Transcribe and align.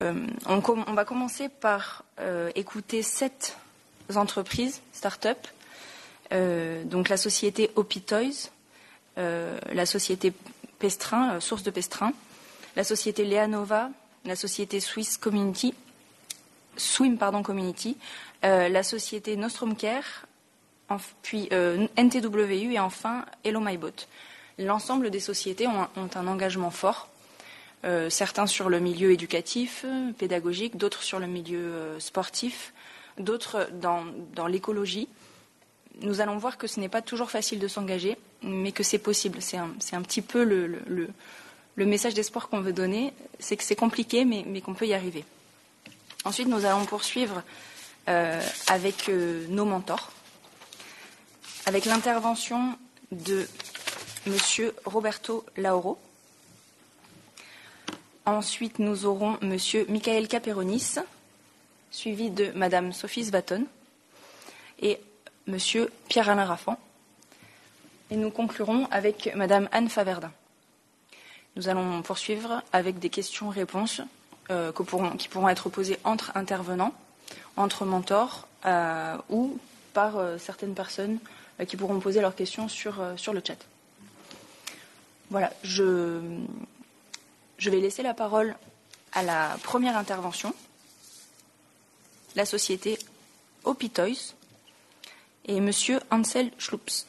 on, 0.00 0.62
on, 0.64 0.94
va 0.94 1.04
commencer 1.04 1.48
par 1.48 2.04
écouter 2.54 3.02
sept 3.02 3.56
entreprises, 4.14 4.80
start-up, 4.92 5.38
donc 6.30 7.08
la 7.08 7.16
société 7.16 7.70
Opitoys, 7.76 8.50
la 9.16 9.86
société 9.86 10.32
Pestrin, 10.78 11.40
source 11.40 11.62
de 11.62 11.70
Pestrin, 11.70 12.12
la 12.76 12.84
société 12.84 13.24
Leanova, 13.24 13.90
la 14.24 14.36
société 14.36 14.80
Swiss 14.80 15.16
Community, 15.16 15.74
Swim 16.76 17.18
pardon, 17.18 17.42
Community, 17.42 17.96
la 18.42 18.82
société 18.82 19.36
Nostrum 19.36 19.74
Care, 19.74 20.26
puis 21.22 21.48
NTWU 21.96 22.72
et 22.72 22.78
enfin 22.78 23.24
Hello 23.44 23.60
My 23.60 23.76
Boat 23.76 24.06
l'ensemble 24.58 25.10
des 25.10 25.20
sociétés 25.20 25.66
ont, 25.66 25.88
un 26.14 26.26
engagement 26.26 26.70
fort, 26.70 27.08
euh, 27.84 28.10
certains 28.10 28.46
sur 28.46 28.68
le 28.68 28.80
milieu 28.80 29.12
éducatif, 29.12 29.84
pédagogique, 30.18 30.76
d'autres 30.76 31.02
sur 31.02 31.20
le 31.20 31.28
milieu 31.28 31.58
euh, 31.58 32.00
sportif, 32.00 32.72
d'autres 33.18 33.68
dans, 33.72 34.04
l'écologie. 34.48 35.08
Nous 36.00 36.20
allons 36.20 36.38
voir 36.38 36.58
que 36.58 36.66
ce 36.66 36.80
n'est 36.80 36.88
pas 36.88 37.02
toujours 37.02 37.30
facile 37.30 37.60
de 37.60 37.68
s'engager, 37.68 38.18
mais 38.42 38.72
que 38.72 38.82
c'est 38.82 38.98
possible. 38.98 39.40
C'est 39.40 39.56
un, 39.56 40.02
petit 40.02 40.22
peu 40.22 40.42
le, 40.42 41.08
message 41.76 42.14
d'espoir 42.14 42.48
qu'on 42.48 42.60
veut 42.60 42.72
donner, 42.72 43.12
c'est 43.38 43.56
que 43.56 43.64
c'est 43.64 43.76
compliqué, 43.76 44.24
mais, 44.24 44.60
qu'on 44.60 44.74
peut 44.74 44.86
y 44.86 44.94
arriver. 44.94 45.24
Ensuite, 46.24 46.48
nous 46.48 46.64
allons 46.64 46.84
poursuivre 46.84 47.42
euh, 48.08 48.40
avec 48.66 49.08
nos 49.48 49.64
mentors, 49.64 50.10
avec 51.66 51.84
l'intervention 51.84 52.76
de 53.12 53.46
Monsieur 54.26 54.74
Roberto 54.84 55.44
Lauro. 55.56 55.98
Ensuite, 58.28 58.78
nous 58.78 59.06
aurons 59.06 59.38
Monsieur 59.40 59.86
Michael 59.88 60.28
Caperonis, 60.28 60.96
suivi 61.90 62.28
de 62.28 62.52
Madame 62.54 62.92
Sophie 62.92 63.24
Svaton 63.24 63.64
et 64.80 65.00
Monsieur 65.46 65.90
Pierre-Alain 66.10 66.44
Raffan. 66.44 66.78
Et 68.10 68.16
nous 68.16 68.30
conclurons 68.30 68.86
avec 68.90 69.34
Madame 69.34 69.66
Anne 69.72 69.88
Faverdin. 69.88 70.30
Nous 71.56 71.70
allons 71.70 72.02
poursuivre 72.02 72.62
avec 72.70 72.98
des 72.98 73.08
questions-réponses 73.08 74.02
euh, 74.50 74.72
qui 75.16 75.28
pourront 75.28 75.48
être 75.48 75.70
posées 75.70 75.98
entre 76.04 76.30
intervenants, 76.34 76.92
entre 77.56 77.86
mentors 77.86 78.46
euh, 78.66 79.16
ou 79.30 79.58
par 79.94 80.18
euh, 80.18 80.36
certaines 80.36 80.74
personnes 80.74 81.18
qui 81.66 81.78
pourront 81.78 81.98
poser 81.98 82.20
leurs 82.20 82.34
questions 82.34 82.68
sur, 82.68 83.02
sur 83.16 83.32
le 83.32 83.40
chat. 83.42 83.56
Voilà, 85.30 85.50
je, 85.62 86.20
je 87.58 87.70
vais 87.70 87.80
laisser 87.80 88.02
la 88.02 88.14
parole 88.14 88.56
à 89.12 89.22
la 89.22 89.56
première 89.62 89.96
intervention, 89.96 90.54
la 92.36 92.44
société 92.44 92.98
Opitoys 93.64 94.34
et 95.44 95.60
Monsieur 95.60 95.98
Ansel 96.10 96.50
Schlups. 96.58 97.06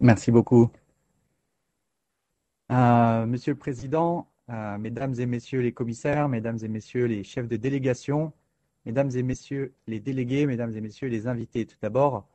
Merci 0.00 0.30
beaucoup. 0.30 0.70
Euh, 2.72 3.26
monsieur 3.26 3.52
le 3.52 3.58
Président, 3.58 4.28
euh, 4.50 4.78
Mesdames 4.78 5.14
et 5.18 5.26
Messieurs 5.26 5.60
les 5.60 5.72
commissaires, 5.72 6.28
Mesdames 6.28 6.58
et 6.62 6.68
Messieurs 6.68 7.06
les 7.06 7.22
chefs 7.22 7.48
de 7.48 7.56
délégation, 7.56 8.32
Mesdames 8.84 9.10
et 9.14 9.22
Messieurs 9.22 9.74
les 9.86 10.00
délégués, 10.00 10.46
Mesdames 10.46 10.74
et 10.76 10.80
Messieurs 10.80 11.08
les 11.08 11.26
invités, 11.26 11.66
tout 11.66 11.76
d'abord, 11.82 12.26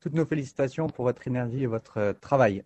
toutes 0.00 0.14
nos 0.14 0.26
félicitations 0.26 0.86
pour 0.88 1.04
votre 1.04 1.26
énergie 1.26 1.62
et 1.62 1.66
votre 1.66 1.98
euh, 1.98 2.12
travail. 2.12 2.62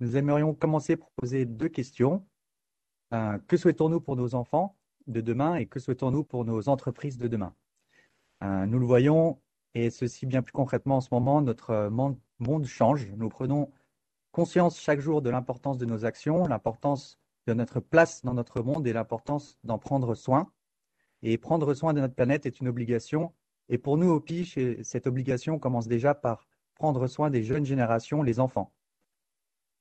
Nous 0.00 0.16
aimerions 0.16 0.54
commencer 0.54 0.96
par 0.96 1.10
poser 1.16 1.44
deux 1.44 1.68
questions. 1.68 2.24
Euh, 3.12 3.38
que 3.46 3.56
souhaitons-nous 3.56 4.00
pour 4.00 4.16
nos 4.16 4.34
enfants 4.34 4.76
de 5.06 5.20
demain 5.20 5.56
et 5.56 5.66
que 5.66 5.78
souhaitons-nous 5.78 6.24
pour 6.24 6.44
nos 6.44 6.68
entreprises 6.68 7.18
de 7.18 7.28
demain? 7.28 7.54
Euh, 8.42 8.66
Nous 8.66 8.78
le 8.78 8.86
voyons, 8.86 9.40
et 9.74 9.90
ceci 9.90 10.26
bien 10.26 10.42
plus 10.42 10.52
concrètement 10.52 10.96
en 10.96 11.00
ce 11.00 11.08
moment, 11.12 11.40
notre 11.42 11.88
monde 11.90 12.64
change. 12.66 13.10
Nous 13.16 13.28
prenons 13.28 13.70
conscience 14.32 14.80
chaque 14.80 15.00
jour 15.00 15.22
de 15.22 15.30
l'importance 15.30 15.78
de 15.78 15.86
nos 15.86 16.04
actions, 16.04 16.46
l'importance 16.46 17.18
de 17.46 17.54
notre 17.54 17.80
place 17.80 18.24
dans 18.24 18.34
notre 18.34 18.62
monde 18.62 18.86
et 18.86 18.92
l'importance 18.92 19.58
d'en 19.64 19.78
prendre 19.78 20.14
soin. 20.14 20.50
Et 21.22 21.38
prendre 21.38 21.72
soin 21.74 21.94
de 21.94 22.00
notre 22.00 22.14
planète 22.14 22.46
est 22.46 22.60
une 22.60 22.68
obligation. 22.68 23.32
Et 23.68 23.78
pour 23.78 23.96
nous, 23.96 24.10
au 24.10 24.20
PICH, 24.20 24.82
cette 24.82 25.06
obligation 25.06 25.58
commence 25.58 25.88
déjà 25.88 26.14
par 26.14 26.46
prendre 26.74 27.06
soin 27.06 27.30
des 27.30 27.42
jeunes 27.42 27.64
générations, 27.64 28.22
les 28.22 28.40
enfants. 28.40 28.72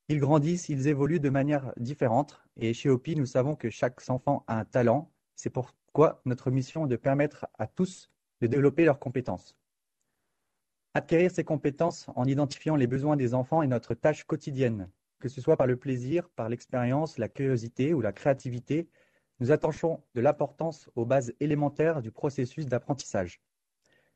Ils 0.09 0.19
grandissent, 0.19 0.69
ils 0.69 0.87
évoluent 0.87 1.19
de 1.19 1.29
manière 1.29 1.73
différente. 1.77 2.41
Et 2.57 2.73
chez 2.73 2.89
OPI, 2.89 3.15
nous 3.15 3.25
savons 3.25 3.55
que 3.55 3.69
chaque 3.69 4.01
enfant 4.09 4.43
a 4.47 4.59
un 4.59 4.65
talent. 4.65 5.11
C'est 5.35 5.49
pourquoi 5.49 6.21
notre 6.25 6.51
mission 6.51 6.85
est 6.85 6.89
de 6.89 6.95
permettre 6.95 7.47
à 7.57 7.67
tous 7.67 8.09
de 8.41 8.47
développer 8.47 8.83
leurs 8.83 8.99
compétences. 8.99 9.57
Acquérir 10.93 11.31
ces 11.31 11.43
compétences 11.43 12.07
en 12.15 12.25
identifiant 12.25 12.75
les 12.75 12.87
besoins 12.87 13.15
des 13.15 13.33
enfants 13.33 13.63
est 13.63 13.67
notre 13.67 13.95
tâche 13.95 14.25
quotidienne, 14.25 14.89
que 15.19 15.29
ce 15.29 15.41
soit 15.41 15.57
par 15.57 15.65
le 15.65 15.77
plaisir, 15.77 16.29
par 16.29 16.49
l'expérience, 16.49 17.17
la 17.17 17.29
curiosité 17.29 17.93
ou 17.93 18.01
la 18.01 18.11
créativité, 18.11 18.89
nous 19.39 19.51
attachons 19.51 20.03
de 20.13 20.21
l'importance 20.21 20.89
aux 20.95 21.05
bases 21.05 21.33
élémentaires 21.39 22.01
du 22.01 22.11
processus 22.11 22.65
d'apprentissage. 22.65 23.41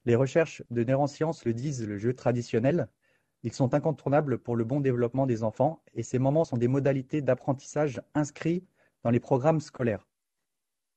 Les 0.08 0.16
recherches 0.16 0.64
de 0.72 0.86
neurosciences 0.86 1.44
le 1.44 1.54
disent, 1.54 1.86
le 1.86 1.98
jeu 1.98 2.14
traditionnel, 2.14 2.88
ils 3.44 3.52
sont 3.52 3.74
incontournables 3.74 4.38
pour 4.38 4.56
le 4.56 4.64
bon 4.64 4.80
développement 4.80 5.26
des 5.26 5.44
enfants 5.44 5.84
et 5.96 6.02
ces 6.02 6.18
moments 6.18 6.46
sont 6.46 6.56
des 6.56 6.70
modalités 6.70 7.22
d'apprentissage 7.22 8.02
inscrits 8.14 8.64
dans 9.04 9.10
les 9.10 9.20
programmes 9.20 9.60
scolaires. 9.60 10.08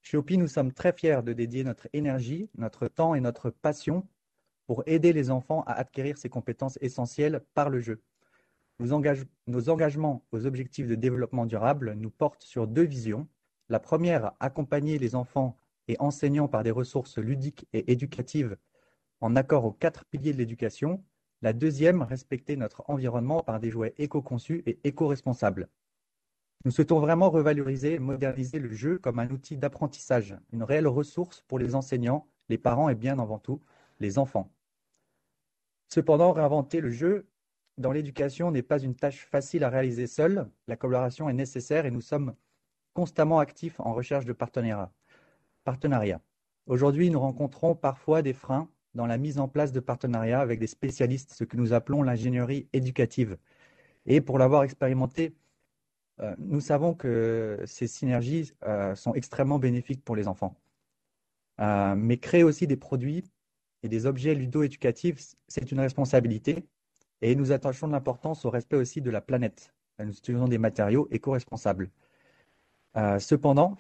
Chez 0.01 0.17
OPI, 0.17 0.39
nous 0.39 0.47
sommes 0.47 0.73
très 0.73 0.93
fiers 0.93 1.25
de 1.25 1.33
dédier 1.33 1.65
notre 1.65 1.89
énergie, 1.93 2.51
notre 2.57 2.87
temps 2.87 3.17
et 3.17 3.21
notre 3.21 3.51
passion 3.51 4.07
pour 4.69 4.85
aider 4.87 5.13
les 5.13 5.33
enfants 5.33 5.65
à 5.67 5.73
acquérir 5.73 6.17
ces 6.17 6.29
compétences 6.29 6.79
essentielles 6.81 7.43
par 7.55 7.69
le 7.69 7.81
jeu. 7.81 8.01
Nos, 8.79 8.93
engagements 8.93 10.25
aux 10.31 10.47
objectifs 10.47 10.87
de 10.87 10.95
développement 10.95 11.47
durable 11.47 11.95
nous 11.95 12.11
portent 12.11 12.45
sur 12.45 12.69
deux 12.69 12.87
visions. 12.87 13.27
La 13.71 13.81
première, 13.81 14.35
accompagner 14.39 15.01
les 15.01 15.17
enfants 15.17 15.57
et 15.89 15.97
enseignants 15.99 16.47
par 16.47 16.63
des 16.63 16.71
ressources 16.71 17.19
ludiques 17.19 17.67
et 17.73 17.91
éducatives 17.91 18.57
en 19.21 19.37
accord 19.37 19.65
aux 19.65 19.73
quatre 19.73 20.05
piliers 20.07 20.33
de 20.33 20.39
l'éducation. 20.39 21.03
La 21.43 21.53
deuxième, 21.53 22.03
respecter 22.03 22.57
notre 22.57 22.85
environnement 22.89 23.43
par 23.43 23.61
des 23.61 23.71
jouets 23.71 23.95
éco-conçus 23.99 24.63
et 24.67 24.79
éco-responsables. 24.85 25.69
Nous 26.65 26.71
souhaitons 26.71 27.01
vraiment 27.01 27.31
revaloriser 27.31 27.95
et 27.95 27.99
moderniser 27.99 28.59
le 28.59 28.73
jeu 28.73 28.99
comme 28.99 29.19
un 29.19 29.31
outil 29.31 29.57
d'apprentissage, 29.57 30.37
une 30.53 30.63
réelle 30.63 30.87
ressource 30.87 31.43
pour 31.49 31.59
les 31.59 31.75
enseignants, 31.75 32.27
les 32.51 32.59
parents 32.59 32.91
et 32.91 32.95
bien 32.95 33.19
avant 33.19 33.39
tout 33.39 33.63
les 34.01 34.19
enfants. 34.19 34.53
Cependant, 35.89 36.33
réinventer 36.33 36.81
le 36.81 36.91
jeu 36.91 37.29
dans 37.79 37.93
l'éducation 37.93 38.51
n'est 38.51 38.63
pas 38.63 38.79
une 38.79 38.95
tâche 38.95 39.27
facile 39.27 39.65
à 39.65 39.71
réaliser 39.71 40.07
seule. 40.07 40.51
La 40.67 40.77
collaboration 40.77 41.29
est 41.29 41.35
nécessaire 41.35 41.87
et 41.87 41.91
nous 41.91 42.01
sommes 42.01 42.35
constamment 42.93 43.39
actifs 43.39 43.81
en 43.81 43.95
recherche 43.95 44.27
de 44.27 44.33
partenariats. 44.33 44.93
Aujourd'hui, 46.67 47.11
nous 47.11 47.21
rencontrons 47.21 47.75
parfois 47.75 48.23
des 48.23 48.33
freins 48.33 48.69
dans 48.95 49.07
la 49.07 49.19
mise 49.19 49.39
en 49.39 49.49
place 49.49 49.73
de 49.73 49.81
partenariats 49.81 50.41
avec 50.41 50.59
des 50.59 50.67
spécialistes, 50.67 51.33
ce 51.33 51.45
que 51.45 51.57
nous 51.57 51.73
appelons 51.73 52.03
l'ingénierie 52.03 52.69
éducative. 52.73 53.37
Et 54.07 54.21
pour 54.21 54.39
l'avoir 54.39 54.65
expérimenté, 54.65 55.35
euh, 56.21 56.35
nous 56.39 56.61
savons 56.61 56.95
que 56.95 57.61
ces 57.67 57.87
synergies 57.87 58.53
euh, 58.65 58.95
sont 58.95 59.15
extrêmement 59.15 59.59
bénéfiques 59.59 60.05
pour 60.05 60.17
les 60.17 60.29
enfants. 60.29 60.57
Euh, 61.61 61.95
mais 61.95 62.19
créer 62.19 62.43
aussi 62.43 62.67
des 62.67 62.77
produits 62.77 63.25
et 63.83 63.89
des 63.89 64.07
objets 64.07 64.35
ludo-éducatifs, 64.35 65.35
c'est 65.49 65.71
une 65.73 65.81
responsabilité 65.81 66.67
et 67.23 67.35
nous 67.35 67.53
attachons 67.53 67.87
de 67.87 67.93
l'importance 67.93 68.45
au 68.45 68.51
respect 68.51 68.77
aussi 68.77 69.01
de 69.01 69.11
la 69.11 69.21
planète. 69.21 69.73
Nous 69.99 70.13
utilisons 70.13 70.49
des 70.49 70.59
matériaux 70.59 71.09
éco-responsables. 71.11 71.91
cependant, 73.19 73.77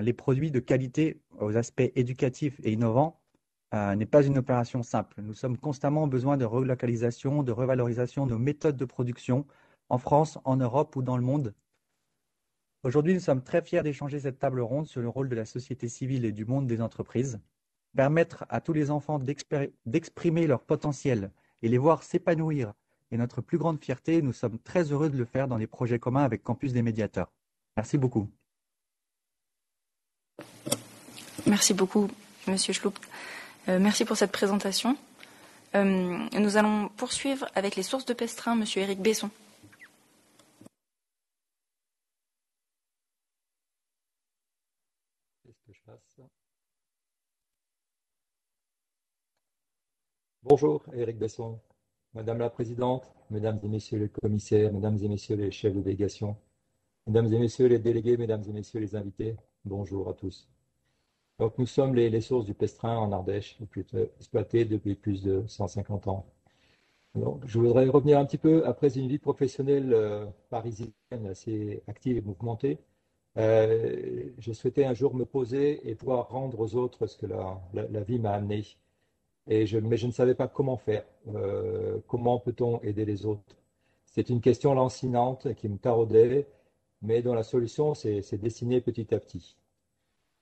les 0.00 0.12
produits 0.14 0.50
de 0.50 0.60
qualité 0.60 1.20
aux 1.38 1.56
aspects 1.56 1.90
éducatifs 1.94 2.58
et 2.64 2.72
innovants 2.72 3.20
euh, 3.74 3.96
n'est 3.96 4.06
pas 4.06 4.24
une 4.24 4.38
opération 4.38 4.82
simple. 4.84 5.20
Nous 5.20 5.34
sommes 5.34 5.58
constamment 5.58 6.04
en 6.04 6.06
besoin 6.06 6.36
de 6.36 6.44
relocalisation, 6.44 7.42
de 7.42 7.50
revalorisation 7.50 8.24
de 8.24 8.30
nos 8.30 8.38
méthodes 8.38 8.76
de 8.76 8.84
production 8.84 9.46
en 9.88 9.98
France, 9.98 10.38
en 10.44 10.56
Europe 10.56 10.94
ou 10.94 11.02
dans 11.02 11.16
le 11.16 11.24
monde. 11.24 11.54
Aujourd'hui, 12.84 13.14
nous 13.14 13.20
sommes 13.20 13.42
très 13.42 13.62
fiers 13.62 13.82
d'échanger 13.82 14.20
cette 14.20 14.38
table 14.38 14.60
ronde 14.60 14.86
sur 14.86 15.00
le 15.00 15.08
rôle 15.08 15.28
de 15.28 15.34
la 15.34 15.44
société 15.44 15.88
civile 15.88 16.24
et 16.24 16.32
du 16.32 16.44
monde 16.44 16.66
des 16.68 16.80
entreprises. 16.80 17.40
Permettre 17.96 18.44
à 18.48 18.60
tous 18.60 18.72
les 18.72 18.90
enfants 18.90 19.18
d'exprimer 19.18 20.46
leur 20.46 20.62
potentiel 20.62 21.32
et 21.62 21.68
les 21.68 21.78
voir 21.78 22.02
s'épanouir 22.02 22.74
est 23.10 23.16
notre 23.16 23.40
plus 23.40 23.58
grande 23.58 23.82
fierté. 23.82 24.22
Nous 24.22 24.32
sommes 24.32 24.58
très 24.58 24.92
heureux 24.92 25.10
de 25.10 25.16
le 25.16 25.24
faire 25.24 25.48
dans 25.48 25.58
des 25.58 25.66
projets 25.66 25.98
communs 25.98 26.24
avec 26.24 26.42
Campus 26.42 26.72
des 26.72 26.82
médiateurs. 26.82 27.32
Merci 27.76 27.98
beaucoup. 27.98 28.28
Merci 31.46 31.74
beaucoup, 31.74 32.08
Monsieur 32.46 32.72
Schloup. 32.72 32.94
Euh, 33.68 33.78
merci 33.78 34.04
pour 34.04 34.16
cette 34.16 34.32
présentation. 34.32 34.96
Euh, 35.74 36.28
nous 36.38 36.56
allons 36.56 36.88
poursuivre 36.96 37.46
avec 37.54 37.76
les 37.76 37.82
sources 37.82 38.04
de 38.04 38.12
Pestrin, 38.12 38.54
Monsieur 38.54 38.82
Éric 38.82 39.00
Besson. 39.00 39.30
Bonjour, 50.42 50.84
Éric 50.92 51.18
Besson. 51.18 51.58
Madame 52.12 52.38
la 52.38 52.50
Présidente, 52.50 53.10
Mesdames 53.30 53.58
et 53.64 53.68
Messieurs 53.68 53.98
les 53.98 54.08
commissaires, 54.10 54.72
Mesdames 54.72 54.98
et 55.02 55.08
Messieurs 55.08 55.36
les 55.36 55.50
chefs 55.50 55.74
de 55.74 55.80
délégation, 55.80 56.36
Mesdames 57.06 57.32
et 57.32 57.38
Messieurs 57.38 57.66
les 57.66 57.78
délégués, 57.78 58.16
Mesdames 58.18 58.44
et 58.46 58.52
Messieurs 58.52 58.80
les 58.80 58.94
invités, 58.94 59.36
bonjour 59.64 60.08
à 60.08 60.14
tous. 60.14 60.46
Donc, 61.38 61.58
nous 61.58 61.66
sommes 61.66 61.94
les, 61.94 62.20
sources 62.20 62.44
du 62.44 62.54
pestrin 62.54 62.96
en 62.96 63.12
Ardèche, 63.12 63.58
exploitées 64.18 64.64
depuis 64.64 64.94
plus 64.94 65.22
de 65.22 65.44
150 65.46 66.06
ans. 66.08 66.26
Donc, 67.14 67.42
je 67.46 67.58
voudrais 67.58 67.86
revenir 67.88 68.18
un 68.18 68.24
petit 68.24 68.38
peu 68.38 68.66
après 68.66 68.98
une 68.98 69.08
vie 69.08 69.18
professionnelle 69.18 69.92
euh, 69.94 70.26
parisienne 70.50 70.92
assez 71.30 71.82
active 71.88 72.16
et 72.16 72.20
mouvementée. 72.20 72.78
Euh, 73.36 74.30
je 74.38 74.52
souhaitais 74.52 74.84
un 74.84 74.94
jour 74.94 75.14
me 75.14 75.24
poser 75.24 75.88
et 75.88 75.94
pouvoir 75.94 76.28
rendre 76.28 76.60
aux 76.60 76.74
autres 76.76 77.06
ce 77.06 77.16
que 77.16 77.26
la, 77.26 77.60
la, 77.72 78.00
vie 78.02 78.18
m'a 78.18 78.32
amené. 78.32 78.64
Et 79.48 79.66
je, 79.66 79.78
mais 79.78 79.96
je 79.96 80.06
ne 80.06 80.12
savais 80.12 80.34
pas 80.34 80.48
comment 80.48 80.76
faire. 80.76 81.04
Euh, 81.34 81.98
comment 82.08 82.38
peut-on 82.38 82.80
aider 82.82 83.04
les 83.04 83.26
autres? 83.26 83.56
C'est 84.06 84.30
une 84.30 84.40
question 84.40 84.74
lancinante 84.74 85.54
qui 85.54 85.68
me 85.68 85.78
taraudait 85.78 86.46
mais 87.02 87.22
dont 87.22 87.34
la 87.34 87.42
solution 87.42 87.94
s'est 87.94 88.22
dessinée 88.38 88.80
petit 88.80 89.14
à 89.14 89.20
petit. 89.20 89.56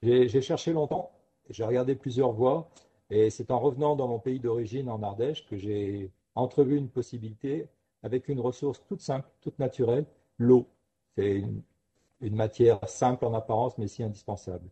J'ai 0.02 0.40
cherché 0.40 0.72
longtemps, 0.72 1.12
j'ai 1.49 1.64
regardé 1.64 1.94
plusieurs 1.94 2.32
voies, 2.32 2.69
et 3.10 3.31
c'est 3.31 3.50
en 3.52 3.60
revenant 3.60 3.94
dans 3.94 4.08
mon 4.08 4.19
pays 4.19 4.40
d'origine, 4.40 4.88
en 4.88 5.02
Ardèche, 5.02 5.46
que 5.46 5.56
j'ai 5.56 6.10
entrevu 6.34 6.76
une 6.76 6.88
possibilité 6.88 7.69
avec 8.02 8.28
une 8.28 8.40
ressource 8.40 8.82
toute 8.88 9.00
simple, 9.00 9.28
toute 9.40 9.58
naturelle, 9.60 10.06
l'eau. 10.38 10.66
C'est 11.16 11.44
une, 12.20 12.34
matière 12.34 12.81
simple 12.88 13.25
en 13.25 13.34
apparence, 13.34 13.78
mais 13.78 13.87
si 13.87 14.02
indispensable. 14.02 14.69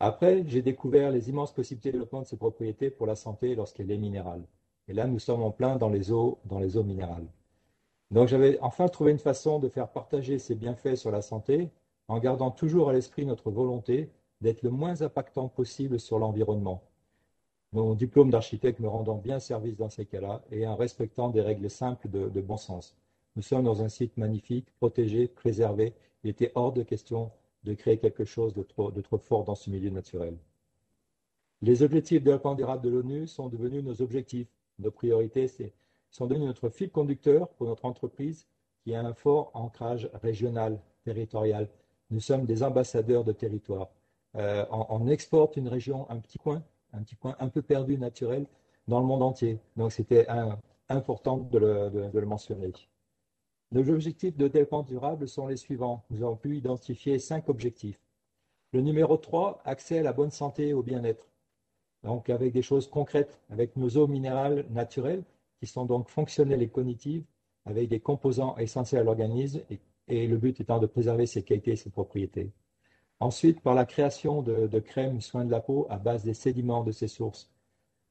Après, 0.00 0.44
j'ai 0.46 0.62
découvert 0.62 1.10
les 1.10 1.28
immenses 1.28 1.52
possibilités 1.52 1.90
de 1.90 1.92
développement 1.92 2.22
de 2.22 2.26
ces 2.26 2.36
propriétés 2.36 2.90
pour 2.90 3.06
la 3.06 3.16
santé 3.16 3.54
lorsqu'elle 3.54 3.90
est 3.90 3.98
minérale. 3.98 4.44
Et 4.88 4.94
là, 4.94 5.06
nous 5.06 5.18
sommes 5.18 5.42
en 5.42 5.50
plein 5.50 5.76
dans 5.76 5.90
les 5.90 6.10
eaux, 6.12 6.38
dans 6.44 6.58
les 6.58 6.76
eaux 6.76 6.84
minérales. 6.84 7.26
Donc 8.10 8.28
j'avais 8.28 8.58
enfin 8.60 8.88
trouvé 8.88 9.12
une 9.12 9.18
façon 9.18 9.58
de 9.58 9.68
faire 9.68 9.88
partager 9.90 10.38
ces 10.38 10.54
bienfaits 10.54 10.96
sur 10.96 11.10
la 11.10 11.20
santé 11.20 11.70
en 12.08 12.18
gardant 12.18 12.50
toujours 12.50 12.90
à 12.90 12.92
l'esprit 12.92 13.26
notre 13.26 13.50
volonté 13.50 14.10
d'être 14.40 14.62
le 14.62 14.70
moins 14.70 15.02
impactant 15.02 15.48
possible 15.48 16.00
sur 16.00 16.18
l'environnement. 16.18 16.82
Mon 17.72 17.94
diplôme 17.94 18.30
d'architecte 18.30 18.80
me 18.80 18.88
rendant 18.88 19.16
bien 19.16 19.40
service 19.40 19.76
dans 19.76 19.90
ces 19.90 20.06
cas-là 20.06 20.42
et 20.50 20.66
en 20.66 20.74
respectant 20.74 21.28
des 21.28 21.42
règles 21.42 21.68
simples 21.68 22.08
de, 22.08 22.40
bon 22.40 22.56
sens. 22.56 22.96
Nous 23.36 23.42
sommes 23.42 23.64
dans 23.64 23.82
un 23.82 23.90
site 23.90 24.16
magnifique, 24.16 24.70
protégé, 24.78 25.28
préservé. 25.28 25.92
Il 26.24 26.30
était 26.30 26.50
hors 26.54 26.72
de 26.72 26.82
question 26.82 27.30
de 27.64 27.74
créer 27.74 27.98
quelque 27.98 28.24
chose 28.24 28.54
de 28.54 28.62
trop, 28.62 29.18
fort 29.18 29.44
dans 29.44 29.54
ce 29.54 29.68
milieu 29.68 29.90
naturel. 29.90 30.38
Les 31.60 31.82
objectifs 31.82 32.20
de 32.20 32.24
développement 32.24 32.54
durable 32.54 32.82
de 32.82 32.88
l'ONU 32.88 33.26
sont 33.26 33.48
devenus 33.48 33.84
nos 33.84 34.00
objectifs. 34.00 34.48
Nos 34.78 34.92
priorités, 34.92 35.48
sont 36.10 36.26
devenus 36.26 36.46
notre 36.46 36.68
fil 36.70 36.90
conducteur 36.90 37.48
pour 37.48 37.66
notre 37.66 37.84
entreprise 37.84 38.46
qui 38.84 38.94
a 38.94 39.00
un 39.00 39.12
fort 39.12 39.50
ancrage 39.54 40.08
régional, 40.14 40.80
territorial. 41.04 41.68
Nous 42.10 42.20
sommes 42.20 42.46
des 42.46 42.62
ambassadeurs 42.62 43.24
de 43.24 43.32
territoire. 43.32 43.88
Euh, 44.36 44.64
on, 44.70 45.08
exporte 45.08 45.56
une 45.56 45.68
région, 45.68 46.08
un 46.10 46.18
petit 46.18 46.38
coin, 46.38 46.62
un 46.92 47.02
petit 47.02 47.16
coin 47.16 47.36
un 47.38 47.48
peu 47.48 47.62
perdu 47.62 47.98
naturel 47.98 48.46
dans 48.86 49.00
le 49.00 49.06
monde 49.06 49.22
entier. 49.22 49.58
Donc 49.76 49.92
c'était 49.92 50.26
important 50.88 51.38
de 51.38 51.58
le, 51.58 52.26
mentionner. 52.26 52.72
Nos 53.72 53.88
objectifs 53.90 54.36
de 54.36 54.48
développement 54.48 54.82
durable 54.82 55.28
sont 55.28 55.46
les 55.46 55.56
suivants. 55.56 56.04
Nous 56.10 56.22
avons 56.22 56.36
pu 56.36 56.56
identifier 56.56 57.18
cinq 57.18 57.48
objectifs. 57.48 58.00
Le 58.72 58.80
numéro 58.80 59.16
3, 59.16 59.62
accès 59.64 59.98
à 59.98 60.02
la 60.02 60.12
bonne 60.12 60.30
santé 60.30 60.68
et 60.68 60.72
au 60.74 60.82
bien-être. 60.82 61.26
Donc 62.02 62.30
avec 62.30 62.52
des 62.52 62.62
choses 62.62 62.88
concrètes, 62.88 63.40
avec 63.50 63.76
nos 63.76 63.96
eaux 63.96 64.06
minérales 64.06 64.66
naturelles, 64.70 65.24
qui 65.60 65.66
sont 65.66 65.84
donc 65.84 66.08
fonctionnelles 66.08 66.62
et 66.62 66.68
cognitives 66.68 67.24
avec 67.66 67.88
des 67.88 68.00
composants 68.00 68.56
essentiels 68.56 69.00
à 69.02 69.04
l'organisme 69.04 69.60
le 70.08 70.36
but 70.36 70.60
étant 70.60 70.78
de 70.78 70.86
préserver 70.86 71.26
ses 71.26 71.42
qualités 71.42 71.72
et 71.72 71.76
ses 71.76 71.90
propriétés. 71.90 72.50
Ensuite, 73.20 73.60
par 73.60 73.74
la 73.74 73.84
création 73.84 74.42
de, 74.42 74.78
crèmes 74.78 75.20
soins 75.20 75.44
de 75.44 75.50
la 75.50 75.60
peau 75.60 75.86
à 75.90 75.98
base 75.98 76.24
des 76.24 76.34
sédiments 76.34 76.84
de 76.84 76.92
ces 76.92 77.08
sources. 77.08 77.50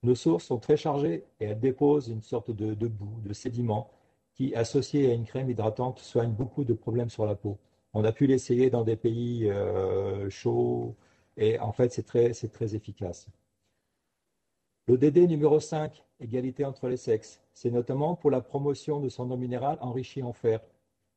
Nos 0.03 0.15
sources 0.15 0.45
sont 0.45 0.59
très 0.59 0.77
chargées 0.77 1.23
et 1.39 1.45
elles 1.45 1.59
déposent 1.59 2.09
une 2.09 2.21
sorte 2.21 2.51
de, 2.51 2.87
boue, 2.87 3.21
de 3.23 3.33
sédiment, 3.33 3.89
qui, 4.33 4.53
associé 4.53 5.09
à 5.09 5.13
une 5.13 5.25
crème 5.25 5.49
hydratante, 5.49 5.99
soigne 5.99 6.31
beaucoup 6.31 6.63
de 6.63 6.73
problèmes 6.73 7.09
sur 7.09 7.25
la 7.25 7.35
peau. 7.35 7.57
On 7.93 8.03
a 8.03 8.11
pu 8.11 8.27
l'essayer 8.27 8.69
dans 8.69 8.83
des 8.83 8.95
pays 8.95 9.49
euh, 9.49 10.29
chauds 10.29 10.95
et 11.37 11.59
en 11.59 11.71
fait, 11.71 11.93
c'est 11.93 12.03
très, 12.03 12.31
très 12.31 12.75
efficace. 12.75 13.27
L'ODD 14.87 15.17
numéro 15.27 15.59
5, 15.59 16.03
égalité 16.19 16.65
entre 16.65 16.87
les 16.87 16.97
sexes, 16.97 17.41
c'est 17.53 17.71
notamment 17.71 18.15
pour 18.15 18.31
la 18.31 18.41
promotion 18.41 18.99
de 18.99 19.09
son 19.09 19.29
eau 19.31 19.37
minérale 19.37 19.77
enrichie 19.81 20.23
en 20.23 20.33
fer, 20.33 20.61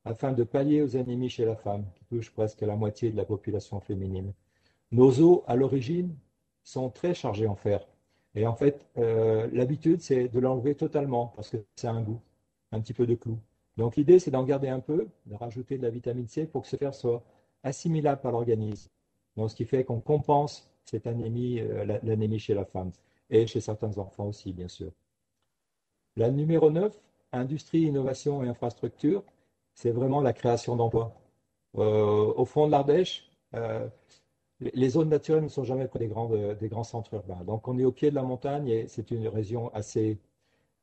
afin 0.04 0.32
de 0.32 0.44
pallier 0.44 0.82
aux 0.82 0.96
anémies 0.96 1.28
chez 1.28 1.44
la 1.44 1.56
femme, 1.56 1.84
qui 1.94 2.04
touche 2.04 2.30
presque 2.30 2.62
la 2.62 2.76
moitié 2.76 3.10
de 3.10 3.16
la 3.16 3.24
population 3.24 3.80
féminine. 3.80 4.32
Nos 4.92 5.20
eaux, 5.20 5.44
à 5.46 5.56
l'origine, 5.56 6.16
sont 6.62 6.90
très 6.90 7.14
chargées 7.14 7.46
en 7.46 7.56
fer. 7.56 7.86
Et 8.34 8.46
en 8.46 8.54
fait, 8.54 8.86
euh, 8.96 9.48
l'habitude, 9.52 10.00
c'est 10.00 10.28
de 10.28 10.38
l'enlever 10.38 10.74
totalement, 10.74 11.32
parce 11.36 11.50
que 11.50 11.58
c'est 11.76 11.88
un 11.88 12.00
goût, 12.00 12.20
un 12.72 12.80
petit 12.80 12.94
peu 12.94 13.06
de 13.06 13.14
clou. 13.14 13.38
Donc 13.76 13.96
l'idée, 13.96 14.18
c'est 14.18 14.30
d'en 14.30 14.44
garder 14.44 14.68
un 14.68 14.80
peu, 14.80 15.08
de 15.26 15.34
rajouter 15.34 15.78
de 15.78 15.82
la 15.82 15.90
vitamine 15.90 16.28
C 16.28 16.46
pour 16.46 16.62
que 16.62 16.68
ce 16.68 16.76
fer 16.76 16.94
soit 16.94 17.22
assimilable 17.62 18.20
par 18.20 18.32
l'organisme. 18.32 18.90
Donc 19.36 19.50
ce 19.50 19.56
qui 19.56 19.64
fait 19.64 19.84
qu'on 19.84 20.00
compense 20.00 20.70
cette 20.84 21.06
anémie, 21.06 21.60
euh, 21.60 21.98
l'anémie 22.02 22.38
chez 22.38 22.54
la 22.54 22.64
femme 22.64 22.90
et 23.30 23.46
chez 23.46 23.60
certains 23.60 23.96
enfants 23.98 24.26
aussi, 24.26 24.52
bien 24.52 24.68
sûr. 24.68 24.92
La 26.16 26.30
numéro 26.30 26.70
9, 26.70 26.92
industrie, 27.32 27.82
innovation 27.82 28.42
et 28.42 28.48
infrastructure, 28.48 29.22
c'est 29.80 29.92
vraiment 29.92 30.20
la 30.20 30.34
création 30.34 30.76
d'emplois. 30.76 31.14
Euh, 31.78 32.34
au 32.36 32.44
fond 32.44 32.66
de 32.66 32.70
l'Ardèche, 32.72 33.30
euh, 33.54 33.88
les 34.60 34.90
zones 34.90 35.08
naturelles 35.08 35.44
ne 35.44 35.48
sont 35.48 35.64
jamais 35.64 35.88
près 35.88 36.00
des 36.00 36.08
grands, 36.08 36.84
centres 36.84 37.14
urbains. 37.14 37.42
Donc 37.44 37.66
on 37.66 37.78
est 37.78 37.84
au 37.84 37.92
pied 37.92 38.10
de 38.10 38.14
la 38.14 38.22
montagne 38.22 38.68
et 38.68 38.88
c'est 38.88 39.10
une 39.10 39.26
région 39.28 39.72
assez... 39.72 40.18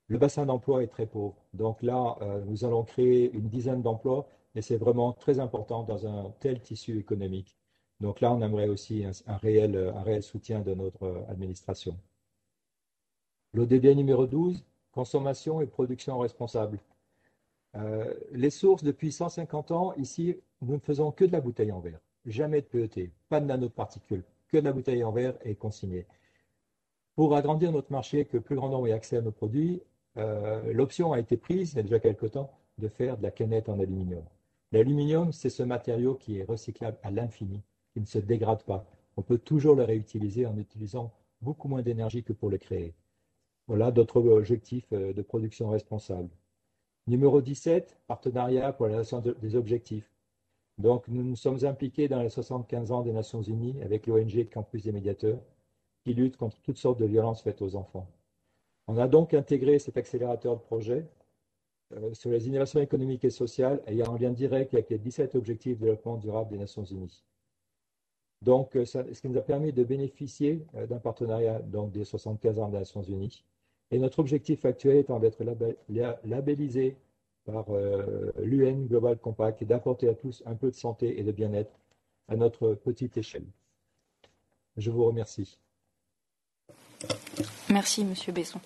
Le 0.08 0.18
bassin 0.18 0.48
d'emploi 0.48 0.82
est 0.82 0.88
très 0.88 1.06
pauvre. 1.06 1.36
Donc 1.54 1.84
là, 1.84 2.18
euh, 2.22 2.44
nous 2.46 2.66
allons 2.66 2.84
créer 2.84 3.32
une 3.34 3.50
dizaine 3.50 3.84
d'emplois 3.84 4.28
et 4.56 4.64
c'est 4.64 4.78
vraiment 4.78 5.14
très 5.14 5.40
important 5.40 5.84
dans 5.84 6.08
un 6.08 6.34
tel 6.40 6.60
tissu 6.62 6.98
économique. 6.98 7.56
Donc 8.00 8.20
là, 8.20 8.34
on 8.34 8.42
aimerait 8.42 8.70
aussi 8.70 9.06
un 9.06 9.38
réel, 9.38 9.94
un 9.96 10.02
réel 10.02 10.24
soutien 10.24 10.62
de 10.62 10.74
notre 10.74 11.24
administration. 11.30 11.96
L'ODD 13.54 13.96
numéro 13.96 14.26
12, 14.26 14.64
consommation 14.92 15.62
et 15.62 15.68
production 15.68 16.18
responsable. 16.18 16.80
Euh, 17.78 18.14
les 18.32 18.50
sources, 18.50 18.84
depuis 18.84 19.12
150 19.12 19.72
ans, 19.72 19.94
ici, 19.98 20.36
nous 20.62 20.74
ne 20.74 20.80
faisons 20.80 21.12
que 21.12 21.26
de 21.26 21.32
la 21.32 21.42
bouteille 21.42 21.72
en 21.72 21.80
verre. 21.80 22.00
Jamais 22.26 22.62
de 22.62 22.68
PET, 22.68 23.12
pas 23.30 23.40
de 23.40 23.46
nanoparticules, 23.46 24.24
que 24.50 24.58
de 24.58 24.64
la 24.64 24.74
bouteille 24.74 25.04
en 25.04 25.12
verre 25.12 25.36
et 25.44 25.56
consignée. 25.56 26.06
Pour 27.16 27.36
agrandir 27.36 27.72
notre 27.72 27.92
marché, 27.92 28.26
que 28.26 28.38
plus 28.38 28.56
grand 28.56 28.70
nombre 28.70 28.88
ait 28.88 28.94
accès 28.94 29.18
à 29.18 29.22
nos 29.22 29.32
produits, 29.32 29.82
euh, 30.18 30.74
l'option 30.74 31.14
a 31.14 31.20
été 31.20 31.38
prise, 31.38 31.74
il 31.74 31.78
y 31.78 31.80
a 31.80 31.84
déjà 31.84 32.00
quelques 32.00 32.32
temps, 32.32 32.52
de 32.78 32.88
faire 32.88 33.18
de 33.18 33.24
la 33.24 33.32
canette 33.32 33.70
en 33.70 33.80
aluminium. 33.80 34.24
L'aluminium, 34.72 35.32
c'est 35.32 35.50
ce 35.50 35.64
matériau 35.64 36.16
qui 36.16 36.40
est 36.40 36.44
recyclable 36.44 36.98
à 37.04 37.12
l'infini, 37.12 37.64
qui 37.94 38.02
ne 38.02 38.06
se 38.06 38.20
dégrade 38.20 38.64
pas. 38.64 38.86
On 39.16 39.22
peut 39.22 39.38
toujours 39.38 39.76
le 39.76 39.84
réutiliser 39.84 40.46
en 40.46 40.58
utilisant 40.58 41.12
beaucoup 41.42 41.68
moins 41.68 41.82
d'énergie 41.82 42.24
que 42.24 42.34
pour 42.34 42.50
le 42.50 42.58
créer. 42.58 42.94
Voilà 43.68 43.92
d'autres 43.92 44.22
objectifs 44.22 44.88
euh, 44.94 45.14
de 45.14 45.22
production 45.22 45.70
responsable. 45.70 46.30
Numéro 47.08 47.42
17, 47.42 47.98
partenariat 48.06 48.74
pour 48.74 48.86
la 48.86 48.92
réalisation 48.92 49.22
des 49.22 49.56
objectifs. 49.56 50.12
Donc, 50.78 51.08
nous 51.08 51.24
nous 51.24 51.38
sommes 51.38 51.64
impliqués 51.64 52.10
dans 52.10 52.22
les 52.22 52.30
75 52.30 52.92
ans 52.92 53.02
des 53.02 53.14
Nations 53.14 53.42
Unies 53.42 53.82
avec 53.82 54.08
l'ONG 54.08 54.50
Campus 54.52 54.84
des 54.84 54.92
médiateurs 54.92 55.40
qui 56.04 56.14
lutte 56.14 56.36
contre 56.36 56.60
toutes 56.62 56.78
sortes 56.78 57.00
de 57.00 57.06
violences 57.06 57.42
faites 57.42 57.62
aux 57.62 57.78
enfants. 57.78 58.08
On 58.88 58.98
a 58.98 59.08
donc 59.08 59.34
intégré 59.34 59.80
cet 59.80 59.96
accélérateur 59.96 60.58
de 60.58 60.62
projet 60.62 61.06
euh, 61.94 62.14
sur 62.14 62.30
les 62.30 62.46
innovations 62.46 62.82
économiques 62.82 63.24
et 63.24 63.30
sociales 63.30 63.82
ayant 63.88 64.14
un 64.14 64.18
lien 64.18 64.32
direct 64.32 64.74
avec 64.74 64.90
les 64.90 64.98
17 64.98 65.36
objectifs 65.36 65.80
de 65.80 65.86
développement 65.86 66.18
durable 66.18 66.52
des 66.52 66.58
Nations 66.58 66.84
Unies. 66.84 67.24
Donc, 68.42 68.76
euh, 68.76 68.84
ce 68.84 69.22
qui 69.22 69.30
nous 69.30 69.38
a 69.38 69.42
permis 69.42 69.72
de 69.72 69.84
bénéficier 69.86 70.66
d'un 70.90 71.00
partenariat 71.00 71.60
donc, 71.60 71.92
des 71.94 72.04
75 72.04 72.60
ans 72.60 72.68
des 72.68 72.80
Nations 72.80 73.02
Unies 73.02 73.46
et 73.92 74.00
notre 74.00 74.20
objectif 74.20 74.66
actuel 74.66 74.98
étant 74.98 75.20
d'être 75.20 75.44
labellisé 76.26 76.98
par 77.46 77.66
euh, 77.70 78.32
l'UN 78.40 78.86
Global 78.86 79.18
Compact 79.18 79.62
et 79.62 79.66
d'apporter 79.66 80.10
à 80.10 80.14
tous 80.14 80.44
un 80.46 80.56
peu 80.56 80.70
de 80.70 80.76
santé 80.76 81.20
et 81.20 81.24
de 81.24 81.32
bien-être 81.32 81.72
à 82.28 82.36
notre 82.36 82.74
petite 82.74 83.18
échelle. 83.18 83.46
Je 84.76 84.92
vous 84.92 85.06
remercie. 85.06 85.58
Merci, 87.70 88.04
Monsieur 88.04 88.34
Besson. 88.34 88.60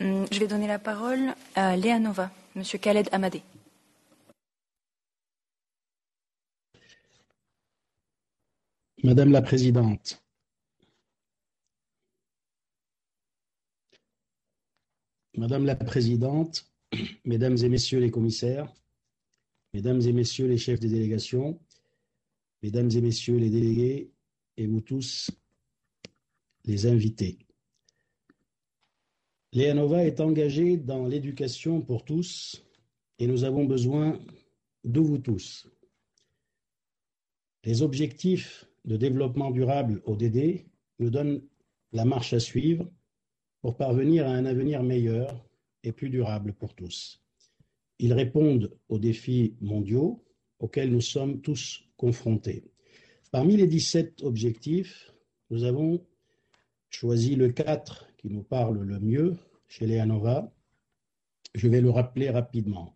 Hum, 0.00 0.26
je 0.30 0.40
vais 0.40 0.48
donner 0.48 0.66
la 0.66 0.78
parole 0.80 1.34
à 1.54 1.76
Léa 1.76 2.00
Nova, 2.00 2.30
Monsieur 2.56 2.78
Khaled 2.78 3.08
Amadé. 3.12 3.42
Madame 9.04 9.32
la 9.32 9.42
Présidente, 9.42 10.23
Madame 15.36 15.64
la 15.64 15.74
Présidente, 15.74 16.72
Mesdames 17.24 17.56
et 17.58 17.68
Messieurs 17.68 17.98
les 17.98 18.10
commissaires, 18.10 18.72
Mesdames 19.72 20.00
et 20.00 20.12
Messieurs 20.12 20.46
les 20.46 20.58
chefs 20.58 20.78
des 20.78 20.88
délégations, 20.88 21.58
Mesdames 22.62 22.90
et 22.92 23.00
Messieurs 23.00 23.36
les 23.38 23.50
délégués, 23.50 24.12
et 24.56 24.66
vous 24.68 24.80
tous, 24.80 25.32
les 26.64 26.86
invités. 26.86 27.38
Léanova 29.52 30.04
est 30.04 30.20
engagée 30.20 30.76
dans 30.76 31.06
l'éducation 31.06 31.80
pour 31.80 32.04
tous 32.04 32.64
et 33.18 33.26
nous 33.26 33.42
avons 33.42 33.64
besoin 33.64 34.20
de 34.84 35.00
vous 35.00 35.18
tous. 35.18 35.68
Les 37.64 37.82
objectifs 37.82 38.66
de 38.84 38.96
développement 38.96 39.50
durable 39.50 40.00
ODD 40.04 40.64
nous 41.00 41.10
donnent 41.10 41.42
la 41.92 42.04
marche 42.04 42.32
à 42.32 42.40
suivre 42.40 42.88
pour 43.64 43.78
parvenir 43.78 44.26
à 44.26 44.32
un 44.32 44.44
avenir 44.44 44.82
meilleur 44.82 45.42
et 45.84 45.92
plus 45.92 46.10
durable 46.10 46.52
pour 46.52 46.74
tous. 46.74 47.22
Ils 47.98 48.12
répondent 48.12 48.70
aux 48.90 48.98
défis 48.98 49.56
mondiaux 49.62 50.22
auxquels 50.58 50.92
nous 50.92 51.00
sommes 51.00 51.40
tous 51.40 51.82
confrontés. 51.96 52.64
Parmi 53.30 53.56
les 53.56 53.66
17 53.66 54.22
objectifs, 54.22 55.14
nous 55.48 55.64
avons 55.64 56.04
choisi 56.90 57.36
le 57.36 57.52
4 57.52 58.06
qui 58.18 58.28
nous 58.28 58.42
parle 58.42 58.82
le 58.82 59.00
mieux 59.00 59.34
chez 59.66 59.86
Léanova. 59.86 60.52
Je 61.54 61.66
vais 61.66 61.80
le 61.80 61.88
rappeler 61.88 62.28
rapidement. 62.28 62.94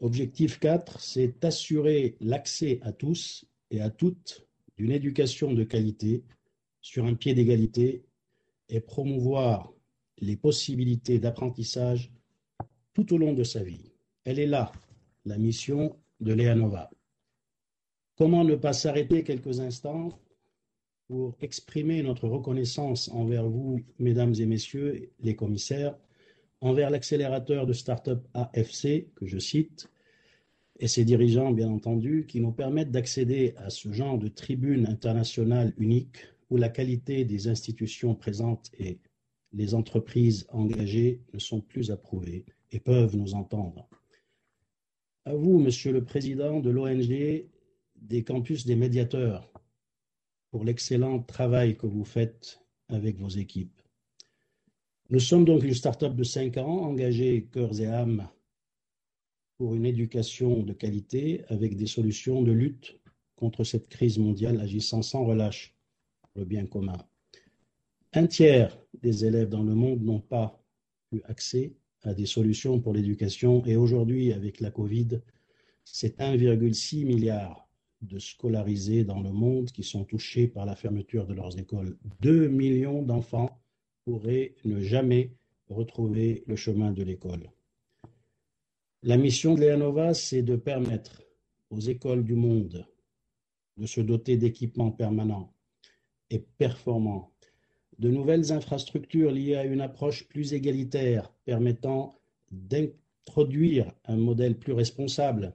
Objectif 0.00 0.58
4, 0.58 0.98
c'est 0.98 1.44
assurer 1.44 2.16
l'accès 2.20 2.80
à 2.82 2.90
tous 2.90 3.44
et 3.70 3.80
à 3.80 3.90
toutes 3.90 4.44
d'une 4.76 4.90
éducation 4.90 5.52
de 5.52 5.62
qualité 5.62 6.24
sur 6.80 7.04
un 7.04 7.14
pied 7.14 7.32
d'égalité 7.32 8.02
et 8.68 8.80
promouvoir 8.80 9.73
les 10.24 10.36
possibilités 10.36 11.18
d'apprentissage 11.18 12.10
tout 12.94 13.12
au 13.12 13.18
long 13.18 13.32
de 13.32 13.44
sa 13.44 13.62
vie. 13.62 13.92
Elle 14.24 14.38
est 14.38 14.46
là, 14.46 14.72
la 15.24 15.38
mission 15.38 15.96
de 16.20 16.32
Léanova. 16.32 16.90
Comment 18.16 18.44
ne 18.44 18.54
pas 18.54 18.72
s'arrêter 18.72 19.24
quelques 19.24 19.60
instants 19.60 20.18
pour 21.08 21.36
exprimer 21.40 22.02
notre 22.02 22.28
reconnaissance 22.28 23.08
envers 23.10 23.48
vous, 23.48 23.80
mesdames 23.98 24.34
et 24.38 24.46
messieurs 24.46 25.10
les 25.20 25.36
commissaires, 25.36 25.96
envers 26.60 26.90
l'accélérateur 26.90 27.66
de 27.66 27.72
start-up 27.72 28.26
AFC, 28.32 29.12
que 29.14 29.26
je 29.26 29.38
cite, 29.38 29.90
et 30.80 30.88
ses 30.88 31.04
dirigeants, 31.04 31.52
bien 31.52 31.68
entendu, 31.68 32.26
qui 32.26 32.40
nous 32.40 32.52
permettent 32.52 32.90
d'accéder 32.90 33.54
à 33.58 33.70
ce 33.70 33.92
genre 33.92 34.18
de 34.18 34.28
tribune 34.28 34.86
internationale 34.86 35.72
unique 35.76 36.18
où 36.50 36.56
la 36.56 36.68
qualité 36.68 37.24
des 37.24 37.48
institutions 37.48 38.14
présentes 38.14 38.70
et 38.78 38.98
les 39.54 39.74
entreprises 39.74 40.46
engagées 40.50 41.20
ne 41.32 41.38
sont 41.38 41.60
plus 41.60 41.90
approuvées 41.90 42.44
et 42.72 42.80
peuvent 42.80 43.16
nous 43.16 43.34
entendre. 43.34 43.88
À 45.24 45.34
vous, 45.34 45.58
Monsieur 45.58 45.92
le 45.92 46.04
Président 46.04 46.60
de 46.60 46.70
l'ONG 46.70 47.46
des 47.96 48.24
campus 48.24 48.66
des 48.66 48.76
médiateurs, 48.76 49.50
pour 50.50 50.64
l'excellent 50.64 51.20
travail 51.22 51.76
que 51.76 51.86
vous 51.86 52.04
faites 52.04 52.60
avec 52.88 53.18
vos 53.18 53.28
équipes. 53.28 53.80
Nous 55.10 55.20
sommes 55.20 55.44
donc 55.44 55.62
une 55.62 55.74
start-up 55.74 56.14
de 56.14 56.24
5 56.24 56.56
ans 56.58 56.82
engagée 56.82 57.48
cœurs 57.50 57.80
et 57.80 57.86
âme 57.86 58.28
pour 59.56 59.74
une 59.74 59.86
éducation 59.86 60.62
de 60.62 60.72
qualité 60.72 61.44
avec 61.48 61.76
des 61.76 61.86
solutions 61.86 62.42
de 62.42 62.52
lutte 62.52 62.98
contre 63.36 63.64
cette 63.64 63.88
crise 63.88 64.18
mondiale 64.18 64.60
agissant 64.60 65.02
sans 65.02 65.24
relâche 65.24 65.74
pour 66.20 66.30
le 66.36 66.44
bien 66.44 66.66
commun. 66.66 66.98
Un 68.16 68.28
tiers 68.28 68.78
des 69.02 69.24
élèves 69.24 69.48
dans 69.48 69.64
le 69.64 69.74
monde 69.74 70.00
n'ont 70.02 70.20
pas 70.20 70.62
eu 71.10 71.20
accès 71.24 71.74
à 72.04 72.14
des 72.14 72.26
solutions 72.26 72.80
pour 72.80 72.92
l'éducation 72.92 73.66
et 73.66 73.74
aujourd'hui, 73.74 74.32
avec 74.32 74.60
la 74.60 74.70
Covid, 74.70 75.20
c'est 75.82 76.20
1,6 76.20 77.06
milliard 77.06 77.68
de 78.02 78.20
scolarisés 78.20 79.02
dans 79.02 79.20
le 79.20 79.32
monde 79.32 79.72
qui 79.72 79.82
sont 79.82 80.04
touchés 80.04 80.46
par 80.46 80.64
la 80.64 80.76
fermeture 80.76 81.26
de 81.26 81.34
leurs 81.34 81.58
écoles. 81.58 81.98
2 82.20 82.46
millions 82.46 83.02
d'enfants 83.02 83.60
pourraient 84.04 84.54
ne 84.64 84.78
jamais 84.78 85.32
retrouver 85.68 86.44
le 86.46 86.54
chemin 86.54 86.92
de 86.92 87.02
l'école. 87.02 87.50
La 89.02 89.16
mission 89.16 89.56
de 89.56 89.60
Léanova, 89.62 90.14
c'est 90.14 90.42
de 90.42 90.54
permettre 90.54 91.20
aux 91.70 91.80
écoles 91.80 92.22
du 92.22 92.36
monde 92.36 92.86
de 93.76 93.86
se 93.86 94.00
doter 94.00 94.36
d'équipements 94.36 94.92
permanents 94.92 95.52
et 96.30 96.38
performants, 96.38 97.33
de 97.98 98.10
nouvelles 98.10 98.52
infrastructures 98.52 99.30
liées 99.30 99.56
à 99.56 99.64
une 99.64 99.80
approche 99.80 100.26
plus 100.28 100.52
égalitaire 100.52 101.32
permettant 101.44 102.14
d'introduire 102.50 103.92
un 104.04 104.16
modèle 104.16 104.58
plus 104.58 104.72
responsable 104.72 105.54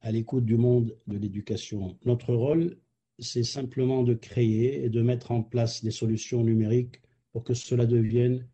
à 0.00 0.12
l'écoute 0.12 0.44
du 0.44 0.56
monde 0.56 0.96
de 1.06 1.18
l'éducation. 1.18 1.98
Notre 2.04 2.34
rôle, 2.34 2.76
c'est 3.18 3.44
simplement 3.44 4.02
de 4.02 4.14
créer 4.14 4.84
et 4.84 4.88
de 4.88 5.02
mettre 5.02 5.30
en 5.30 5.42
place 5.42 5.84
des 5.84 5.90
solutions 5.90 6.42
numériques 6.42 7.00
pour 7.32 7.44
que 7.44 7.54
cela 7.54 7.86
devienne 7.86 8.46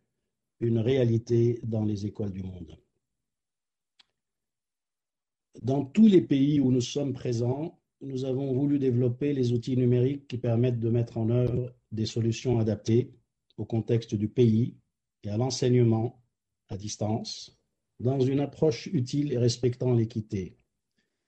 une 0.60 0.78
réalité 0.78 1.60
dans 1.62 1.84
les 1.84 2.06
écoles 2.06 2.32
du 2.32 2.42
monde. 2.42 2.76
Dans 5.62 5.84
tous 5.84 6.06
les 6.06 6.20
pays 6.20 6.60
où 6.60 6.70
nous 6.70 6.80
sommes 6.80 7.12
présents, 7.12 7.78
nous 8.02 8.24
avons 8.24 8.52
voulu 8.52 8.78
développer 8.78 9.32
les 9.32 9.52
outils 9.52 9.76
numériques 9.76 10.28
qui 10.28 10.38
permettent 10.38 10.80
de 10.80 10.90
mettre 10.90 11.16
en 11.16 11.30
œuvre 11.30 11.72
des 11.92 12.06
solutions 12.06 12.58
adaptées 12.58 13.15
au 13.56 13.64
contexte 13.64 14.14
du 14.14 14.28
pays 14.28 14.76
et 15.22 15.30
à 15.30 15.36
l'enseignement 15.36 16.22
à 16.68 16.76
distance, 16.76 17.58
dans 18.00 18.20
une 18.20 18.40
approche 18.40 18.88
utile 18.88 19.32
et 19.32 19.38
respectant 19.38 19.92
l'équité. 19.92 20.56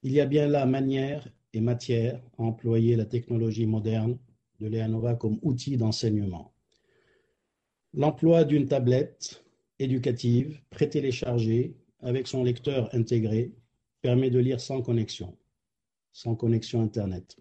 Il 0.02 0.12
y 0.12 0.20
a 0.20 0.26
bien 0.26 0.46
là 0.46 0.66
manière 0.66 1.28
et 1.52 1.60
matière 1.60 2.22
à 2.38 2.42
employer 2.42 2.96
la 2.96 3.04
technologie 3.04 3.66
moderne 3.66 4.18
de 4.60 4.66
Léanova 4.66 5.14
comme 5.14 5.38
outil 5.42 5.76
d'enseignement. 5.76 6.52
L'emploi 7.94 8.44
d'une 8.44 8.66
tablette 8.66 9.44
éducative 9.78 10.60
pré-téléchargée 10.70 11.76
avec 12.00 12.26
son 12.26 12.44
lecteur 12.44 12.94
intégré 12.94 13.54
permet 14.02 14.30
de 14.30 14.38
lire 14.38 14.60
sans 14.60 14.82
connexion, 14.82 15.36
sans 16.12 16.34
connexion 16.34 16.82
Internet, 16.82 17.36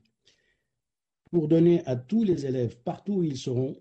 pour 1.31 1.47
donner 1.47 1.85
à 1.85 1.95
tous 1.95 2.23
les 2.23 2.45
élèves, 2.45 2.77
partout 2.83 3.15
où 3.15 3.23
ils 3.23 3.37
seront, 3.37 3.75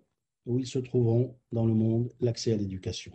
où 0.47 0.59
ils 0.59 0.67
se 0.67 0.79
trouveront 0.79 1.37
dans 1.53 1.67
le 1.67 1.75
monde, 1.75 2.11
l'accès 2.21 2.53
à 2.53 2.57
l'éducation. 2.57 3.13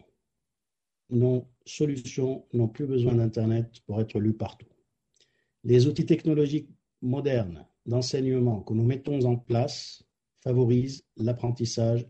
Nos 1.09 1.47
solutions 1.65 2.45
n'ont 2.53 2.67
plus 2.67 2.85
besoin 2.85 3.15
d'Internet 3.15 3.81
pour 3.85 3.99
être 3.99 4.19
lues 4.19 4.33
partout. 4.33 4.67
Les 5.63 5.87
outils 5.87 6.05
technologiques 6.05 6.69
modernes 7.01 7.65
d'enseignement 7.85 8.61
que 8.61 8.73
nous 8.73 8.85
mettons 8.85 9.23
en 9.25 9.35
place 9.35 10.03
favorisent 10.41 11.05
l'apprentissage 11.17 12.07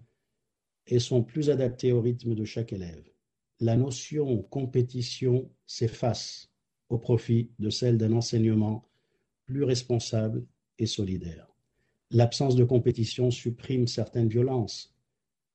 et 0.87 0.99
sont 0.99 1.23
plus 1.23 1.49
adaptés 1.49 1.91
au 1.91 2.01
rythme 2.01 2.35
de 2.35 2.45
chaque 2.45 2.73
élève. 2.73 3.03
La 3.59 3.77
notion 3.77 4.41
compétition 4.43 5.49
s'efface 5.65 6.49
au 6.89 6.97
profit 6.97 7.51
de 7.59 7.69
celle 7.69 7.97
d'un 7.97 8.13
enseignement 8.13 8.89
plus 9.45 9.63
responsable 9.63 10.45
et 10.79 10.85
solidaire. 10.85 11.47
L'absence 12.09 12.55
de 12.55 12.63
compétition 12.63 13.31
supprime 13.31 13.87
certaines 13.87 14.27
violences 14.27 14.90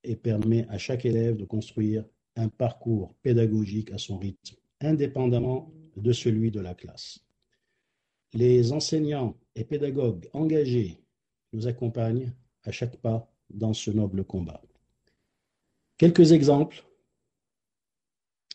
et 0.03 0.15
permet 0.15 0.67
à 0.69 0.77
chaque 0.77 1.05
élève 1.05 1.37
de 1.37 1.45
construire 1.45 2.05
un 2.35 2.49
parcours 2.49 3.15
pédagogique 3.21 3.91
à 3.91 3.97
son 3.97 4.17
rythme, 4.17 4.55
indépendamment 4.81 5.73
de 5.95 6.11
celui 6.11 6.51
de 6.51 6.59
la 6.59 6.75
classe. 6.75 7.19
Les 8.33 8.71
enseignants 8.71 9.37
et 9.55 9.63
pédagogues 9.63 10.29
engagés 10.33 11.01
nous 11.53 11.67
accompagnent 11.67 12.33
à 12.63 12.71
chaque 12.71 12.97
pas 12.97 13.31
dans 13.49 13.73
ce 13.73 13.89
noble 13.91 14.23
combat. 14.23 14.61
Quelques 15.97 16.31
exemples, 16.31 16.83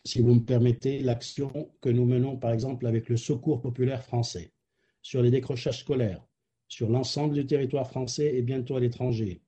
si 0.05 0.21
vous 0.21 0.35
me 0.35 0.45
permettez, 0.45 1.01
l'action 1.01 1.73
que 1.81 1.89
nous 1.89 2.05
menons 2.05 2.37
par 2.37 2.53
exemple 2.53 2.87
avec 2.87 3.09
le 3.09 3.17
Secours 3.17 3.61
populaire 3.61 4.05
français 4.05 4.53
sur 5.01 5.23
les 5.23 5.31
décrochages 5.31 5.81
scolaires, 5.81 6.25
sur 6.69 6.89
l'ensemble 6.89 7.35
du 7.35 7.47
territoire 7.47 7.89
français 7.89 8.37
et 8.37 8.43
bientôt 8.43 8.77
à 8.77 8.81
l'étranger. 8.81 9.43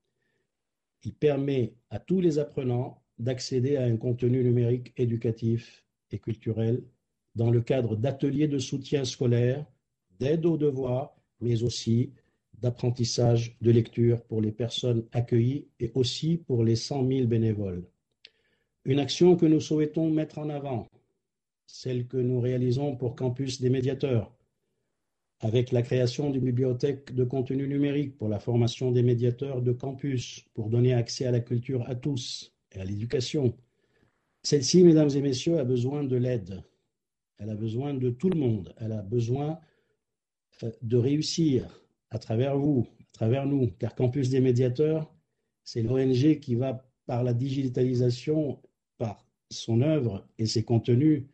Il 1.04 1.12
permet 1.12 1.74
à 1.90 1.98
tous 1.98 2.20
les 2.20 2.38
apprenants 2.38 3.02
d'accéder 3.18 3.76
à 3.76 3.84
un 3.84 3.96
contenu 3.96 4.42
numérique 4.42 4.92
éducatif 4.96 5.84
et 6.10 6.18
culturel 6.18 6.82
dans 7.34 7.50
le 7.50 7.60
cadre 7.60 7.96
d'ateliers 7.96 8.48
de 8.48 8.58
soutien 8.58 9.04
scolaire 9.04 9.66
d'aide 10.18 10.46
aux 10.46 10.56
devoirs, 10.56 11.14
mais 11.40 11.62
aussi 11.62 12.12
d'apprentissage 12.60 13.56
de 13.60 13.70
lecture 13.70 14.22
pour 14.22 14.40
les 14.40 14.52
personnes 14.52 15.04
accueillies 15.12 15.66
et 15.80 15.90
aussi 15.94 16.38
pour 16.38 16.64
les 16.64 16.76
100 16.76 17.06
000 17.06 17.26
bénévoles. 17.26 17.84
Une 18.84 19.00
action 19.00 19.36
que 19.36 19.46
nous 19.46 19.60
souhaitons 19.60 20.10
mettre 20.10 20.38
en 20.38 20.48
avant, 20.48 20.88
celle 21.66 22.06
que 22.06 22.16
nous 22.16 22.40
réalisons 22.40 22.96
pour 22.96 23.16
Campus 23.16 23.60
des 23.60 23.70
médiateurs, 23.70 24.32
avec 25.44 25.72
la 25.72 25.82
création 25.82 26.30
d'une 26.30 26.42
bibliothèque 26.42 27.14
de 27.14 27.22
contenu 27.22 27.68
numérique 27.68 28.16
pour 28.16 28.28
la 28.30 28.38
formation 28.38 28.90
des 28.90 29.02
médiateurs 29.02 29.60
de 29.60 29.72
campus, 29.72 30.42
pour 30.54 30.70
donner 30.70 30.94
accès 30.94 31.26
à 31.26 31.30
la 31.30 31.40
culture 31.40 31.86
à 31.86 31.94
tous 31.94 32.54
et 32.72 32.80
à 32.80 32.84
l'éducation. 32.84 33.54
Celle-ci, 34.42 34.82
mesdames 34.82 35.10
et 35.14 35.20
messieurs, 35.20 35.58
a 35.58 35.64
besoin 35.64 36.02
de 36.02 36.16
l'aide. 36.16 36.64
Elle 37.36 37.50
a 37.50 37.54
besoin 37.54 37.92
de 37.92 38.08
tout 38.08 38.30
le 38.30 38.40
monde. 38.40 38.74
Elle 38.78 38.92
a 38.92 39.02
besoin 39.02 39.58
euh, 40.62 40.70
de 40.80 40.96
réussir 40.96 41.78
à 42.08 42.18
travers 42.18 42.56
vous, 42.56 42.86
à 43.00 43.12
travers 43.12 43.44
nous, 43.44 43.70
car 43.78 43.94
Campus 43.94 44.30
des 44.30 44.40
médiateurs, 44.40 45.12
c'est 45.62 45.82
l'ONG 45.82 46.40
qui 46.40 46.54
va, 46.54 46.88
par 47.04 47.22
la 47.22 47.34
digitalisation, 47.34 48.62
par 48.96 49.26
son 49.50 49.82
œuvre 49.82 50.26
et 50.38 50.46
ses 50.46 50.64
contenus, 50.64 51.24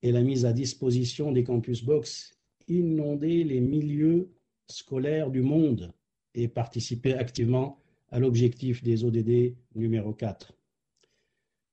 et 0.00 0.10
la 0.10 0.22
mise 0.22 0.46
à 0.46 0.54
disposition 0.54 1.32
des 1.32 1.44
campus 1.44 1.84
box 1.84 2.37
inonder 2.68 3.44
les 3.44 3.60
milieux 3.60 4.30
scolaires 4.66 5.30
du 5.30 5.42
monde 5.42 5.92
et 6.34 6.48
participer 6.48 7.14
activement 7.14 7.78
à 8.10 8.18
l'objectif 8.18 8.82
des 8.82 9.04
ODD 9.04 9.56
numéro 9.74 10.12
4. 10.12 10.52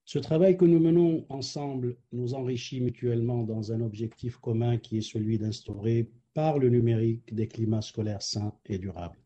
Ce 0.04 0.18
travail 0.18 0.56
que 0.56 0.64
nous 0.64 0.78
menons 0.78 1.26
ensemble 1.28 1.96
nous 2.12 2.34
enrichit 2.34 2.80
mutuellement 2.80 3.42
dans 3.42 3.72
un 3.72 3.80
objectif 3.80 4.36
commun 4.36 4.78
qui 4.78 4.98
est 4.98 5.08
celui 5.12 5.38
d'instaurer 5.38 6.08
par 6.32 6.58
le 6.58 6.68
numérique 6.68 7.34
des 7.34 7.48
climats 7.48 7.82
scolaires 7.82 8.22
sains 8.22 8.54
et 8.66 8.78
durables. 8.78 9.18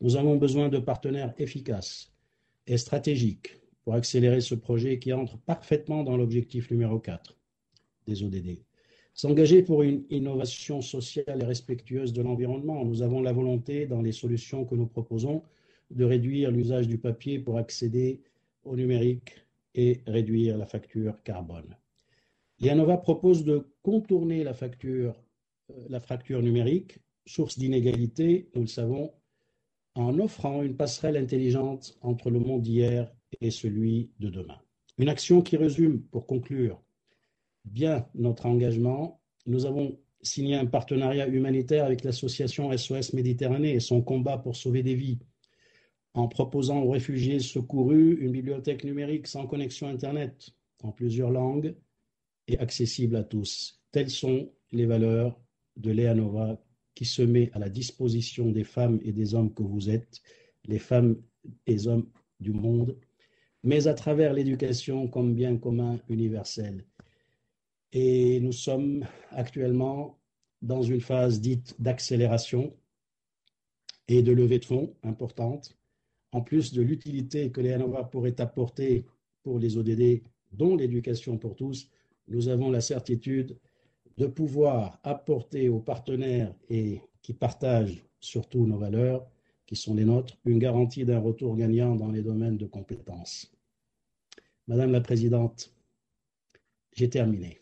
Nous 0.00 0.16
avons 0.16 0.36
besoin 0.36 0.68
de 0.68 0.78
partenaires 0.78 1.32
efficaces 1.38 2.12
et 2.66 2.76
stratégiques 2.76 3.60
pour 3.82 3.94
accélérer 3.94 4.40
ce 4.40 4.54
projet 4.54 4.98
qui 4.98 5.12
entre 5.12 5.38
parfaitement 5.38 6.04
dans 6.04 6.16
l'objectif 6.16 6.70
numéro 6.70 6.98
4 6.98 7.38
des 8.06 8.22
ODD. 8.22 8.67
S'engager 9.20 9.64
pour 9.64 9.82
une 9.82 10.04
innovation 10.10 10.80
sociale 10.80 11.42
et 11.42 11.44
respectueuse 11.44 12.12
de 12.12 12.22
l'environnement. 12.22 12.84
Nous 12.84 13.02
avons 13.02 13.20
la 13.20 13.32
volonté, 13.32 13.84
dans 13.84 14.00
les 14.00 14.12
solutions 14.12 14.64
que 14.64 14.76
nous 14.76 14.86
proposons, 14.86 15.42
de 15.90 16.04
réduire 16.04 16.52
l'usage 16.52 16.86
du 16.86 16.98
papier 16.98 17.40
pour 17.40 17.58
accéder 17.58 18.22
au 18.62 18.76
numérique 18.76 19.34
et 19.74 20.02
réduire 20.06 20.56
la 20.56 20.66
facture 20.66 21.20
carbone. 21.24 21.76
Lianova 22.60 22.96
propose 22.96 23.42
de 23.42 23.66
contourner 23.82 24.44
la, 24.44 24.54
facture, 24.54 25.20
euh, 25.70 25.86
la 25.88 25.98
fracture 25.98 26.40
numérique, 26.40 27.00
source 27.26 27.58
d'inégalité, 27.58 28.48
nous 28.54 28.60
le 28.60 28.68
savons, 28.68 29.10
en 29.96 30.16
offrant 30.20 30.62
une 30.62 30.76
passerelle 30.76 31.16
intelligente 31.16 31.98
entre 32.02 32.30
le 32.30 32.38
monde 32.38 32.62
d'hier 32.62 33.12
et 33.40 33.50
celui 33.50 34.12
de 34.20 34.30
demain. 34.30 34.60
Une 34.96 35.08
action 35.08 35.42
qui 35.42 35.56
résume, 35.56 36.02
pour 36.02 36.24
conclure, 36.24 36.80
bien 37.72 38.06
notre 38.14 38.46
engagement. 38.46 39.20
Nous 39.46 39.66
avons 39.66 39.98
signé 40.22 40.56
un 40.56 40.66
partenariat 40.66 41.28
humanitaire 41.28 41.84
avec 41.84 42.04
l'association 42.04 42.76
SOS 42.76 43.12
Méditerranée 43.12 43.74
et 43.74 43.80
son 43.80 44.02
combat 44.02 44.38
pour 44.38 44.56
sauver 44.56 44.82
des 44.82 44.94
vies, 44.94 45.18
en 46.14 46.28
proposant 46.28 46.82
aux 46.82 46.90
réfugiés 46.90 47.40
secourus 47.40 48.18
une 48.20 48.32
bibliothèque 48.32 48.84
numérique 48.84 49.26
sans 49.26 49.46
connexion 49.46 49.88
Internet, 49.88 50.50
en 50.82 50.92
plusieurs 50.92 51.30
langues 51.30 51.74
et 52.46 52.58
accessible 52.58 53.16
à 53.16 53.24
tous. 53.24 53.80
Telles 53.92 54.10
sont 54.10 54.50
les 54.72 54.86
valeurs 54.86 55.38
de 55.76 55.92
Leanova 55.92 56.60
qui 56.94 57.04
se 57.04 57.22
met 57.22 57.50
à 57.52 57.58
la 57.58 57.68
disposition 57.68 58.50
des 58.50 58.64
femmes 58.64 58.98
et 59.02 59.12
des 59.12 59.34
hommes 59.34 59.54
que 59.54 59.62
vous 59.62 59.88
êtes, 59.88 60.20
les 60.64 60.80
femmes 60.80 61.16
et 61.66 61.86
hommes 61.86 62.08
du 62.40 62.52
monde, 62.52 62.96
mais 63.62 63.86
à 63.86 63.94
travers 63.94 64.32
l'éducation 64.32 65.08
comme 65.08 65.34
bien 65.34 65.56
commun 65.56 66.00
universel. 66.08 66.84
Et 67.92 68.40
nous 68.40 68.52
sommes 68.52 69.06
actuellement 69.30 70.18
dans 70.60 70.82
une 70.82 71.00
phase 71.00 71.40
dite 71.40 71.74
d'accélération 71.80 72.76
et 74.08 74.22
de 74.22 74.32
levée 74.32 74.58
de 74.58 74.64
fonds 74.64 74.94
importante, 75.02 75.76
en 76.32 76.42
plus 76.42 76.72
de 76.72 76.82
l'utilité 76.82 77.50
que 77.50 77.60
les 77.60 77.72
ANOVA 77.72 78.04
pourraient 78.04 78.40
apporter 78.40 79.06
pour 79.42 79.58
les 79.58 79.76
ODD, 79.76 80.22
dont 80.52 80.76
l'éducation 80.76 81.38
pour 81.38 81.56
tous, 81.56 81.90
nous 82.26 82.48
avons 82.48 82.70
la 82.70 82.80
certitude 82.80 83.58
de 84.16 84.26
pouvoir 84.26 84.98
apporter 85.04 85.68
aux 85.68 85.80
partenaires 85.80 86.54
et 86.68 87.00
qui 87.22 87.32
partagent 87.32 88.04
surtout 88.20 88.66
nos 88.66 88.78
valeurs, 88.78 89.26
qui 89.66 89.76
sont 89.76 89.94
les 89.94 90.04
nôtres, 90.04 90.36
une 90.44 90.58
garantie 90.58 91.04
d'un 91.04 91.20
retour 91.20 91.56
gagnant 91.56 91.94
dans 91.94 92.10
les 92.10 92.22
domaines 92.22 92.56
de 92.56 92.66
compétences. 92.66 93.52
Madame 94.66 94.92
la 94.92 95.00
Présidente, 95.00 95.72
j'ai 96.92 97.08
terminé. 97.08 97.60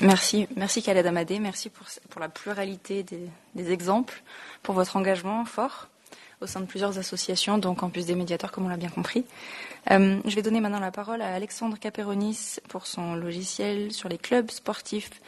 Merci, 0.00 0.48
merci 0.56 0.82
Khaled 0.82 1.06
Amadé, 1.06 1.38
merci 1.38 1.70
pour, 1.70 2.20
la 2.20 2.28
pluralité 2.28 3.04
des, 3.04 3.72
exemples, 3.72 4.22
pour 4.62 4.74
votre 4.74 4.96
engagement 4.96 5.44
fort 5.44 5.88
au 6.40 6.46
sein 6.46 6.60
de 6.60 6.66
plusieurs 6.66 6.98
associations, 6.98 7.56
donc 7.56 7.78
Campus 7.78 8.06
des 8.06 8.16
médiateurs, 8.16 8.50
comme 8.50 8.64
on 8.64 8.68
l'a 8.68 8.76
bien 8.76 8.88
compris. 8.88 9.24
Euh, 9.92 10.18
je 10.24 10.34
vais 10.34 10.42
donner 10.42 10.60
maintenant 10.60 10.80
la 10.80 10.90
parole 10.90 11.22
à 11.22 11.32
Alexandre 11.34 11.78
Caperonis 11.78 12.56
pour 12.68 12.88
son 12.88 13.14
logiciel 13.14 13.92
sur 13.92 14.08
les 14.08 14.18
clubs 14.18 14.50
sportifs 14.50 15.22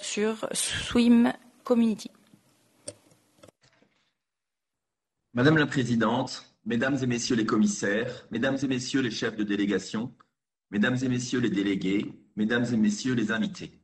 sur 0.00 0.48
Swim 0.52 1.32
Community. 1.64 2.10
Madame 5.34 5.58
la 5.58 5.66
Présidente, 5.66 6.44
Mesdames 6.64 6.98
et 7.02 7.06
Messieurs 7.06 7.36
les 7.36 7.46
commissaires, 7.46 8.26
Mesdames 8.30 8.58
et 8.62 8.68
Messieurs 8.68 9.00
les 9.00 9.10
chefs 9.10 9.36
de 9.36 9.44
délégation, 9.44 10.12
Mesdames 10.70 10.96
et 11.02 11.08
Messieurs 11.08 11.40
les 11.40 11.50
délégués, 11.50 12.12
Mesdames 12.38 12.66
et 12.72 12.76
Messieurs 12.76 13.14
les 13.14 13.32
invités. 13.32 13.80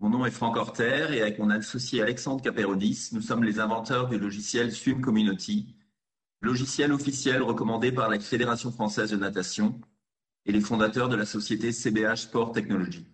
Mon 0.00 0.10
nom 0.10 0.26
est 0.26 0.32
Franck 0.32 0.56
Horter 0.56 1.06
et 1.12 1.22
avec 1.22 1.38
mon 1.38 1.48
associé 1.48 2.02
Alexandre 2.02 2.42
Caperodis, 2.42 3.10
nous 3.12 3.22
sommes 3.22 3.44
les 3.44 3.60
inventeurs 3.60 4.08
du 4.08 4.18
logiciel 4.18 4.72
Swim 4.72 5.00
Community, 5.00 5.76
logiciel 6.40 6.92
officiel 6.92 7.40
recommandé 7.40 7.92
par 7.92 8.08
la 8.08 8.18
Fédération 8.18 8.72
française 8.72 9.12
de 9.12 9.16
natation 9.16 9.80
et 10.44 10.50
les 10.50 10.60
fondateurs 10.60 11.08
de 11.08 11.14
la 11.14 11.24
société 11.24 11.70
CBH 11.70 12.16
Sport 12.16 12.50
Technology. 12.50 13.06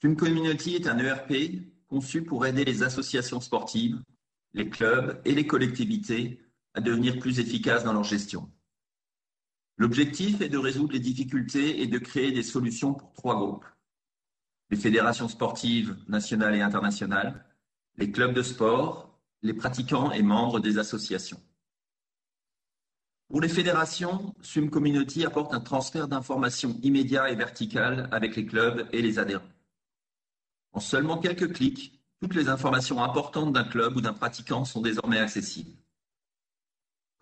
Swim 0.00 0.16
Community 0.16 0.74
est 0.74 0.88
un 0.88 0.98
ERP 0.98 1.62
conçu 1.86 2.24
pour 2.24 2.46
aider 2.46 2.64
les 2.64 2.82
associations 2.82 3.40
sportives, 3.40 4.02
les 4.54 4.68
clubs 4.68 5.22
et 5.24 5.36
les 5.36 5.46
collectivités 5.46 6.42
à 6.74 6.80
devenir 6.80 7.20
plus 7.20 7.38
efficaces 7.38 7.84
dans 7.84 7.92
leur 7.92 8.02
gestion. 8.02 8.50
L'objectif 9.76 10.40
est 10.40 10.48
de 10.48 10.58
résoudre 10.58 10.92
les 10.92 11.00
difficultés 11.00 11.82
et 11.82 11.86
de 11.86 11.98
créer 11.98 12.32
des 12.32 12.42
solutions 12.42 12.94
pour 12.94 13.12
trois 13.12 13.36
groupes 13.36 13.64
les 14.72 14.78
fédérations 14.78 15.28
sportives 15.28 15.94
nationales 16.08 16.54
et 16.54 16.62
internationales, 16.62 17.44
les 17.98 18.10
clubs 18.10 18.32
de 18.32 18.42
sport, 18.42 19.20
les 19.42 19.52
pratiquants 19.52 20.12
et 20.12 20.22
membres 20.22 20.60
des 20.60 20.78
associations. 20.78 21.38
Pour 23.28 23.42
les 23.42 23.50
fédérations, 23.50 24.34
Swim 24.40 24.70
Community 24.70 25.26
apporte 25.26 25.52
un 25.52 25.60
transfert 25.60 26.08
d'informations 26.08 26.78
immédiat 26.82 27.30
et 27.30 27.34
vertical 27.34 28.08
avec 28.12 28.34
les 28.34 28.46
clubs 28.46 28.88
et 28.92 29.02
les 29.02 29.18
adhérents. 29.18 29.44
En 30.72 30.80
seulement 30.80 31.18
quelques 31.18 31.52
clics, 31.52 32.02
toutes 32.22 32.34
les 32.34 32.48
informations 32.48 33.04
importantes 33.04 33.52
d'un 33.52 33.64
club 33.64 33.96
ou 33.96 34.00
d'un 34.00 34.14
pratiquant 34.14 34.64
sont 34.64 34.80
désormais 34.80 35.18
accessibles. 35.18 35.81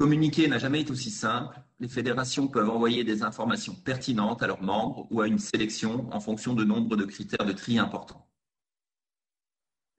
Communiquer 0.00 0.48
n'a 0.48 0.56
jamais 0.56 0.80
été 0.80 0.92
aussi 0.92 1.10
simple. 1.10 1.60
Les 1.78 1.86
fédérations 1.86 2.48
peuvent 2.48 2.70
envoyer 2.70 3.04
des 3.04 3.22
informations 3.22 3.74
pertinentes 3.74 4.42
à 4.42 4.46
leurs 4.46 4.62
membres 4.62 5.06
ou 5.10 5.20
à 5.20 5.26
une 5.26 5.38
sélection 5.38 6.08
en 6.10 6.20
fonction 6.20 6.54
de 6.54 6.64
nombre 6.64 6.96
de 6.96 7.04
critères 7.04 7.44
de 7.44 7.52
tri 7.52 7.78
importants. 7.78 8.26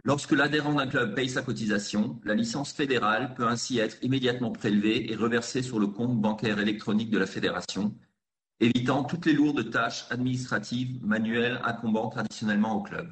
Lorsque 0.03 0.31
l'adhérent 0.31 0.73
d'un 0.73 0.87
club 0.87 1.13
paye 1.13 1.29
sa 1.29 1.43
cotisation, 1.43 2.19
la 2.23 2.33
licence 2.33 2.73
fédérale 2.73 3.35
peut 3.35 3.47
ainsi 3.47 3.77
être 3.77 4.03
immédiatement 4.03 4.51
prélevée 4.51 5.11
et 5.11 5.15
reversée 5.15 5.61
sur 5.61 5.77
le 5.77 5.85
compte 5.85 6.19
bancaire 6.19 6.57
électronique 6.57 7.11
de 7.11 7.19
la 7.19 7.27
fédération, 7.27 7.93
évitant 8.59 9.03
toutes 9.03 9.27
les 9.27 9.33
lourdes 9.33 9.69
tâches 9.69 10.07
administratives 10.09 10.99
manuelles 11.05 11.61
incombant 11.63 12.09
traditionnellement 12.09 12.75
au 12.75 12.81
club. 12.81 13.07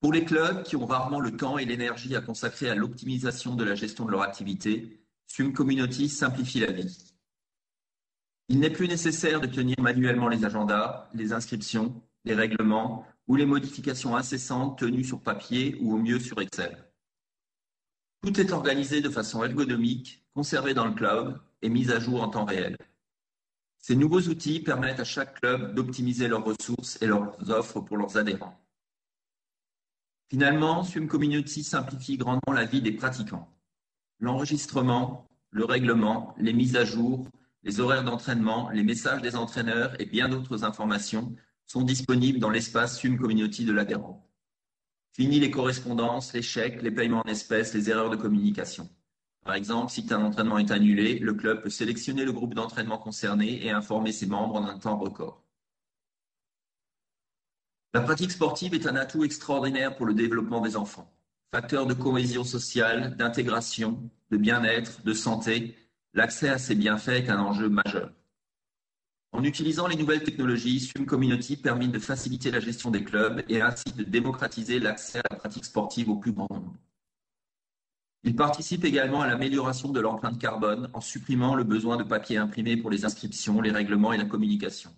Pour 0.00 0.14
les 0.14 0.24
clubs 0.24 0.62
qui 0.62 0.76
ont 0.76 0.86
rarement 0.86 1.20
le 1.20 1.36
temps 1.36 1.58
et 1.58 1.66
l'énergie 1.66 2.16
à 2.16 2.22
consacrer 2.22 2.70
à 2.70 2.74
l'optimisation 2.74 3.54
de 3.54 3.64
la 3.64 3.74
gestion 3.74 4.06
de 4.06 4.12
leur 4.12 4.22
activité, 4.22 5.04
Swim 5.26 5.52
Community 5.52 6.08
simplifie 6.08 6.60
la 6.60 6.72
vie. 6.72 7.14
Il 8.48 8.60
n'est 8.60 8.70
plus 8.70 8.88
nécessaire 8.88 9.40
de 9.40 9.46
tenir 9.46 9.76
manuellement 9.78 10.28
les 10.28 10.44
agendas, 10.46 11.08
les 11.12 11.34
inscriptions, 11.34 12.02
les 12.24 12.34
règlements 12.34 13.06
ou 13.28 13.36
les 13.36 13.44
modifications 13.44 14.16
incessantes 14.16 14.78
tenues 14.78 15.04
sur 15.04 15.20
papier 15.20 15.76
ou 15.82 15.94
au 15.94 15.98
mieux 15.98 16.18
sur 16.18 16.40
Excel. 16.40 16.90
Tout 18.22 18.40
est 18.40 18.52
organisé 18.52 19.02
de 19.02 19.10
façon 19.10 19.44
ergonomique, 19.44 20.24
conservé 20.34 20.74
dans 20.74 20.86
le 20.86 20.94
cloud 20.94 21.40
et 21.62 21.68
mis 21.68 21.92
à 21.92 22.00
jour 22.00 22.22
en 22.22 22.28
temps 22.28 22.44
réel. 22.44 22.76
Ces 23.78 23.96
nouveaux 23.96 24.20
outils 24.22 24.60
permettent 24.60 25.00
à 25.00 25.04
chaque 25.04 25.40
club 25.40 25.74
d'optimiser 25.74 26.26
leurs 26.26 26.44
ressources 26.44 27.00
et 27.02 27.06
leurs 27.06 27.36
offres 27.50 27.80
pour 27.80 27.98
leurs 27.98 28.16
adhérents. 28.16 28.59
Finalement, 30.30 30.84
Swim 30.84 31.08
Community 31.08 31.64
simplifie 31.64 32.16
grandement 32.16 32.52
la 32.52 32.64
vie 32.64 32.80
des 32.80 32.92
pratiquants. 32.92 33.52
L'enregistrement, 34.20 35.26
le 35.50 35.64
règlement, 35.64 36.36
les 36.38 36.52
mises 36.52 36.76
à 36.76 36.84
jour, 36.84 37.26
les 37.64 37.80
horaires 37.80 38.04
d'entraînement, 38.04 38.70
les 38.70 38.84
messages 38.84 39.22
des 39.22 39.34
entraîneurs 39.34 40.00
et 40.00 40.06
bien 40.06 40.28
d'autres 40.28 40.62
informations 40.62 41.34
sont 41.66 41.82
disponibles 41.82 42.38
dans 42.38 42.48
l'espace 42.48 43.00
Sum 43.00 43.18
Community 43.18 43.64
de 43.64 43.72
l'adhérent. 43.72 44.24
Fini 45.12 45.40
les 45.40 45.50
correspondances, 45.50 46.32
les 46.32 46.42
chèques, 46.42 46.80
les 46.80 46.92
paiements 46.92 47.22
en 47.26 47.28
espèces, 47.28 47.74
les 47.74 47.90
erreurs 47.90 48.10
de 48.10 48.16
communication. 48.16 48.88
Par 49.44 49.54
exemple, 49.54 49.90
si 49.90 50.06
un 50.10 50.22
entraînement 50.22 50.58
est 50.58 50.70
annulé, 50.70 51.18
le 51.18 51.34
club 51.34 51.62
peut 51.62 51.70
sélectionner 51.70 52.24
le 52.24 52.32
groupe 52.32 52.54
d'entraînement 52.54 52.98
concerné 52.98 53.66
et 53.66 53.72
informer 53.72 54.12
ses 54.12 54.26
membres 54.26 54.54
en 54.54 54.64
un 54.64 54.78
temps 54.78 54.96
record. 54.96 55.42
La 57.92 58.02
pratique 58.02 58.30
sportive 58.30 58.72
est 58.74 58.86
un 58.86 58.94
atout 58.94 59.24
extraordinaire 59.24 59.96
pour 59.96 60.06
le 60.06 60.14
développement 60.14 60.60
des 60.60 60.76
enfants. 60.76 61.12
Facteur 61.50 61.86
de 61.86 61.94
cohésion 61.94 62.44
sociale, 62.44 63.16
d'intégration, 63.16 64.08
de 64.30 64.36
bien-être, 64.36 65.02
de 65.02 65.12
santé, 65.12 65.76
l'accès 66.14 66.48
à 66.48 66.58
ces 66.58 66.76
bienfaits 66.76 67.08
est 67.08 67.30
un 67.30 67.40
enjeu 67.40 67.68
majeur. 67.68 68.12
En 69.32 69.42
utilisant 69.42 69.88
les 69.88 69.96
nouvelles 69.96 70.22
technologies, 70.22 70.78
Swim 70.78 71.04
Community 71.04 71.56
permet 71.56 71.88
de 71.88 71.98
faciliter 71.98 72.52
la 72.52 72.60
gestion 72.60 72.92
des 72.92 73.02
clubs 73.02 73.42
et 73.48 73.60
ainsi 73.60 73.92
de 73.96 74.04
démocratiser 74.04 74.78
l'accès 74.78 75.18
à 75.18 75.28
la 75.28 75.36
pratique 75.36 75.64
sportive 75.64 76.10
au 76.10 76.16
plus 76.16 76.30
grand 76.30 76.46
nombre. 76.48 76.76
Il 78.22 78.36
participe 78.36 78.84
également 78.84 79.22
à 79.22 79.26
l'amélioration 79.26 79.90
de 79.90 79.98
l'empreinte 79.98 80.38
carbone 80.38 80.88
en 80.92 81.00
supprimant 81.00 81.56
le 81.56 81.64
besoin 81.64 81.96
de 81.96 82.04
papier 82.04 82.36
imprimé 82.36 82.76
pour 82.76 82.90
les 82.90 83.04
inscriptions, 83.04 83.60
les 83.60 83.72
règlements 83.72 84.12
et 84.12 84.18
la 84.18 84.26
communication. 84.26 84.94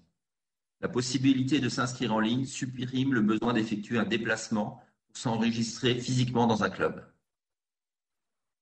La 0.83 0.89
possibilité 0.89 1.61
de 1.61 1.69
s'inscrire 1.69 2.13
en 2.13 2.19
ligne 2.19 2.45
supprime 2.45 3.15
le 3.15 3.23
besoin 3.23 3.53
d'effectuer 3.53 3.99
un 3.99 4.05
déplacement 4.05 4.83
pour 5.07 5.17
s'enregistrer 5.17 5.95
physiquement 6.01 6.49
dans 6.49 6.65
un 6.65 6.71
club. 6.71 7.09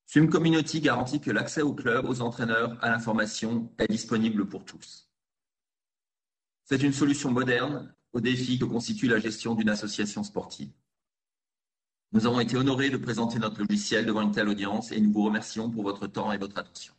Swim 0.05 0.29
Community 0.29 0.81
garantit 0.81 1.19
que 1.19 1.31
l'accès 1.31 1.63
au 1.63 1.73
club, 1.73 2.05
aux 2.05 2.21
entraîneurs, 2.21 2.77
à 2.83 2.89
l'information 2.89 3.71
est 3.79 3.87
disponible 3.87 4.47
pour 4.47 4.65
tous. 4.65 5.09
C'est 6.65 6.83
une 6.83 6.93
solution 6.93 7.31
moderne 7.31 7.91
au 8.13 8.19
défi 8.19 8.59
que 8.59 8.65
constitue 8.65 9.07
la 9.07 9.17
gestion 9.17 9.55
d'une 9.55 9.69
association 9.69 10.23
sportive. 10.23 10.69
Nous 12.11 12.27
avons 12.27 12.39
été 12.39 12.55
honorés 12.55 12.89
de 12.89 12.97
présenter 12.97 13.39
notre 13.39 13.61
logiciel 13.61 14.05
devant 14.05 14.21
une 14.21 14.31
telle 14.31 14.49
audience 14.49 14.91
et 14.91 14.99
nous 14.99 15.11
vous 15.11 15.23
remercions 15.23 15.71
pour 15.71 15.83
votre 15.83 16.05
temps 16.05 16.31
et 16.31 16.37
votre 16.37 16.57
attention. 16.59 16.93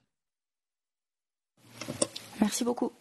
Merci 2.40 2.64
beaucoup. 2.64 2.92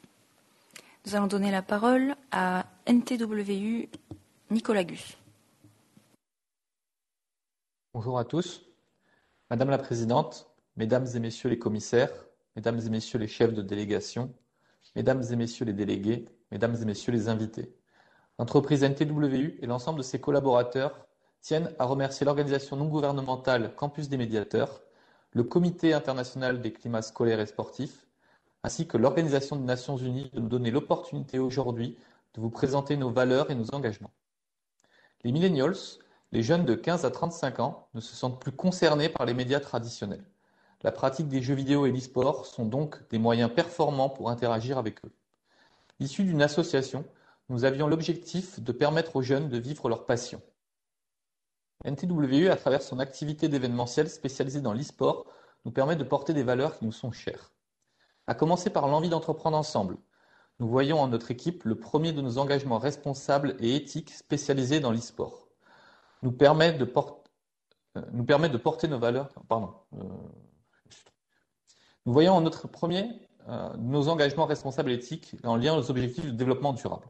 Nous 1.06 1.16
allons 1.16 1.26
donner 1.26 1.50
la 1.50 1.64
parole 1.64 2.16
à 2.32 2.68
NTWU 2.86 3.90
Nicolas 4.52 4.84
Gus. 4.84 5.18
Bonjour 7.96 8.20
à 8.20 8.24
tous. 8.24 8.62
Madame 9.50 9.72
la 9.72 9.80
Présidente, 9.80 10.48
Mesdames 10.76 11.08
et 11.16 11.20
Messieurs 11.20 11.50
les 11.50 11.58
commissaires, 11.58 12.12
Mesdames 12.56 12.80
et 12.80 12.90
Messieurs 12.90 13.18
les 13.18 13.28
chefs 13.28 13.54
de 13.54 13.64
délégation, 13.64 14.32
Mesdames 14.96 15.24
et 15.32 15.36
Messieurs 15.36 15.66
les 15.66 15.74
délégués, 15.74 16.30
Mesdames 16.52 16.76
et 16.80 16.86
Messieurs 16.86 17.12
les 17.12 17.30
invités. 17.30 17.76
L'entreprise 18.38 18.84
NTWU 18.84 19.58
et 19.60 19.66
l'ensemble 19.66 19.98
de 19.98 20.04
ses 20.04 20.22
collaborateurs 20.22 21.08
tiennent 21.42 21.74
à 21.80 21.86
remercier 21.86 22.28
l'organisation 22.28 22.76
non 22.76 22.86
gouvernementale 22.86 23.74
Campus 23.76 24.08
des 24.08 24.18
médiateurs, 24.18 24.84
le 25.32 25.44
Comité 25.44 25.96
international 25.96 26.62
des 26.62 26.72
climats 26.72 27.02
scolaires 27.02 27.40
et 27.40 27.48
sportifs, 27.48 28.06
ainsi 28.64 28.88
que 28.88 28.98
l'Organisation 28.98 29.56
des 29.56 29.66
Nations 29.66 29.98
Unies 29.98 30.30
de 30.34 30.40
nous 30.40 30.50
donner 30.50 30.72
l'opportunité 30.72 31.40
aujourd'hui 31.40 31.98
de 32.34 32.42
vous 32.42 32.50
présenter 32.50 32.96
nos 32.98 33.10
valeurs 33.10 33.52
et 33.52 33.56
nos 33.56 33.74
engagements. 33.74 34.12
Les 35.24 35.32
millennials, 35.32 35.76
les 36.32 36.44
jeunes 36.44 36.66
de 36.66 36.76
15 36.76 37.06
à 37.06 37.12
35 37.12 37.60
ans, 37.60 37.88
ne 37.94 38.00
se 38.00 38.16
sentent 38.16 38.42
plus 38.42 38.52
concernés 38.52 39.10
par 39.10 39.26
les 39.26 39.34
médias 39.34 39.60
traditionnels. 39.60 40.24
La 40.84 40.92
pratique 40.92 41.28
des 41.28 41.42
jeux 41.42 41.54
vidéo 41.54 41.86
et 41.86 41.92
l'e-sport 41.92 42.46
sont 42.46 42.66
donc 42.66 43.08
des 43.10 43.20
moyens 43.20 43.52
performants 43.54 44.10
pour 44.10 44.30
interagir 44.30 44.78
avec 44.78 45.04
eux. 45.06 45.12
Issus 46.00 46.24
d'une 46.24 46.42
association, 46.42 47.06
nous 47.50 47.66
avions 47.66 47.88
l'objectif 47.88 48.60
de 48.60 48.72
permettre 48.72 49.16
aux 49.16 49.22
jeunes 49.22 49.50
de 49.50 49.58
vivre 49.58 49.90
leur 49.90 50.06
passion. 50.06 50.42
NTWU, 51.86 52.50
à 52.50 52.56
travers 52.56 52.82
son 52.82 53.00
activité 53.00 53.50
d'événementiel 53.50 54.10
spécialisée 54.10 54.62
dans 54.62 54.74
l'e-sport, 54.74 55.26
nous 55.66 55.72
permet 55.72 55.96
de 55.96 56.04
porter 56.04 56.34
des 56.34 56.44
valeurs 56.44 56.78
qui 56.78 56.86
nous 56.86 56.92
sont 56.92 57.12
chères. 57.12 57.52
À 58.32 58.34
commencer 58.34 58.70
par 58.70 58.88
l'envie 58.88 59.10
d'entreprendre 59.10 59.58
ensemble. 59.58 59.98
Nous 60.62 60.70
voyons 60.70 61.02
en 61.02 61.10
notre 61.10 61.32
équipe 61.32 61.66
le 61.66 61.76
premier 61.76 62.14
de 62.14 62.22
nos 62.22 62.38
engagements 62.38 62.78
responsables 62.78 63.58
et 63.60 63.76
éthiques 63.76 64.12
spécialisés 64.12 64.80
dans 64.80 64.94
l'e-sport. 64.94 65.50
Nous 66.24 66.32
permet 66.32 66.72
de, 66.72 66.90
euh, 67.98 68.02
nous 68.14 68.24
permet 68.24 68.48
de 68.48 68.58
porter 68.58 68.88
nos 68.88 69.00
valeurs. 69.00 69.28
Euh, 69.52 69.98
nous 72.06 72.14
voyons 72.14 72.32
en 72.32 72.40
notre 72.40 72.70
premier 72.70 73.06
euh, 73.50 73.76
nos 73.76 74.08
engagements 74.08 74.46
responsables 74.46 74.92
et 74.92 74.96
éthiques 74.96 75.36
en 75.44 75.58
lien 75.58 75.76
aux 75.76 75.92
objectifs 75.92 76.28
de 76.28 76.32
développement 76.32 76.72
durable. 76.72 77.08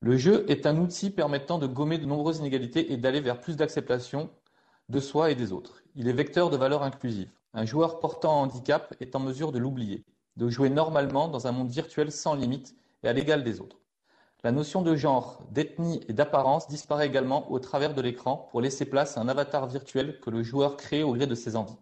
Le 0.00 0.18
jeu 0.18 0.44
est 0.50 0.66
un 0.66 0.76
outil 0.76 1.08
permettant 1.08 1.58
de 1.58 1.66
gommer 1.66 1.96
de 1.96 2.04
nombreuses 2.04 2.40
inégalités 2.40 2.92
et 2.92 2.98
d'aller 2.98 3.22
vers 3.22 3.40
plus 3.40 3.56
d'acceptation 3.56 4.28
de 4.90 5.00
soi 5.00 5.30
et 5.30 5.34
des 5.34 5.50
autres. 5.50 5.82
Il 5.94 6.08
est 6.08 6.12
vecteur 6.12 6.50
de 6.50 6.58
valeurs 6.58 6.82
inclusives. 6.82 7.37
Un 7.54 7.64
joueur 7.64 8.00
portant 8.00 8.38
un 8.38 8.42
handicap 8.44 8.94
est 9.00 9.16
en 9.16 9.20
mesure 9.20 9.52
de 9.52 9.58
l'oublier, 9.58 10.04
de 10.36 10.48
jouer 10.48 10.68
normalement 10.68 11.28
dans 11.28 11.46
un 11.46 11.52
monde 11.52 11.70
virtuel 11.70 12.12
sans 12.12 12.34
limite 12.34 12.76
et 13.02 13.08
à 13.08 13.12
l'égal 13.12 13.42
des 13.42 13.60
autres. 13.60 13.78
La 14.44 14.52
notion 14.52 14.82
de 14.82 14.94
genre, 14.94 15.42
d'ethnie 15.50 16.00
et 16.08 16.12
d'apparence 16.12 16.68
disparaît 16.68 17.06
également 17.06 17.50
au 17.50 17.58
travers 17.58 17.94
de 17.94 18.00
l'écran 18.00 18.48
pour 18.50 18.60
laisser 18.60 18.84
place 18.84 19.16
à 19.16 19.20
un 19.20 19.28
avatar 19.28 19.66
virtuel 19.66 20.20
que 20.20 20.30
le 20.30 20.44
joueur 20.44 20.76
crée 20.76 21.02
au 21.02 21.12
gré 21.12 21.26
de 21.26 21.34
ses 21.34 21.56
envies. 21.56 21.78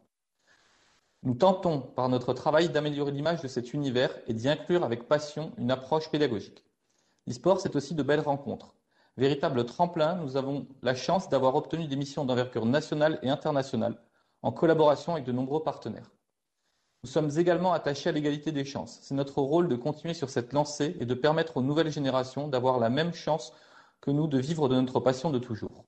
Nous 1.23 1.35
tentons, 1.35 1.81
par 1.81 2.09
notre 2.09 2.33
travail, 2.33 2.69
d'améliorer 2.69 3.11
l'image 3.11 3.43
de 3.43 3.49
cet 3.49 3.75
univers 3.75 4.17
et 4.27 4.33
d'y 4.33 4.49
inclure 4.49 4.85
avec 4.85 5.09
passion 5.09 5.53
une 5.59 5.71
approche 5.71 6.11
pédagogique. 6.11 6.65
L'e-sport, 7.27 7.61
c'est 7.61 7.77
aussi 7.77 7.95
de 7.95 8.03
belles 8.03 8.21
rencontres. 8.21 8.75
Véritable 9.17 9.67
tremplin, 9.67 10.15
nous 10.15 10.37
avons 10.37 10.67
la 10.83 10.95
chance 10.95 11.29
d'avoir 11.29 11.57
obtenu 11.57 11.89
des 11.89 11.97
missions 11.97 12.25
d'envergure 12.25 12.65
nationale 12.65 13.19
et 13.23 13.29
internationale, 13.29 13.99
en 14.47 14.53
collaboration 14.53 15.15
avec 15.15 15.25
de 15.25 15.33
nombreux 15.33 15.65
partenaires. 15.65 16.13
Nous 17.03 17.11
sommes 17.11 17.37
également 17.37 17.73
attachés 17.73 18.11
à 18.11 18.13
l'égalité 18.13 18.53
des 18.53 18.65
chances. 18.65 19.01
C'est 19.03 19.17
notre 19.17 19.43
rôle 19.43 19.67
de 19.67 19.75
continuer 19.75 20.15
sur 20.15 20.31
cette 20.31 20.53
lancée 20.53 20.97
et 21.01 21.05
de 21.05 21.15
permettre 21.15 21.57
aux 21.57 21.63
nouvelles 21.63 21.91
générations 21.91 22.47
d'avoir 22.47 22.79
la 22.79 22.89
même 22.89 23.13
chance 23.13 23.53
que 24.01 24.13
nous 24.13 24.29
de 24.29 24.39
vivre 24.39 24.69
de 24.69 24.77
notre 24.77 25.01
passion 25.01 25.31
de 25.31 25.41
toujours. 25.41 25.85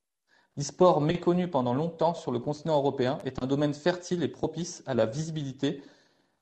L'e-sport, 0.56 1.00
méconnu 1.00 1.48
pendant 1.48 1.72
longtemps 1.72 2.14
sur 2.14 2.32
le 2.32 2.40
continent 2.40 2.76
européen, 2.76 3.20
est 3.24 3.40
un 3.40 3.46
domaine 3.46 3.74
fertile 3.74 4.24
et 4.24 4.28
propice 4.28 4.82
à 4.86 4.94
la 4.94 5.06
visibilité 5.06 5.80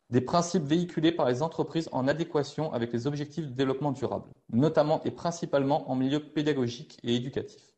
des 0.08 0.22
principes 0.22 0.64
véhiculés 0.64 1.12
par 1.12 1.28
les 1.28 1.42
entreprises 1.42 1.90
en 1.92 2.08
adéquation 2.08 2.72
avec 2.72 2.94
les 2.94 3.06
objectifs 3.06 3.46
de 3.46 3.52
développement 3.52 3.92
durable, 3.92 4.30
notamment 4.50 5.02
et 5.04 5.10
principalement 5.10 5.90
en 5.90 5.94
milieu 5.94 6.20
pédagogique 6.20 6.98
et 7.02 7.14
éducatif. 7.14 7.74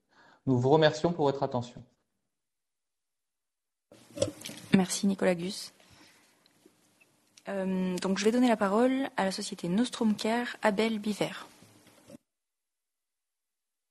Nous 0.46 0.56
vous 0.56 0.70
remercions 0.70 1.12
pour 1.12 1.24
votre 1.24 1.42
attention. 1.42 1.82
Merci 4.74 5.06
Nicolas 5.06 5.34
Gus. 5.34 5.72
Euh, 7.48 7.96
donc 7.98 8.18
je 8.18 8.24
vais 8.24 8.32
donner 8.32 8.48
la 8.48 8.56
parole 8.56 9.08
à 9.16 9.24
la 9.24 9.32
société 9.32 9.68
Nostrum 9.68 10.14
Care, 10.14 10.56
Abel 10.62 10.98
Biver. 10.98 11.46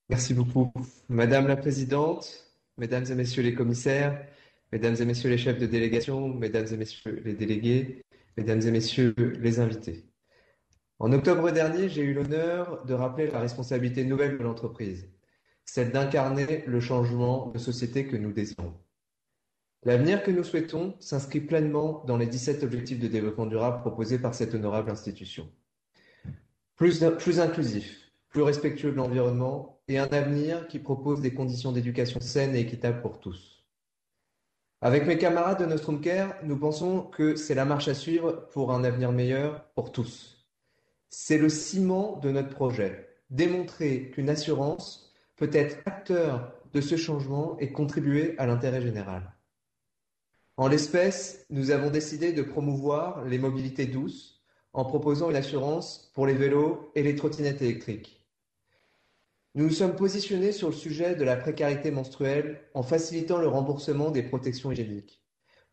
Merci 0.09 0.33
beaucoup. 0.33 0.71
Madame 1.09 1.47
la 1.47 1.57
Présidente, 1.57 2.45
Mesdames 2.77 3.05
et 3.09 3.15
Messieurs 3.15 3.43
les 3.43 3.55
commissaires, 3.55 4.25
Mesdames 4.71 4.95
et 4.99 5.05
Messieurs 5.05 5.29
les 5.29 5.37
chefs 5.37 5.57
de 5.57 5.65
délégation, 5.65 6.29
Mesdames 6.29 6.67
et 6.71 6.77
Messieurs 6.77 7.21
les 7.25 7.33
délégués, 7.33 8.03
Mesdames 8.37 8.61
et 8.61 8.71
Messieurs 8.71 9.15
les 9.17 9.59
invités. 9.59 10.05
En 10.99 11.11
octobre 11.11 11.51
dernier, 11.51 11.89
j'ai 11.89 12.01
eu 12.01 12.13
l'honneur 12.13 12.85
de 12.85 12.93
rappeler 12.93 13.29
la 13.29 13.39
responsabilité 13.39 14.03
nouvelle 14.03 14.37
de 14.37 14.43
l'entreprise, 14.43 15.09
celle 15.65 15.91
d'incarner 15.91 16.63
le 16.65 16.79
changement 16.79 17.47
de 17.47 17.57
société 17.59 18.07
que 18.07 18.15
nous 18.15 18.31
désirons. 18.31 18.73
L'avenir 19.87 20.21
que 20.21 20.31
nous 20.31 20.43
souhaitons 20.43 20.95
s'inscrit 20.99 21.39
pleinement 21.39 22.03
dans 22.05 22.17
les 22.17 22.25
17 22.25 22.61
objectifs 22.63 22.99
de 22.99 23.07
développement 23.07 23.45
durable 23.45 23.79
proposés 23.79 24.19
par 24.19 24.35
cette 24.35 24.53
honorable 24.53 24.91
institution. 24.91 25.49
Plus, 26.75 27.05
inclusif, 27.39 28.11
plus 28.27 28.41
respectueux 28.41 28.91
de 28.91 28.97
l'environnement 28.97 29.79
et 29.87 29.97
un 29.97 30.09
avenir 30.09 30.67
qui 30.67 30.79
propose 30.79 31.21
des 31.21 31.33
conditions 31.33 31.71
d'éducation 31.71 32.19
saines 32.19 32.53
et 32.53 32.59
équitables 32.59 33.01
pour 33.01 33.21
tous. 33.21 33.63
Avec 34.81 35.07
mes 35.07 35.17
camarades 35.17 35.61
de 35.61 35.65
Nostrum 35.65 36.01
Care, 36.01 36.35
nous 36.43 36.57
pensons 36.57 37.03
que 37.03 37.37
c'est 37.37 37.55
la 37.55 37.63
marche 37.63 37.87
à 37.87 37.93
suivre 37.93 38.49
pour 38.51 38.73
un 38.73 38.83
avenir 38.83 39.13
meilleur 39.13 39.69
pour 39.73 39.93
tous. 39.93 40.49
C'est 41.09 41.37
le 41.37 41.47
ciment 41.47 42.17
de 42.17 42.31
notre 42.31 42.49
projet, 42.49 43.07
démontrer 43.29 44.11
qu'une 44.11 44.29
assurance 44.29 45.13
peut 45.37 45.49
être 45.53 45.77
acteur 45.85 46.51
de 46.73 46.81
ce 46.81 46.97
changement 46.97 47.57
et 47.59 47.71
contribuer 47.71 48.37
à 48.37 48.47
l'intérêt 48.47 48.81
général. 48.81 49.31
En 50.59 50.67
l'espèce, 50.67 51.45
nous 51.51 51.69
avons 51.69 51.91
décidé 51.91 52.33
de 52.33 52.41
promouvoir 52.41 53.23
les 53.25 53.37
mobilités 53.37 53.85
douces 53.85 54.41
en 54.73 54.85
proposant 54.85 55.29
une 55.29 55.35
assurance 55.35 56.11
pour 56.15 56.25
les 56.25 56.33
vélos 56.33 56.91
et 56.95 57.03
les 57.03 57.15
trottinettes 57.15 57.61
électriques. 57.61 58.27
Nous 59.53 59.65
nous 59.65 59.71
sommes 59.71 59.95
positionnés 59.95 60.51
sur 60.51 60.69
le 60.69 60.75
sujet 60.75 61.13
de 61.13 61.23
la 61.23 61.35
précarité 61.35 61.91
menstruelle 61.91 62.59
en 62.73 62.81
facilitant 62.81 63.37
le 63.37 63.47
remboursement 63.47 64.09
des 64.09 64.23
protections 64.23 64.71
hygiéniques. 64.71 65.23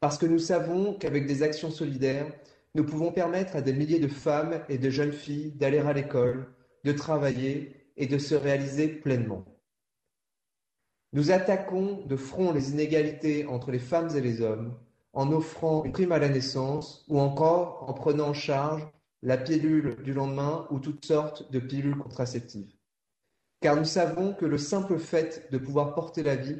Parce 0.01 0.19
que 0.19 0.27
nous 0.27 0.39
savons 0.39 0.93
qu'avec 0.93 1.27
des 1.27 1.43
actions 1.43 1.71
solidaires, 1.71 2.31
nous 2.75 2.85
pouvons 2.85 3.11
permettre 3.11 3.57
à 3.57 3.63
des 3.63 3.73
milliers 3.73 4.01
de 4.01 4.09
femmes 4.09 4.63
et 4.69 4.77
de 4.77 4.91
jeunes 4.91 5.13
filles 5.13 5.53
d'aller 5.53 5.79
à 5.79 5.95
l'école, 5.95 6.53
de 6.85 6.93
travailler 6.93 7.89
et 7.97 8.07
de 8.07 8.19
se 8.19 8.35
réaliser 8.35 8.89
pleinement. 8.89 9.47
Nous 11.15 11.31
attaquons 11.31 12.03
de 12.07 12.17
front 12.17 12.51
les 12.51 12.73
inégalités 12.73 13.47
entre 13.47 13.71
les 13.71 13.79
femmes 13.79 14.17
et 14.17 14.21
les 14.21 14.41
hommes 14.41 14.75
en 15.13 15.31
offrant 15.31 15.85
une 15.85 15.93
prime 15.93 16.11
à 16.11 16.19
la 16.19 16.29
naissance 16.29 17.05
ou 17.09 17.21
encore 17.21 17.85
en 17.89 17.93
prenant 17.93 18.31
en 18.31 18.35
charge 18.35 18.85
la 19.23 19.37
pilule 19.37 20.03
du 20.03 20.13
lendemain 20.13 20.67
ou 20.73 20.81
toutes 20.81 21.05
sortes 21.05 21.53
de 21.53 21.61
pilules 21.61 21.97
contraceptives. 21.97 22.75
Car 23.61 23.77
nous 23.77 23.85
savons 23.85 24.35
que 24.35 24.45
le 24.45 24.59
simple 24.59 24.99
fait 24.99 25.49
de 25.53 25.59
pouvoir 25.59 25.95
porter 25.95 26.25
la 26.25 26.35
vie 26.35 26.59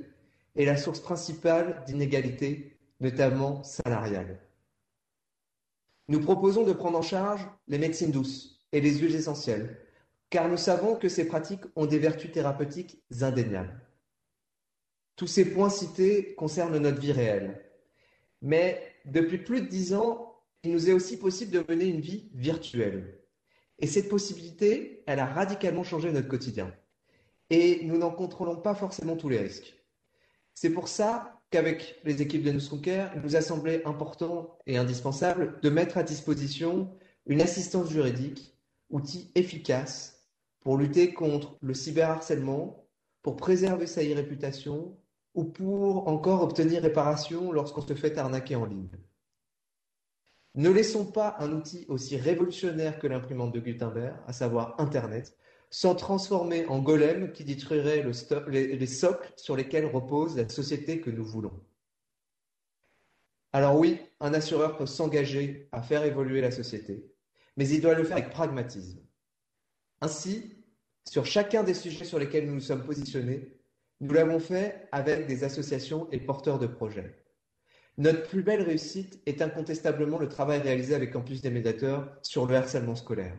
est 0.55 0.67
la 0.67 0.77
source 0.77 1.01
principale 1.01 1.83
d'inégalités, 1.85 2.77
notamment 3.01 3.65
salariales. 3.65 4.39
Nous 6.07 6.21
proposons 6.21 6.63
de 6.63 6.73
prendre 6.73 6.99
en 6.99 7.03
charge 7.03 7.45
les 7.67 7.79
médecines 7.79 8.13
douces 8.13 8.65
et 8.71 8.81
les 8.81 8.99
huiles 8.99 9.17
essentielles, 9.17 9.81
car 10.31 10.49
nous 10.49 10.57
savons 10.57 10.95
que 10.95 11.09
ces 11.09 11.27
pratiques 11.27 11.65
ont 11.75 11.87
des 11.87 11.99
vertus 11.99 12.31
thérapeutiques 12.31 13.03
indéniables. 13.21 13.81
Tous 15.17 15.27
ces 15.27 15.45
points 15.53 15.71
cités 15.71 16.35
concernent 16.35 16.79
notre 16.79 17.01
vie 17.01 17.13
réelle. 17.13 17.61
Mais 18.43 18.83
depuis 19.05 19.39
plus 19.39 19.61
de 19.61 19.67
dix 19.67 19.95
ans, 19.95 20.35
il 20.65 20.73
nous 20.73 20.89
est 20.89 20.93
aussi 20.93 21.19
possible 21.19 21.53
de 21.53 21.65
mener 21.69 21.87
une 21.87 22.01
vie 22.01 22.31
virtuelle. 22.35 23.21
Et 23.79 23.87
cette 23.87 24.09
possibilité, 24.09 25.03
elle 25.07 25.21
a 25.21 25.27
radicalement 25.27 25.85
changé 25.85 26.11
notre 26.11 26.29
quotidien. 26.29 26.73
Et 27.51 27.85
nous 27.85 27.99
n'en 27.99 28.11
contrôlons 28.11 28.57
pas 28.57 28.75
forcément 28.75 29.17
tous 29.17 29.29
les 29.29 29.39
risques. 29.39 29.75
C'est 30.55 30.71
pour 30.71 30.89
ça 30.89 31.41
qu'avec 31.51 32.01
les 32.05 32.23
équipes 32.23 32.43
de 32.43 32.51
Nussrunker, 32.51 33.09
il 33.15 33.23
nous 33.23 33.37
a 33.37 33.43
semblé 33.43 33.83
important 33.85 34.59
et 34.67 34.77
indispensable 34.77 35.61
de 35.61 35.71
mettre 35.71 35.99
à 35.99 36.03
disposition 36.03 36.93
une 37.27 37.41
assistance 37.41 37.91
juridique, 37.91 38.57
outil 38.91 39.31
efficace 39.35 40.25
pour 40.61 40.79
lutter 40.79 41.13
contre 41.13 41.57
le 41.61 41.75
cyberharcèlement, 41.75 42.87
pour 43.23 43.37
préserver 43.37 43.87
sa 43.87 44.01
réputation 44.01 44.97
ou 45.35 45.45
pour 45.45 46.09
encore 46.09 46.43
obtenir 46.43 46.83
réparation 46.83 47.53
lorsqu'on 47.53 47.83
se 47.83 47.95
fait 47.95 48.17
arnaquer 48.19 48.57
en 48.57 48.65
ligne. 48.65 48.89
Ne 50.55 50.71
laissons 50.71 51.05
pas 51.05 51.37
un 51.41 51.53
outil 51.53 51.85
aussi 51.89 52.17
révolutionnaire 52.17 53.01
que 53.01 53.09
l'imprimante 53.09 53.53
de 53.53 53.59
Gutenberg, 53.59 54.17
à 54.27 54.33
savoir 54.33 54.77
Internet, 54.79 55.37
s'en 55.71 55.97
transformer 55.97 56.67
en 56.67 56.79
golem 56.79 57.33
qui 57.33 57.43
détruirait 57.45 58.05
les, 58.47 58.77
les 58.77 58.87
socles 58.87 59.33
sur 59.37 59.57
lesquels 59.57 59.87
repose 59.87 60.37
la 60.37 60.49
société 60.49 61.01
que 61.01 61.11
nous 61.11 61.25
voulons. 61.25 61.61
Alors 63.53 63.77
oui, 63.77 64.01
un 64.21 64.35
assureur 64.35 64.77
peut 64.77 64.87
s'engager 64.87 65.69
à 65.73 65.83
faire 65.83 66.05
évoluer 66.05 66.41
la 66.41 66.53
société, 66.53 67.13
mais 67.57 67.69
il 67.69 67.81
doit 67.81 67.95
le 67.95 68.05
faire 68.05 68.19
avec 68.19 68.31
pragmatisme. 68.31 69.01
Ainsi, 70.01 70.65
sur 71.05 71.27
chacun 71.27 71.65
des 71.65 71.75
sujets 71.75 72.05
sur 72.05 72.19
lesquels 72.19 72.47
nous 72.47 72.55
nous 72.55 72.61
sommes 72.61 72.85
positionnés, 72.85 73.57
nous 74.05 74.13
l'avons 74.13 74.39
fait 74.39 74.87
avec 74.93 75.27
des 75.27 75.45
associations 75.45 76.09
et 76.13 76.21
porteurs 76.21 76.59
de 76.59 76.67
projets. 76.67 77.17
Notre 77.97 78.29
plus 78.29 78.43
belle 78.43 78.61
réussite 78.61 79.23
est 79.25 79.41
incontestablement 79.41 80.19
le 80.19 80.29
travail 80.29 80.59
réalisé 80.59 80.95
avec 80.95 81.11
Campus 81.11 81.41
des 81.41 81.49
Médiateurs 81.49 82.15
sur 82.21 82.45
le 82.45 82.55
harcèlement 82.55 82.97
scolaire. 82.97 83.35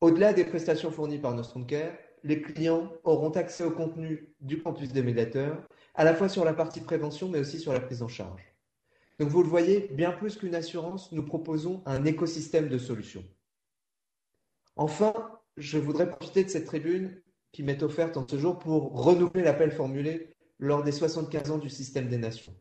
Au-delà 0.00 0.32
des 0.32 0.44
prestations 0.44 0.92
fournies 0.92 1.18
par 1.18 1.34
Care, 1.66 1.94
les 2.22 2.40
clients 2.40 2.92
auront 3.02 3.30
accès 3.30 3.64
au 3.64 3.72
contenu 3.72 4.32
du 4.40 4.62
Campus 4.62 4.92
des 4.92 5.02
Médiateurs, 5.02 5.66
à 5.96 6.04
la 6.04 6.14
fois 6.14 6.28
sur 6.28 6.44
la 6.44 6.54
partie 6.54 6.80
prévention, 6.80 7.28
mais 7.28 7.40
aussi 7.40 7.58
sur 7.58 7.72
la 7.72 7.80
prise 7.80 8.02
en 8.02 8.08
charge. 8.08 8.54
Donc 9.18 9.30
vous 9.30 9.42
le 9.42 9.48
voyez, 9.48 9.88
bien 9.94 10.12
plus 10.12 10.36
qu'une 10.36 10.54
assurance, 10.54 11.10
nous 11.10 11.24
proposons 11.24 11.82
un 11.86 12.04
écosystème 12.04 12.68
de 12.68 12.78
solutions. 12.78 13.24
Enfin, 14.76 15.12
je 15.56 15.76
voudrais 15.76 16.08
profiter 16.08 16.44
de 16.44 16.50
cette 16.50 16.66
tribune 16.66 17.20
qui 17.56 17.62
m'est 17.62 17.82
offerte 17.82 18.18
en 18.18 18.28
ce 18.28 18.36
jour 18.36 18.58
pour 18.58 19.02
renouveler 19.02 19.42
l'appel 19.42 19.72
formulé 19.72 20.28
lors 20.58 20.82
des 20.82 20.92
75 20.92 21.50
ans 21.50 21.56
du 21.56 21.70
système 21.70 22.06
des 22.06 22.18
nations. 22.18 22.54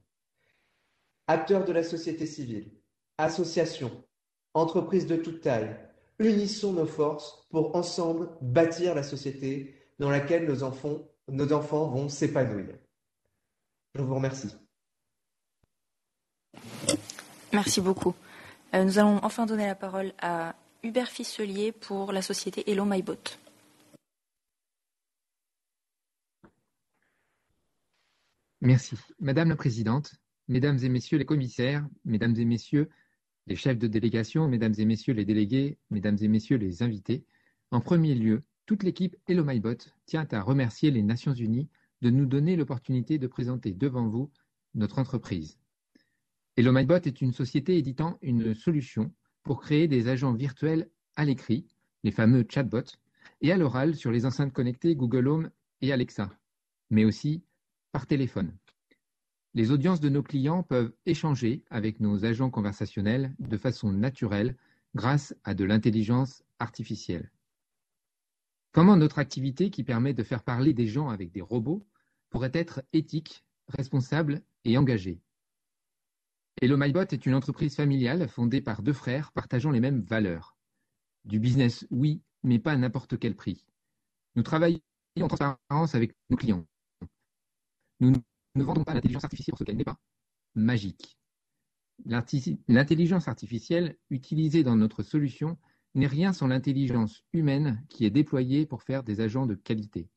Acteurs 1.27 1.65
de 1.65 1.73
la 1.73 1.83
société 1.83 2.25
civile, 2.25 2.71
associations, 3.17 4.05
entreprises 4.53 5.05
de 5.05 5.17
toute 5.17 5.41
taille, 5.41 5.75
unissons 6.17 6.71
nos 6.71 6.85
forces 6.85 7.45
pour 7.49 7.75
ensemble 7.75 8.29
bâtir 8.39 8.95
la 8.95 9.03
société 9.03 9.75
dans 9.99 10.09
laquelle 10.09 10.45
nos 10.45 10.63
enfants, 10.63 11.01
nos 11.27 11.51
enfants 11.51 11.89
vont 11.89 12.07
s'épanouir. 12.07 12.77
Je 13.95 14.01
vous 14.01 14.15
remercie. 14.15 14.55
Merci 17.51 17.81
beaucoup. 17.81 18.15
Euh, 18.73 18.85
nous 18.85 18.97
allons 18.97 19.19
enfin 19.23 19.45
donner 19.45 19.65
la 19.65 19.75
parole 19.75 20.13
à 20.21 20.55
Hubert 20.83 21.09
Fisselier 21.09 21.73
pour 21.73 22.13
la 22.13 22.21
société 22.21 22.71
Hello 22.71 22.85
MyBot. 22.85 23.44
Merci. 28.65 28.95
Madame 29.19 29.49
la 29.49 29.55
Présidente, 29.55 30.15
Mesdames 30.47 30.79
et 30.81 30.89
Messieurs 30.89 31.19
les 31.19 31.25
commissaires, 31.25 31.87
Mesdames 32.03 32.35
et 32.35 32.45
Messieurs 32.45 32.89
les 33.45 33.55
chefs 33.55 33.77
de 33.77 33.85
délégation, 33.85 34.47
Mesdames 34.47 34.73
et 34.79 34.85
Messieurs 34.85 35.13
les 35.13 35.23
délégués, 35.23 35.77
Mesdames 35.91 36.17
et 36.19 36.27
Messieurs 36.27 36.57
les 36.57 36.81
invités, 36.81 37.27
en 37.69 37.79
premier 37.79 38.15
lieu, 38.15 38.41
toute 38.65 38.81
l'équipe 38.81 39.15
Hello 39.27 39.45
tient 40.07 40.27
à 40.31 40.41
remercier 40.41 40.89
les 40.89 41.03
Nations 41.03 41.35
Unies 41.35 41.69
de 42.01 42.09
nous 42.09 42.25
donner 42.25 42.55
l'opportunité 42.55 43.19
de 43.19 43.27
présenter 43.27 43.71
devant 43.71 44.07
vous 44.07 44.31
notre 44.73 44.97
entreprise. 44.97 45.59
Hello 46.57 46.75
est 46.75 47.21
une 47.21 47.33
société 47.33 47.77
éditant 47.77 48.17
une 48.23 48.55
solution 48.55 49.13
pour 49.43 49.61
créer 49.61 49.87
des 49.87 50.07
agents 50.07 50.33
virtuels 50.33 50.89
à 51.15 51.23
l'écrit, 51.23 51.67
les 52.03 52.11
fameux 52.11 52.43
chatbots, 52.49 52.97
et 53.41 53.51
à 53.51 53.57
l'oral 53.57 53.93
sur 53.93 54.11
les 54.11 54.25
enceintes 54.25 54.53
connectées 54.53 54.95
Google 54.95 55.27
Home 55.27 55.51
et 55.81 55.91
Alexa, 55.91 56.35
mais 56.89 57.05
aussi 57.05 57.43
par 57.95 58.07
téléphone. 58.07 58.51
Les 59.53 59.71
audiences 59.71 60.01
de 60.01 60.09
nos 60.09 60.21
clients 60.21 60.63
peuvent 60.63 60.91
échanger 61.05 61.63
avec 61.69 62.01
nos 62.01 62.25
agents 62.25 62.49
conversationnels 62.49 63.33
de 63.39 63.55
façon 63.55 63.89
naturelle 63.89 64.57
grâce 64.95 65.33
à 65.45 65.53
de 65.53 65.63
l'intelligence 65.63 66.43
artificielle. 66.59 67.31
Comment 68.73 68.97
notre 68.97 69.17
activité 69.17 69.69
qui 69.69 69.85
permet 69.85 70.13
de 70.13 70.23
faire 70.23 70.43
parler 70.43 70.73
des 70.73 70.87
gens 70.87 71.07
avec 71.07 71.31
des 71.31 71.39
robots 71.39 71.87
pourrait 72.29 72.51
être 72.53 72.83
éthique, 72.91 73.45
responsable 73.69 74.41
et 74.65 74.77
engagée? 74.77 75.21
Hello 76.61 76.75
MyBot 76.75 77.13
est 77.13 77.25
une 77.25 77.33
entreprise 77.33 77.77
familiale 77.77 78.27
fondée 78.27 78.59
par 78.59 78.81
deux 78.81 78.91
frères 78.91 79.31
partageant 79.31 79.71
les 79.71 79.79
mêmes 79.79 80.01
valeurs. 80.01 80.57
Du 81.23 81.39
business, 81.39 81.87
oui, 81.91 82.21
mais 82.43 82.59
pas 82.59 82.73
à 82.73 82.77
n'importe 82.77 83.17
quel 83.17 83.37
prix. 83.37 83.65
Nous 84.35 84.43
travaillons 84.43 84.81
en 85.21 85.29
transparence 85.29 85.95
avec 85.95 86.13
nos 86.29 86.35
clients. 86.35 86.65
Nous 87.99 88.13
ne 88.55 88.63
vendons 88.63 88.83
pas 88.83 88.93
l'intelligence 88.93 89.23
artificielle 89.23 89.53
pour 89.53 89.59
ce 89.59 89.63
qu'elle 89.63 89.77
n'est 89.77 89.83
pas 89.83 89.99
magique. 90.55 91.17
L'intelligence 92.05 93.27
artificielle 93.27 93.97
utilisée 94.09 94.63
dans 94.63 94.75
notre 94.75 95.01
solution 95.03 95.57
n'est 95.93 96.07
rien 96.07 96.33
sans 96.33 96.47
l'intelligence 96.47 97.23
humaine 97.31 97.85
qui 97.89 98.05
est 98.05 98.09
déployée 98.09 98.65
pour 98.65 98.83
faire 98.83 99.03
des 99.03 99.21
agents 99.21 99.45
de 99.45 99.55
qualité. 99.55 100.09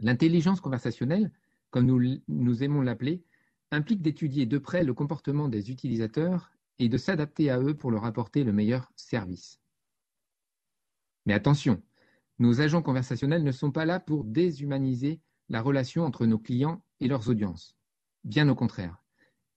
L'intelligence 0.00 0.60
conversationnelle, 0.60 1.32
comme 1.70 1.86
nous, 1.86 2.20
nous 2.26 2.62
aimons 2.62 2.82
l'appeler, 2.82 3.22
implique 3.70 4.02
d'étudier 4.02 4.46
de 4.46 4.58
près 4.58 4.82
le 4.82 4.94
comportement 4.94 5.48
des 5.48 5.70
utilisateurs 5.70 6.50
et 6.78 6.88
de 6.88 6.98
s'adapter 6.98 7.50
à 7.50 7.60
eux 7.60 7.76
pour 7.76 7.90
leur 7.90 8.04
apporter 8.04 8.44
le 8.44 8.52
meilleur 8.52 8.90
service. 8.96 9.60
Mais 11.26 11.34
attention, 11.34 11.82
nos 12.38 12.60
agents 12.60 12.82
conversationnels 12.82 13.44
ne 13.44 13.52
sont 13.52 13.72
pas 13.72 13.84
là 13.84 14.00
pour 14.00 14.24
déshumaniser 14.24 15.20
la 15.48 15.60
relation 15.60 16.04
entre 16.04 16.26
nos 16.26 16.38
clients 16.38 16.82
et 17.00 17.08
leurs 17.08 17.28
audiences. 17.28 17.76
Bien 18.24 18.48
au 18.48 18.54
contraire. 18.54 19.02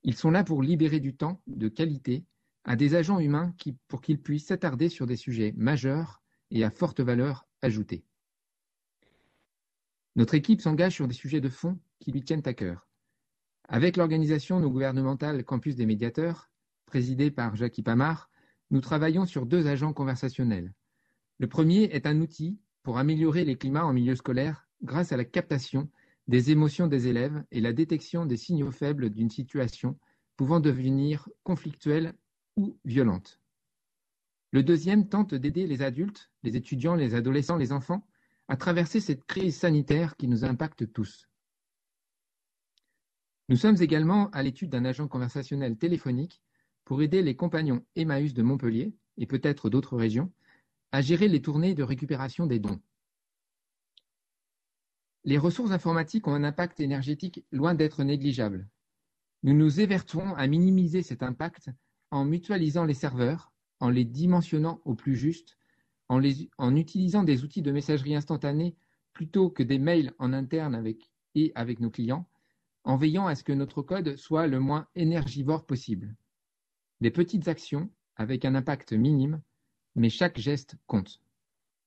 Ils 0.03 0.15
sont 0.15 0.31
là 0.31 0.43
pour 0.43 0.63
libérer 0.63 0.99
du 0.99 1.15
temps 1.15 1.41
de 1.47 1.67
qualité 1.67 2.25
à 2.63 2.75
des 2.75 2.95
agents 2.95 3.19
humains 3.19 3.53
pour 3.87 4.01
qu'ils 4.01 4.21
puissent 4.21 4.47
s'attarder 4.47 4.89
sur 4.89 5.05
des 5.05 5.15
sujets 5.15 5.53
majeurs 5.55 6.21
et 6.51 6.63
à 6.63 6.69
forte 6.69 6.99
valeur 6.99 7.47
ajoutée. 7.61 8.05
Notre 10.15 10.35
équipe 10.35 10.61
s'engage 10.61 10.95
sur 10.95 11.07
des 11.07 11.13
sujets 11.13 11.41
de 11.41 11.49
fond 11.49 11.79
qui 11.99 12.11
lui 12.11 12.23
tiennent 12.23 12.41
à 12.45 12.53
cœur. 12.53 12.87
Avec 13.67 13.95
l'organisation 13.95 14.59
non 14.59 14.69
gouvernementale 14.69 15.45
Campus 15.45 15.75
des 15.75 15.85
médiateurs, 15.85 16.49
présidée 16.85 17.31
par 17.31 17.55
Jacques 17.55 17.81
Pamar, 17.83 18.29
nous 18.69 18.81
travaillons 18.81 19.25
sur 19.25 19.45
deux 19.45 19.67
agents 19.67 19.93
conversationnels. 19.93 20.73
Le 21.39 21.47
premier 21.47 21.83
est 21.83 22.05
un 22.05 22.19
outil 22.19 22.59
pour 22.83 22.97
améliorer 22.97 23.45
les 23.45 23.57
climats 23.57 23.85
en 23.85 23.93
milieu 23.93 24.15
scolaire 24.15 24.67
grâce 24.83 25.11
à 25.11 25.17
la 25.17 25.25
captation 25.25 25.89
des 26.31 26.49
émotions 26.49 26.87
des 26.87 27.09
élèves 27.09 27.43
et 27.51 27.59
la 27.59 27.73
détection 27.73 28.25
des 28.25 28.37
signaux 28.37 28.71
faibles 28.71 29.09
d'une 29.09 29.29
situation 29.29 29.99
pouvant 30.37 30.61
devenir 30.61 31.27
conflictuelle 31.43 32.13
ou 32.55 32.77
violente. 32.85 33.41
Le 34.51 34.63
deuxième 34.63 35.09
tente 35.09 35.35
d'aider 35.35 35.67
les 35.67 35.81
adultes, 35.81 36.31
les 36.43 36.55
étudiants, 36.55 36.95
les 36.95 37.15
adolescents, 37.15 37.57
les 37.57 37.73
enfants 37.73 38.07
à 38.47 38.55
traverser 38.55 39.01
cette 39.01 39.25
crise 39.25 39.57
sanitaire 39.57 40.15
qui 40.15 40.29
nous 40.29 40.45
impacte 40.45 40.89
tous. 40.93 41.27
Nous 43.49 43.57
sommes 43.57 43.81
également 43.81 44.29
à 44.29 44.41
l'étude 44.41 44.69
d'un 44.69 44.85
agent 44.85 45.09
conversationnel 45.09 45.77
téléphonique 45.77 46.41
pour 46.85 47.01
aider 47.01 47.21
les 47.21 47.35
compagnons 47.35 47.83
Emmaüs 47.97 48.33
de 48.33 48.41
Montpellier 48.41 48.93
et 49.17 49.25
peut-être 49.25 49.69
d'autres 49.69 49.97
régions 49.97 50.31
à 50.93 51.01
gérer 51.01 51.27
les 51.27 51.41
tournées 51.41 51.75
de 51.75 51.83
récupération 51.83 52.45
des 52.45 52.59
dons. 52.59 52.79
Les 55.23 55.37
ressources 55.37 55.71
informatiques 55.71 56.27
ont 56.27 56.33
un 56.33 56.43
impact 56.43 56.79
énergétique 56.79 57.45
loin 57.51 57.75
d'être 57.75 58.03
négligeable. 58.03 58.67
Nous 59.43 59.53
nous 59.53 59.79
évertuons 59.79 60.33
à 60.35 60.47
minimiser 60.47 61.03
cet 61.03 61.21
impact 61.23 61.69
en 62.09 62.25
mutualisant 62.25 62.85
les 62.85 62.93
serveurs, 62.93 63.51
en 63.79 63.89
les 63.89 64.05
dimensionnant 64.05 64.81
au 64.83 64.95
plus 64.95 65.15
juste, 65.15 65.57
en, 66.09 66.21
en 66.57 66.75
utilisant 66.75 67.23
des 67.23 67.43
outils 67.43 67.61
de 67.61 67.71
messagerie 67.71 68.15
instantanée 68.15 68.75
plutôt 69.13 69.49
que 69.49 69.63
des 69.63 69.79
mails 69.79 70.13
en 70.19 70.33
interne 70.33 70.75
avec, 70.75 71.11
et 71.35 71.51
avec 71.55 71.79
nos 71.79 71.89
clients, 71.89 72.27
en 72.83 72.97
veillant 72.97 73.27
à 73.27 73.35
ce 73.35 73.43
que 73.43 73.53
notre 73.53 73.81
code 73.81 74.15
soit 74.15 74.47
le 74.47 74.59
moins 74.59 74.87
énergivore 74.95 75.65
possible. 75.65 76.15
Des 76.99 77.11
petites 77.11 77.47
actions 77.47 77.89
avec 78.15 78.45
un 78.45 78.55
impact 78.55 78.93
minime, 78.93 79.41
mais 79.95 80.09
chaque 80.09 80.39
geste 80.39 80.75
compte. 80.87 81.21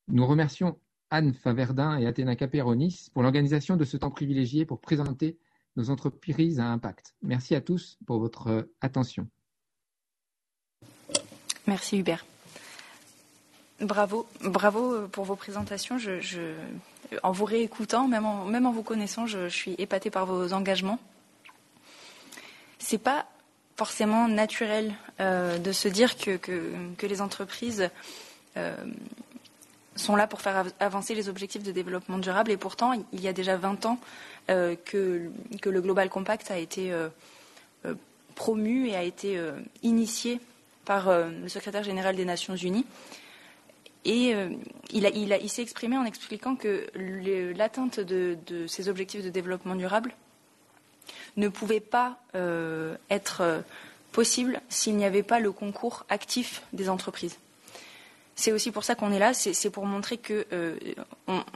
Nous 0.09 0.27
remercions 0.27 0.79
Anne 1.15 1.33
Faverdin 1.33 1.97
et 1.99 2.09
Athéna 2.09 2.35
Caperonis 2.35 3.07
pour 3.15 3.23
l'organisation 3.23 3.77
de 3.77 3.85
ce 3.85 3.97
temps 3.97 4.11
privilégié 4.11 4.67
pour 4.67 4.81
présenter 4.81 5.39
nos 5.77 5.89
entreprises 5.91 6.59
à 6.59 6.67
impact. 6.67 7.15
Merci 7.23 7.55
à 7.55 7.61
tous 7.61 7.99
pour 8.05 8.19
votre 8.19 8.69
attention. 8.81 9.29
Merci 11.69 11.99
Hubert. 11.99 12.27
Bravo, 13.81 14.27
bravo 14.43 15.07
pour 15.07 15.25
vos 15.25 15.37
présentations. 15.37 15.99
En 17.23 17.31
vous 17.31 17.45
réécoutant, 17.45 18.09
même 18.09 18.27
en, 18.27 18.73
vous 18.73 18.83
connaissant, 18.83 19.27
je, 19.27 19.49
suis 19.49 19.77
épatée 19.79 20.11
par 20.11 20.27
vos 20.27 20.53
engagements. 20.53 20.99
C'est 22.81 22.99
pas 22.99 23.27
forcément 23.77 24.27
naturel 24.27 24.95
euh, 25.21 25.59
de 25.59 25.71
se 25.71 25.87
dire 25.87 26.17
que 26.17 27.07
les 27.07 27.21
entreprises 27.23 27.89
euh, 28.57 28.77
sont 29.97 30.17
là 30.17 30.27
pour 30.27 30.41
faire 30.41 30.67
avancer 30.81 31.15
les 31.15 31.29
objectifs 31.29 31.63
de 31.63 31.73
développement 31.73 32.19
durable. 32.19 32.51
Et 32.51 32.57
pourtant, 32.57 32.93
il 33.13 33.21
y 33.21 33.29
a 33.29 33.33
déjà 33.33 33.57
20 33.57 33.87
ans 33.87 33.99
euh, 34.51 34.77
que, 34.85 35.31
le 35.65 35.81
Global 35.81 36.09
Compact 36.11 36.51
a 36.51 36.59
été 36.59 36.93
euh, 36.93 37.09
euh, 37.87 37.95
promu 38.35 38.89
et 38.89 38.97
a 38.97 39.03
été 39.03 39.41
initié 39.83 40.41
par 40.85 41.09
le 41.09 41.49
secrétaire 41.49 41.83
général 41.83 42.17
des 42.17 42.25
Nations 42.25 42.57
Unies. 42.57 42.85
Et 44.05 44.35
il, 44.93 45.11
il, 45.15 45.39
il 45.41 45.49
s'est 45.49 45.63
exprimé 45.63 45.97
en 45.97 46.05
expliquant 46.05 46.57
que 46.57 46.87
l'atteinte 47.57 48.01
de, 48.01 48.37
ces 48.67 48.89
objectifs 48.91 49.25
de 49.25 49.31
développement 49.31 49.77
durable 49.77 50.15
ne 51.37 51.49
pouvait 51.49 51.81
pas 51.81 52.19
être 53.09 53.63
possible 54.13 54.61
s'il 54.69 54.97
n'y 54.97 55.05
avait 55.05 55.23
pas 55.23 55.39
le 55.39 55.53
concours 55.53 56.05
actif 56.09 56.63
des 56.73 56.91
entreprises. 56.91 57.39
C'est 58.37 58.51
aussi 58.51 58.73
pour 58.73 58.83
ça 58.83 58.97
qu'on 58.97 59.13
est 59.13 59.19
là, 59.19 59.33
c'est 59.33 59.71
pour 59.71 59.87
montrer 59.87 60.19
que 60.19 60.47
euh, 60.53 60.77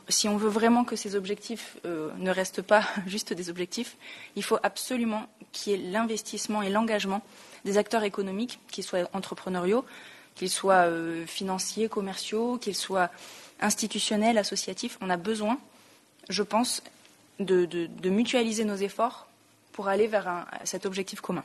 si 0.09 0.29
on 0.29 0.37
veut 0.37 0.49
vraiment 0.49 0.85
que 0.85 0.95
ces 0.95 1.17
objectifs 1.17 1.77
euh, 1.85 2.11
ne 2.19 2.31
restent 2.31 2.62
pas 2.62 2.85
juste 3.07 3.33
des 3.33 3.51
objectifs, 3.51 3.97
il 4.37 4.45
faut 4.45 4.59
absolument 4.62 5.27
qu'il 5.51 5.73
y 5.73 5.75
ait 5.75 5.91
l'investissement 5.91 6.62
et 6.62 6.71
l'engagement 6.71 7.23
des 7.64 7.79
acteurs 7.79 8.05
économiques, 8.05 8.61
qu'ils 8.71 8.85
soient 8.85 9.09
entrepreneuriaux, 9.12 9.85
qu'ils 10.37 10.51
soient 10.51 10.87
euh, 10.87 11.27
financiers, 11.27 11.88
commerciaux, 11.88 12.59
qu'ils 12.59 12.77
soient 12.77 13.11
institutionnels, 13.61 14.38
associatifs. 14.38 14.99
On 15.01 15.11
a 15.11 15.17
besoin, 15.17 15.59
je 16.29 16.45
pense, 16.45 16.85
de, 17.41 17.88
mutualiser 18.09 18.64
nos 18.64 18.77
efforts 18.77 19.27
pour 19.73 19.88
aller 19.88 20.07
vers 20.07 20.47
cet 20.62 20.87
objectif 20.87 21.21
commun. 21.21 21.45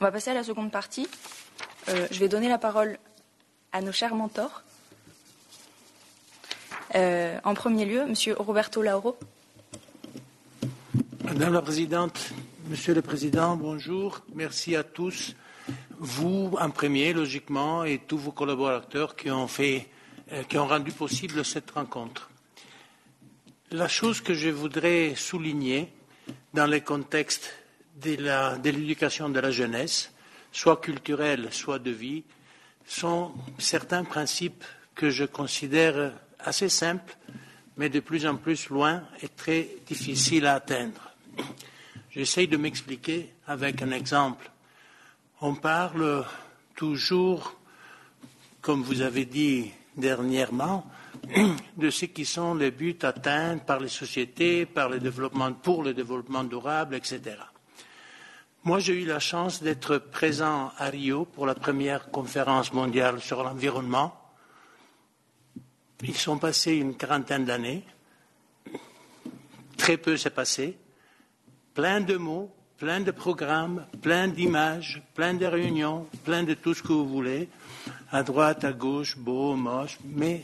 On 0.00 0.04
va 0.04 0.12
passer 0.12 0.30
à 0.30 0.34
la 0.34 0.44
seconde 0.44 0.70
partie. 0.70 1.08
Je 1.86 2.18
vais 2.18 2.28
donner 2.28 2.48
la 2.48 2.58
parole 2.58 2.98
à 3.74 3.80
nos 3.80 3.90
chers 3.90 4.14
mentors. 4.14 4.62
Euh, 6.94 7.40
en 7.42 7.54
premier 7.54 7.84
lieu, 7.84 8.06
Monsieur 8.06 8.34
Roberto 8.38 8.82
Lauro. 8.82 9.18
Madame 11.24 11.52
la 11.52 11.60
Présidente, 11.60 12.30
Monsieur 12.68 12.94
le 12.94 13.02
Président, 13.02 13.56
bonjour. 13.56 14.20
Merci 14.32 14.76
à 14.76 14.84
tous. 14.84 15.34
Vous, 15.98 16.54
en 16.60 16.70
premier, 16.70 17.12
logiquement, 17.12 17.82
et 17.82 17.98
tous 17.98 18.16
vos 18.16 18.30
collaborateurs 18.30 19.16
qui 19.16 19.28
ont, 19.32 19.48
fait, 19.48 19.88
euh, 20.30 20.44
qui 20.44 20.56
ont 20.56 20.68
rendu 20.68 20.92
possible 20.92 21.44
cette 21.44 21.72
rencontre. 21.72 22.30
La 23.72 23.88
chose 23.88 24.20
que 24.20 24.34
je 24.34 24.50
voudrais 24.50 25.16
souligner, 25.16 25.92
dans 26.52 26.68
le 26.68 26.78
contexte 26.78 27.52
de 27.96 28.70
l'éducation 28.70 29.28
de, 29.28 29.34
de 29.34 29.40
la 29.40 29.50
jeunesse, 29.50 30.12
soit 30.52 30.76
culturelle, 30.76 31.48
soit 31.50 31.80
de 31.80 31.90
vie, 31.90 32.22
sont 32.86 33.32
certains 33.58 34.04
principes 34.04 34.64
que 34.94 35.10
je 35.10 35.24
considère 35.24 36.12
assez 36.38 36.68
simples, 36.68 37.16
mais 37.76 37.88
de 37.88 38.00
plus 38.00 38.26
en 38.26 38.36
plus 38.36 38.68
loin 38.68 39.02
et 39.22 39.28
très 39.28 39.68
difficiles 39.86 40.46
à 40.46 40.54
atteindre. 40.54 41.10
J'essaye 42.10 42.46
de 42.46 42.56
m'expliquer 42.56 43.32
avec 43.46 43.82
un 43.82 43.90
exemple. 43.90 44.50
On 45.40 45.54
parle 45.54 46.24
toujours, 46.76 47.56
comme 48.60 48.82
vous 48.82 49.00
avez 49.00 49.24
dit 49.24 49.72
dernièrement, 49.96 50.86
de 51.76 51.90
ce 51.90 52.04
qui 52.06 52.24
sont 52.24 52.54
les 52.54 52.70
buts 52.70 52.98
atteints 53.02 53.58
par 53.58 53.80
les 53.80 53.88
sociétés, 53.88 54.66
par 54.66 54.88
le 54.88 55.00
développement, 55.00 55.52
pour 55.52 55.82
le 55.82 55.94
développement 55.94 56.44
durable, 56.44 56.94
etc. 56.94 57.36
Moi, 58.66 58.78
j'ai 58.78 58.94
eu 58.94 59.04
la 59.04 59.18
chance 59.18 59.62
d'être 59.62 59.98
présent 59.98 60.72
à 60.78 60.86
Rio 60.86 61.26
pour 61.26 61.44
la 61.44 61.54
première 61.54 62.10
conférence 62.10 62.72
mondiale 62.72 63.20
sur 63.20 63.42
l'environnement. 63.42 64.18
Ils 66.02 66.16
sont 66.16 66.38
passés 66.38 66.72
une 66.76 66.96
quarantaine 66.96 67.44
d'années. 67.44 67.84
Très 69.76 69.98
peu 69.98 70.16
s'est 70.16 70.30
passé. 70.30 70.78
Plein 71.74 72.00
de 72.00 72.16
mots, 72.16 72.50
plein 72.78 73.00
de 73.00 73.10
programmes, 73.10 73.86
plein 74.00 74.28
d'images, 74.28 75.02
plein 75.12 75.34
de 75.34 75.44
réunions, 75.44 76.08
plein 76.24 76.42
de 76.42 76.54
tout 76.54 76.72
ce 76.72 76.82
que 76.82 76.94
vous 76.94 77.06
voulez, 77.06 77.50
à 78.12 78.22
droite, 78.22 78.64
à 78.64 78.72
gauche, 78.72 79.18
beau, 79.18 79.56
moche, 79.56 79.98
mais 80.06 80.42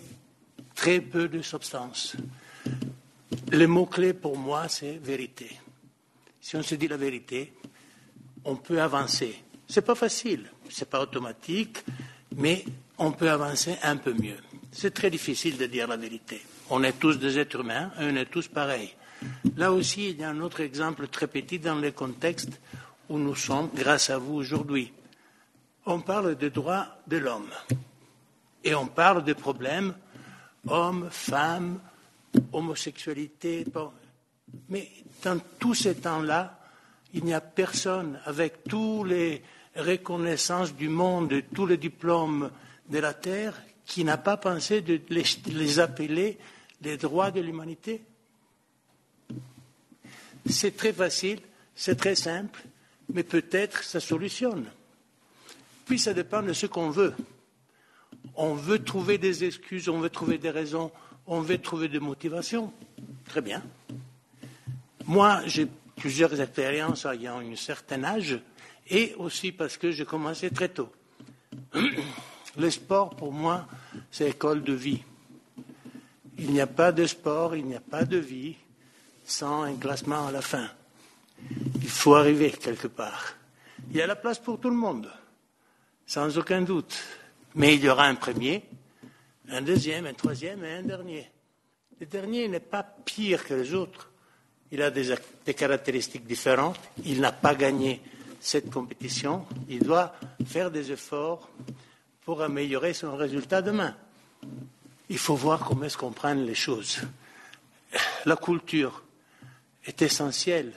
très 0.74 1.00
peu 1.00 1.26
de 1.26 1.40
substance. 1.40 2.16
Le 3.50 3.66
mot-clé 3.66 4.12
pour 4.12 4.36
moi, 4.36 4.68
c'est 4.68 4.98
vérité. 4.98 5.58
Si 6.38 6.54
on 6.56 6.62
se 6.62 6.74
dit 6.74 6.86
la 6.86 6.98
vérité, 6.98 7.54
on 8.44 8.56
peut 8.56 8.80
avancer. 8.80 9.42
Ce 9.68 9.80
n'est 9.80 9.86
pas 9.86 9.94
facile, 9.94 10.50
ce 10.68 10.80
n'est 10.80 10.90
pas 10.90 11.00
automatique, 11.00 11.78
mais 12.36 12.64
on 12.98 13.12
peut 13.12 13.30
avancer 13.30 13.76
un 13.82 13.96
peu 13.96 14.12
mieux. 14.12 14.38
C'est 14.72 14.94
très 14.94 15.10
difficile 15.10 15.56
de 15.56 15.66
dire 15.66 15.88
la 15.88 15.96
vérité. 15.96 16.40
On 16.70 16.82
est 16.82 16.98
tous 16.98 17.18
des 17.18 17.38
êtres 17.38 17.60
humains 17.60 17.90
et 18.00 18.04
on 18.04 18.16
est 18.16 18.26
tous 18.26 18.48
pareils. 18.48 18.94
Là 19.56 19.72
aussi, 19.72 20.10
il 20.10 20.20
y 20.20 20.24
a 20.24 20.30
un 20.30 20.40
autre 20.40 20.60
exemple 20.60 21.08
très 21.08 21.26
petit 21.26 21.58
dans 21.58 21.74
le 21.74 21.90
contexte 21.90 22.60
où 23.08 23.18
nous 23.18 23.34
sommes 23.34 23.70
grâce 23.74 24.10
à 24.10 24.18
vous 24.18 24.34
aujourd'hui. 24.34 24.92
On 25.86 26.00
parle 26.00 26.36
des 26.36 26.50
droits 26.50 26.86
de 27.06 27.16
l'homme 27.16 27.50
et 28.62 28.74
on 28.74 28.86
parle 28.86 29.24
des 29.24 29.34
problèmes 29.34 29.94
hommes, 30.68 31.08
femmes, 31.10 31.80
homosexualité. 32.52 33.66
Mais 34.68 34.88
dans 35.22 35.40
tous 35.58 35.74
ces 35.74 35.96
temps-là, 35.96 36.59
il 37.14 37.24
n'y 37.24 37.34
a 37.34 37.40
personne, 37.40 38.20
avec 38.24 38.64
toutes 38.64 39.08
les 39.08 39.42
reconnaissances 39.76 40.74
du 40.74 40.88
monde, 40.88 41.42
tous 41.54 41.66
les 41.66 41.76
diplômes 41.76 42.50
de 42.88 42.98
la 42.98 43.14
Terre, 43.14 43.60
qui 43.86 44.04
n'a 44.04 44.18
pas 44.18 44.36
pensé 44.36 44.80
de 44.80 45.00
les, 45.08 45.24
les 45.46 45.80
appeler 45.80 46.38
les 46.82 46.96
droits 46.96 47.30
de 47.30 47.40
l'humanité. 47.40 48.02
C'est 50.46 50.76
très 50.76 50.92
facile, 50.92 51.40
c'est 51.74 51.96
très 51.96 52.14
simple, 52.14 52.62
mais 53.12 53.22
peut-être 53.22 53.82
ça 53.82 54.00
solutionne. 54.00 54.66
Puis 55.86 55.98
ça 55.98 56.14
dépend 56.14 56.42
de 56.42 56.52
ce 56.52 56.66
qu'on 56.66 56.90
veut. 56.90 57.14
On 58.34 58.54
veut 58.54 58.78
trouver 58.78 59.18
des 59.18 59.44
excuses, 59.44 59.88
on 59.88 59.98
veut 59.98 60.10
trouver 60.10 60.38
des 60.38 60.50
raisons, 60.50 60.92
on 61.26 61.40
veut 61.40 61.58
trouver 61.58 61.88
des 61.88 62.00
motivations. 62.00 62.72
Très 63.26 63.40
bien. 63.40 63.62
Moi, 65.06 65.42
j'ai 65.46 65.66
plusieurs 66.00 66.40
expériences 66.40 67.04
ayant 67.04 67.40
un 67.40 67.54
certain 67.56 68.02
âge 68.04 68.40
et 68.88 69.14
aussi 69.18 69.52
parce 69.52 69.76
que 69.76 69.92
j'ai 69.92 70.06
commencé 70.06 70.50
très 70.50 70.70
tôt. 70.70 70.90
Le 72.56 72.70
sport, 72.70 73.10
pour 73.14 73.32
moi, 73.32 73.68
c'est 74.10 74.30
école 74.30 74.64
de 74.64 74.72
vie. 74.72 75.02
Il 76.38 76.50
n'y 76.50 76.60
a 76.60 76.66
pas 76.66 76.90
de 76.90 77.06
sport, 77.06 77.54
il 77.54 77.66
n'y 77.66 77.76
a 77.76 77.80
pas 77.80 78.04
de 78.04 78.16
vie 78.16 78.56
sans 79.24 79.62
un 79.62 79.76
classement 79.76 80.26
à 80.26 80.32
la 80.32 80.40
fin. 80.40 80.68
Il 81.76 81.88
faut 81.88 82.14
arriver 82.14 82.50
quelque 82.50 82.88
part. 82.88 83.34
Il 83.90 83.96
y 83.96 84.02
a 84.02 84.06
la 84.06 84.16
place 84.16 84.38
pour 84.38 84.58
tout 84.58 84.70
le 84.70 84.76
monde, 84.76 85.10
sans 86.06 86.36
aucun 86.38 86.62
doute. 86.62 86.98
Mais 87.54 87.74
il 87.74 87.84
y 87.84 87.88
aura 87.88 88.06
un 88.06 88.14
premier, 88.14 88.64
un 89.48 89.62
deuxième, 89.62 90.06
un 90.06 90.14
troisième 90.14 90.64
et 90.64 90.72
un 90.72 90.82
dernier. 90.82 91.30
Le 92.00 92.06
dernier 92.06 92.48
n'est 92.48 92.58
pas 92.60 92.82
pire 92.82 93.44
que 93.44 93.54
les 93.54 93.74
autres. 93.74 94.09
Il 94.72 94.82
a 94.82 94.90
des, 94.90 95.14
caractéristiques 95.54 96.26
différentes. 96.26 96.78
Il 97.04 97.20
n'a 97.20 97.32
pas 97.32 97.54
gagné 97.54 98.00
cette 98.40 98.70
compétition. 98.70 99.46
Il 99.68 99.80
doit 99.82 100.14
faire 100.46 100.70
des 100.70 100.92
efforts 100.92 101.48
pour 102.24 102.42
améliorer 102.42 102.94
son 102.94 103.16
résultat 103.16 103.62
demain. 103.62 103.94
Il 105.08 105.18
faut 105.18 105.34
voir 105.34 105.60
comment 105.60 105.84
est-ce 105.84 105.98
qu'on 105.98 106.12
prend 106.12 106.34
les 106.34 106.54
choses. 106.54 107.00
la 108.24 108.36
culture 108.36 109.02
est 109.84 110.02
essentielle, 110.02 110.72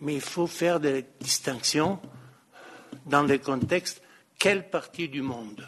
mais 0.00 0.14
il 0.14 0.20
faut 0.20 0.46
faire 0.46 0.80
des 0.80 1.04
distinctions 1.20 2.00
dans 3.04 3.22
les 3.24 3.38
contextes 3.38 4.00
quelle 4.38 4.68
partie 4.68 5.08
du 5.08 5.22
monde 5.22 5.66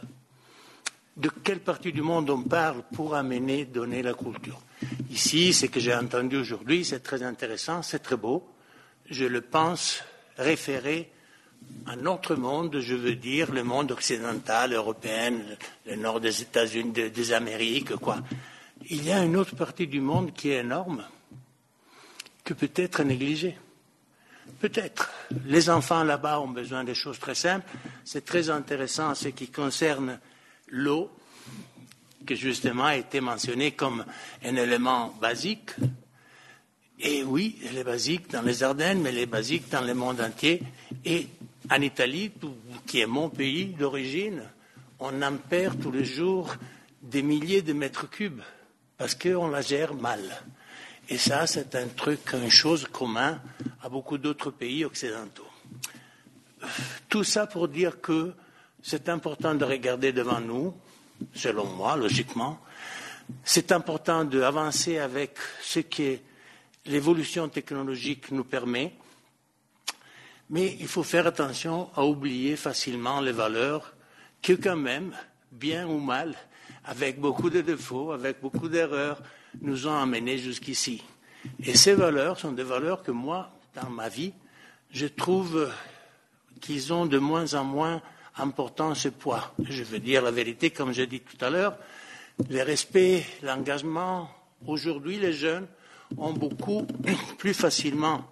de 1.18 1.28
quelle 1.28 1.60
partie 1.60 1.92
du 1.92 2.00
monde 2.00 2.30
on 2.30 2.42
parle 2.42 2.84
pour 2.94 3.14
amener, 3.14 3.64
donner 3.64 4.02
la 4.02 4.14
culture? 4.14 4.60
Ici, 5.10 5.52
ce 5.52 5.66
que 5.66 5.80
j'ai 5.80 5.94
entendu 5.94 6.36
aujourd'hui, 6.36 6.84
c'est 6.84 7.00
très 7.00 7.22
intéressant, 7.22 7.82
c'est 7.82 7.98
très 7.98 8.16
beau. 8.16 8.48
Je 9.10 9.24
le 9.24 9.40
pense 9.40 10.02
référé 10.36 11.10
à 11.86 11.96
notre 11.96 12.36
monde, 12.36 12.78
je 12.80 12.94
veux 12.94 13.16
dire 13.16 13.52
le 13.52 13.64
monde 13.64 13.90
occidental, 13.92 14.72
européen, 14.72 15.32
le 15.86 15.96
nord 15.96 16.20
des 16.20 16.42
États-Unis, 16.42 16.92
des 16.92 17.32
Amériques, 17.32 17.96
quoi. 17.96 18.18
Il 18.90 19.04
y 19.04 19.12
a 19.12 19.24
une 19.24 19.36
autre 19.36 19.56
partie 19.56 19.86
du 19.86 20.00
monde 20.00 20.32
qui 20.32 20.50
est 20.50 20.60
énorme, 20.60 21.04
que 22.44 22.54
peut 22.54 22.70
être 22.76 23.02
négligée. 23.02 23.56
Peut-être. 24.60 25.10
Les 25.44 25.68
enfants 25.68 26.04
là-bas 26.04 26.40
ont 26.40 26.48
besoin 26.48 26.84
de 26.84 26.94
choses 26.94 27.18
très 27.18 27.34
simples. 27.34 27.66
C'est 28.04 28.24
très 28.24 28.50
intéressant 28.50 29.14
ce 29.14 29.28
qui 29.28 29.48
concerne 29.48 30.18
l'eau, 30.68 31.10
qui 32.26 32.36
justement 32.36 32.86
a 32.86 32.96
été 32.96 33.20
mentionnée 33.20 33.72
comme 33.72 34.04
un 34.44 34.56
élément 34.56 35.14
basique. 35.20 35.70
Et 37.00 37.22
oui, 37.22 37.58
elle 37.68 37.78
est 37.78 37.84
basique 37.84 38.30
dans 38.30 38.42
les 38.42 38.62
Ardennes, 38.62 39.00
mais 39.00 39.10
elle 39.10 39.18
est 39.18 39.26
basique 39.26 39.68
dans 39.70 39.82
le 39.82 39.94
monde 39.94 40.20
entier. 40.20 40.62
Et 41.04 41.28
en 41.70 41.80
Italie, 41.80 42.32
qui 42.86 43.00
est 43.00 43.06
mon 43.06 43.28
pays 43.28 43.66
d'origine, 43.66 44.42
on 44.98 45.22
en 45.22 45.36
perd 45.36 45.80
tous 45.80 45.92
les 45.92 46.04
jours 46.04 46.54
des 47.02 47.22
milliers 47.22 47.62
de 47.62 47.72
mètres 47.72 48.10
cubes 48.10 48.40
parce 48.96 49.14
qu'on 49.14 49.48
la 49.48 49.60
gère 49.60 49.94
mal. 49.94 50.20
Et 51.08 51.16
ça, 51.16 51.46
c'est 51.46 51.74
un 51.74 51.86
truc, 51.86 52.20
une 52.34 52.50
chose 52.50 52.86
commune 52.90 53.40
à 53.82 53.88
beaucoup 53.88 54.18
d'autres 54.18 54.50
pays 54.50 54.84
occidentaux. 54.84 55.46
Tout 57.08 57.24
ça 57.24 57.46
pour 57.46 57.68
dire 57.68 58.00
que 58.00 58.34
c'est 58.82 59.08
important 59.08 59.54
de 59.54 59.64
regarder 59.64 60.12
devant 60.12 60.40
nous, 60.40 60.74
selon 61.34 61.66
moi, 61.66 61.96
logiquement. 61.96 62.58
C'est 63.44 63.72
important 63.72 64.24
d'avancer 64.24 64.98
avec 64.98 65.36
ce 65.62 65.80
que 65.80 66.18
l'évolution 66.86 67.48
technologique 67.48 68.30
nous 68.30 68.44
permet. 68.44 68.94
Mais 70.50 70.76
il 70.80 70.88
faut 70.88 71.02
faire 71.02 71.26
attention 71.26 71.90
à 71.94 72.04
oublier 72.04 72.56
facilement 72.56 73.20
les 73.20 73.32
valeurs 73.32 73.94
que 74.40 74.54
quand 74.54 74.76
même, 74.76 75.14
bien 75.52 75.86
ou 75.86 75.98
mal, 75.98 76.34
avec 76.84 77.20
beaucoup 77.20 77.50
de 77.50 77.60
défauts, 77.60 78.12
avec 78.12 78.40
beaucoup 78.40 78.68
d'erreurs, 78.68 79.20
nous 79.60 79.86
ont 79.86 79.96
amenés 79.96 80.38
jusqu'ici. 80.38 81.02
Et 81.62 81.76
ces 81.76 81.94
valeurs 81.94 82.38
sont 82.38 82.52
des 82.52 82.62
valeurs 82.62 83.02
que 83.02 83.10
moi, 83.10 83.50
dans 83.74 83.90
ma 83.90 84.08
vie, 84.08 84.32
je 84.90 85.06
trouve 85.06 85.70
qu'ils 86.60 86.92
ont 86.92 87.06
de 87.06 87.18
moins 87.18 87.54
en 87.54 87.64
moins 87.64 88.02
important 88.38 88.94
ce 88.94 89.08
poids. 89.08 89.52
Je 89.68 89.82
veux 89.82 89.98
dire 89.98 90.22
la 90.22 90.30
vérité, 90.30 90.70
comme 90.70 90.92
j'ai 90.92 91.06
dit 91.06 91.20
tout 91.20 91.42
à 91.44 91.50
l'heure, 91.50 91.76
le 92.48 92.62
respect, 92.62 93.24
l'engagement. 93.42 94.30
Aujourd'hui, 94.66 95.18
les 95.18 95.32
jeunes 95.32 95.66
ont 96.16 96.32
beaucoup 96.32 96.86
plus 97.38 97.54
facilement 97.54 98.24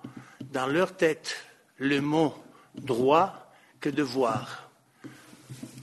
dans 0.53 0.67
leur 0.67 0.97
tête 0.97 1.37
le 1.79 2.01
mot 2.01 2.35
droit 2.75 3.53
que 3.81 3.89
devoir. 3.89 4.71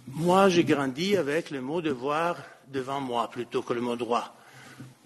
Moi, 0.07 0.49
j'ai 0.49 0.63
grandi 0.63 1.17
avec 1.17 1.49
le 1.49 1.61
mot 1.61 1.81
devoir 1.81 2.37
devant 2.67 3.01
moi 3.01 3.29
plutôt 3.29 3.61
que 3.61 3.73
le 3.73 3.81
mot 3.81 3.95
droit. 3.95 4.35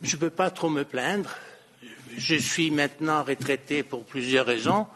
Je 0.02 0.16
ne 0.16 0.22
peux 0.22 0.30
pas 0.30 0.52
trop 0.52 0.70
me 0.70 0.84
plaindre. 0.84 1.30
Je 2.16 2.36
suis 2.36 2.72
maintenant 2.72 3.24
retraité 3.24 3.84
pour 3.84 4.06
plusieurs 4.06 4.46
raisons 4.46 4.88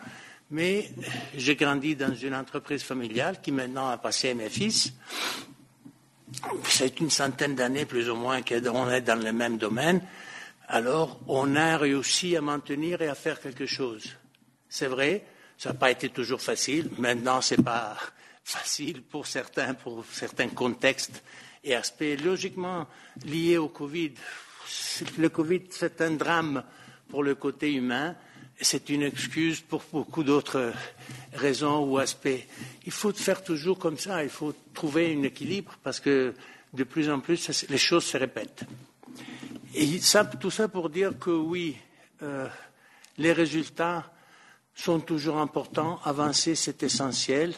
mais 0.52 0.90
j'ai 1.36 1.56
grandi 1.56 1.96
dans 1.96 2.14
une 2.14 2.36
entreprise 2.36 2.84
familiale 2.84 3.42
qui 3.42 3.52
maintenant 3.52 3.90
a 3.90 3.98
passé 3.98 4.32
à 4.32 4.36
mes 4.36 4.50
fils. 4.50 4.94
C'est 6.66 7.00
une 7.00 7.10
centaine 7.10 7.56
d'années 7.56 7.86
plus 7.86 8.10
ou 8.10 8.16
moins 8.16 8.42
qu'on 8.42 8.90
est 8.90 9.02
dans 9.02 9.16
le 9.16 9.32
même 9.32 9.58
domaine. 9.58 10.02
Alors, 10.68 11.20
on 11.28 11.56
a 11.56 11.78
réussi 11.78 12.36
à 12.36 12.42
maintenir 12.42 13.02
et 13.02 13.08
à 13.08 13.16
faire 13.16 13.40
quelque 13.40 13.66
chose. 13.66 14.16
C'est 14.70 14.88
vrai, 14.88 15.26
ça 15.58 15.70
n'a 15.70 15.76
pas 15.76 15.92
été 15.92 16.10
toujours 16.10 16.42
facile. 16.42 16.90
Maintenant, 16.98 17.42
ce 17.42 17.56
n'est 17.56 17.64
pas 17.64 17.98
facile 18.44 19.04
pour 19.04 19.28
certains, 19.28 19.74
pour 19.74 20.06
certains 20.12 20.50
contextes 20.50 21.24
et 21.64 21.76
aspects 21.76 22.18
logiquement 22.24 22.88
liés 23.26 23.58
au 23.58 23.70
Covid. 23.70 24.14
Le 25.18 25.30
Covid, 25.30 25.64
c'est 25.70 26.02
un 26.02 26.12
drame 26.12 26.64
pour 27.10 27.24
le 27.24 27.36
côté 27.36 27.74
humain 27.74 28.16
c'est 28.62 28.90
une 28.90 29.02
excuse 29.02 29.60
pour 29.60 29.84
beaucoup 29.92 30.24
d'autres 30.24 30.72
raisons 31.34 31.84
ou 31.86 31.98
aspects. 31.98 32.48
Il 32.86 32.92
faut 32.92 33.12
faire 33.12 33.44
toujours 33.44 33.80
comme 33.80 33.98
ça, 33.98 34.24
il 34.24 34.30
faut 34.30 34.54
trouver 34.74 35.14
un 35.14 35.24
équilibre 35.24 35.78
parce 35.84 36.00
que 36.00 36.34
de 36.74 36.84
plus 36.84 37.10
en 37.10 37.20
plus, 37.20 37.66
les 37.70 37.78
choses 37.78 38.06
se 38.06 38.18
répètent. 38.18 38.64
Et 39.74 40.00
tout 40.40 40.52
ça 40.52 40.68
pour 40.68 40.90
dire 40.90 41.18
que 41.20 41.32
oui, 41.32 41.78
euh, 42.22 42.48
les 43.18 43.34
résultats 43.34 44.12
sont 44.76 45.00
toujours 45.00 45.38
importants, 45.38 46.00
avancer 46.04 46.56
c'est 46.56 46.84
essentiel, 46.84 47.54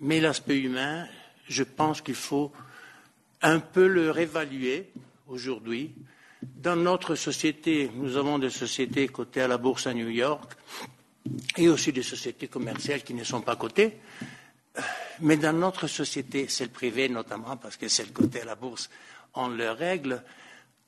mais 0.00 0.20
l'aspect 0.20 0.58
humain, 0.58 1.06
je 1.48 1.62
pense 1.62 2.00
qu'il 2.00 2.14
faut 2.14 2.52
un 3.42 3.60
peu 3.60 3.86
le 3.86 4.10
réévaluer 4.10 4.90
aujourd'hui 5.26 5.94
dans 6.42 6.76
notre 6.76 7.14
société, 7.14 7.90
nous 7.94 8.16
avons 8.16 8.38
des 8.38 8.50
sociétés 8.50 9.08
cotées 9.08 9.42
à 9.42 9.48
la 9.48 9.58
bourse 9.58 9.86
à 9.86 9.94
New 9.94 10.08
York 10.08 10.52
et 11.56 11.68
aussi 11.68 11.92
des 11.92 12.02
sociétés 12.02 12.48
commerciales 12.48 13.02
qui 13.02 13.14
ne 13.14 13.24
sont 13.24 13.40
pas 13.40 13.56
cotées. 13.56 13.98
Mais 15.20 15.36
dans 15.36 15.52
notre 15.52 15.88
société, 15.88 16.46
celle 16.48 16.70
privée 16.70 17.08
notamment, 17.08 17.56
parce 17.56 17.76
que 17.76 17.88
celle 17.88 18.12
cotée 18.12 18.42
à 18.42 18.44
la 18.44 18.54
bourse 18.54 18.88
ont 19.34 19.48
leurs 19.48 19.76
règles, 19.76 20.22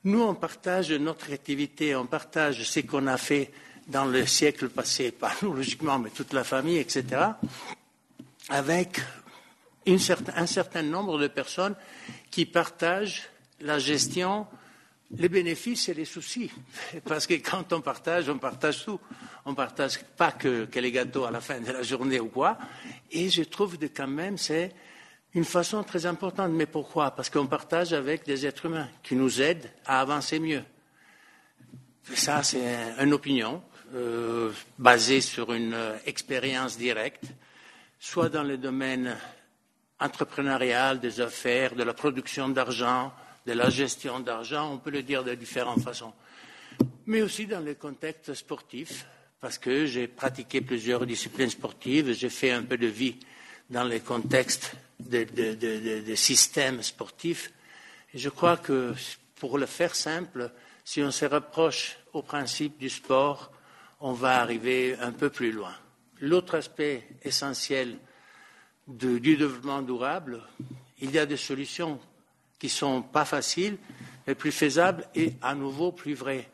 nous, 0.03 0.21
on 0.21 0.33
partage 0.33 0.91
notre 0.91 1.31
activité, 1.31 1.95
on 1.95 2.07
partage 2.07 2.63
ce 2.63 2.79
qu'on 2.79 3.05
a 3.05 3.17
fait 3.17 3.51
dans 3.87 4.05
le 4.05 4.25
siècle 4.25 4.69
passé, 4.69 5.11
pas 5.19 5.33
nous 5.41 5.53
logiquement, 5.53 5.99
mais 5.99 6.09
toute 6.09 6.33
la 6.33 6.43
famille, 6.43 6.77
etc., 6.77 7.05
avec 8.49 8.99
un 9.85 10.47
certain 10.47 10.81
nombre 10.81 11.19
de 11.19 11.27
personnes 11.27 11.75
qui 12.29 12.45
partagent 12.45 13.29
la 13.59 13.79
gestion 13.79 14.47
les 15.17 15.29
bénéfices 15.29 15.89
et 15.89 15.93
les 15.93 16.05
soucis. 16.05 16.51
Parce 17.05 17.27
que 17.27 17.33
quand 17.35 17.73
on 17.73 17.81
partage, 17.81 18.29
on 18.29 18.37
partage 18.37 18.83
tout. 18.85 18.99
On 19.45 19.55
partage 19.55 20.03
pas 20.17 20.31
que, 20.31 20.67
les 20.73 20.91
gâteaux 20.91 21.25
à 21.25 21.31
la 21.31 21.41
fin 21.41 21.59
de 21.59 21.71
la 21.71 21.83
journée 21.83 22.19
ou 22.19 22.27
quoi. 22.27 22.57
Et 23.11 23.29
je 23.29 23.43
trouve 23.43 23.77
que 23.77 23.85
quand 23.85 24.07
même 24.07 24.37
c'est 24.37 24.73
une 25.33 25.45
façon 25.45 25.83
très 25.83 26.05
importante. 26.05 26.51
Mais 26.51 26.65
pourquoi? 26.65 27.11
Parce 27.11 27.29
qu'on 27.29 27.47
partage 27.47 27.93
avec 27.93 28.25
des 28.25 28.45
êtres 28.45 28.65
humains 28.65 28.89
qui 29.03 29.15
nous 29.15 29.41
aident 29.41 29.71
à 29.85 30.01
avancer 30.01 30.39
mieux. 30.39 30.63
Ça, 32.13 32.43
c'est 32.43 32.95
une 32.99 33.13
opinion 33.13 33.63
euh, 33.93 34.51
basée 34.77 35.21
sur 35.21 35.53
une 35.53 35.73
euh, 35.73 35.97
expérience 36.05 36.77
directe, 36.77 37.25
soit 37.99 38.29
dans 38.29 38.43
le 38.43 38.57
domaine 38.57 39.15
entrepreneurial, 39.99 40.99
des 40.99 41.21
affaires, 41.21 41.75
de 41.75 41.83
la 41.83 41.93
production 41.93 42.49
d'argent, 42.49 43.13
de 43.45 43.53
la 43.53 43.69
gestion 43.69 44.19
d'argent, 44.19 44.73
on 44.73 44.77
peut 44.77 44.91
le 44.91 45.03
dire 45.03 45.23
de 45.23 45.33
différentes 45.33 45.81
façons, 45.81 46.13
mais 47.05 47.21
aussi 47.21 47.47
dans 47.47 47.59
le 47.59 47.75
contexte 47.75 48.33
sportif, 48.33 49.05
parce 49.39 49.57
que 49.57 49.85
j'ai 49.85 50.07
pratiqué 50.07 50.61
plusieurs 50.61 51.05
disciplines 51.05 51.49
sportives, 51.49 52.13
j'ai 52.13 52.29
fait 52.29 52.51
un 52.51 52.63
peu 52.63 52.77
de 52.77 52.87
vie 52.87 53.17
dans 53.69 53.83
le 53.83 53.99
contexte 53.99 54.73
des 54.99 55.25
de, 55.25 56.15
systèmes 56.15 56.83
sportifs. 56.83 57.51
Je 58.13 58.29
crois 58.29 58.57
que, 58.57 58.93
pour 59.35 59.57
le 59.57 59.65
faire 59.65 59.95
simple, 59.95 60.51
si 60.83 61.01
on 61.01 61.11
se 61.11 61.25
rapproche 61.25 61.97
au 62.13 62.21
principe 62.21 62.77
du 62.77 62.89
sport, 62.89 63.51
on 63.99 64.13
va 64.13 64.41
arriver 64.41 64.95
un 64.99 65.11
peu 65.11 65.29
plus 65.29 65.51
loin. 65.51 65.73
L'autre 66.19 66.55
aspect 66.55 67.07
essentiel 67.23 67.97
du 68.87 69.19
développement 69.19 69.81
durable, 69.81 70.41
il 70.99 71.11
y 71.11 71.19
a 71.19 71.25
des 71.25 71.37
solutions 71.37 71.99
qui 72.61 72.67
ne 72.67 72.69
sont 72.69 73.01
pas 73.01 73.25
faciles, 73.25 73.79
mais 74.27 74.35
plus 74.35 74.51
faisables 74.51 75.07
et 75.15 75.33
à 75.41 75.55
nouveau 75.55 75.91
plus 75.91 76.13
vraies. 76.13 76.47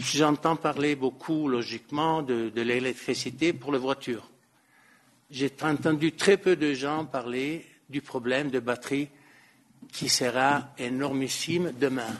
J'entends 0.00 0.56
parler 0.56 0.96
beaucoup, 0.96 1.46
logiquement, 1.46 2.20
de, 2.20 2.50
l'électricité 2.56 3.52
pour 3.52 3.70
les 3.70 3.78
voitures. 3.78 4.28
J'ai 5.30 5.52
entendu 5.62 6.10
très 6.10 6.36
peu 6.36 6.56
de 6.56 6.74
gens 6.74 7.04
parler 7.04 7.64
du 7.88 8.02
problème 8.02 8.50
de 8.50 8.58
batterie 8.58 9.08
qui 9.92 10.08
sera 10.08 10.70
énormissime 10.76 11.72
demain. 11.78 12.18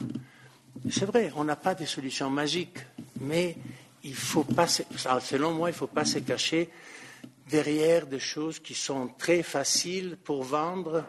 C'est 0.89 1.07
vrai, 1.07 1.33
on 1.35 1.43
n'a 1.43 1.57
pas 1.57 1.75
de 1.75 1.85
solution 1.85 2.31
magique, 2.31 2.79
mais 3.21 3.57
il 4.05 4.15
faut 4.15 4.45
pas, 4.45 4.69
selon 4.69 5.53
moi, 5.53 5.71
il 5.71 5.73
ne 5.73 5.79
faut 5.79 5.89
pas 5.89 6.05
se 6.05 6.21
cacher 6.21 6.71
derrière 7.51 8.07
des 8.07 8.21
choses 8.21 8.61
qui 8.61 8.75
sont 8.75 9.09
très 9.19 9.43
faciles 9.43 10.17
pour 10.23 10.45
vendre 10.45 11.05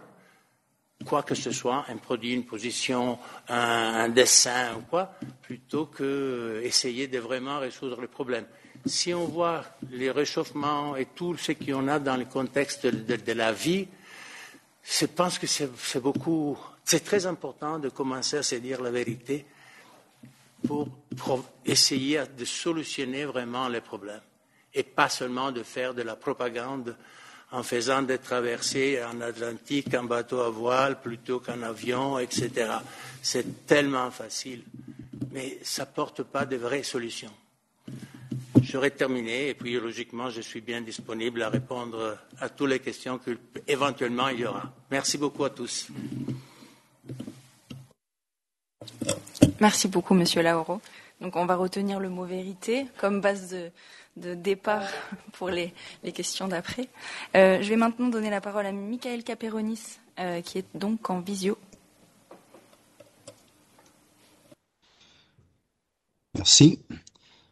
quoi 1.04 1.24
que 1.24 1.36
ce 1.36 1.52
soit, 1.52 1.86
un 1.90 1.98
produit, 1.98 2.34
une 2.34 2.46
position, 2.46 3.20
un, 3.48 4.10
dessin 4.10 4.76
ou 4.78 4.82
quoi, 4.82 5.14
plutôt 5.42 5.86
que 5.86 6.62
essayer 6.64 7.08
de 7.08 7.20
vraiment 7.20 7.60
résoudre 7.60 8.02
le 8.02 8.08
problème. 8.08 8.46
Si 8.86 9.14
on 9.14 9.26
voit 9.26 9.64
les 9.92 10.12
réchauffements 10.12 10.96
et 10.96 11.06
tout 11.06 11.38
ce 11.38 11.54
qu'on 11.54 11.88
a 11.88 12.00
dans 12.00 12.18
le 12.18 12.26
contexte 12.26 12.86
de, 12.86 13.34
la 13.34 13.52
vie, 13.54 13.88
je 14.84 15.06
pense 15.06 15.40
que 15.40 15.48
c'est 15.48 16.02
beaucoup, 16.02 16.58
c'est 16.84 17.04
très 17.04 17.26
important 17.26 17.80
de 17.80 17.90
commencer 17.90 18.38
à 18.38 18.44
se 18.44 18.56
dire 18.56 18.82
la 18.82 18.92
vérité 18.92 19.46
pour 20.68 21.46
essayer 21.66 22.24
de 22.38 22.46
solutionner 22.46 23.26
vraiment 23.26 23.68
les 23.68 23.82
problèmes 23.82 24.22
et 24.74 24.84
pas 24.84 25.10
seulement 25.10 25.52
de 25.52 25.64
faire 25.64 25.94
de 25.94 26.02
la 26.02 26.16
propagande 26.16 26.96
en 27.54 27.62
faisant 27.62 28.02
des 28.02 28.18
traversées 28.18 29.00
en 29.04 29.22
Atlantique 29.22 29.94
en 29.94 30.04
bateau 30.04 30.42
à 30.42 30.50
voile 30.50 31.00
plutôt 31.00 31.40
qu'en 31.40 31.62
avion, 31.62 32.18
etc. 32.18 32.50
C'est 33.22 33.66
tellement 33.68 34.10
facile, 34.10 34.64
mais 35.32 35.60
ça 35.62 35.84
ne 35.84 35.90
porte 35.92 36.24
pas 36.24 36.46
de 36.46 36.56
vraies 36.56 36.82
solutions. 36.82 37.32
J'aurais 38.62 38.90
terminé 38.90 39.50
et 39.50 39.54
puis 39.54 39.80
logiquement 39.80 40.32
je 40.32 40.42
suis 40.42 40.62
bien 40.62 40.82
disponible 40.82 41.44
à 41.44 41.50
répondre 41.50 42.18
à 42.40 42.50
toutes 42.50 42.70
les 42.70 42.80
questions 42.80 43.20
qu'éventuellement 43.20 44.30
il 44.30 44.40
y 44.40 44.46
aura. 44.46 44.74
Merci 44.90 45.20
beaucoup 45.20 45.44
à 45.44 45.52
tous. 45.52 45.90
Merci 49.60 49.88
beaucoup, 49.88 50.16
Monsieur 50.16 50.42
Lauro. 50.42 50.82
Donc 51.22 51.36
on 51.36 51.46
va 51.46 51.56
retenir 51.56 52.00
le 52.00 52.10
mot 52.10 52.26
vérité 52.26 52.88
comme 52.98 53.22
base 53.22 53.50
de, 53.50 53.70
de 54.18 54.36
départ 54.36 54.88
pour 55.34 55.50
les, 55.50 55.74
questions 56.14 56.48
d'après. 56.48 56.90
Euh, 57.36 57.62
je 57.62 57.70
vais 57.70 57.76
maintenant 57.76 58.10
donner 58.10 58.30
la 58.30 58.42
parole 58.42 58.66
à 58.66 58.72
Michael 58.72 59.24
Caperonis, 59.24 60.00
euh, 60.20 60.42
qui 60.42 60.60
est 60.60 60.68
donc 60.76 61.10
en 61.10 61.20
visio. 61.20 61.58
Merci. 66.36 66.80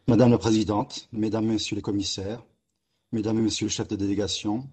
Madame 0.08 0.32
la 0.32 0.38
Présidente, 0.38 1.08
Mesdames, 1.12 1.46
Messieurs 1.46 1.76
les 1.76 1.82
commissaires, 1.82 2.42
Mesdames 3.12 3.38
et 3.38 3.42
Messieurs 3.42 3.66
les 3.66 3.72
chefs 3.72 3.88
de 3.88 3.96
délégation, 3.96 4.68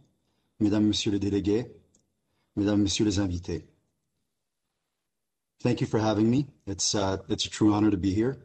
Mesdames, 0.60 0.84
Messieurs 0.84 1.12
les 1.12 1.20
délégués, 1.20 1.72
Mesdames, 2.56 2.82
Messieurs 2.82 3.06
les 3.06 3.20
invités. 3.20 3.66
Thank 5.62 5.82
you 5.82 5.88
for 5.88 6.00
having 6.00 6.30
me. 6.30 6.48
It's, 6.66 6.96
uh, 6.96 7.18
it's 7.30 7.46
a 7.46 7.50
true 7.50 7.74
honor 7.74 7.92
to 7.92 7.98
be 7.98 8.14
here. 8.14 8.38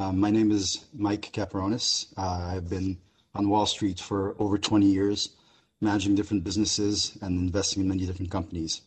Uh, 0.00 0.12
my 0.12 0.30
name 0.30 0.50
is 0.50 0.86
Mike 0.94 1.30
Caperonis. 1.30 2.06
Uh, 2.16 2.54
I've 2.56 2.70
been 2.70 2.96
on 3.34 3.50
Wall 3.50 3.66
Street 3.66 4.00
for 4.00 4.34
over 4.38 4.56
20 4.56 4.86
years, 4.86 5.36
managing 5.82 6.14
different 6.14 6.42
businesses 6.42 7.18
and 7.20 7.38
investing 7.38 7.82
in 7.82 7.88
many 7.90 8.06
different 8.06 8.30
companies. 8.30 8.80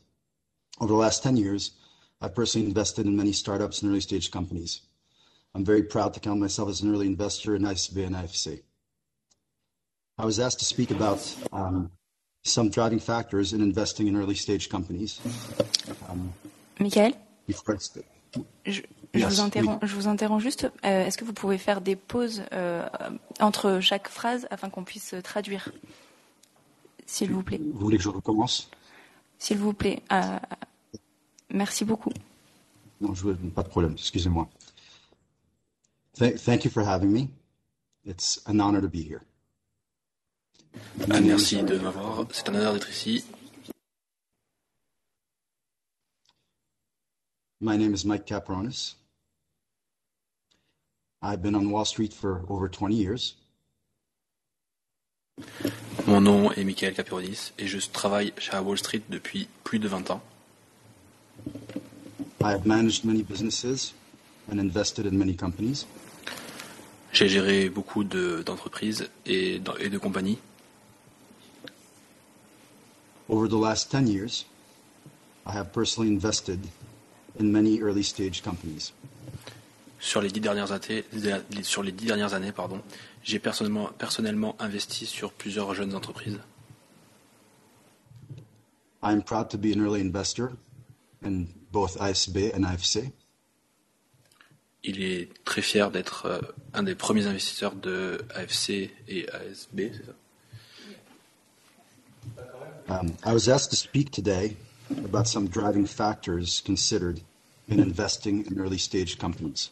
Over 0.81 0.93
the 0.93 0.97
last 0.97 1.21
10 1.21 1.37
years, 1.37 1.73
I've 2.19 2.33
personally 2.33 2.65
invested 2.65 3.05
in 3.05 3.15
many 3.15 3.31
startups 3.31 3.83
and 3.83 3.91
early 3.91 4.01
stage 4.01 4.31
companies. 4.31 4.81
I'm 5.53 5.63
very 5.63 5.83
proud 5.83 6.15
to 6.15 6.19
count 6.19 6.39
myself 6.39 6.67
as 6.67 6.81
an 6.81 6.91
early 6.91 7.05
investor 7.05 7.55
in 7.55 7.61
ICB 7.61 8.07
and 8.07 8.15
IFC. 8.15 8.63
I 10.17 10.25
was 10.25 10.39
asked 10.39 10.57
to 10.59 10.65
speak 10.65 10.89
about 10.89 11.21
um, 11.51 11.91
some 12.43 12.71
driving 12.71 12.99
factors 12.99 13.53
in 13.53 13.61
investing 13.61 14.07
in 14.07 14.17
early 14.17 14.33
stage 14.33 14.67
companies. 14.67 15.21
Um, 16.09 16.33
Michael 16.79 17.13
before 17.45 17.75
I 17.75 18.12
je, 18.65 18.81
vous 19.13 19.39
interromps, 19.39 19.79
oui. 19.81 19.87
je 19.87 19.95
vous 19.95 20.07
interromps 20.07 20.41
juste. 20.41 20.71
Euh, 20.85 21.05
Est-ce 21.05 21.17
que 21.17 21.25
vous 21.25 21.33
pouvez 21.33 21.57
faire 21.57 21.81
des 21.81 21.95
pauses 21.95 22.43
euh, 22.51 22.87
entre 23.39 23.79
chaque 23.79 24.07
phrase 24.07 24.47
afin 24.49 24.69
qu'on 24.69 24.83
puisse 24.83 25.15
traduire 25.23 25.71
S'il 27.05 27.31
vous 27.31 27.43
plaît? 27.43 27.59
Vous 27.59 27.79
voulez 27.79 27.97
que 27.97 28.03
je 28.03 28.09
recommence? 28.09 28.69
S'il 29.37 29.57
vous 29.57 29.73
plaît. 29.73 30.01
Euh, 30.11 30.39
merci 31.49 31.85
beaucoup. 31.85 32.11
Non, 33.01 33.13
je 33.13 33.25
veux, 33.25 33.35
pas 33.35 33.63
de 33.63 33.69
problème, 33.69 33.93
excusez-moi. 33.93 34.49
Thank, 36.17 36.35
thank 36.43 36.65
you 36.65 36.71
for 36.71 36.87
having 36.87 37.11
me. 37.11 37.27
It's 38.05 38.41
an 38.45 38.59
honor 38.59 38.81
to 38.81 38.87
be 38.87 39.01
here. 39.01 39.21
Ah, 41.09 41.19
merci 41.21 41.61
de 41.61 41.77
m'avoir. 41.77 42.25
C'est 42.31 42.49
un 42.49 42.55
honneur 42.55 42.73
d'être 42.73 42.89
ici. 42.89 43.23
My 47.63 47.77
name 47.77 47.93
is 47.93 48.03
Mike 48.03 48.25
Capronis. 48.25 48.95
I've 51.21 51.41
been 51.41 51.55
on 51.55 51.69
Wall 51.71 51.85
Street 51.85 52.13
for 52.13 52.43
over 52.49 52.67
20 52.67 52.93
years. 52.95 53.35
Mon 56.05 56.19
nom 56.21 56.51
est 56.51 56.65
Michael 56.65 56.93
Caperonis 56.93 57.53
et 57.57 57.65
je 57.67 57.79
travaille 57.89 58.33
chez 58.37 58.59
Wall 58.59 58.77
Street 58.77 59.01
depuis 59.09 59.47
plus 59.63 59.79
de 59.79 59.87
20 59.87 60.11
ans. 60.11 60.21
I 62.43 62.51
have 62.51 62.65
managed 62.65 63.05
many 63.05 63.23
businesses 63.23 63.93
and 64.51 64.59
invested 64.59 65.05
in 65.05 65.17
many 65.17 65.33
companies. 65.33 65.85
J'ai 67.13 67.29
géré 67.29 67.69
beaucoup 67.69 68.03
de- 68.03 68.43
d'entreprises 68.43 69.07
et, 69.25 69.59
dans- 69.59 69.77
et 69.77 69.89
de 69.89 69.97
compagnies. 69.97 70.39
Over 73.29 73.47
the 73.47 73.55
last 73.57 73.89
10 73.89 74.07
years, 74.09 74.45
I 75.45 75.53
have 75.53 75.71
personally 75.71 76.09
invested 76.11 76.59
in 77.39 77.51
many 77.51 77.79
early 77.79 78.03
stage 78.03 78.41
companies. 78.41 78.93
Sur 79.99 80.21
les 80.21 80.29
dix 80.29 80.41
dernières 80.41 80.71
années, 80.71 81.03
sur 81.63 81.81
les 81.81 81.91
dix 81.91 82.05
dernières 82.05 82.33
années 82.33 82.51
pardon, 82.51 82.81
j'ai 83.23 83.39
personnellement, 83.39 83.89
personnellement 83.97 84.55
investi 84.59 85.05
sur 85.05 85.31
plusieurs 85.31 85.73
jeunes 85.73 85.95
entreprises. 85.95 86.39
I 89.01 89.11
am 89.11 89.21
proud 89.21 89.49
to 89.49 89.57
be 89.57 89.73
an 89.75 89.81
early 89.81 90.01
investor 90.01 90.53
in 91.23 91.47
both 91.71 91.97
ISB 91.99 92.53
and 92.55 92.63
IFC. 92.63 93.11
Il 94.85 95.01
est 95.01 95.29
très 95.45 95.61
fier 95.61 95.91
d'être 95.91 96.25
euh, 96.25 96.41
un 96.73 96.83
des 96.83 96.95
premiers 96.95 97.25
investisseurs 97.25 97.75
de 97.75 98.25
AFC 98.35 98.91
et 99.07 99.29
ASB. 99.29 99.91
c'est 99.93 100.05
ça? 100.05 100.13
Um, 102.89 103.15
I 103.25 103.33
was 103.33 103.47
asked 103.47 103.71
to 103.71 103.77
speak 103.77 104.11
today 104.11 104.57
about 105.05 105.25
some 105.27 105.47
driving 105.47 105.85
factors 105.85 106.61
considered 106.65 107.21
in 107.67 107.79
investing 107.79 108.45
in 108.45 108.59
early 108.59 108.77
stage 108.77 109.17
companies. 109.17 109.71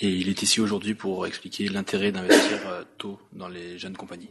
Et 0.00 0.08
il 0.10 0.28
est 0.28 0.42
ici 0.42 0.60
aujourd'hui 0.60 0.94
pour 0.94 1.26
expliquer 1.26 1.68
l'intérêt 1.68 2.12
d'investir 2.12 2.60
euh, 2.68 2.84
tôt 2.98 3.18
dans 3.32 3.48
les 3.48 3.78
jeunes 3.78 3.96
compagnies. 3.96 4.30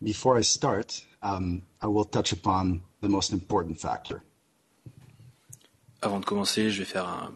Before 0.00 0.38
I 0.38 0.42
start, 0.44 1.04
um, 1.22 1.62
I 1.82 1.86
will 1.86 2.04
touch 2.06 2.32
upon 2.32 2.80
the 3.02 3.08
most 3.08 3.32
important 3.32 3.78
factor. 3.78 4.22
Avant 6.00 6.20
de 6.20 6.24
commencer, 6.24 6.70
je 6.70 6.78
vais 6.78 6.84
faire 6.84 7.06
un, 7.08 7.32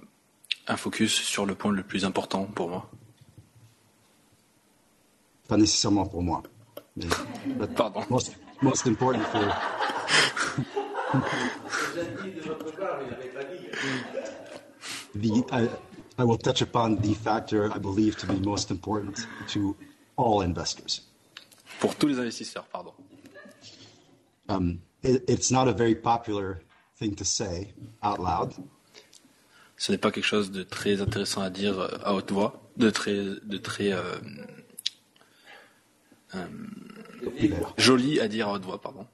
un 0.69 0.77
focus 0.77 1.13
sur 1.13 1.45
le 1.45 1.55
point 1.57 1.73
le 1.73 1.83
plus 1.83 2.05
important 2.05 2.45
pour 2.47 2.69
moi. 2.71 2.89
Pas 5.49 5.57
nécessairement 5.57 6.07
pour 6.07 6.23
moi. 6.23 6.43
mais- 6.97 7.07
Pardon. 7.77 8.03
Most, 8.09 8.37
most 8.63 8.87
important 8.87 9.27
for, 9.27 9.41
the, 15.15 15.45
I, 15.51 15.69
I 16.19 16.25
will 16.25 16.39
touch 16.39 16.63
upon 16.63 16.97
the 16.97 17.15
factor 17.15 17.73
I 17.73 17.79
believe 17.79 18.17
to 18.19 18.27
be 18.27 18.39
most 18.41 18.71
important 18.71 19.27
to 19.49 19.77
all 20.17 20.43
investors. 20.43 21.03
Pour 21.81 21.95
tous 21.95 22.09
les 22.09 22.19
investisseurs, 22.19 22.65
pardon. 22.73 22.93
Um, 24.49 24.83
it, 25.03 25.25
it's 25.29 25.51
not 25.51 25.69
a 25.69 25.73
very 25.73 25.95
popular 25.95 26.63
thing 26.97 27.15
to 27.17 27.25
say 27.25 27.73
out 28.03 28.21
loud, 28.21 28.55
Ce 29.83 29.91
n'est 29.91 29.99
pas 29.99 30.13
quelque 30.13 30.25
chose 30.25 30.53
de 30.53 30.63
très 30.63 31.01
intéressant 31.01 31.43
à 31.43 31.51
dire 31.51 31.81
euh, 31.81 31.89
à 32.05 32.15
haute 32.15 32.31
voix, 32.31 32.63
de 32.77 32.89
très, 32.89 33.17
de 33.17 33.57
très 33.57 33.93
euh, 33.93 34.15
euh, 36.37 36.47
joli 37.77 38.20
à 38.20 38.29
dire 38.29 38.49
à 38.49 38.53
haute 38.53 38.64
voix, 38.64 38.81
pardon. 38.81 39.07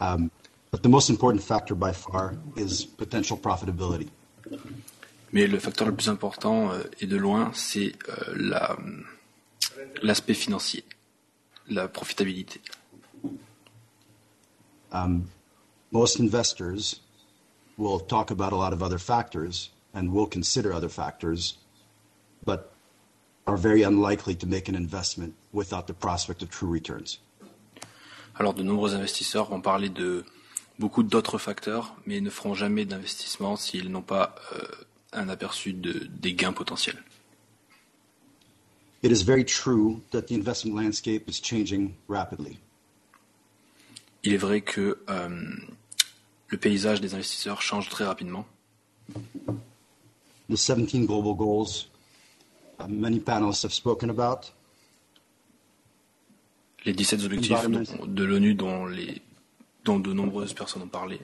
Um, 0.00 0.30
but 0.70 0.82
the 0.82 0.88
most 0.88 1.08
important 1.10 1.42
factor 1.42 1.74
by 1.74 1.92
far 1.92 2.34
is 2.56 2.84
potential 2.84 3.36
profitability. 3.38 4.08
Mais 5.32 5.46
le 5.46 5.58
facteur 5.58 5.86
le 5.88 5.94
plus 5.94 6.08
important 6.08 6.70
euh, 6.70 6.82
et 7.00 7.06
de 7.06 7.16
loin, 7.16 7.50
c'est 7.54 7.92
euh, 8.08 8.34
la- 8.36 8.76
l'aspect 10.02 10.34
financier, 10.34 10.84
la 11.68 11.88
profitabilité. 11.88 12.60
Um, 14.92 15.24
most 15.90 16.20
investors 16.20 17.00
will 17.76 17.98
talk 17.98 18.30
about 18.30 18.52
a 18.52 18.56
lot 18.56 18.72
of 18.72 18.80
other 18.82 18.98
factors 18.98 19.70
and 19.92 20.12
will 20.12 20.26
consider 20.26 20.72
other 20.72 20.88
factors, 20.88 21.56
but 22.44 22.70
are 23.46 23.56
very 23.56 23.82
unlikely 23.82 24.36
to 24.36 24.46
make 24.46 24.68
an 24.68 24.76
investment 24.76 25.34
without 25.54 25.86
the 25.86 25.94
prospect 25.94 26.42
of 26.42 26.50
true 26.50 26.70
returns. 26.70 27.20
Alors 28.36 28.54
de 28.54 28.62
nombreux 28.62 28.94
investisseurs 28.94 29.48
vont 29.48 29.60
parler 29.60 29.88
de 29.88 30.24
beaucoup 30.78 31.02
d'autres 31.02 31.38
facteurs, 31.38 31.94
mais 32.06 32.20
ne 32.20 32.30
feront 32.30 32.54
jamais 32.54 32.84
d'investissement 32.84 33.56
s'ils 33.56 33.90
n'ont 33.90 34.02
pas 34.02 34.34
euh, 34.52 34.66
un 35.12 35.28
aperçu 35.28 35.72
de, 35.72 36.08
des 36.10 36.34
gains 36.34 36.52
potentiels. 36.52 37.02
It 39.02 39.12
is 39.12 39.22
very 39.22 39.44
true 39.44 40.02
that 40.10 40.22
the 40.22 40.32
investment 40.32 40.74
landscape 40.74 41.28
is 41.28 41.40
changing 41.42 41.94
rapidly. 42.08 42.58
Il 44.24 44.32
est 44.32 44.38
vrai 44.38 44.62
que 44.62 44.98
euh, 45.10 45.28
le 46.48 46.58
paysage 46.58 47.00
des 47.00 47.14
investisseurs 47.14 47.60
change 47.60 47.90
très 47.90 48.04
rapidement. 48.04 48.46
The 50.48 50.56
17 50.56 51.06
global 51.06 51.34
goals 51.34 51.88
uh, 52.80 52.86
many 52.88 53.20
panelists 53.20 53.62
have 53.62 53.72
spoken 53.72 54.10
about 54.10 54.50
Les 56.84 56.92
17 56.92 57.22
objectifs 57.24 57.68
dont- 57.68 58.06
de 58.06 58.24
l'ONU 58.24 58.54
dont, 58.54 58.86
les- 58.86 59.22
dont 59.84 59.98
de 59.98 60.12
nombreuses 60.12 60.52
personnes 60.52 60.82
ont 60.82 60.88
parlé, 60.88 61.18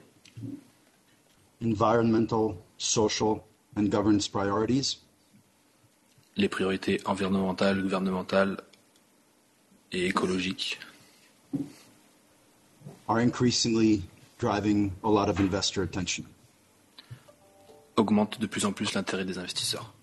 environmental, 1.63 2.55
social, 2.77 3.41
and 3.77 3.89
governance 3.89 4.27
priorities 4.27 4.97
les 6.37 6.47
priorités 6.49 6.99
environnementales, 7.05 7.81
gouvernementales 7.83 8.57
et 9.91 10.07
écologiques 10.07 10.79
are 13.07 13.19
increasingly 13.19 14.01
driving 14.39 14.91
a 15.03 15.09
lot 15.09 15.27
of 15.29 15.39
investor 15.39 15.83
attention. 15.83 16.23
augmentent 17.97 18.39
de 18.39 18.47
plus 18.47 18.65
en 18.65 18.71
plus 18.71 18.93
l'intérêt 18.93 19.25
des 19.25 19.37
investisseurs. 19.37 19.93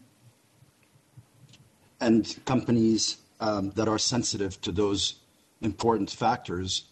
And 2.01 2.23
companies 2.45 3.17
um, 3.41 3.71
that 3.73 3.89
are 3.89 3.99
sensitive 3.99 4.61
to 4.61 4.71
those 4.71 5.17
important 5.61 6.11
factors 6.11 6.85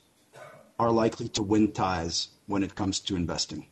are 0.78 0.90
likely 0.90 1.28
to 1.28 1.42
win 1.42 1.72
ties 1.72 2.28
when 2.46 2.62
it 2.62 2.74
comes 2.74 3.00
to 3.00 3.16
investing. 3.16 3.66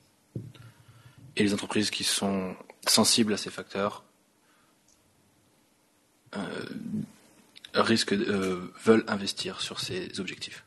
Et 1.37 1.43
les 1.43 1.53
entreprises 1.53 1.91
qui 1.91 2.05
sont 2.05 2.57
sensibles 2.87 3.33
à 3.35 3.37
ces 3.37 3.51
facteurs 3.51 4.05
euh, 6.37 6.65
risquent, 7.75 8.13
euh, 8.13 8.73
veulent 8.85 9.05
investir 9.09 9.61
sur 9.61 9.81
ces 9.81 10.21
objectifs. 10.21 10.65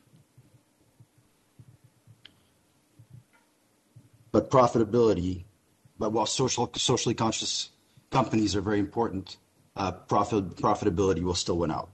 But 4.32 4.50
profitability, 4.50 5.46
but 5.98 6.12
while 6.12 6.26
social, 6.26 6.70
socially 6.76 7.16
conscious 7.16 7.72
companies 8.12 8.56
are 8.56 8.62
very 8.62 8.80
important, 8.80 9.38
uh, 9.78 9.92
profit, 9.92 10.56
profitability 10.58 11.24
will 11.24 11.34
still 11.34 11.58
win 11.58 11.72
out. 11.72 11.90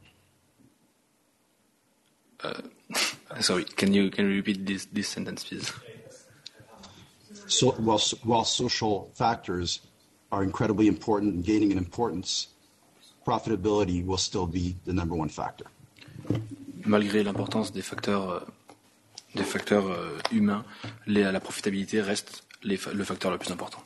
Sorry, 3.41 3.63
can 3.65 3.93
you 3.93 4.09
can 4.11 4.25
you 4.29 4.35
repeat 4.35 4.65
this 4.65 4.85
this 4.93 5.07
sentence, 5.07 5.43
please? 5.43 5.71
So, 7.47 7.71
while, 7.71 7.99
while 8.23 8.45
social 8.45 9.09
factors 9.13 9.81
are 10.31 10.43
incredibly 10.43 10.87
important 10.87 11.33
and 11.35 11.43
gaining 11.45 11.71
in 11.71 11.77
importance, 11.77 12.47
profitability 13.25 14.05
will 14.05 14.17
still 14.17 14.47
be 14.47 14.75
the 14.85 14.93
number 14.93 15.15
one 15.15 15.29
factor. 15.29 15.65
Malgré 16.85 17.23
l'importance 17.23 17.71
des 17.71 17.81
facteurs 17.83 18.29
euh, 18.29 18.39
des 19.35 19.43
facteurs 19.43 19.87
euh, 19.87 20.17
humains, 20.31 20.63
les- 21.07 21.31
la 21.31 21.39
profitabilité 21.39 22.01
reste 22.01 22.43
les 22.63 22.77
le 22.93 23.03
facteur 23.03 23.31
le 23.31 23.37
plus 23.37 23.51
important. 23.51 23.83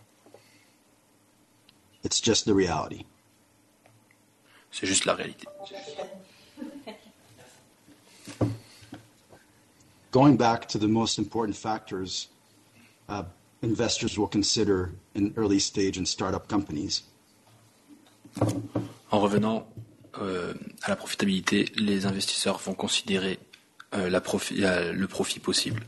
It's 2.04 2.22
just 2.22 2.46
the 2.46 2.54
reality. 2.54 3.06
C'est 4.72 4.88
juste 4.88 5.06
la 5.06 5.14
réalité. 5.16 5.48
Going 10.18 10.36
back 10.36 10.68
to 10.70 10.80
the 10.80 10.88
most 10.88 11.20
important 11.20 11.56
factors 11.56 12.30
uh, 13.08 13.22
investors 13.62 14.18
will 14.18 14.28
consider 14.28 14.90
in 15.14 15.32
early 15.38 15.60
stage 15.60 15.96
and 16.00 16.08
startup 16.08 16.48
companies, 16.48 17.04
En 19.12 19.20
revenant 19.20 19.68
euh, 20.20 20.56
à 20.82 20.90
la 20.90 20.96
profitabilité, 20.96 21.66
les 21.76 22.08
investisseurs 22.08 22.58
vont 22.58 22.74
considérer 22.74 23.38
euh, 23.94 24.10
la 24.10 24.20
profi- 24.20 24.56
le 24.58 25.08
profit 25.08 25.40
possible. 25.40 25.84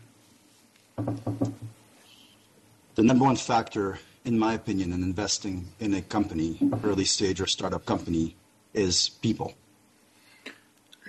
the 2.95 3.01
number 3.01 3.25
one 3.25 3.35
factor, 3.35 3.97
in 4.25 4.37
my 4.37 4.53
opinion, 4.53 4.93
in 4.93 5.01
investing 5.01 5.65
in 5.79 5.95
a 5.95 6.01
company, 6.03 6.59
early 6.83 7.05
stage 7.05 7.41
or 7.41 7.47
startup 7.47 7.83
company, 7.83 8.35
is 8.75 9.09
people. 9.23 9.55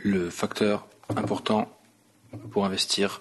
Le 0.04 0.30
facteur 0.30 0.86
important 1.18 1.68
pour 2.50 2.64
investir 2.64 3.20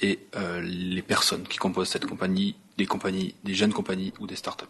est 0.00 0.20
euh, 0.36 0.60
les 0.60 1.02
personnes 1.02 1.46
qui 1.46 1.58
composent 1.58 1.88
cette 1.88 2.06
compagnie, 2.06 2.56
des 2.76 2.86
compagnies, 2.86 3.34
des 3.44 3.54
jeunes 3.54 3.72
compagnies 3.72 4.12
ou 4.20 4.26
des 4.26 4.36
startups. 4.36 4.64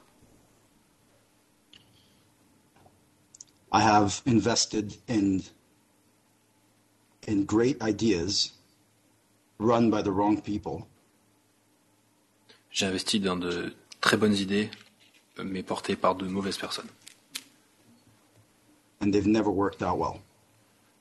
I 3.72 3.82
have 3.82 4.22
invested 4.26 4.94
in 5.08 5.40
in 7.28 7.44
great 7.44 7.76
ideas 7.82 8.52
run 9.58 9.90
by 9.90 10.02
the 10.02 10.10
wrong 10.10 10.40
people 10.40 10.86
J'ai 12.70 12.86
investi 12.86 13.20
dans 13.20 13.36
de 13.36 13.74
très 14.00 14.16
bonnes 14.16 14.34
idées, 14.34 14.70
mais 15.42 15.62
portées 15.62 15.96
par 15.96 16.14
de 16.14 16.26
mauvaises 16.26 16.58
personnes. 16.58 16.88
and 19.00 19.12
they've 19.12 19.26
never 19.26 19.50
worked 19.50 19.82
out 19.82 19.98
well. 19.98 20.20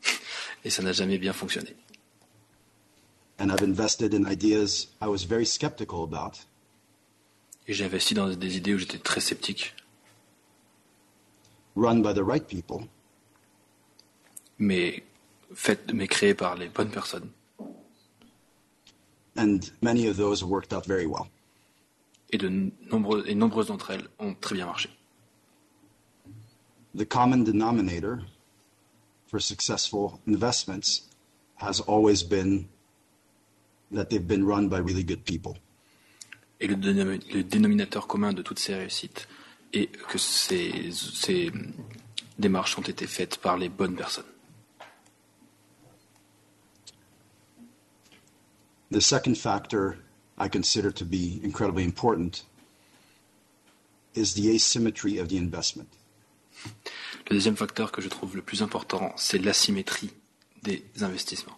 Et 0.64 0.70
ça 0.70 0.84
n'a 0.84 0.92
jamais 0.92 1.18
bien 1.18 1.34
fonctionné. 1.34 1.76
And 3.38 3.52
I've 3.52 3.64
invested 3.64 4.14
in 4.14 4.26
ideas 4.26 4.88
I 5.02 5.08
was 5.08 5.24
very 5.26 5.46
skeptical 5.46 6.04
about 6.04 6.46
Et 7.68 7.74
j'ai 7.74 7.86
investi 7.86 8.14
dans 8.14 8.30
des 8.30 8.58
idées 8.58 8.76
où 8.76 8.78
j'étais 8.78 9.00
très 9.00 9.20
sceptique, 9.20 9.74
run 11.76 12.02
by 12.02 12.14
the 12.14 12.24
right 12.24 12.48
people 12.48 12.88
mais 14.58 15.04
faites, 15.54 15.92
mais 15.94 16.08
créées 16.08 16.36
par 16.36 16.56
les 16.56 16.70
bonnes 16.70 16.92
personnes. 16.92 17.30
and 19.36 19.72
many 19.82 20.08
of 20.08 20.18
those 20.18 20.44
worked 20.44 20.74
out 20.74 20.86
very 20.86 21.06
well. 21.06 21.28
Et 22.32 22.38
de 22.38 22.72
nombreux, 22.92 23.24
et 23.28 23.36
nombreuses 23.36 23.68
d'entre 23.68 23.92
elles 23.92 24.08
ont 24.20 24.34
très 24.34 24.56
bien 24.56 24.66
marché. 24.66 24.90
The 26.94 27.06
common 27.06 27.44
denominator 27.44 28.22
for 29.28 29.40
successful 29.40 30.22
investments 30.26 31.10
has 31.58 31.82
always 31.82 32.24
been 32.24 32.70
that 33.94 34.06
they've 34.06 34.26
been 34.26 34.46
run 34.46 34.68
by 34.68 34.78
really 34.78 35.04
good 35.04 35.24
people. 35.24 35.54
Et 36.60 36.68
le, 36.68 36.76
dénomi- 36.76 37.22
le 37.34 37.44
dénominateur 37.44 38.08
commun 38.08 38.34
de 38.34 38.42
toutes 38.42 38.60
ces 38.60 38.76
réussites 38.76 39.28
est 39.74 39.92
que 40.08 40.18
ces, 40.18 40.90
ces 40.92 41.52
démarches 42.40 42.78
ont 42.78 42.82
été 42.84 43.08
faites 43.08 43.38
par 43.38 43.58
les 43.58 43.70
bonnes 43.70 43.96
personnes. 43.96 44.26
The 48.92 49.02
second 49.02 49.36
factor 49.36 49.98
I 50.38 50.48
consider 50.48 50.92
to 50.94 51.06
be 51.06 51.42
incredibly 51.44 51.84
important 51.84 52.46
is 54.14 54.34
the 54.36 54.50
asymmetry 54.56 55.20
of 55.20 55.28
the 55.28 55.38
investment. 55.38 55.88
Le 57.30 57.36
deuxième 57.36 57.58
facteur 57.58 57.92
que 57.92 58.02
je 58.02 58.08
trouve 58.08 58.36
le 58.36 58.42
plus 58.42 58.62
important, 58.62 59.14
c'est 59.18 59.38
l'asymétrie 59.38 60.12
des 60.64 60.86
investissements. 61.02 61.58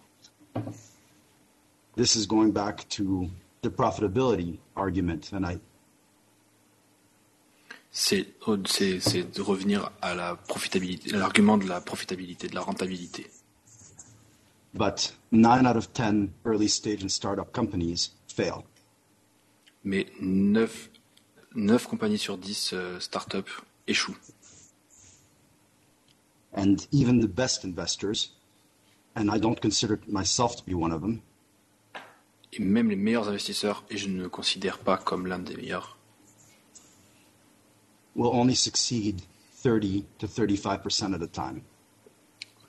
This 1.98 2.14
is 2.14 2.26
going 2.26 2.52
back 2.52 2.88
to 2.90 3.28
the 3.62 3.70
profitability 3.70 4.58
argument, 4.76 5.32
and 5.32 5.44
I, 5.44 5.58
C'est 7.90 8.24
de 8.46 9.42
revenir 9.42 9.90
à 10.00 10.14
la 10.14 10.36
profitabilité, 10.36 11.12
à 11.12 11.18
l'argument 11.18 11.58
de 11.58 11.66
la 11.66 11.80
profitabilité, 11.80 12.46
de 12.46 12.54
la 12.54 12.60
rentabilité. 12.60 13.26
but 14.74 15.12
nine 15.32 15.66
out 15.66 15.76
of 15.76 15.92
ten 15.92 16.32
early 16.44 16.68
stage 16.68 17.02
and 17.02 17.10
startup 17.10 17.52
companies 17.52 18.10
fail. 18.28 18.62
Mais 19.82 20.06
9, 20.20 20.90
compagnies 21.88 22.18
sur 22.18 22.38
10 22.38 22.74
euh, 22.74 23.00
startups 23.00 23.64
échouent. 23.88 24.14
And 26.54 26.76
even 26.92 27.18
the 27.18 27.26
best 27.26 27.64
investors, 27.64 28.36
and 29.16 29.28
I 29.32 29.40
don't 29.40 29.60
consider 29.60 29.98
myself 30.06 30.54
to 30.58 30.64
be 30.64 30.74
one 30.74 30.92
of 30.92 31.00
them, 31.00 31.22
Et 32.52 32.60
même 32.60 32.88
les 32.88 32.96
meilleurs 32.96 33.28
investisseurs, 33.28 33.84
et 33.90 33.98
je 33.98 34.08
ne 34.08 34.22
me 34.22 34.28
considère 34.28 34.78
pas 34.78 34.96
comme 34.96 35.26
l'un 35.26 35.38
des 35.38 35.56
meilleurs, 35.56 35.98
will 38.14 38.30
only 38.32 38.56
succeed 38.56 39.20
30 39.62 40.04
to 40.18 40.26
35% 40.26 41.14
of 41.14 41.20
the 41.20 41.30
time. 41.30 41.62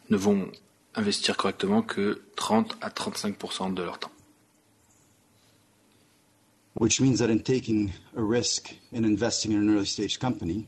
ne 0.09 0.17
vont 0.17 0.51
investir 0.95 1.37
correctement 1.37 1.81
que 1.83 2.23
30 2.35 2.77
à 2.81 2.89
35% 2.89 3.73
de 3.73 3.83
leur 3.83 3.99
temps. 3.99 4.11
Which 6.79 6.99
means 7.01 7.17
that 7.17 7.29
in 7.29 7.39
taking 7.39 7.91
a 8.15 8.21
risk 8.21 8.75
in 8.93 9.03
investing 9.03 9.51
in 9.51 9.57
an 9.61 9.69
early 9.69 9.85
stage 9.85 10.17
company, 10.19 10.67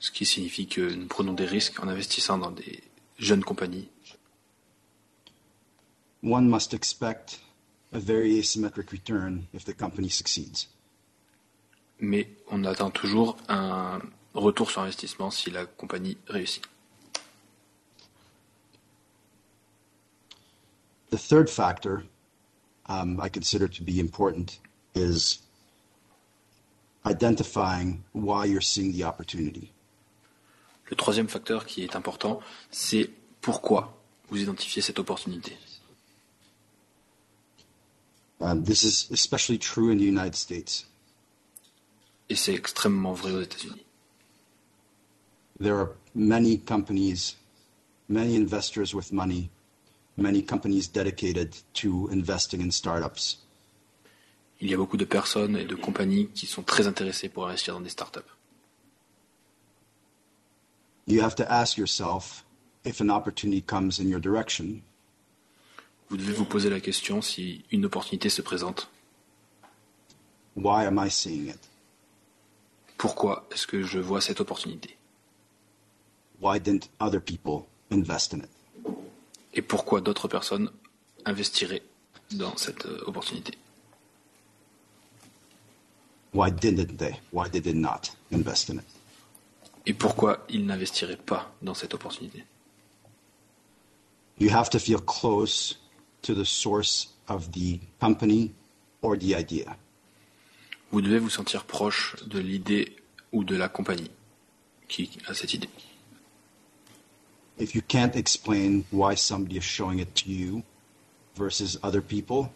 Ce 0.00 0.10
qui 0.12 0.24
signifie 0.24 0.68
que 0.68 0.94
nous 0.94 1.06
prenons 1.08 1.32
des 1.32 1.44
risques 1.46 1.80
en 1.82 1.88
investissant 1.88 2.38
dans 2.38 2.52
des 2.52 2.82
jeunes 3.18 3.42
compagnies. 3.42 3.88
one 6.22 6.48
must 6.48 6.72
expect 6.74 7.40
a 7.92 7.98
very 7.98 8.38
asymmetric 8.38 8.90
return 8.92 9.46
if 9.52 9.64
the 9.64 9.74
company 9.74 10.08
succeeds. 10.08 10.68
Mais 12.00 12.28
on 12.50 12.64
attend 12.64 12.90
toujours 12.90 13.36
un 13.48 14.00
retour 14.34 14.70
sur 14.70 14.82
investissement 14.82 15.30
si 15.30 15.50
la 15.50 15.66
compagnie 15.66 16.16
réussit. 16.28 16.62
The 21.10 21.18
third 21.18 21.48
factor 21.48 22.04
um, 22.88 23.20
I 23.20 23.28
consider 23.28 23.68
to 23.68 23.82
be 23.82 24.00
important 24.00 24.58
is 24.94 25.38
identifying 27.06 28.04
why 28.12 28.44
you're 28.46 28.60
seeing 28.60 28.92
the 28.92 29.04
opportunity. 29.04 29.72
Le 30.90 30.96
troisième 30.96 31.28
facteur 31.28 31.66
qui 31.66 31.84
est 31.84 31.96
important, 31.96 32.40
c'est 32.70 33.10
pourquoi 33.40 33.94
vous 34.30 34.40
identifiez 34.40 34.82
cette 34.82 34.98
opportunité. 34.98 35.56
Um, 38.40 38.64
this 38.64 38.84
is 38.84 39.08
especially 39.10 39.58
true 39.58 39.90
in 39.90 39.98
the 39.98 40.04
United 40.04 40.36
States. 40.36 40.86
Et 42.28 42.36
c'est 42.36 42.54
extrêmement 42.54 43.14
vrai 43.14 43.32
aux 43.32 43.42
États-Unis. 43.42 43.84
There 45.58 45.76
are 45.76 45.96
many 46.14 46.58
companies, 46.58 47.36
many 48.08 48.36
investors 48.36 48.94
with 48.94 49.12
money, 49.12 49.50
many 50.16 50.42
companies 50.42 50.86
dedicated 50.86 51.56
to 51.74 52.08
investing 52.12 52.60
in 52.60 52.70
startups. 52.70 53.38
Il 54.60 54.70
y 54.70 54.74
a 54.74 54.76
beaucoup 54.76 54.96
de 54.96 55.04
personnes 55.04 55.56
et 55.56 55.64
de 55.64 55.74
compagnies 55.74 56.28
qui 56.34 56.46
sont 56.46 56.62
très 56.62 56.86
intéressées 56.86 57.28
pour 57.28 57.46
investir 57.46 57.74
dans 57.74 57.80
des 57.80 57.90
startups. 57.90 58.30
You 61.06 61.22
have 61.22 61.34
to 61.36 61.50
ask 61.50 61.78
yourself 61.78 62.44
if 62.84 63.00
an 63.00 63.08
opportunity 63.08 63.62
comes 63.62 63.98
in 63.98 64.08
your 64.08 64.20
direction, 64.20 64.82
Vous 66.10 66.16
devez 66.16 66.32
vous 66.32 66.46
poser 66.46 66.70
la 66.70 66.80
question 66.80 67.20
si 67.20 67.64
une 67.70 67.84
opportunité 67.84 68.30
se 68.30 68.42
présente. 68.42 68.88
why 70.58 70.84
am 70.84 70.98
I 70.98 71.10
seeing 71.10 71.48
it? 71.48 71.68
Pourquoi 72.96 73.46
est-ce 73.52 73.66
que 73.66 73.82
je 73.82 73.98
vois 73.98 74.20
cette 74.20 74.40
opportunité? 74.40 74.96
Why 76.40 76.58
didn't 76.58 76.88
other 77.00 77.20
people 77.20 77.66
invest 77.92 78.34
in 78.34 78.38
it? 78.38 78.50
Et 79.54 79.62
pourquoi 79.62 80.00
d'autres 80.00 80.28
personnes 80.28 80.70
investiraient 81.24 81.82
dans 82.32 82.56
cette 82.56 82.86
euh, 82.86 83.04
opportunité? 83.06 83.56
Why 86.34 86.50
didn't 86.50 86.96
they? 86.96 87.14
Why 87.32 87.48
did 87.48 87.64
they 87.64 87.74
not 87.74 88.12
invest 88.32 88.70
in 88.70 88.78
it? 88.78 88.86
Et 89.86 89.94
pourquoi 89.94 90.44
ils 90.48 90.66
n'investiraient 90.66 91.16
pas 91.16 91.52
dans 91.62 91.74
cette 91.74 91.94
opportunité? 91.94 92.44
You 94.38 94.50
have 94.50 94.70
to 94.70 94.78
feel 94.78 95.00
close 95.00 95.78
to 96.22 96.34
the 96.34 96.44
source 96.44 97.08
of 97.28 97.50
the 97.52 97.78
company 98.00 98.52
or 99.02 99.16
the 99.16 99.34
idea. 99.36 99.76
Vous 100.90 101.00
devez 101.02 101.18
vous 101.18 101.30
sentir 101.30 101.64
proche 101.64 102.16
de 102.26 102.38
l'idée 102.38 102.96
ou 103.32 103.44
de 103.44 103.56
la 103.56 103.68
compagnie 103.68 104.10
qui 104.88 105.10
a 105.26 105.34
cette 105.34 105.52
idée. 105.54 105.68
If 107.58 107.74
you 107.74 107.82
can't 107.86 108.14
explain 108.16 108.84
why 108.92 109.14
somebody 109.16 109.56
is 109.58 109.62
showing 109.64 109.98
it 109.98 110.14
to 110.16 110.30
you 110.30 110.62
versus 111.36 111.78
other 111.82 112.00
people, 112.00 112.50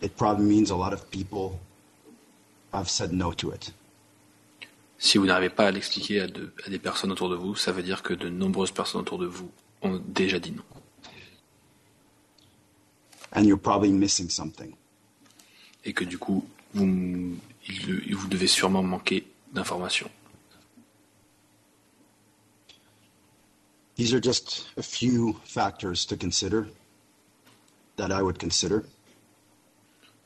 it 0.00 0.16
probably 0.16 0.46
means 0.46 0.70
a 0.70 0.76
lot 0.76 0.92
of 0.92 1.08
people 1.10 1.60
have 2.72 2.88
said 2.88 3.12
no 3.12 3.32
to 3.34 3.50
it. 3.52 3.72
Si 4.98 5.16
vous 5.18 5.26
n'arrivez 5.26 5.50
pas 5.50 5.66
à 5.68 5.70
l'expliquer 5.70 6.20
à, 6.22 6.26
de- 6.26 6.52
à 6.66 6.70
des 6.70 6.78
personnes 6.78 7.10
autour 7.12 7.28
de 7.30 7.36
vous, 7.36 7.54
ça 7.54 7.70
veut 7.72 7.82
dire 7.82 8.02
que 8.02 8.12
de 8.14 8.28
nombreuses 8.28 8.70
personnes 8.72 9.00
autour 9.02 9.18
de 9.18 9.26
vous 9.26 9.50
ont 9.82 9.98
déjà 10.08 10.38
dit 10.38 10.52
non. 10.52 10.62
And 13.32 13.44
you're 13.44 13.60
probably 13.60 13.92
missing 13.92 14.28
something. 14.28 14.74
Et 15.84 15.92
que 15.92 16.04
du 16.04 16.18
coup, 16.18 16.44
vous, 16.74 17.36
il- 17.68 18.14
vous 18.14 18.28
devez 18.28 18.48
sûrement 18.48 18.82
manquer 18.82 19.24
d'informations. 19.52 20.10
These 23.96 24.14
are 24.14 24.20
just 24.20 24.66
a 24.76 24.82
few 24.82 25.36
factors 25.44 26.06
to 26.06 26.16
consider 26.16 26.66
that 27.96 28.10
I 28.10 28.22
would 28.22 28.38
consider. 28.38 28.82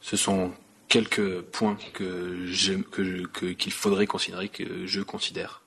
Ce 0.00 0.16
sont 0.16 0.52
quelques 0.88 1.40
points 1.50 1.76
que 1.92 2.46
je- 2.46 2.82
que 2.82 3.26
que- 3.26 3.52
qu'il 3.54 3.72
faudrait 3.72 4.06
considérer, 4.06 4.48
que 4.48 4.86
je 4.86 5.00
considère. 5.02 5.62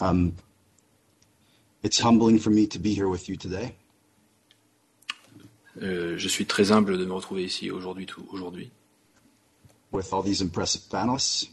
Um, 0.00 0.32
it's 1.82 1.98
humbling 2.00 2.38
for 2.38 2.50
me 2.50 2.66
to 2.68 2.78
be 2.78 2.94
here 2.94 3.08
with 3.08 3.28
you 3.28 3.36
today. 3.36 3.74
Euh, 5.82 6.18
je 6.18 6.28
suis 6.28 6.46
très 6.46 6.72
humble 6.72 6.98
de 6.98 7.04
me 7.04 7.12
retrouver 7.12 7.44
ici 7.44 7.70
aujourd'hui, 7.70 8.06
aujourd'hui, 8.30 8.70
with 9.92 10.12
all 10.12 10.22
these 10.24 10.42
impressive 10.42 10.82
panelists. 10.90 11.50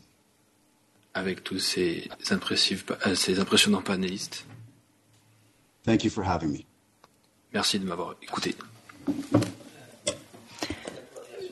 avec 1.15 1.43
tous 1.43 1.59
ces, 1.59 2.09
euh, 2.31 3.15
ces 3.15 3.39
impressionnants 3.39 3.81
panélistes. 3.81 4.45
Thank 5.83 6.03
you 6.03 6.11
for 6.11 6.27
having 6.27 6.51
me. 6.51 6.65
Merci 7.53 7.79
de 7.79 7.85
m'avoir 7.85 8.15
écouté. 8.21 8.53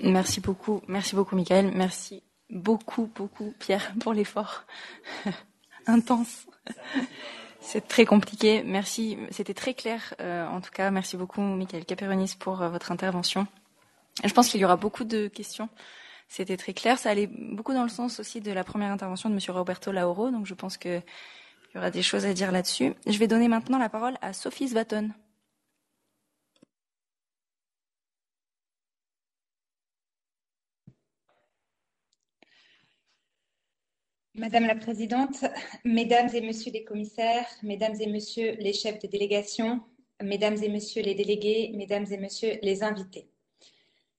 Merci 0.02 0.42
beaucoup, 0.42 0.82
merci 0.88 1.16
beaucoup, 1.16 1.36
Michael. 1.38 1.72
Merci 1.74 2.22
beaucoup, 2.50 3.10
beaucoup, 3.16 3.54
Pierre, 3.58 3.94
pour 4.02 4.14
l'effort 4.14 4.66
intense. 5.88 6.46
C'est 7.66 7.88
très 7.88 8.06
compliqué. 8.06 8.62
Merci, 8.64 9.18
c'était 9.32 9.54
très 9.54 9.74
clair. 9.74 10.14
euh, 10.20 10.46
en 10.48 10.60
tout 10.60 10.70
cas, 10.72 10.92
merci 10.92 11.16
beaucoup, 11.18 11.42
Michael 11.42 11.86
Caperonis, 11.86 12.36
pour 12.38 12.62
euh, 12.62 12.70
votre 12.70 12.92
intervention. 12.92 13.48
Je 14.24 14.32
pense 14.34 14.50
qu'il 14.50 14.60
y 14.60 14.66
aura 14.66 14.76
beaucoup 14.76 15.06
de 15.06 15.28
questions. 15.28 15.70
C'était 16.28 16.58
très 16.58 16.74
clair. 16.74 17.00
Ça 17.00 17.10
allait 17.10 17.28
beaucoup 17.28 17.74
dans 17.74 17.84
le 17.84 17.90
sens 17.90 18.20
aussi 18.20 18.42
de 18.42 18.52
la 18.52 18.64
première 18.64 18.92
intervention 18.92 19.30
de 19.30 19.36
Monsieur 19.36 19.54
Roberto 19.54 19.92
Lauro. 19.92 20.30
Donc, 20.30 20.46
je 20.46 20.54
pense 20.54 20.78
qu'il 20.78 21.02
y 21.74 21.78
aura 21.78 21.90
des 21.90 22.04
choses 22.04 22.26
à 22.26 22.34
dire 22.34 22.52
là-dessus. 22.52 22.94
Je 23.08 23.18
vais 23.18 23.28
donner 23.28 23.48
maintenant 23.48 23.80
la 23.80 23.90
parole 23.90 24.18
à 24.22 24.34
Sophie 24.34 24.68
Svaton. 24.68 25.10
Madame 34.36 34.66
la 34.66 34.74
Présidente, 34.76 35.46
Mesdames 35.86 36.30
et 36.34 36.42
Messieurs 36.42 36.72
les 36.72 36.84
commissaires, 36.84 37.46
Mesdames 37.62 37.94
et 38.00 38.08
Messieurs 38.08 38.56
les 38.58 38.74
chefs 38.74 38.98
de 38.98 39.08
délégation, 39.08 39.84
Mesdames 40.24 40.58
et 40.64 40.70
Messieurs 40.70 41.04
les 41.04 41.14
délégués, 41.14 41.72
Mesdames 41.76 42.08
et 42.10 42.18
Messieurs 42.18 42.58
les 42.64 42.82
invités. 42.82 43.30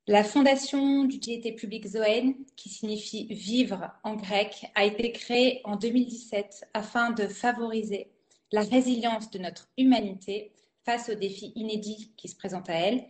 La 0.06 0.22
fondation 0.22 1.02
d'utilité 1.02 1.50
publique 1.50 1.88
Zoen, 1.88 2.36
qui 2.54 2.68
signifie 2.68 3.26
vivre 3.34 3.90
en 4.04 4.14
grec, 4.14 4.70
a 4.76 4.84
été 4.84 5.10
créée 5.10 5.60
en 5.64 5.74
2017 5.74 6.68
afin 6.74 7.10
de 7.10 7.26
favoriser 7.26 8.12
la 8.52 8.60
résilience 8.60 9.30
de 9.32 9.40
notre 9.40 9.68
humanité 9.76 10.52
face 10.84 11.08
aux 11.08 11.16
défis 11.16 11.52
inédits 11.56 12.12
qui 12.16 12.28
se 12.28 12.36
présentent 12.36 12.70
à 12.70 12.74
elle, 12.74 13.04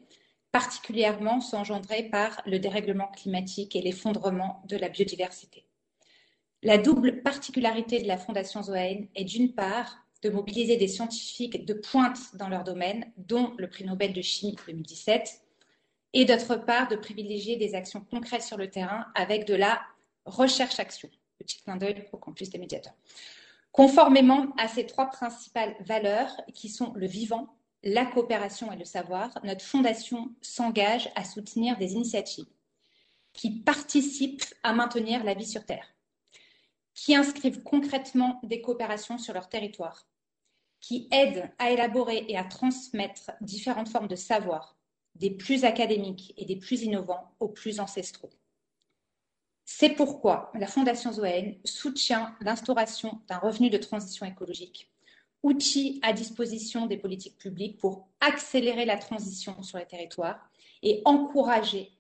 particulièrement 0.53 1.43
ceux 1.43 1.59
engendrés 1.59 2.05
par 2.05 2.41
le 2.47 2.59
dérèglement 2.59 3.09
climatique 3.09 3.77
et 3.77 3.83
l'effondrement 3.83 4.63
de 4.69 4.79
la 4.79 4.89
biodiversité. 4.89 5.67
La 6.65 6.79
double 6.79 7.21
particularité 7.21 8.01
de 8.01 8.09
la 8.09 8.17
Fondation 8.17 8.63
Zoen 8.63 9.07
est 9.15 9.25
d'une 9.25 9.53
part 9.53 9.99
de 10.23 10.31
mobiliser 10.31 10.79
des 10.79 10.89
scientifiques 10.89 11.67
de 11.67 11.75
pointe 11.75 12.35
dans 12.37 12.49
leur 12.49 12.65
domaine, 12.65 13.13
dont 13.19 13.53
le 13.59 13.69
prix 13.69 13.85
Nobel 13.85 14.15
de 14.15 14.23
chimie 14.23 14.57
2017, 14.67 15.43
et 16.15 16.25
d'autre 16.25 16.57
part 16.57 16.89
de 16.89 16.97
privilégier 16.97 17.57
des 17.57 17.75
actions 17.75 18.01
concrètes 18.01 18.45
sur 18.45 18.57
le 18.57 18.71
terrain 18.71 19.05
avec 19.15 19.47
de 19.47 19.55
la 19.55 19.83
recherche-action. 20.25 21.11
Petit 21.39 21.61
clin 21.61 21.77
d'œil 21.77 22.09
au 22.13 22.17
campus 22.17 22.49
des 22.49 22.57
médiateurs. 22.57 22.95
Conformément 23.71 24.55
à 24.57 24.67
ces 24.67 24.87
trois 24.87 25.11
principales 25.11 25.77
valeurs 25.81 26.35
qui 26.55 26.71
sont 26.71 26.95
le 26.95 27.07
vivant, 27.07 27.59
la 27.83 28.07
coopération 28.07 28.73
et 28.73 28.77
le 28.77 28.87
savoir, 28.87 29.39
notre 29.45 29.67
fondation 29.67 30.31
s'engage 30.41 31.11
à 31.15 31.25
soutenir 31.25 31.77
des 31.77 31.93
initiatives 31.93 32.47
qui 33.35 33.51
participent 33.51 34.47
à 34.63 34.73
maintenir 34.73 35.25
la 35.25 35.35
vie 35.35 35.45
sur 35.45 35.67
Terre 35.67 35.94
qui 36.95 37.15
inscrivent 37.15 37.63
concrètement 37.63 38.41
des 38.43 38.61
coopérations 38.61 39.19
sur 39.19 39.35
leur 39.35 39.49
territoire, 39.49 40.09
qui 40.81 41.09
aident 41.11 41.51
à 41.59 41.71
élaborer 41.71 42.25
et 42.29 42.37
à 42.37 42.45
transmettre 42.45 43.33
différentes 43.41 43.89
formes 43.89 44.09
de 44.09 44.17
savoir, 44.17 44.77
des 45.15 45.31
plus 45.31 45.65
académiques 45.65 46.35
et 46.37 46.45
des 46.45 46.57
plus 46.57 46.83
innovants 46.83 47.35
aux 47.41 47.49
plus 47.49 47.81
ancestraux. 47.81 48.31
C'est 49.65 49.91
pourquoi 49.91 50.51
la 50.55 50.67
Fondation 50.67 51.13
Zoen 51.13 51.57
soutient 51.65 52.37
l'instauration 52.41 53.21
d'un 53.29 53.39
revenu 53.39 53.71
de 53.71 53.79
transition 53.79 54.27
écologique, 54.27 54.91
outil 55.43 56.01
à 56.03 56.13
disposition 56.13 56.87
des 56.87 56.97
politiques 56.97 57.39
publiques 57.39 57.79
pour 57.79 58.09
accélérer 58.21 58.85
la 58.85 58.99
transition 58.99 59.63
sur 59.63 59.79
les 59.79 59.87
territoires 59.87 60.51
et 60.83 61.01
encourager 61.07 61.93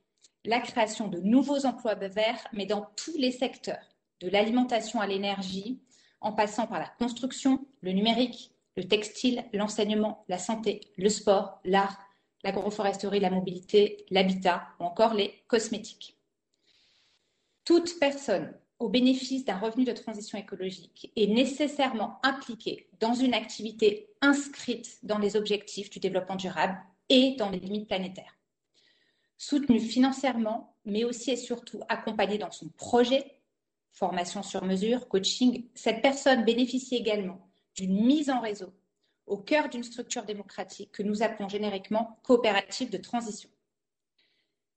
la 0.45 0.61
création 0.61 1.09
de 1.09 1.21
nouveaux 1.21 1.65
emplois 1.65 1.95
verts, 1.95 2.47
mais 2.53 2.67
dans 2.67 2.87
tous 2.97 3.17
les 3.17 3.33
secteurs, 3.33 3.94
de 4.25 4.31
l'alimentation 4.31 5.01
à 5.01 5.07
l'énergie, 5.07 5.83
en 6.23 6.33
passant 6.33 6.67
par 6.67 6.79
la 6.79 6.89
construction, 6.99 7.67
le 7.83 7.93
numérique, 7.93 8.53
le 8.75 8.89
textile, 8.89 9.45
l'enseignement, 9.53 10.25
la 10.29 10.39
santé, 10.39 10.81
le 10.97 11.11
sport, 11.11 11.61
l'art, 11.65 11.99
l'agroforesterie, 12.43 13.21
la 13.21 13.29
mobilité, 13.29 14.07
l'habitat 14.11 14.67
ou 14.81 14.85
encore 14.85 15.13
les 15.13 15.35
cosmétiques. 15.47 16.17
Toute 17.67 17.99
personne 18.01 18.55
au 18.79 18.89
bénéfice 18.89 19.45
d'un 19.45 19.59
revenu 19.59 19.85
de 19.85 19.93
transition 19.93 20.39
écologique 20.39 21.13
est 21.17 21.27
nécessairement 21.27 22.19
impliquée 22.23 22.89
dans 23.01 23.15
une 23.15 23.35
activité 23.35 24.09
inscrite 24.23 24.99
dans 25.03 25.19
les 25.19 25.37
objectifs 25.37 25.91
du 25.91 26.01
développement 26.01 26.37
durable 26.37 26.79
et 27.11 27.37
dans 27.37 27.51
les 27.51 27.61
limites 27.61 27.89
planétaires. 27.89 28.39
soutenu 29.37 29.79
financièrement, 29.81 30.75
mais 30.87 31.05
aussi 31.05 31.33
et 31.33 31.37
surtout 31.37 31.81
accompagné 31.89 32.39
dans 32.39 32.51
son 32.51 32.69
projet, 32.69 33.44
formation 33.95 34.43
sur 34.43 34.65
mesure, 34.65 35.09
coaching, 35.09 35.69
cette 35.75 36.03
personne 36.03 36.45
bénéficie 36.45 36.97
également 36.97 37.49
d'une 37.77 38.05
mise 38.05 38.29
en 38.29 38.41
réseau 38.41 38.73
au 39.27 39.39
cœur 39.39 39.69
d'une 39.69 39.85
structure 39.85 40.25
démocratique 40.25 40.93
que 40.93 41.03
nous 41.03 41.23
appelons 41.23 41.49
génériquement 41.49 42.19
coopérative 42.23 42.91
de 42.91 42.99
transition. 42.99 43.49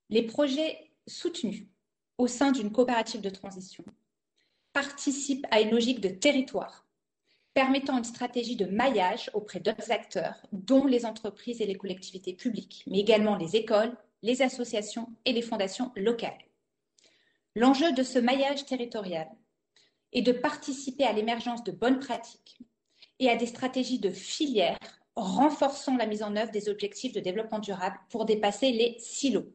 Les 0.09 0.23
projets 0.23 0.91
soutenus 1.05 1.65
au 2.17 2.27
sein 2.27 2.51
d'une 2.51 2.71
coopérative 2.71 3.21
de 3.21 3.29
transition 3.29 3.83
participent 4.71 5.45
à 5.51 5.59
une 5.59 5.71
logique 5.71 5.99
de 5.99 6.09
territoire 6.09 6.87
permettant 7.53 7.97
une 7.97 8.03
stratégie 8.03 8.55
de 8.55 8.67
maillage 8.67 9.31
auprès 9.33 9.59
d'autres 9.59 9.91
acteurs, 9.91 10.35
dont 10.51 10.85
les 10.85 11.07
entreprises 11.07 11.59
et 11.59 11.65
les 11.65 11.73
collectivités 11.73 12.33
publiques, 12.33 12.83
mais 12.85 12.99
également 12.99 13.35
les 13.35 13.55
écoles, 13.55 13.97
les 14.21 14.43
associations 14.43 15.09
et 15.25 15.33
les 15.33 15.41
fondations 15.41 15.91
locales. 15.95 16.37
L'enjeu 17.57 17.91
de 17.91 18.03
ce 18.03 18.19
maillage 18.19 18.67
territorial 18.67 19.27
est 20.13 20.21
de 20.21 20.31
participer 20.31 21.05
à 21.05 21.11
l'émergence 21.11 21.63
de 21.63 21.71
bonnes 21.71 21.97
pratiques 21.97 22.59
et 23.17 23.31
à 23.31 23.35
des 23.35 23.47
stratégies 23.47 23.97
de 23.97 24.11
filière 24.11 24.77
renforçant 25.15 25.97
la 25.97 26.05
mise 26.05 26.21
en 26.21 26.35
œuvre 26.35 26.51
des 26.51 26.69
objectifs 26.69 27.13
de 27.13 27.19
développement 27.19 27.57
durable 27.57 27.97
pour 28.11 28.25
dépasser 28.25 28.71
les 28.71 28.99
silos. 28.99 29.51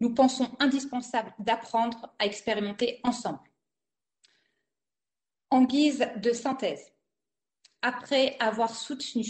Nous 0.00 0.12
pensons 0.14 0.50
indispensable 0.58 1.32
d'apprendre 1.38 2.12
à 2.18 2.26
expérimenter 2.26 2.98
ensemble. 3.04 3.38
En 5.50 5.62
guise 5.62 6.08
de 6.16 6.32
synthèse, 6.32 6.92
après 7.82 8.36
avoir 8.40 8.74
soutenu 8.74 9.24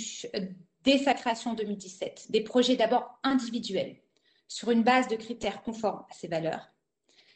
dès 0.82 0.96
sa 0.96 1.12
création 1.12 1.50
en 1.50 1.54
2017 1.54 2.30
des 2.30 2.40
projets 2.40 2.76
d'abord 2.76 3.20
individuels 3.22 4.00
sur 4.46 4.70
une 4.70 4.82
base 4.82 5.08
de 5.08 5.16
critères 5.16 5.60
conformes 5.60 6.06
à 6.08 6.14
ses 6.14 6.28
valeurs, 6.28 6.70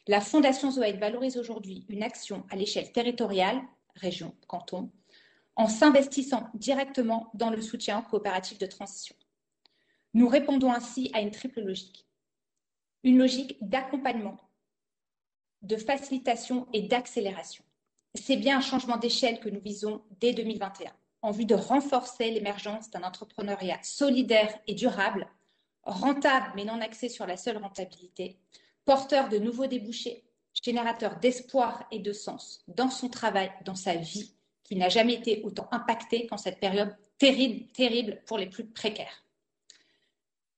la 0.09 0.21
Fondation 0.21 0.71
Zoé 0.71 0.93
valorise 0.93 1.37
aujourd'hui 1.37 1.85
une 1.89 2.03
action 2.03 2.45
à 2.51 2.57
l'échelle 2.57 2.91
territoriale, 2.93 3.63
région, 3.95 4.35
canton, 4.49 4.91
en 5.55 5.69
s'investissant 5.69 6.49
directement 6.55 7.31
dans 7.35 7.51
le 7.51 7.61
soutien 7.61 8.03
coopératif 8.03 8.59
de 8.59 8.67
transition. 8.67 9.15
Nous 10.15 10.29
répondons 10.29 10.73
ainsi 10.73 11.11
à 11.15 11.21
une 11.21 11.31
triple 11.31 11.61
logique. 11.61 12.07
Une 13.05 13.19
logique 13.19 13.57
d'accompagnement, 13.61 14.39
de 15.63 15.77
facilitation 15.77 16.67
et 16.73 16.83
d'accélération. 16.83 17.65
C'est 18.15 18.37
bien 18.37 18.59
un 18.59 18.63
changement 18.63 18.97
d'échelle 18.97 19.41
que 19.41 19.49
nous 19.49 19.61
visons 19.61 20.03
dès 20.21 20.33
2021 20.33 20.93
en 21.23 21.31
vue 21.31 21.45
de 21.45 21.55
renforcer 21.55 22.31
l'émergence 22.31 22.91
d'un 22.91 23.05
entrepreneuriat 23.05 23.79
solidaire 23.83 24.53
et 24.67 24.75
durable, 24.75 25.29
rentable 25.85 26.53
mais 26.57 26.65
non 26.65 26.81
axé 26.81 27.09
sur 27.09 27.27
la 27.27 27.37
seule 27.37 27.59
rentabilité, 27.59 28.39
porteur 28.85 29.29
de 29.29 29.39
nouveaux 29.39 29.67
débouchés, 29.67 30.25
générateur 30.65 31.19
d'espoir 31.19 31.87
et 31.91 31.99
de 31.99 32.13
sens 32.13 32.63
dans 32.69 32.91
son 32.91 33.09
travail, 33.09 33.51
dans 33.65 33.75
sa 33.75 33.95
vie, 33.95 34.35
qui 34.65 34.77
n'a 34.77 34.89
jamais 34.89 35.15
été 35.15 35.43
autant 35.45 35.69
impacté 35.71 36.27
qu'en 36.27 36.37
cette 36.37 36.61
période 36.61 36.97
terrible, 37.19 38.23
pour 38.27 38.39
les 38.39 38.49
plus 38.49 38.65
précaires. 38.65 39.25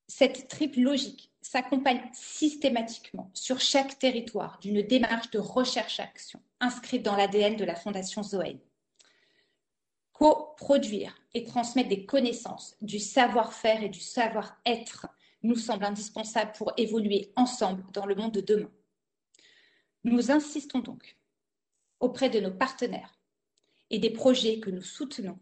Cette 0.07 0.47
triple 0.47 0.79
logique 0.79 1.31
s'accompagne 1.41 2.01
systématiquement 2.13 3.29
sur 3.33 3.59
chaque 3.59 3.99
territoire 3.99 4.59
d'une 4.59 4.81
démarche 4.81 5.29
de 5.31 5.39
recherche-action 5.39 6.39
inscrite 6.59 7.03
dans 7.03 7.15
l'ADN 7.15 7.55
de 7.55 7.65
la 7.65 7.75
Fondation 7.75 8.23
Zoé 8.23 8.59
coproduire 10.15 11.13
et 11.33 11.43
transmettre 11.43 11.89
des 11.89 12.05
connaissances, 12.05 12.77
du 12.81 12.99
savoir-faire 12.99 13.83
et 13.83 13.89
du 13.89 13.99
savoir-être 13.99 15.07
nous 15.45 15.55
semble 15.55 15.85
indispensable 15.85 16.51
pour 16.57 16.73
évoluer 16.77 17.31
ensemble 17.35 17.83
dans 17.93 18.05
le 18.05 18.15
monde 18.15 18.33
de 18.33 18.41
demain. 18.41 18.71
Nous 20.03 20.31
insistons 20.31 20.79
donc 20.79 21.17
auprès 21.99 22.29
de 22.29 22.39
nos 22.39 22.51
partenaires 22.51 23.19
et 23.89 23.99
des 23.99 24.09
projets 24.09 24.59
que 24.59 24.69
nous 24.69 24.81
soutenons 24.81 25.39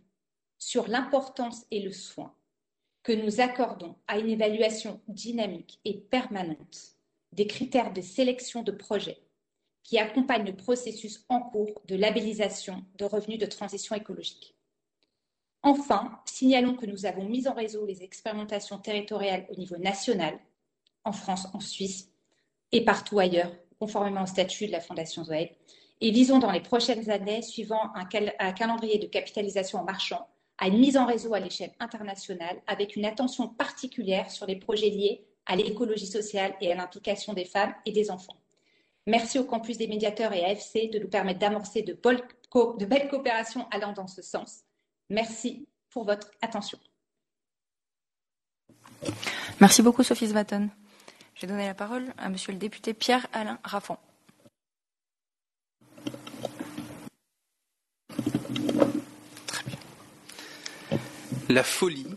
sur 0.58 0.88
l'importance 0.88 1.66
et 1.72 1.82
le 1.82 1.92
soin 1.92 2.34
que 3.04 3.12
nous 3.12 3.42
accordons 3.42 3.96
à 4.08 4.18
une 4.18 4.30
évaluation 4.30 5.02
dynamique 5.08 5.80
et 5.84 6.00
permanente 6.00 6.96
des 7.34 7.48
critères 7.48 7.92
de 7.92 8.02
sélection 8.02 8.64
de 8.64 8.72
projets 8.72 9.20
qui 9.84 10.00
accompagnent 10.00 10.46
le 10.46 10.56
processus 10.56 11.26
en 11.28 11.42
cours 11.42 11.82
de 11.86 11.96
labellisation 11.96 12.86
de 12.96 13.04
revenus 13.04 13.40
de 13.40 13.46
transition 13.46 13.96
écologique. 13.96 14.56
Enfin, 15.66 16.20
signalons 16.26 16.76
que 16.76 16.86
nous 16.86 17.06
avons 17.06 17.24
mis 17.24 17.48
en 17.48 17.54
réseau 17.54 17.86
les 17.86 18.04
expérimentations 18.04 18.78
territoriales 18.78 19.48
au 19.50 19.56
niveau 19.56 19.78
national, 19.78 20.38
en 21.06 21.14
France, 21.14 21.48
en 21.54 21.62
Suisse 21.62 22.10
et 22.74 22.84
partout 22.84 23.18
ailleurs, 23.20 23.52
conformément 23.80 24.24
au 24.24 24.28
statut 24.28 24.68
de 24.68 24.74
la 24.74 24.82
Fondation 24.82 25.24
Zoé, 25.24 25.56
et 26.02 26.12
visons 26.12 26.40
dans 26.40 26.52
les 26.52 26.60
prochaines 26.60 27.10
années, 27.10 27.42
suivant 27.42 27.94
un, 27.96 28.04
cal 28.04 28.34
un 28.40 28.52
calendrier 28.52 29.00
de 29.00 29.08
capitalisation 29.08 29.80
en 29.80 29.84
marchand, 29.86 30.28
à 30.58 30.68
une 30.68 30.80
mise 30.80 30.98
en 30.98 31.06
réseau 31.06 31.34
à 31.34 31.40
l'échelle 31.40 31.74
internationale 31.80 32.62
avec 32.68 32.98
une 32.98 33.06
attention 33.06 33.48
particulière 33.48 34.32
sur 34.32 34.46
les 34.46 34.58
projets 34.58 34.90
liés 34.90 35.26
à 35.46 35.56
l'écologie 35.56 36.08
sociale 36.08 36.56
et 36.60 36.74
à 36.74 36.76
l'implication 36.76 37.34
des 37.34 37.46
femmes 37.46 37.74
et 37.86 37.94
des 37.94 38.12
enfants. 38.12 38.38
Merci 39.08 39.40
au 39.40 39.46
campus 39.46 39.78
des 39.78 39.88
médiateurs 39.88 40.34
et 40.34 40.44
AFC 40.44 40.90
de 40.92 41.00
nous 41.00 41.10
permettre 41.10 41.40
d'amorcer 41.40 41.84
de 41.84 41.94
belles 41.94 43.08
coopérations 43.10 43.68
allant 43.72 43.94
dans 43.94 44.08
ce 44.08 44.22
sens. 44.22 44.63
Merci 45.14 45.68
pour 45.92 46.06
votre 46.06 46.32
attention. 46.42 46.80
Merci 49.62 49.84
beaucoup, 49.84 50.02
Sophie 50.02 50.28
Svaton. 50.28 50.72
Je 51.36 51.42
vais 51.42 51.48
donner 51.48 51.68
la 51.68 51.76
parole 51.76 52.12
à 52.18 52.30
Monsieur 52.30 52.52
le 52.52 52.58
député 52.58 52.96
Pierre-Alain 52.96 53.60
Raffon. 53.64 53.98
La 61.48 61.64
folie, 61.64 62.08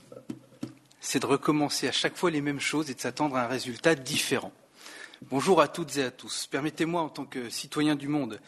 c'est 0.98 1.20
de 1.20 1.26
recommencer 1.26 1.88
à 1.88 1.92
chaque 1.92 2.16
fois 2.16 2.30
les 2.30 2.40
mêmes 2.40 2.60
choses 2.60 2.90
et 2.90 2.94
de 2.94 3.00
s'attendre 3.00 3.36
à 3.36 3.44
un 3.44 3.46
résultat 3.46 3.94
différent. 3.94 4.52
Bonjour 5.20 5.60
à 5.60 5.68
toutes 5.68 5.98
et 5.98 6.02
à 6.02 6.10
tous. 6.10 6.46
Permettez-moi, 6.46 7.02
en 7.02 7.10
tant 7.10 7.26
que 7.26 7.50
citoyen 7.50 7.94
du 7.94 8.08
monde 8.08 8.40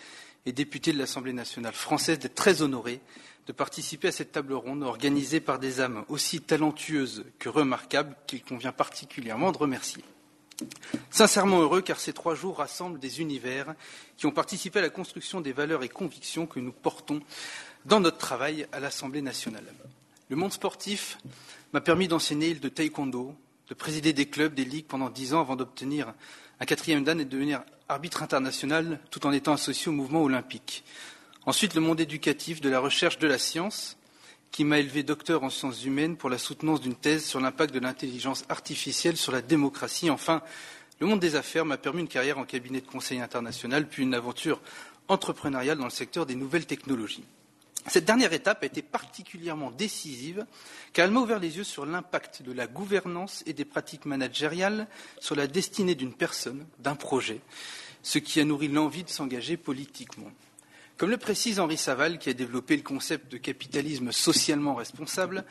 et 0.46 0.52
député 0.52 0.94
de 0.94 0.98
l'Assemblée 0.98 1.34
nationale 1.34 1.74
française, 1.74 2.18
d'être 2.18 2.34
très 2.34 2.62
honoré 2.62 3.02
de 3.48 3.52
participer 3.52 4.08
à 4.08 4.12
cette 4.12 4.32
table 4.32 4.52
ronde 4.52 4.82
organisée 4.82 5.40
par 5.40 5.58
des 5.58 5.80
âmes 5.80 6.04
aussi 6.08 6.42
talentueuses 6.42 7.24
que 7.38 7.48
remarquables 7.48 8.14
qu'il 8.26 8.44
convient 8.44 8.72
particulièrement 8.72 9.52
de 9.52 9.58
remercier. 9.58 10.04
Sincèrement 11.10 11.60
heureux 11.60 11.80
car 11.80 11.98
ces 11.98 12.12
trois 12.12 12.34
jours 12.34 12.58
rassemblent 12.58 12.98
des 12.98 13.22
univers 13.22 13.74
qui 14.18 14.26
ont 14.26 14.32
participé 14.32 14.80
à 14.80 14.82
la 14.82 14.90
construction 14.90 15.40
des 15.40 15.52
valeurs 15.52 15.82
et 15.82 15.88
convictions 15.88 16.46
que 16.46 16.60
nous 16.60 16.72
portons 16.72 17.22
dans 17.86 18.00
notre 18.00 18.18
travail 18.18 18.66
à 18.70 18.80
l'Assemblée 18.80 19.22
nationale. 19.22 19.72
Le 20.28 20.36
monde 20.36 20.52
sportif 20.52 21.18
m'a 21.72 21.80
permis 21.80 22.06
d'enseigner 22.06 22.54
de 22.54 22.68
taekwondo, 22.68 23.34
de 23.68 23.74
présider 23.74 24.12
des 24.12 24.26
clubs, 24.26 24.52
des 24.52 24.66
ligues 24.66 24.86
pendant 24.86 25.08
dix 25.08 25.32
ans 25.32 25.40
avant 25.40 25.56
d'obtenir 25.56 26.12
un 26.60 26.66
quatrième 26.66 27.02
dan 27.02 27.18
et 27.18 27.24
de 27.24 27.30
devenir 27.30 27.62
arbitre 27.88 28.22
international 28.22 29.00
tout 29.10 29.26
en 29.26 29.32
étant 29.32 29.54
associé 29.54 29.88
au 29.88 29.92
mouvement 29.92 30.22
olympique. 30.22 30.84
Ensuite, 31.46 31.74
le 31.74 31.80
monde 31.80 32.00
éducatif, 32.00 32.60
de 32.60 32.68
la 32.68 32.80
recherche, 32.80 33.18
de 33.18 33.26
la 33.26 33.38
science, 33.38 33.96
qui 34.50 34.64
m'a 34.64 34.78
élevé 34.78 35.02
docteur 35.02 35.42
en 35.42 35.50
sciences 35.50 35.84
humaines 35.84 36.16
pour 36.16 36.30
la 36.30 36.38
soutenance 36.38 36.80
d'une 36.80 36.94
thèse 36.94 37.24
sur 37.24 37.40
l'impact 37.40 37.72
de 37.72 37.80
l'intelligence 37.80 38.44
artificielle 38.48 39.16
sur 39.16 39.32
la 39.32 39.42
démocratie. 39.42 40.10
Enfin, 40.10 40.42
le 41.00 41.06
monde 41.06 41.20
des 41.20 41.36
affaires 41.36 41.64
m'a 41.64 41.76
permis 41.76 42.00
une 42.00 42.08
carrière 42.08 42.38
en 42.38 42.44
cabinet 42.44 42.80
de 42.80 42.86
conseil 42.86 43.20
international, 43.20 43.88
puis 43.88 44.02
une 44.02 44.14
aventure 44.14 44.60
entrepreneuriale 45.08 45.78
dans 45.78 45.84
le 45.84 45.90
secteur 45.90 46.26
des 46.26 46.34
nouvelles 46.34 46.66
technologies. 46.66 47.24
Cette 47.86 48.04
dernière 48.04 48.32
étape 48.34 48.62
a 48.62 48.66
été 48.66 48.82
particulièrement 48.82 49.70
décisive 49.70 50.44
car 50.92 51.06
elle 51.06 51.12
m'a 51.12 51.20
ouvert 51.20 51.38
les 51.38 51.56
yeux 51.56 51.64
sur 51.64 51.86
l'impact 51.86 52.42
de 52.42 52.52
la 52.52 52.66
gouvernance 52.66 53.42
et 53.46 53.54
des 53.54 53.64
pratiques 53.64 54.04
managériales 54.04 54.88
sur 55.20 55.34
la 55.34 55.46
destinée 55.46 55.94
d'une 55.94 56.12
personne, 56.12 56.66
d'un 56.80 56.96
projet, 56.96 57.40
ce 58.02 58.18
qui 58.18 58.40
a 58.40 58.44
nourri 58.44 58.68
l'envie 58.68 59.04
de 59.04 59.08
s'engager 59.08 59.56
politiquement. 59.56 60.30
Comme 60.98 61.10
le 61.10 61.16
précise 61.16 61.60
Henri 61.60 61.76
Saval, 61.76 62.18
qui 62.18 62.28
a 62.28 62.32
développé 62.34 62.76
le 62.76 62.82
concept 62.82 63.30
de 63.30 63.36
capitalisme 63.36 64.10
socialement 64.10 64.74
responsable, 64.74 65.44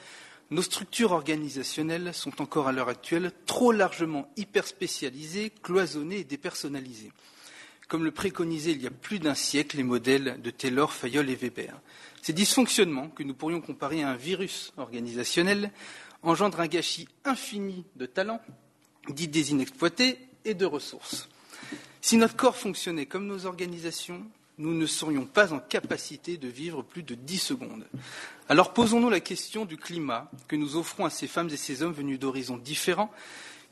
nos 0.52 0.62
structures 0.62 1.14
organisationnelles 1.14 2.14
sont 2.14 2.42
encore 2.42 2.68
à 2.68 2.74
l'heure 2.74 2.90
actuelle 2.90 3.32
trop 3.46 3.72
largement 3.72 4.30
hyperspécialisées, 4.36 5.54
cloisonnées 5.64 6.20
et 6.20 6.24
dépersonnalisées, 6.26 7.14
comme 7.88 8.04
le 8.04 8.12
préconisaient 8.12 8.74
il 8.74 8.82
y 8.82 8.88
a 8.88 8.92
plus 8.92 9.20
d'un 9.20 9.36
siècle 9.36 9.78
les 9.78 9.84
modèles 9.84 10.38
de 10.42 10.50
Taylor, 10.50 10.92
Fayol 10.92 11.30
et 11.30 11.36
Weber. 11.36 11.80
Ces 12.22 12.34
dysfonctionnements, 12.34 13.08
que 13.08 13.24
nous 13.24 13.34
pourrions 13.34 13.62
comparer 13.62 14.04
à 14.04 14.10
un 14.10 14.18
virus 14.18 14.74
organisationnel, 14.76 15.72
engendrent 16.24 16.60
un 16.60 16.68
gâchis 16.68 17.08
infini 17.24 17.86
de 17.96 18.06
talents, 18.06 18.42
d'idées 19.08 19.52
inexploitées 19.52 20.20
et 20.44 20.56
de 20.56 20.66
ressources. 20.66 21.30
Si 22.02 22.18
notre 22.18 22.36
corps 22.36 22.58
fonctionnait 22.58 23.06
comme 23.06 23.28
nos 23.28 23.46
organisations, 23.46 24.26
nous 24.58 24.74
ne 24.74 24.86
serions 24.86 25.26
pas 25.26 25.54
en 25.54 25.60
capacité 25.60 26.38
de 26.38 26.48
vivre 26.48 26.82
plus 26.82 27.04
de 27.04 27.16
dix 27.16 27.38
secondes. 27.38 27.88
Alors 28.50 28.74
posons-nous 28.74 29.10
la 29.10 29.20
question 29.20 29.66
du 29.66 29.78
climat 29.78 30.32
que 30.48 30.56
nous 30.56 30.76
offrons 30.76 31.06
à 31.06 31.10
ces 31.10 31.28
femmes 31.28 31.50
et 31.50 31.58
ces 31.58 31.84
hommes 31.84 31.94
venus 31.94 32.20
d'horizons 32.20 32.58
différents, 32.58 33.12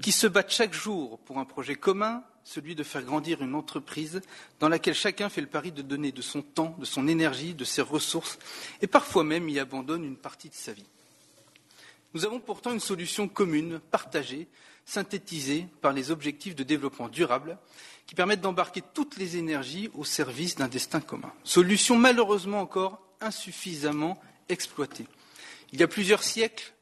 qui 0.01 0.11
se 0.11 0.27
battent 0.27 0.51
chaque 0.51 0.73
jour 0.73 1.19
pour 1.19 1.39
un 1.39 1.45
projet 1.45 1.75
commun, 1.75 2.23
celui 2.43 2.75
de 2.75 2.83
faire 2.83 3.01
grandir 3.01 3.41
une 3.41 3.55
entreprise 3.55 4.21
dans 4.59 4.69
laquelle 4.69 4.93
chacun 4.93 5.29
fait 5.29 5.41
le 5.41 5.47
pari 5.47 5.71
de 5.71 5.81
donner 5.81 6.11
de 6.11 6.21
son 6.21 6.41
temps, 6.41 6.75
de 6.77 6.85
son 6.85 7.07
énergie, 7.07 7.53
de 7.53 7.63
ses 7.63 7.81
ressources, 7.81 8.37
et 8.81 8.87
parfois 8.87 9.23
même 9.23 9.49
y 9.49 9.57
abandonne 9.57 10.03
une 10.03 10.17
partie 10.17 10.49
de 10.49 10.55
sa 10.55 10.73
vie. 10.73 10.85
Nous 12.13 12.25
avons 12.25 12.39
pourtant 12.39 12.71
une 12.71 12.79
solution 12.79 13.27
commune, 13.27 13.79
partagée, 13.91 14.47
synthétisée 14.85 15.65
par 15.81 15.91
les 15.91 16.11
objectifs 16.11 16.55
de 16.55 16.63
développement 16.63 17.09
durable, 17.09 17.57
qui 18.07 18.15
permettent 18.15 18.41
d'embarquer 18.41 18.81
toutes 18.93 19.17
les 19.17 19.37
énergies 19.37 19.89
au 19.93 20.03
service 20.03 20.55
d'un 20.55 20.67
destin 20.67 21.01
commun. 21.01 21.31
Solution 21.43 21.97
malheureusement 21.97 22.59
encore 22.59 23.01
insuffisamment 23.21 24.21
exploitée. 24.49 25.07
Il 25.73 25.79
y 25.79 25.83
a 25.83 25.87
plusieurs 25.87 26.23
siècles, 26.23 26.73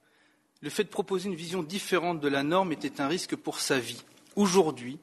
le 0.61 0.69
fait 0.69 0.83
de 0.83 0.89
proposer 0.89 1.29
une 1.29 1.35
vision 1.35 1.63
différente 1.63 2.19
de 2.19 2.27
la 2.27 2.43
norme 2.43 2.71
était 2.71 3.01
un 3.01 3.07
risque 3.07 3.35
pour 3.35 3.59
sa 3.59 3.79
vie. 3.79 4.01
Aujourd'hui, 4.35 4.99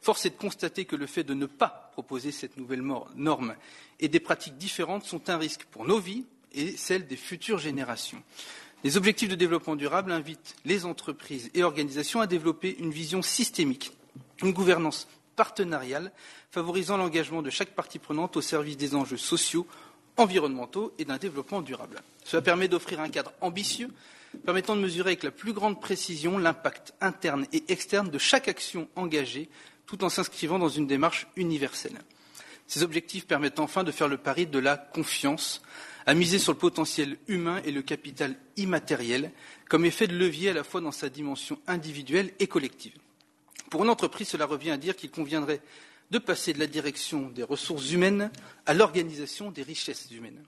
force 0.00 0.24
est 0.24 0.30
de 0.30 0.36
constater 0.36 0.84
que 0.84 0.96
le 0.96 1.06
fait 1.06 1.24
de 1.24 1.34
ne 1.34 1.46
pas 1.46 1.90
proposer 1.92 2.32
cette 2.32 2.56
nouvelle 2.56 2.82
norme 3.16 3.54
et 3.98 4.08
des 4.08 4.20
pratiques 4.20 4.56
différentes 4.56 5.04
sont 5.04 5.28
un 5.28 5.36
risque 5.36 5.64
pour 5.64 5.84
nos 5.84 5.98
vies 5.98 6.24
et 6.52 6.76
celles 6.76 7.06
des 7.06 7.16
futures 7.16 7.58
générations. 7.58 8.22
Les 8.82 8.96
objectifs 8.96 9.28
de 9.28 9.34
développement 9.34 9.76
durable 9.76 10.10
invitent 10.10 10.56
les 10.64 10.86
entreprises 10.86 11.50
et 11.54 11.62
organisations 11.62 12.20
à 12.20 12.26
développer 12.26 12.76
une 12.78 12.92
vision 12.92 13.20
systémique, 13.20 13.92
une 14.42 14.52
gouvernance 14.52 15.06
partenariale 15.40 16.12
favorisant 16.50 16.98
l'engagement 16.98 17.40
de 17.40 17.48
chaque 17.48 17.70
partie 17.70 17.98
prenante 17.98 18.36
au 18.36 18.42
service 18.42 18.76
des 18.76 18.94
enjeux 18.94 19.16
sociaux, 19.16 19.66
environnementaux 20.18 20.92
et 20.98 21.06
d'un 21.06 21.16
développement 21.16 21.62
durable. 21.62 22.02
Cela 22.26 22.42
permet 22.42 22.68
d'offrir 22.68 23.00
un 23.00 23.08
cadre 23.08 23.32
ambitieux 23.40 23.88
permettant 24.44 24.76
de 24.76 24.82
mesurer 24.82 25.12
avec 25.12 25.22
la 25.22 25.30
plus 25.30 25.54
grande 25.54 25.80
précision 25.80 26.36
l'impact 26.36 26.92
interne 27.00 27.46
et 27.54 27.64
externe 27.68 28.10
de 28.10 28.18
chaque 28.18 28.48
action 28.48 28.86
engagée 28.96 29.48
tout 29.86 30.04
en 30.04 30.10
s'inscrivant 30.10 30.58
dans 30.58 30.68
une 30.68 30.86
démarche 30.86 31.26
universelle. 31.36 31.98
Ces 32.66 32.82
objectifs 32.82 33.26
permettent 33.26 33.60
enfin 33.60 33.82
de 33.82 33.92
faire 33.92 34.08
le 34.08 34.18
pari 34.18 34.46
de 34.46 34.58
la 34.58 34.76
confiance, 34.76 35.62
à 36.04 36.12
miser 36.12 36.38
sur 36.38 36.52
le 36.52 36.58
potentiel 36.58 37.16
humain 37.28 37.62
et 37.64 37.72
le 37.72 37.80
capital 37.80 38.36
immatériel 38.58 39.32
comme 39.70 39.86
effet 39.86 40.06
de 40.06 40.18
levier 40.18 40.50
à 40.50 40.54
la 40.54 40.64
fois 40.64 40.82
dans 40.82 40.92
sa 40.92 41.08
dimension 41.08 41.58
individuelle 41.66 42.30
et 42.40 42.46
collective. 42.46 42.92
Pour 43.70 43.84
une 43.84 43.90
entreprise, 43.90 44.28
cela 44.28 44.46
revient 44.46 44.72
à 44.72 44.76
dire 44.76 44.96
qu'il 44.96 45.10
conviendrait 45.10 45.62
de 46.10 46.18
passer 46.18 46.52
de 46.52 46.58
la 46.58 46.66
direction 46.66 47.30
des 47.30 47.44
ressources 47.44 47.92
humaines 47.92 48.30
à 48.66 48.74
l'organisation 48.74 49.52
des 49.52 49.62
richesses 49.62 50.10
humaines. 50.10 50.42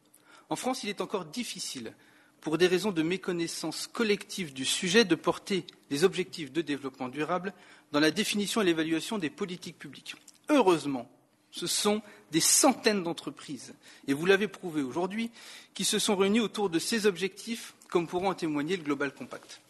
En 0.48 0.56
France, 0.56 0.82
il 0.82 0.90
est 0.90 1.00
encore 1.00 1.24
difficile, 1.24 1.94
pour 2.40 2.58
des 2.58 2.66
raisons 2.66 2.90
de 2.90 3.02
méconnaissance 3.02 3.86
collective 3.86 4.52
du 4.52 4.64
sujet, 4.64 5.04
de 5.04 5.14
porter 5.14 5.64
les 5.90 6.02
objectifs 6.02 6.52
de 6.52 6.60
développement 6.60 7.08
durable 7.08 7.54
dans 7.92 8.00
la 8.00 8.10
définition 8.10 8.60
et 8.60 8.64
l'évaluation 8.64 9.18
des 9.18 9.30
politiques 9.30 9.78
publiques. 9.78 10.16
Heureusement, 10.48 11.08
ce 11.52 11.68
sont 11.68 12.02
des 12.32 12.40
centaines 12.40 13.04
d'entreprises, 13.04 13.74
et 14.08 14.14
vous 14.14 14.26
l'avez 14.26 14.48
prouvé 14.48 14.82
aujourd'hui, 14.82 15.30
qui 15.74 15.84
se 15.84 16.00
sont 16.00 16.16
réunies 16.16 16.40
autour 16.40 16.70
de 16.70 16.80
ces 16.80 17.06
objectifs, 17.06 17.74
comme 17.88 18.08
pourront 18.08 18.30
en 18.30 18.34
témoigner 18.34 18.76
le 18.76 18.82
Global 18.82 19.14
Compact. 19.14 19.60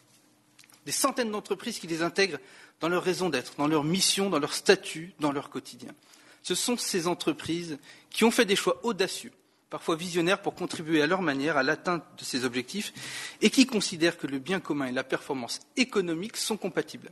Des 0.85 0.91
centaines 0.91 1.31
d'entreprises 1.31 1.79
qui 1.79 1.87
les 1.87 2.01
intègrent 2.01 2.39
dans 2.83 2.89
leur 2.89 3.03
raison 3.03 3.29
d'être, 3.29 3.53
dans 3.57 3.67
leur 3.67 3.85
mission, 3.85 4.29
dans 4.29 4.39
leur 4.39 4.53
statut, 4.53 5.13
dans 5.21 5.31
leur 5.31 5.49
quotidien. 5.49 5.93
Ce 6.41 6.53
sont 6.53 6.75
ces 6.75 7.07
entreprises 7.07 7.77
qui 8.09 8.25
ont 8.25 8.29
fait 8.29 8.43
des 8.43 8.57
choix 8.57 8.81
audacieux, 8.83 9.31
parfois 9.69 9.95
visionnaires, 9.95 10.41
pour 10.41 10.53
contribuer 10.53 11.01
à 11.01 11.07
leur 11.07 11.21
manière 11.21 11.55
à 11.55 11.63
l'atteinte 11.63 12.03
de 12.17 12.25
ces 12.25 12.43
objectifs 12.43 12.91
et 13.39 13.49
qui 13.49 13.65
considèrent 13.65 14.17
que 14.17 14.27
le 14.27 14.37
bien 14.37 14.59
commun 14.59 14.87
et 14.87 14.91
la 14.91 15.05
performance 15.05 15.61
économique 15.77 16.35
sont 16.35 16.57
compatibles. 16.57 17.09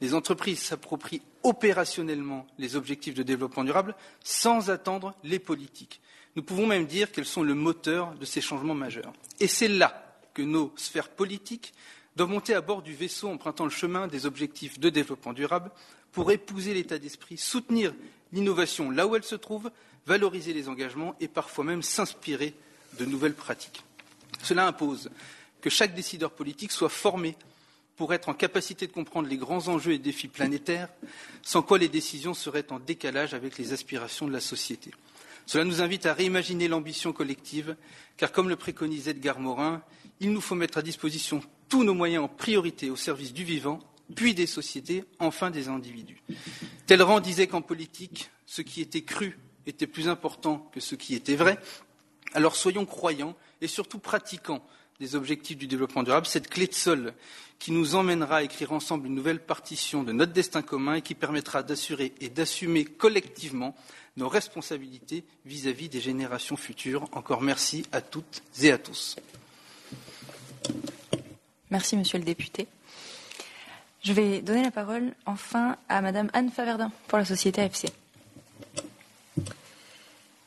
Les 0.00 0.14
entreprises 0.14 0.60
s'approprient 0.62 1.20
opérationnellement 1.42 2.46
les 2.56 2.74
objectifs 2.74 3.14
de 3.14 3.22
développement 3.22 3.64
durable 3.64 3.94
sans 4.24 4.70
attendre 4.70 5.14
les 5.24 5.38
politiques. 5.38 6.00
Nous 6.36 6.42
pouvons 6.42 6.66
même 6.66 6.86
dire 6.86 7.12
qu'elles 7.12 7.26
sont 7.26 7.42
le 7.42 7.54
moteur 7.54 8.14
de 8.14 8.24
ces 8.24 8.40
changements 8.40 8.74
majeurs. 8.74 9.12
Et 9.40 9.46
c'est 9.46 9.68
là 9.68 10.16
que 10.32 10.40
nos 10.40 10.72
sphères 10.76 11.10
politiques 11.10 11.74
doivent 12.16 12.30
monter 12.30 12.54
à 12.54 12.60
bord 12.60 12.82
du 12.82 12.94
vaisseau 12.94 13.28
empruntant 13.28 13.64
le 13.64 13.70
chemin 13.70 14.06
des 14.06 14.26
objectifs 14.26 14.78
de 14.78 14.90
développement 14.90 15.32
durable 15.32 15.70
pour 16.12 16.30
épouser 16.30 16.74
l'état 16.74 16.98
d'esprit, 16.98 17.38
soutenir 17.38 17.94
l'innovation 18.32 18.90
là 18.90 19.06
où 19.06 19.16
elle 19.16 19.24
se 19.24 19.34
trouve, 19.34 19.70
valoriser 20.06 20.52
les 20.52 20.68
engagements 20.68 21.14
et 21.20 21.28
parfois 21.28 21.64
même 21.64 21.82
s'inspirer 21.82 22.54
de 22.98 23.04
nouvelles 23.04 23.34
pratiques. 23.34 23.84
Cela 24.42 24.66
impose 24.66 25.10
que 25.60 25.70
chaque 25.70 25.94
décideur 25.94 26.32
politique 26.32 26.72
soit 26.72 26.88
formé 26.88 27.36
pour 27.96 28.12
être 28.12 28.28
en 28.28 28.34
capacité 28.34 28.86
de 28.86 28.92
comprendre 28.92 29.28
les 29.28 29.36
grands 29.36 29.68
enjeux 29.68 29.92
et 29.92 29.98
défis 29.98 30.28
planétaires, 30.28 30.88
sans 31.42 31.62
quoi 31.62 31.78
les 31.78 31.88
décisions 31.88 32.34
seraient 32.34 32.72
en 32.72 32.80
décalage 32.80 33.34
avec 33.34 33.58
les 33.58 33.72
aspirations 33.72 34.26
de 34.26 34.32
la 34.32 34.40
société. 34.40 34.90
Cela 35.46 35.64
nous 35.64 35.82
invite 35.82 36.06
à 36.06 36.14
réimaginer 36.14 36.68
l'ambition 36.68 37.12
collective, 37.12 37.76
car 38.16 38.32
comme 38.32 38.48
le 38.48 38.56
préconise 38.56 39.08
Edgar 39.08 39.38
Morin, 39.38 39.82
il 40.20 40.32
nous 40.32 40.40
faut 40.40 40.54
mettre 40.54 40.78
à 40.78 40.82
disposition 40.82 41.42
tous 41.72 41.84
nos 41.84 41.94
moyens 41.94 42.24
en 42.24 42.28
priorité 42.28 42.90
au 42.90 42.96
service 42.96 43.32
du 43.32 43.44
vivant, 43.44 43.80
puis 44.14 44.34
des 44.34 44.46
sociétés, 44.46 45.04
enfin 45.18 45.50
des 45.50 45.68
individus. 45.68 46.22
Talleyrand 46.86 47.18
disait 47.18 47.46
qu'en 47.46 47.62
politique, 47.62 48.30
ce 48.44 48.60
qui 48.60 48.82
était 48.82 49.00
cru 49.00 49.38
était 49.66 49.86
plus 49.86 50.06
important 50.06 50.68
que 50.74 50.80
ce 50.80 50.96
qui 50.96 51.14
était 51.14 51.34
vrai. 51.34 51.58
Alors 52.34 52.56
soyons 52.56 52.84
croyants 52.84 53.34
et 53.62 53.68
surtout 53.68 53.98
pratiquants 53.98 54.62
des 55.00 55.16
objectifs 55.16 55.56
du 55.56 55.66
développement 55.66 56.02
durable, 56.02 56.26
cette 56.26 56.50
clé 56.50 56.66
de 56.66 56.74
sol 56.74 57.14
qui 57.58 57.72
nous 57.72 57.94
emmènera 57.94 58.36
à 58.36 58.42
écrire 58.42 58.72
ensemble 58.72 59.06
une 59.06 59.14
nouvelle 59.14 59.40
partition 59.40 60.02
de 60.02 60.12
notre 60.12 60.34
destin 60.34 60.60
commun 60.60 60.96
et 60.96 61.02
qui 61.02 61.14
permettra 61.14 61.62
d'assurer 61.62 62.12
et 62.20 62.28
d'assumer 62.28 62.84
collectivement 62.84 63.74
nos 64.18 64.28
responsabilités 64.28 65.24
vis-à-vis 65.46 65.86
-vis 65.86 65.92
des 65.92 66.02
générations 66.02 66.58
futures. 66.58 67.08
Encore 67.12 67.40
merci 67.40 67.86
à 67.92 68.02
toutes 68.02 68.42
et 68.60 68.72
à 68.72 68.76
tous. 68.76 69.16
Merci, 71.72 71.96
monsieur 71.96 72.18
le 72.18 72.24
député. 72.24 72.68
Je 74.02 74.12
vais 74.12 74.42
donner 74.42 74.62
la 74.62 74.70
parole 74.70 75.14
enfin 75.24 75.78
à 75.88 76.02
madame 76.02 76.28
Anne 76.34 76.50
Faverdin 76.50 76.92
pour 77.08 77.16
la 77.16 77.24
société 77.24 77.62
AFC. 77.62 77.86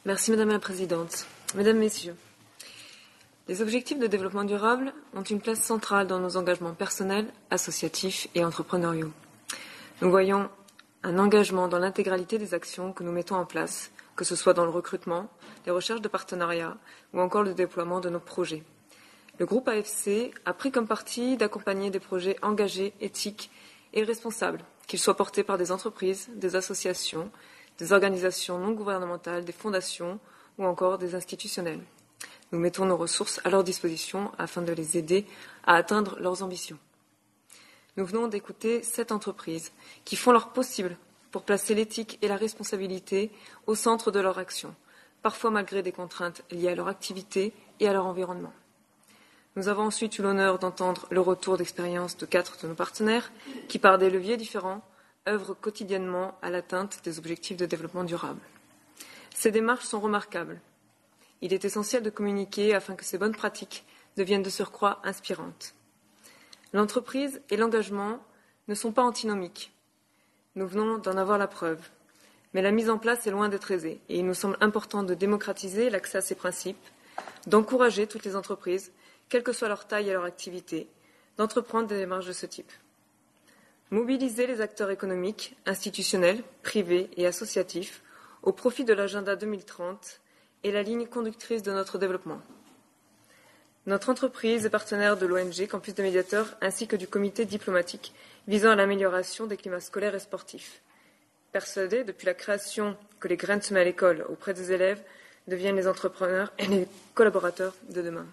Merci, 0.05 0.29
madame 0.29 0.49
la 0.49 0.59
présidente. 0.59 1.25
Mesdames, 1.55 1.79
messieurs, 1.79 2.15
les 3.47 3.63
objectifs 3.63 3.97
de 3.97 4.05
développement 4.05 4.43
durable 4.43 4.93
ont 5.15 5.23
une 5.23 5.41
place 5.41 5.63
centrale 5.63 6.05
dans 6.05 6.19
nos 6.19 6.37
engagements 6.37 6.75
personnels, 6.75 7.25
associatifs 7.49 8.27
et 8.35 8.45
entrepreneuriaux. 8.45 9.11
Nous 10.03 10.11
voyons 10.11 10.47
un 11.01 11.17
engagement 11.17 11.67
dans 11.67 11.79
l'intégralité 11.79 12.37
des 12.37 12.53
actions 12.53 12.93
que 12.93 13.01
nous 13.01 13.11
mettons 13.11 13.37
en 13.37 13.45
place, 13.45 13.89
que 14.15 14.25
ce 14.25 14.35
soit 14.35 14.53
dans 14.53 14.65
le 14.65 14.69
recrutement, 14.69 15.27
les 15.65 15.71
recherches 15.71 16.01
de 16.01 16.07
partenariats 16.07 16.77
ou 17.15 17.19
encore 17.19 17.41
le 17.41 17.55
déploiement 17.55 17.99
de 17.99 18.09
nos 18.09 18.19
projets. 18.19 18.61
Le 19.37 19.45
groupe 19.45 19.67
AFC 19.67 20.31
a 20.45 20.53
pris 20.53 20.71
comme 20.71 20.87
parti 20.87 21.35
d'accompagner 21.35 21.89
des 21.89 21.99
projets 21.99 22.37
engagés, 22.41 22.93
éthiques 23.01 23.51
et 23.91 24.03
responsables, 24.03 24.63
qu'ils 24.87 24.99
soient 24.99 25.17
portés 25.17 25.43
par 25.43 25.57
des 25.57 25.73
entreprises, 25.73 26.29
des 26.35 26.55
associations, 26.55 27.29
des 27.77 27.91
organisations 27.91 28.57
non 28.59 28.71
gouvernementales, 28.71 29.43
des 29.43 29.51
fondations 29.51 30.19
ou 30.57 30.65
encore 30.65 30.97
des 30.97 31.15
institutionnels. 31.15 31.81
Nous 32.53 32.59
mettons 32.59 32.85
nos 32.85 32.95
ressources 32.95 33.41
à 33.43 33.49
leur 33.49 33.65
disposition 33.65 34.31
afin 34.37 34.61
de 34.61 34.71
les 34.71 34.97
aider 34.97 35.25
à 35.65 35.75
atteindre 35.75 36.17
leurs 36.21 36.41
ambitions. 36.41 36.79
Nous 37.97 38.05
venons 38.05 38.27
d'écouter 38.27 38.83
sept 38.83 39.11
entreprises 39.11 39.73
qui 40.05 40.15
font 40.15 40.31
leur 40.31 40.53
possible 40.53 40.97
pour 41.31 41.43
placer 41.43 41.75
l'éthique 41.75 42.17
et 42.21 42.29
la 42.29 42.37
responsabilité 42.37 43.31
au 43.67 43.75
centre 43.75 44.11
de 44.11 44.21
leur 44.21 44.37
action, 44.37 44.73
parfois 45.21 45.51
malgré 45.51 45.83
des 45.83 45.91
contraintes 45.91 46.43
liées 46.51 46.69
à 46.69 46.75
leur 46.75 46.87
activité 46.87 47.51
et 47.81 47.89
à 47.89 47.93
leur 47.93 48.05
environnement. 48.05 48.53
Nous 49.55 49.69
avons 49.69 49.83
ensuite 49.83 50.17
eu 50.17 50.21
l'honneur 50.21 50.59
d'entendre 50.59 51.07
le 51.11 51.21
retour 51.21 51.57
d'expérience 51.57 52.17
de 52.17 52.25
quatre 52.25 52.61
de 52.61 52.67
nos 52.67 52.75
partenaires 52.75 53.31
qui, 53.69 53.79
par 53.79 53.97
des 53.97 54.09
leviers 54.09 54.35
différents, 54.35 54.81
œuvrent 55.29 55.57
quotidiennement 55.59 56.37
à 56.41 56.49
l'atteinte 56.49 56.99
des 57.05 57.19
objectifs 57.19 57.55
de 57.55 57.65
développement 57.65 58.03
durable. 58.03 58.41
Ces 59.33 59.51
démarches 59.51 59.85
sont 59.85 60.01
remarquables. 60.01 60.59
Il 61.41 61.53
est 61.53 61.63
essentiel 61.63 62.03
de 62.03 62.09
communiquer 62.09 62.75
afin 62.75 62.95
que 62.95 63.05
ces 63.05 63.17
bonnes 63.17 63.35
pratiques 63.35 63.85
deviennent 64.17 64.43
de 64.43 64.49
surcroît 64.49 64.99
inspirantes. 65.03 65.73
L'entreprise 66.73 67.41
et 67.49 67.55
l'engagement 67.55 68.19
ne 68.67 68.75
sont 68.75 68.91
pas 68.91 69.03
antinomiques. 69.03 69.71
Nous 70.55 70.67
venons 70.67 70.97
d'en 70.97 71.15
avoir 71.15 71.37
la 71.37 71.47
preuve. 71.47 71.79
Mais 72.53 72.61
la 72.61 72.71
mise 72.71 72.89
en 72.89 72.97
place 72.97 73.25
est 73.25 73.31
loin 73.31 73.49
d'être 73.49 73.71
aisée 73.71 74.01
et 74.09 74.19
il 74.19 74.25
nous 74.25 74.33
semble 74.33 74.57
important 74.59 75.03
de 75.03 75.13
démocratiser 75.13 75.89
l'accès 75.89 76.17
à 76.17 76.21
ces 76.21 76.35
principes, 76.35 76.77
d'encourager 77.47 78.07
toutes 78.07 78.25
les 78.25 78.35
entreprises 78.35 78.91
quelle 79.29 79.43
que 79.43 79.53
soit 79.53 79.67
leur 79.67 79.87
taille 79.87 80.09
et 80.09 80.13
leur 80.13 80.23
activité, 80.23 80.87
d'entreprendre 81.37 81.87
des 81.87 81.97
démarches 81.97 82.27
de 82.27 82.33
ce 82.33 82.45
type. 82.45 82.71
Mobiliser 83.91 84.47
les 84.47 84.61
acteurs 84.61 84.89
économiques, 84.89 85.55
institutionnels, 85.65 86.43
privés 86.63 87.09
et 87.17 87.27
associatifs 87.27 88.01
au 88.43 88.51
profit 88.51 88.83
de 88.83 88.93
l'agenda 88.93 89.35
2030 89.35 90.21
est 90.63 90.71
la 90.71 90.83
ligne 90.83 91.05
conductrice 91.05 91.63
de 91.63 91.71
notre 91.71 91.97
développement. 91.97 92.41
Notre 93.85 94.09
entreprise 94.09 94.65
est 94.65 94.71
partenaire 94.71 95.15
de 95.15 95.27
l'ONG 95.27 95.67
Campus 95.67 95.93
de 95.93 96.01
Médiateurs 96.01 96.57
ainsi 96.61 96.87
que 96.87 96.95
du 96.95 97.07
comité 97.07 97.45
diplomatique 97.45 98.13
visant 98.47 98.71
à 98.71 98.75
l'amélioration 98.75 99.45
des 99.45 99.57
climats 99.57 99.79
scolaires 99.79 100.15
et 100.15 100.19
sportifs. 100.19 100.81
Persuadé 101.51 102.03
depuis 102.03 102.25
la 102.25 102.33
création 102.33 102.97
que 103.19 103.27
les 103.27 103.37
graines 103.37 103.61
semées 103.61 103.81
à 103.81 103.83
l'école 103.83 104.25
auprès 104.27 104.55
des 104.55 104.71
élèves 104.71 105.03
deviennent 105.47 105.75
les 105.75 105.87
entrepreneurs 105.87 106.51
et 106.57 106.67
les 106.67 106.87
collaborateurs 107.13 107.75
de 107.89 108.01
demain. 108.01 108.25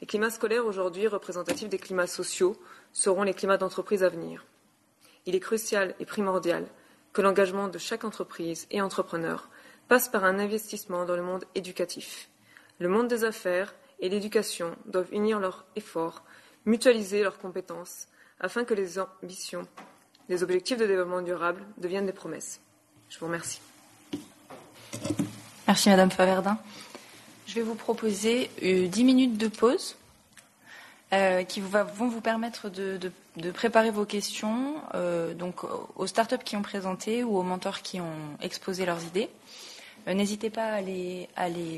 Les 0.00 0.06
climats 0.06 0.30
scolaires 0.30 0.66
aujourd'hui 0.66 1.06
représentatifs 1.06 1.68
des 1.68 1.78
climats 1.78 2.06
sociaux 2.06 2.56
seront 2.92 3.22
les 3.22 3.34
climats 3.34 3.58
d'entreprise 3.58 4.02
à 4.02 4.08
venir. 4.08 4.44
Il 5.26 5.34
est 5.34 5.40
crucial 5.40 5.94
et 6.00 6.06
primordial 6.06 6.66
que 7.12 7.20
l'engagement 7.22 7.68
de 7.68 7.78
chaque 7.78 8.04
entreprise 8.04 8.66
et 8.70 8.80
entrepreneur 8.80 9.50
passe 9.88 10.08
par 10.08 10.24
un 10.24 10.38
investissement 10.38 11.04
dans 11.04 11.16
le 11.16 11.22
monde 11.22 11.44
éducatif. 11.54 12.28
Le 12.78 12.88
monde 12.88 13.08
des 13.08 13.24
affaires 13.24 13.74
et 13.98 14.08
l'éducation 14.08 14.74
doivent 14.86 15.12
unir 15.12 15.40
leurs 15.40 15.66
efforts, 15.76 16.22
mutualiser 16.64 17.22
leurs 17.22 17.38
compétences, 17.38 18.06
afin 18.40 18.64
que 18.64 18.74
les 18.74 18.98
ambitions, 18.98 19.66
les 20.28 20.42
objectifs 20.42 20.78
de 20.78 20.86
développement 20.86 21.20
durable 21.20 21.62
deviennent 21.76 22.06
des 22.06 22.12
promesses. 22.12 22.60
Je 23.10 23.18
vous 23.18 23.26
remercie. 23.26 23.60
Merci 25.70 25.88
Madame 25.88 26.10
Faverdin. 26.10 26.58
Je 27.46 27.54
vais 27.54 27.62
vous 27.62 27.76
proposer 27.76 28.50
euh, 28.64 28.88
10 28.88 29.04
minutes 29.04 29.38
de 29.38 29.46
pause 29.46 29.94
euh, 31.12 31.44
qui 31.44 31.60
vont 31.60 32.08
vous 32.08 32.20
permettre 32.20 32.68
de, 32.68 32.98
préparer 33.52 33.92
vos 33.92 34.04
questions 34.04 34.74
euh, 34.94 35.32
donc 35.32 35.60
aux 35.94 36.08
startups 36.08 36.42
qui 36.44 36.56
ont 36.56 36.62
présenté 36.62 37.22
ou 37.22 37.38
aux 37.38 37.44
mentors 37.44 37.82
qui 37.82 38.00
ont 38.00 38.36
exposé 38.42 38.84
leurs 38.84 39.04
idées. 39.04 39.28
Euh, 40.08 40.14
N'hésitez 40.14 40.50
pas 40.50 40.72
à 40.72 40.80
les, 40.80 41.28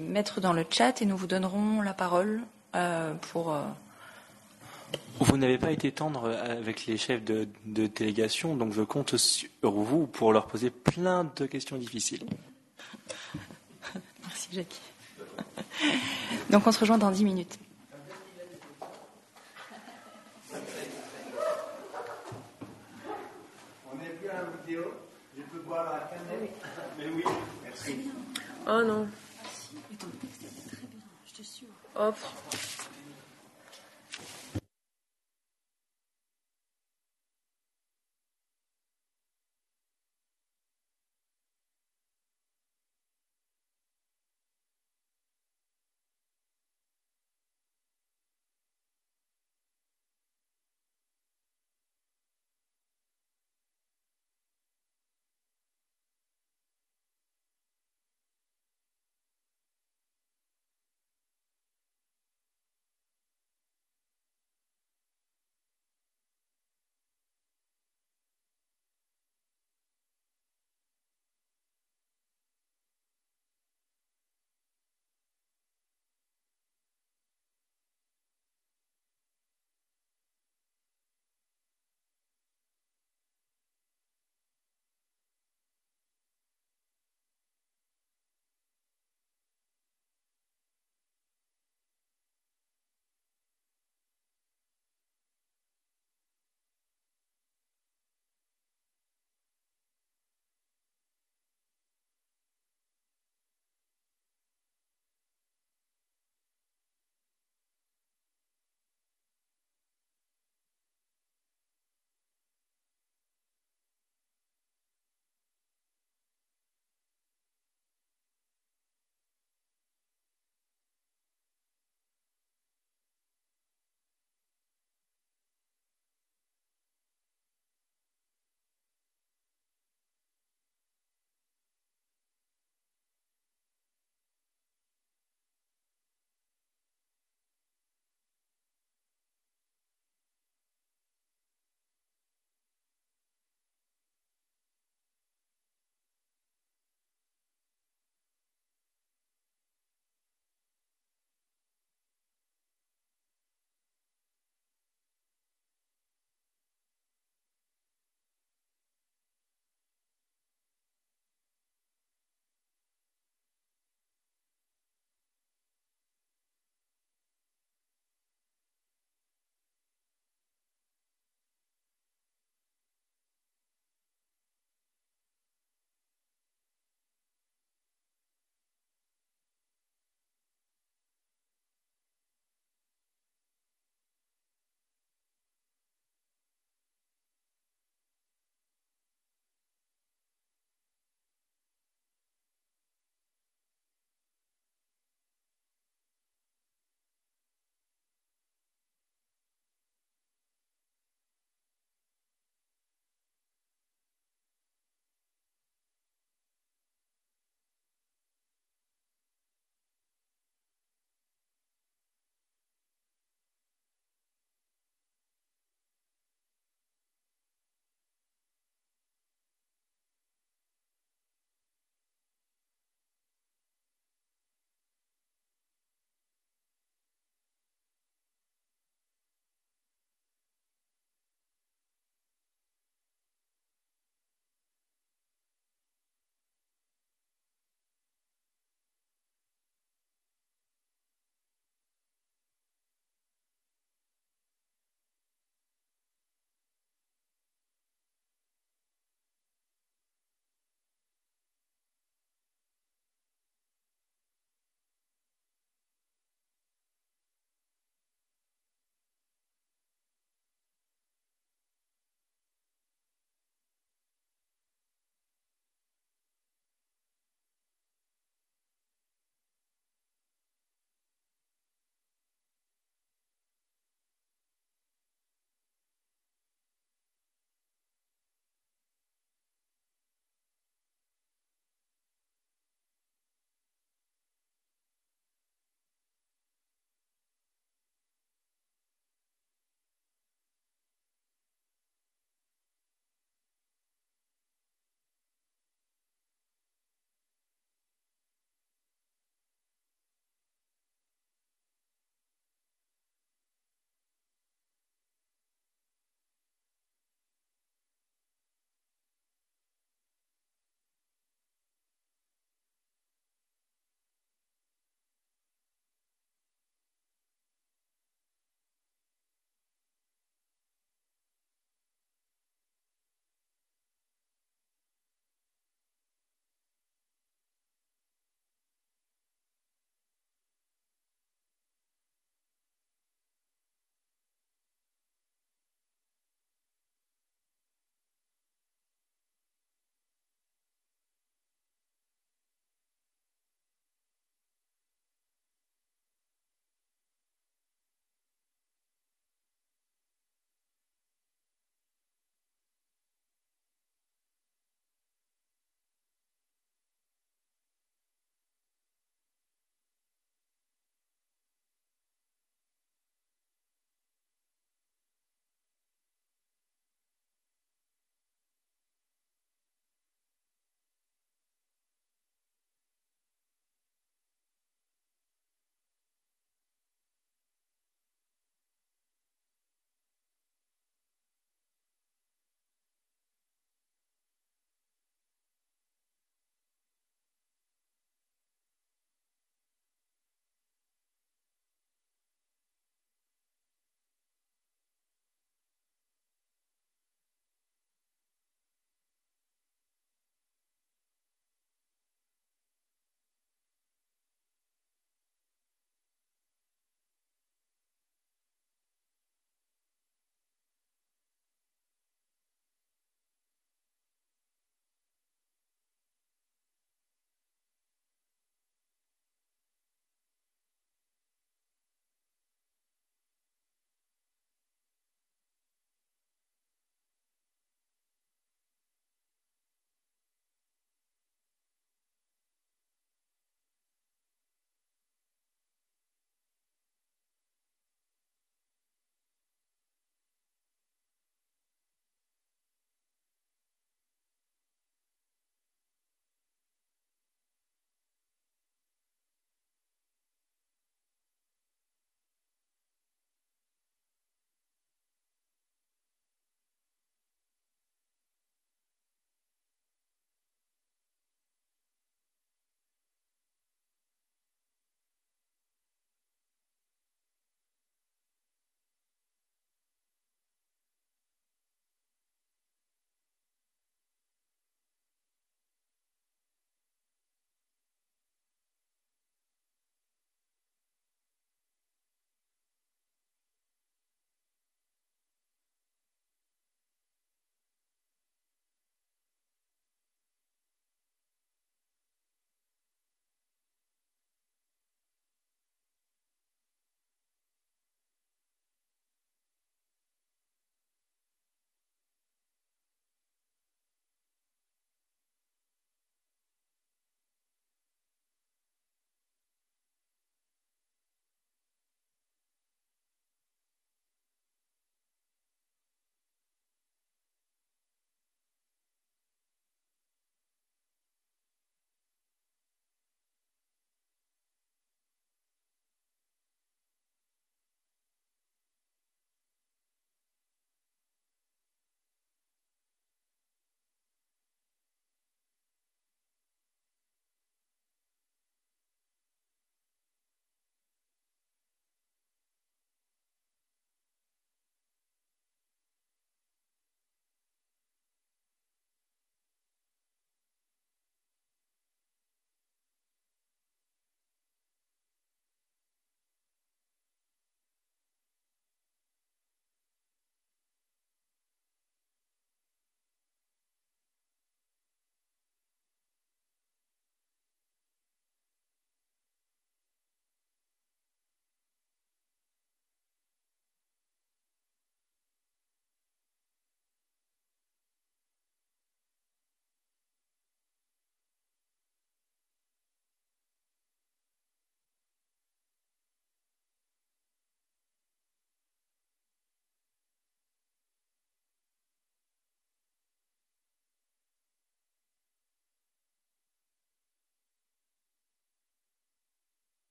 mettre 0.00 0.40
dans 0.40 0.54
le 0.54 0.64
chat 0.70 1.02
et 1.02 1.04
nous 1.04 1.18
vous 1.18 1.26
donnerons 1.26 1.82
la 1.82 1.92
parole 1.92 2.40
pour. 3.30 3.54
Vous 5.20 5.36
n'avez 5.36 5.58
pas 5.58 5.70
été 5.70 5.92
tendre 5.92 6.30
avec 6.30 6.86
les 6.86 6.96
chefs 6.96 7.22
de 7.22 7.46
délégation, 7.66 8.56
donc 8.56 8.72
je 8.72 8.80
compte 8.80 9.18
sur 9.18 9.50
vous 9.70 10.06
pour 10.06 10.32
leur 10.32 10.46
poser 10.46 10.70
plein 10.70 11.30
de 11.36 11.44
questions 11.44 11.76
difficiles. 11.76 12.24
Merci 14.42 14.48
Jackie. 14.52 14.80
Donc 16.50 16.66
on 16.66 16.72
se 16.72 16.80
rejoint 16.80 16.98
dans 16.98 17.10
10 17.10 17.24
minutes. 17.24 17.58
On 23.86 23.96
plus 23.96 24.28
à 24.28 24.34
la 24.34 24.44
vidéo. 24.64 24.94
Je 25.36 25.42
peux 25.42 25.60
boire 25.60 25.84
la 25.84 26.00
cannelle 26.00 26.48
Mais 26.98 27.06
oui, 27.14 27.24
merci. 27.62 28.10
Oh 28.66 28.82
non. 28.82 29.08
Hop. 31.94 32.16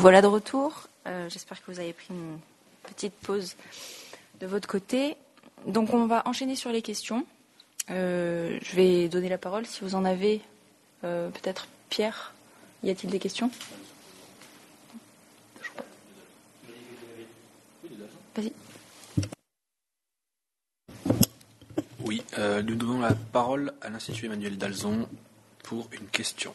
Voilà 0.00 0.22
de 0.22 0.26
retour. 0.28 0.88
Euh, 1.06 1.28
J'espère 1.28 1.62
que 1.62 1.70
vous 1.70 1.78
avez 1.78 1.92
pris 1.92 2.06
une 2.08 2.38
petite 2.84 3.12
pause 3.12 3.54
de 4.40 4.46
votre 4.46 4.66
côté. 4.66 5.14
Donc 5.66 5.92
on 5.92 6.06
va 6.06 6.26
enchaîner 6.26 6.56
sur 6.56 6.72
les 6.72 6.80
questions. 6.80 7.26
Euh, 7.90 8.58
je 8.62 8.76
vais 8.76 9.10
donner 9.10 9.28
la 9.28 9.36
parole 9.36 9.66
si 9.66 9.82
vous 9.82 9.94
en 9.94 10.06
avez. 10.06 10.40
Euh, 11.04 11.28
Peut-être 11.28 11.68
Pierre, 11.90 12.32
y 12.82 12.88
a-t-il 12.88 13.10
des 13.10 13.18
questions? 13.18 13.50
Vas-y. 18.34 18.52
Oui, 22.06 22.22
nous 22.38 22.74
donnons 22.74 23.00
la 23.00 23.12
parole 23.12 23.74
à 23.82 23.90
l'Institut 23.90 24.24
Emmanuel 24.26 24.56
Dalzon 24.56 25.06
pour 25.62 25.90
une 25.92 26.06
question. 26.06 26.54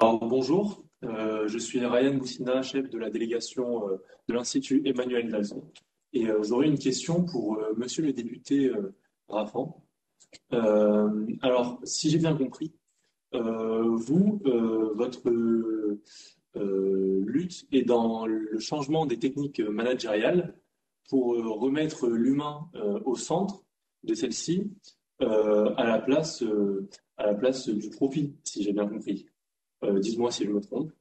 Alors 0.00 0.18
bonjour, 0.26 0.84
euh, 1.04 1.46
je 1.46 1.56
suis 1.56 1.78
Ryan 1.86 2.14
Boussina, 2.14 2.62
chef 2.62 2.90
de 2.90 2.98
la 2.98 3.10
délégation 3.10 3.88
euh, 3.88 4.02
de 4.26 4.34
l'Institut 4.34 4.82
Emmanuel 4.84 5.30
Dalzon. 5.30 5.70
Et 6.12 6.26
euh, 6.26 6.42
j'aurais 6.42 6.66
une 6.66 6.80
question 6.80 7.24
pour 7.24 7.58
euh, 7.58 7.72
monsieur 7.76 8.02
le 8.02 8.12
député 8.12 8.72
Raffan. 9.28 9.80
Alors, 10.50 11.78
si 11.84 12.10
j'ai 12.10 12.18
bien 12.18 12.34
compris, 12.36 12.72
vous, 13.32 14.42
votre 14.94 15.30
lutte 16.54 17.66
est 17.70 17.82
dans 17.82 18.26
le 18.26 18.58
changement 18.58 19.06
des 19.06 19.18
techniques 19.20 19.60
managériales 19.60 20.56
pour 21.08 21.36
remettre 21.36 22.08
l'humain 22.08 22.68
au 23.04 23.14
centre 23.14 23.64
de 24.02 24.14
celle-ci 24.14 24.72
à 25.20 25.84
la 25.84 26.04
à 27.16 27.26
la 27.26 27.34
place 27.34 27.68
du 27.68 27.90
profit, 27.90 28.34
si 28.42 28.64
j'ai 28.64 28.72
bien 28.72 28.88
compris. 28.88 29.26
Euh, 29.82 29.98
Dites-moi 29.98 30.30
si 30.30 30.44
je 30.44 30.50
me 30.50 30.60
trompe. 30.60 30.92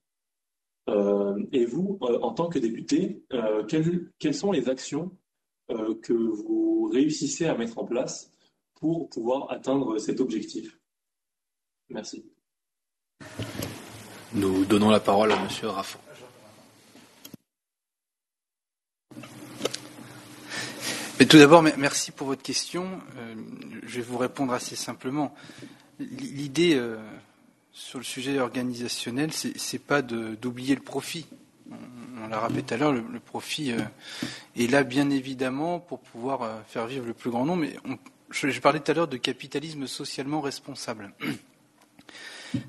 Euh, 0.89 1.41
et 1.51 1.65
vous, 1.65 1.97
euh, 2.01 2.19
en 2.21 2.33
tant 2.33 2.49
que 2.49 2.59
député, 2.59 3.23
euh, 3.31 3.63
quelles, 3.65 4.09
quelles 4.19 4.33
sont 4.35 4.51
les 4.51 4.67
actions 4.69 5.15
euh, 5.71 5.95
que 6.01 6.13
vous 6.13 6.89
réussissez 6.91 7.45
à 7.45 7.55
mettre 7.57 7.77
en 7.77 7.85
place 7.85 8.31
pour 8.75 9.09
pouvoir 9.09 9.49
atteindre 9.51 9.97
cet 9.97 10.19
objectif? 10.19 10.77
Merci. 11.89 12.25
Nous 14.33 14.65
donnons 14.65 14.89
la 14.89 14.99
parole 14.99 15.31
à 15.31 15.41
Monsieur 15.43 15.67
Raffan. 15.69 15.99
Mais 21.19 21.25
tout 21.27 21.37
d'abord, 21.37 21.61
me- 21.61 21.75
merci 21.77 22.11
pour 22.11 22.27
votre 22.27 22.41
question. 22.41 22.99
Euh, 23.17 23.35
je 23.85 23.97
vais 23.97 24.01
vous 24.01 24.17
répondre 24.17 24.51
assez 24.53 24.75
simplement. 24.75 25.33
L'idée 25.99 26.73
euh, 26.75 26.97
sur 27.73 27.97
le 27.97 28.05
sujet 28.05 28.39
organisationnel, 28.39 29.31
c'est 29.33 29.79
pas 29.79 30.03
d'oublier 30.03 30.75
le 30.75 30.81
profit. 30.81 31.25
On, 32.23 32.27
l'a 32.27 32.39
rappelé 32.39 32.61
tout 32.61 32.73
à 32.75 32.77
l'heure, 32.77 32.93
le, 32.93 33.19
profit 33.19 33.71
euh, 33.71 33.79
est 34.55 34.67
là 34.67 34.83
bien 34.83 35.09
évidemment 35.09 35.79
pour 35.79 35.99
pouvoir 35.99 36.43
euh, 36.43 36.55
faire 36.67 36.85
vivre 36.87 37.05
le 37.05 37.13
plus 37.13 37.31
grand 37.31 37.45
nombre. 37.45 37.63
Mais 37.63 37.75
je, 38.29 38.59
parlais 38.59 38.79
tout 38.79 38.91
à 38.91 38.93
l'heure 38.93 39.07
de 39.07 39.17
capitalisme 39.17 39.87
socialement 39.87 40.39
responsable. 40.39 41.11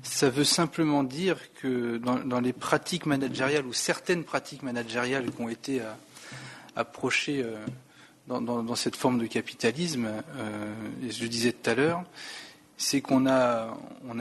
Ça 0.01 0.29
veut 0.31 0.43
simplement 0.43 1.03
dire 1.03 1.37
que 1.53 1.97
dans, 1.97 2.39
les 2.41 2.53
pratiques 2.53 3.05
managériales 3.05 3.67
ou 3.67 3.73
certaines 3.73 4.23
pratiques 4.23 4.63
managériales 4.63 5.31
qui 5.31 5.41
ont 5.41 5.49
été 5.49 5.81
euh, 5.81 5.91
approchées 6.75 7.45
dans, 8.27 8.75
cette 8.75 8.95
forme 8.95 9.19
de 9.19 9.27
capitalisme, 9.27 10.09
je 11.07 11.21
le 11.21 11.29
disais 11.29 11.51
tout 11.53 11.69
à 11.69 11.75
l'heure, 11.75 12.03
c'est 12.77 13.01
qu'on 13.01 13.25
a, 13.27 13.77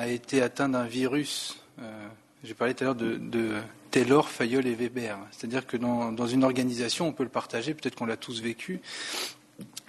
été 0.07 0.43
atteint 0.43 0.69
d'un 0.69 0.85
virus. 0.85 1.59
euh, 1.81 2.07
J'ai 2.43 2.55
parlé 2.55 2.75
tout 2.75 2.85
à 2.85 2.87
l'heure 2.87 2.95
de, 2.95 3.53
Taylor, 3.91 4.29
Fayol 4.29 4.67
et 4.67 4.75
Weber. 4.75 5.19
C'est-à-dire 5.31 5.67
que 5.67 5.77
dans, 5.77 6.27
une 6.27 6.45
organisation, 6.45 7.09
on 7.09 7.13
peut 7.13 7.23
le 7.23 7.29
partager, 7.29 7.75
peut-être 7.75 7.95
qu'on 7.95 8.07
l'a 8.07 8.17
tous 8.17 8.43
vécu. 8.43 8.81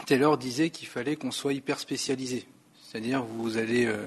Taylor 0.06 0.38
disait 0.38 0.70
qu'il 0.70 0.88
fallait 0.88 1.16
qu'on 1.16 1.32
soit 1.32 1.54
hyper 1.54 1.80
spécialisé. 1.80 2.46
C'est-à-dire 2.88 3.24
vous 3.24 3.58
allez 3.58 3.88
euh, 3.88 4.06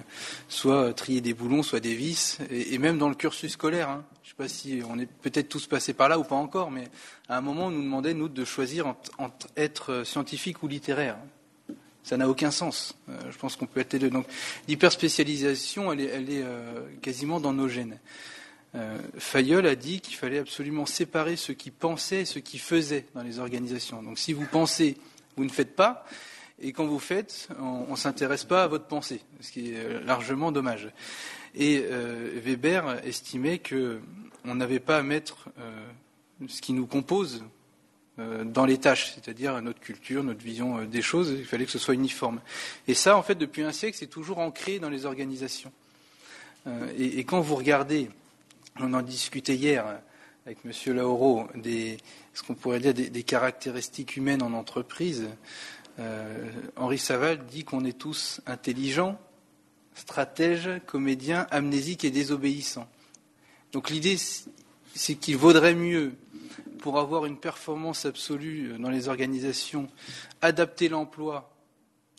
soit 0.49 0.95
trier 0.95 1.21
des 1.21 1.35
boulons, 1.35 1.63
soit 1.63 1.81
des 1.81 1.95
vis, 1.95 2.39
et, 2.49 2.79
même 2.79 2.97
dans 2.97 3.09
le 3.09 3.17
cursus 3.17 3.53
scolaire. 3.53 3.91
hein. 3.91 4.05
Je 4.23 4.29
ne 4.29 4.31
sais 4.31 4.37
pas 4.37 4.49
si 4.49 4.81
on 4.89 4.99
est 4.99 5.07
peut-être 5.07 5.49
tous 5.49 5.67
passés 5.67 5.93
par 5.93 6.09
là 6.09 6.19
ou 6.19 6.25
pas 6.25 6.37
encore, 6.37 6.71
mais 6.71 6.85
à 7.29 7.37
un 7.37 7.41
moment, 7.41 7.67
on 7.67 7.71
nous 7.71 7.83
demandait, 7.83 8.15
nous, 8.15 8.29
de 8.29 8.45
choisir 8.45 8.87
entre, 8.87 9.11
entre 9.19 9.49
être 9.57 9.93
euh, 9.93 10.05
scientifique 10.05 10.63
ou 10.63 10.69
littéraire. 10.69 11.19
Ça 12.03 12.17
n'a 12.17 12.29
aucun 12.29 12.51
sens. 12.51 12.97
Euh, 13.09 13.19
je 13.31 13.37
pense 13.39 13.57
qu'on 13.57 13.67
peut 13.67 13.81
être 13.81 13.93
les 13.93 13.99
deux. 13.99 14.11
Donc 14.11 14.27
l'hyperspécialisation, 14.67 15.93
elle 15.93 16.01
est, 16.01 16.07
elle 16.07 16.31
est 16.31 16.43
euh, 16.43 16.87
quasiment 17.03 17.41
dans 17.41 17.53
nos 17.53 17.69
gènes. 17.69 17.99
Euh, 18.75 18.99
Fayol 19.19 19.67
a 19.67 19.75
dit 19.75 20.01
qu'il 20.01 20.17
fallait 20.17 20.39
absolument 20.39 20.87
séparer 20.87 21.37
ceux 21.37 21.55
qui 21.55 21.71
pensaient 21.71 22.23
et 22.23 22.25
ceux 22.25 22.41
qui 22.41 22.59
faisaient 22.59 23.07
dans 23.15 23.23
les 23.23 23.39
organisations. 23.39 24.03
Donc 24.03 24.19
si 24.19 24.33
vous 24.33 24.47
pensez, 24.47 24.97
vous 25.37 25.45
ne 25.45 25.51
faites 25.51 25.75
pas, 25.75 26.05
et 26.61 26.73
quand 26.73 26.87
vous 26.87 26.99
faites, 26.99 27.49
on 27.61 27.93
ne 27.93 27.97
s'intéresse 27.97 28.45
pas 28.45 28.65
à 28.65 28.67
votre 28.67 28.87
pensée, 28.87 29.21
ce 29.41 29.53
qui 29.53 29.71
est 29.71 30.05
largement 30.05 30.51
dommage. 30.51 30.91
Et 31.55 31.85
Weber 32.45 33.01
estimait 33.07 33.59
que 33.59 34.01
on 34.45 34.57
n'avait 34.57 34.81
pas 34.81 34.99
à 34.99 35.03
mettre 35.03 35.49
ce 36.49 36.61
qui 36.61 36.73
nous 36.73 36.87
compose 36.87 37.45
dans 38.19 38.65
les 38.65 38.79
tâches, 38.79 39.13
c'est-à-dire 39.15 39.61
notre 39.63 39.81
culture, 39.81 40.25
notre 40.25 40.43
vision 40.43 40.79
euh, 40.79 40.87
des 40.87 41.03
choses, 41.03 41.31
il 41.31 41.45
fallait 41.45 41.67
que 41.67 41.71
ce 41.71 41.79
soit 41.79 41.95
uniforme. 41.95 42.41
Et 42.89 42.95
ça, 42.95 43.17
en 43.17 43.23
fait, 43.23 43.37
depuis 43.37 43.63
un 43.63 43.73
siècle, 43.73 43.97
c'est 43.99 44.09
toujours 44.09 44.39
ancré 44.39 44.79
dans 44.79 44.91
les 44.91 45.07
organisations. 45.07 45.73
Euh, 46.67 46.93
et, 46.99 47.23
quand 47.25 47.41
vous 47.41 47.55
regardez, 47.55 48.11
on 48.81 48.93
en 48.93 49.03
discutait 49.03 49.55
hier 49.55 50.01
avec 50.47 50.59
M. 50.65 50.95
Lauro, 50.95 51.47
des, 51.55 51.99
ce 52.35 52.43
qu'on 52.43 52.55
pourrait 52.55 52.81
dire 52.81 52.95
des, 52.95 53.23
caractéristiques 53.23 54.17
humaines 54.17 54.43
en 54.43 54.53
entreprise, 54.53 55.29
euh, 55.99 56.51
Henri 56.77 56.99
Saval 56.99 57.45
dit 57.47 57.65
qu'on 57.65 57.85
est 57.85 57.99
tous 57.99 58.41
intelligents, 58.47 59.21
stratèges, 59.95 60.71
comédiens, 60.87 61.47
amnésiques 61.51 62.05
et 62.05 62.11
désobéissants. 62.11 62.89
Donc 63.73 63.91
l'idée, 63.91 64.17
c'est 64.95 65.15
qu'il 65.15 65.37
vaudrait 65.37 65.75
mieux, 65.75 66.15
pour 66.79 66.99
avoir 66.99 67.27
une 67.27 67.37
performance 67.37 68.07
absolue 68.07 68.79
dans 68.79 68.91
les 68.91 69.09
organisations, 69.09 69.89
adapter 70.41 70.89
l'emploi 70.89 71.55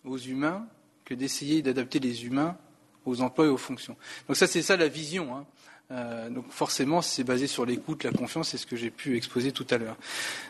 aux 0.05 0.17
humains 0.17 0.67
que 1.05 1.13
d'essayer 1.13 1.61
d'adapter 1.61 1.99
les 1.99 2.25
humains 2.25 2.57
aux 3.05 3.21
emplois 3.21 3.45
et 3.45 3.49
aux 3.49 3.57
fonctions. 3.57 3.95
Donc 4.27 4.37
ça, 4.37 4.47
c'est 4.47 4.61
ça 4.61 4.77
la 4.77 4.87
vision. 4.87 5.35
Hein. 5.35 5.45
Euh, 5.91 6.29
donc 6.29 6.51
forcément, 6.51 7.01
c'est 7.01 7.23
basé 7.23 7.47
sur 7.47 7.65
l'écoute, 7.65 8.03
la 8.03 8.11
confiance, 8.11 8.49
c'est 8.49 8.57
ce 8.57 8.67
que 8.67 8.75
j'ai 8.75 8.91
pu 8.91 9.17
exposer 9.17 9.51
tout 9.51 9.65
à 9.71 9.77
l'heure. 9.77 9.97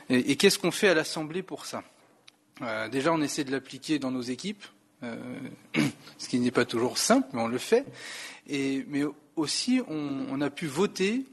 Et, 0.09 0.35
qu'est-ce 0.35 0.59
qu'on 0.59 0.71
fait 0.71 0.89
à 0.89 0.93
l'Assemblée 0.93 1.43
pour 1.43 1.65
ça? 1.65 1.83
Euh, 2.61 2.89
Déjà, 2.89 3.13
on 3.13 3.21
essaie 3.21 3.45
de 3.45 3.51
l'appliquer 3.51 3.99
dans 3.99 4.11
nos 4.11 4.21
équipes, 4.21 4.65
euh, 5.03 5.15
ce 6.17 6.27
qui 6.27 6.39
n'est 6.39 6.51
pas 6.51 6.65
toujours 6.65 6.97
simple, 6.97 7.29
mais 7.33 7.41
on 7.41 7.47
le 7.47 7.57
fait. 7.57 7.85
Et, 8.47 8.85
mais 8.89 9.03
aussi, 9.37 9.81
on 9.87 10.41
a 10.41 10.49
pu 10.49 10.67
voter 10.67 11.23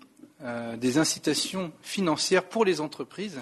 euh, 0.45 0.77
des 0.77 0.99
incitations 0.99 1.73
financières 1.81 2.45
pour 2.45 2.67
les 2.67 2.83
entreprises 2.83 3.41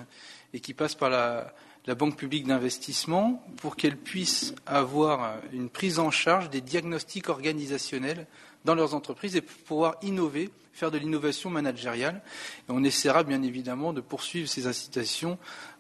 et 0.53 0.61
qui 0.61 0.75
passent 0.75 0.95
par 0.95 1.11
la, 1.11 1.53
Banque 1.99 2.17
publique 2.17 2.47
d'investissement 2.47 3.45
pour 3.59 3.77
qu'elles 3.77 3.99
puissent 3.99 4.55
avoir 4.65 5.37
une 5.53 5.69
prise 5.69 5.99
en 5.99 6.11
charge 6.11 6.49
des 6.49 6.63
diagnostics 6.63 7.29
organisationnels 7.29 8.27
dans 8.65 8.75
leurs 8.75 8.95
entreprises 8.95 9.37
et 9.37 9.43
pouvoir 9.43 9.97
innover, 10.01 10.51
faire 10.73 10.91
de 10.91 10.97
l'innovation 10.97 11.51
managériale. 11.51 12.23
Et 12.69 12.73
on 12.73 12.83
essaiera 12.83 13.23
bien 13.23 13.43
évidemment 13.43 13.93
de 13.93 14.01
poursuivre 14.01 14.49
ces 14.49 14.67
incitations 14.67 15.37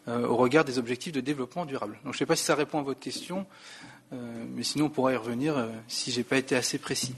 euh, 0.09 0.27
au 0.27 0.37
regard 0.37 0.67
des 0.67 0.79
objectifs 0.79 1.13
de 1.13 1.23
développement 1.23 1.65
durable. 1.65 1.99
Je 2.03 2.09
ne 2.09 2.13
sais 2.13 2.27
pas 2.27 2.37
si 2.37 2.45
ça 2.45 2.55
répond 2.55 2.81
à 2.81 2.83
votre 2.83 3.01
question, 3.01 3.47
euh, 4.13 4.45
mais 4.55 4.63
sinon 4.63 4.87
on 4.87 4.91
pourra 4.91 5.15
y 5.15 5.17
revenir 5.17 5.57
si 5.89 6.13
je 6.13 6.19
n'ai 6.19 6.25
pas 6.25 6.37
été 6.37 6.55
assez 6.55 6.77
précis. 6.77 7.15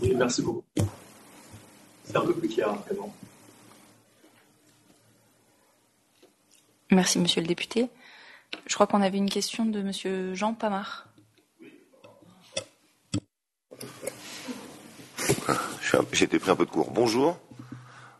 Oui, 0.00 0.14
merci 0.14 0.42
beaucoup. 0.42 0.64
C'est 2.04 2.16
un 2.16 2.20
peu 2.20 2.34
plus 2.34 2.48
clair 2.48 2.74
présent. 2.82 3.12
Merci, 6.90 7.18
monsieur 7.18 7.40
le 7.40 7.46
député. 7.46 7.88
Je 8.66 8.74
crois 8.74 8.86
qu'on 8.86 9.02
avait 9.02 9.18
une 9.18 9.28
question 9.28 9.64
de 9.64 9.82
monsieur 9.82 10.34
Jean 10.34 10.54
Pamard. 10.54 11.08
J'ai 16.12 16.24
été 16.24 16.38
pris 16.38 16.50
un 16.50 16.56
peu 16.56 16.64
de 16.64 16.70
cours. 16.70 16.90
Bonjour, 16.90 17.38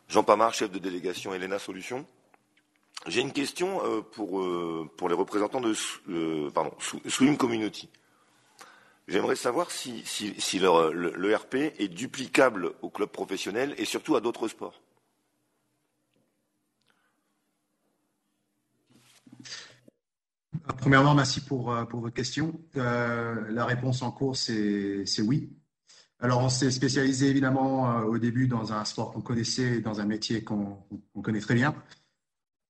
Jean 0.08 0.24
Pamard, 0.24 0.54
chef 0.54 0.70
de 0.70 0.78
délégation 0.78 1.34
Elena 1.34 1.58
Solutions. 1.58 2.04
J'ai 3.06 3.20
une 3.20 3.32
question 3.32 3.80
euh, 3.84 4.00
pour, 4.00 4.40
euh, 4.40 4.90
pour 4.96 5.08
les 5.08 5.14
représentants 5.14 5.60
de 5.60 5.74
euh, 6.08 6.50
pardon, 6.50 6.72
Swim 7.06 7.36
Community. 7.36 7.88
J'aimerais 9.08 9.36
savoir 9.36 9.70
si, 9.70 10.02
si, 10.04 10.58
le, 10.58 11.36
RP 11.36 11.54
est 11.78 11.88
duplicable 11.88 12.72
au 12.82 12.90
club 12.90 13.08
professionnel 13.08 13.74
et 13.78 13.84
surtout 13.84 14.16
à 14.16 14.20
d'autres 14.20 14.48
sports. 14.48 14.80
Premièrement, 20.78 21.14
merci 21.14 21.40
pour, 21.40 21.74
pour 21.88 22.00
votre 22.00 22.14
question. 22.14 22.60
Euh, 22.76 23.46
la 23.50 23.64
réponse 23.64 24.02
en 24.02 24.10
cours, 24.10 24.36
c'est 24.36 25.04
oui. 25.20 25.52
Alors, 26.18 26.40
on 26.40 26.48
s'est 26.48 26.70
spécialisé 26.70 27.28
évidemment 27.28 27.98
au 28.00 28.18
début 28.18 28.48
dans 28.48 28.72
un 28.72 28.84
sport 28.84 29.12
qu'on 29.12 29.20
connaissait, 29.20 29.80
dans 29.80 30.00
un 30.00 30.06
métier 30.06 30.42
qu'on 30.42 30.82
connaît 31.22 31.40
très 31.40 31.54
bien. 31.54 31.74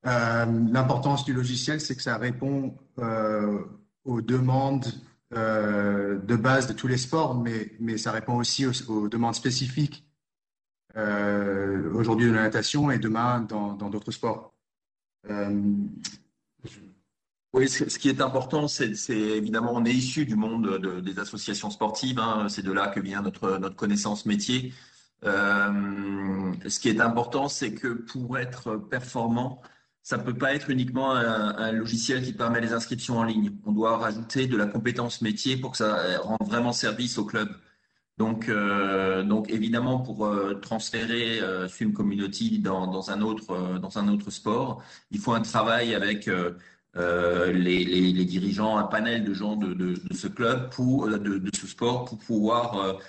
Euh, 0.06 0.46
L'importance 0.70 1.24
du 1.24 1.32
logiciel, 1.32 1.80
c'est 1.80 1.96
que 1.96 2.02
ça 2.02 2.16
répond 2.16 2.76
euh, 2.98 3.64
aux 4.04 4.20
demandes 4.20 4.86
euh, 5.34 6.18
de 6.18 6.36
base 6.36 6.66
de 6.66 6.72
tous 6.72 6.86
les 6.86 6.96
sports, 6.96 7.34
mais, 7.34 7.72
mais 7.80 7.96
ça 7.96 8.12
répond 8.12 8.36
aussi 8.36 8.66
aux, 8.66 9.08
demandes 9.08 9.34
spécifiques 9.34 10.04
aujourd'hui 11.92 12.26
de 12.26 12.32
la 12.32 12.42
natation 12.44 12.90
et 12.90 12.98
demain 12.98 13.42
dans 13.42 13.90
d'autres 13.90 14.12
sports. 14.12 14.54
Oui, 17.56 17.68
ce 17.70 17.98
qui 17.98 18.10
est 18.10 18.20
important, 18.20 18.68
c'est 18.68 18.92
évidemment, 19.10 19.72
on 19.74 19.86
est 19.86 19.92
issu 19.92 20.26
du 20.26 20.36
monde 20.36 20.78
des 21.02 21.18
associations 21.18 21.70
sportives. 21.70 22.18
Hein, 22.18 22.48
c'est 22.50 22.62
de 22.62 22.70
là 22.70 22.88
que 22.88 23.00
vient 23.00 23.22
notre, 23.22 23.56
notre 23.58 23.76
connaissance 23.76 24.26
métier. 24.26 24.74
Euh, 25.24 26.52
ce 26.68 26.78
qui 26.78 26.90
est 26.90 27.00
important, 27.00 27.48
c'est 27.48 27.72
que 27.72 27.88
pour 27.88 28.36
être 28.36 28.76
performant, 28.76 29.62
ça 30.06 30.16
ne 30.16 30.22
peut 30.22 30.34
pas 30.34 30.54
être 30.54 30.70
uniquement 30.70 31.10
un, 31.16 31.72
logiciel 31.72 32.22
qui 32.22 32.32
permet 32.32 32.60
les 32.60 32.72
inscriptions 32.72 33.18
en 33.18 33.24
ligne. 33.24 33.50
On 33.64 33.72
doit 33.72 33.96
rajouter 33.98 34.46
de 34.46 34.56
la 34.56 34.66
compétence 34.68 35.20
métier 35.20 35.56
pour 35.56 35.72
que 35.72 35.78
ça 35.78 36.20
rende 36.20 36.46
vraiment 36.46 36.72
service 36.72 37.18
au 37.18 37.24
club. 37.24 37.48
Donc, 38.16 38.48
euh, 38.48 39.24
donc 39.24 39.50
évidemment, 39.50 39.98
pour 39.98 40.26
euh, 40.26 40.54
transférer 40.62 41.40
euh, 41.40 41.66
Swim 41.66 41.92
Community 41.92 42.60
dans, 42.60 43.10
un 43.10 43.20
autre, 43.20 43.50
euh, 43.50 43.78
dans 43.80 43.98
un 43.98 44.06
autre 44.06 44.30
sport, 44.30 44.80
il 45.10 45.18
faut 45.18 45.32
un 45.32 45.40
travail 45.40 45.92
avec 45.92 46.30
les, 46.94 48.24
dirigeants, 48.24 48.76
un 48.76 48.84
panel 48.84 49.24
de 49.24 49.34
gens 49.34 49.56
de, 49.56 49.94
ce 50.12 50.28
club, 50.28 50.70
pour, 50.70 51.08
de, 51.08 51.50
ce 51.52 51.66
sport, 51.66 52.04
pour 52.04 52.18
pouvoir 52.18 53.00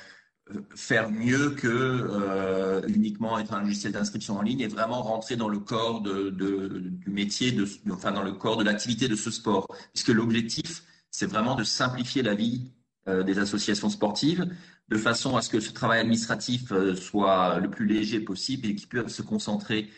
faire 0.76 1.12
mieux 1.12 1.52
que 1.52 1.68
euh, 1.68 2.82
uniquement 2.88 3.40
être 3.40 3.54
un 3.54 3.62
logiciel 3.62 3.94
d'inscription 3.94 4.38
en 4.38 4.42
ligne 4.42 4.62
et 4.62 4.68
vraiment 4.68 5.02
rentrer 5.02 5.36
dans 5.36 5.50
le 5.50 5.60
corps 5.60 6.02
de, 6.02 6.30
du 6.30 7.10
métier, 7.10 7.52
de, 7.52 7.68
enfin 7.92 8.12
dans 8.12 8.24
le 8.24 8.34
corps 8.34 8.58
de 8.58 8.64
l'activité 8.64 9.08
de 9.08 9.16
ce 9.16 9.32
sport. 9.32 9.68
Puisque 9.94 10.10
l'objectif, 10.10 10.84
c'est 11.12 11.26
vraiment 11.26 11.56
de 11.56 11.64
simplifier 11.64 12.22
la 12.22 12.36
vie 12.36 12.72
euh, 13.08 13.24
des 13.24 13.40
associations 13.40 13.90
sportives 13.90 14.48
de 14.90 14.98
façon 14.98 15.36
à 15.36 15.42
ce 15.42 15.50
que 15.50 15.60
ce 15.60 15.72
travail 15.72 16.00
administratif 16.00 16.72
euh, 16.72 16.96
soit 16.96 17.60
le 17.60 17.70
plus 17.70 17.86
léger 17.86 18.20
possible 18.20 18.68
et 18.68 18.76
qu'ils 18.76 18.88
puissent 18.88 19.08
se 19.08 19.22
concentrer 19.22 19.90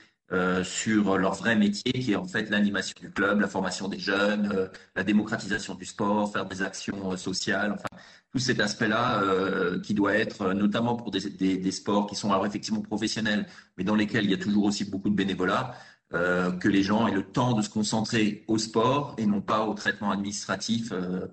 sur 0.64 1.18
leur 1.18 1.34
vrai 1.34 1.56
métier, 1.56 1.92
qui 1.92 2.12
est 2.12 2.16
en 2.16 2.28
fait 2.28 2.52
l'animation 2.52 2.94
du 3.02 3.10
club, 3.10 3.40
la 3.40 3.48
formation 3.48 3.88
des 3.88 3.98
jeunes, 3.98 4.70
la 4.96 5.04
démocratisation 5.04 5.74
du 5.74 5.86
sport, 5.86 6.32
faire 6.32 6.46
des 6.46 6.62
actions 6.62 7.18
sociales, 7.18 7.72
enfin 7.72 8.00
tout 8.32 8.40
cet 8.40 8.60
aspect-là 8.60 9.24
euh, 9.24 9.80
qui 9.82 9.94
doit 9.94 10.14
être, 10.16 10.54
notamment 10.54 10.96
pour 10.96 11.12
des, 11.12 11.72
sports 11.72 12.08
qui 12.08 12.16
sont 12.16 12.32
alors 12.32 12.46
effectivement 12.46 12.82
professionnels, 12.82 13.48
mais 13.78 13.84
dans 13.84 13.96
lesquels 13.96 14.26
il 14.26 14.32
y 14.32 14.34
a 14.34 14.38
toujours 14.38 14.66
aussi 14.66 14.86
beaucoup 14.86 15.10
de 15.10 15.16
bénévolat, 15.16 15.76
euh, 16.14 16.52
que 16.52 16.68
les 16.68 16.82
gens 16.82 17.08
aient 17.08 17.14
le 17.14 17.24
temps 17.24 17.54
de 17.54 17.62
se 17.62 17.70
concentrer 17.70 18.44
au 18.48 18.58
sport 18.58 19.14
et 19.20 19.28
non 19.28 19.42
pas 19.42 19.66
au 19.66 19.76
traitement 19.76 20.10
administratif 20.12 20.92
euh, 20.92 21.28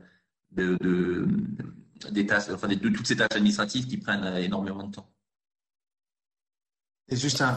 de, 0.52 0.76
toutes 1.98 3.06
ces 3.06 3.16
tâches 3.16 3.30
administratives 3.30 3.86
qui 3.86 3.96
prennent 3.96 4.36
énormément 4.36 4.84
de 4.84 4.94
temps. 4.94 5.10
Et 7.08 7.16
juste 7.16 7.40
un, 7.40 7.56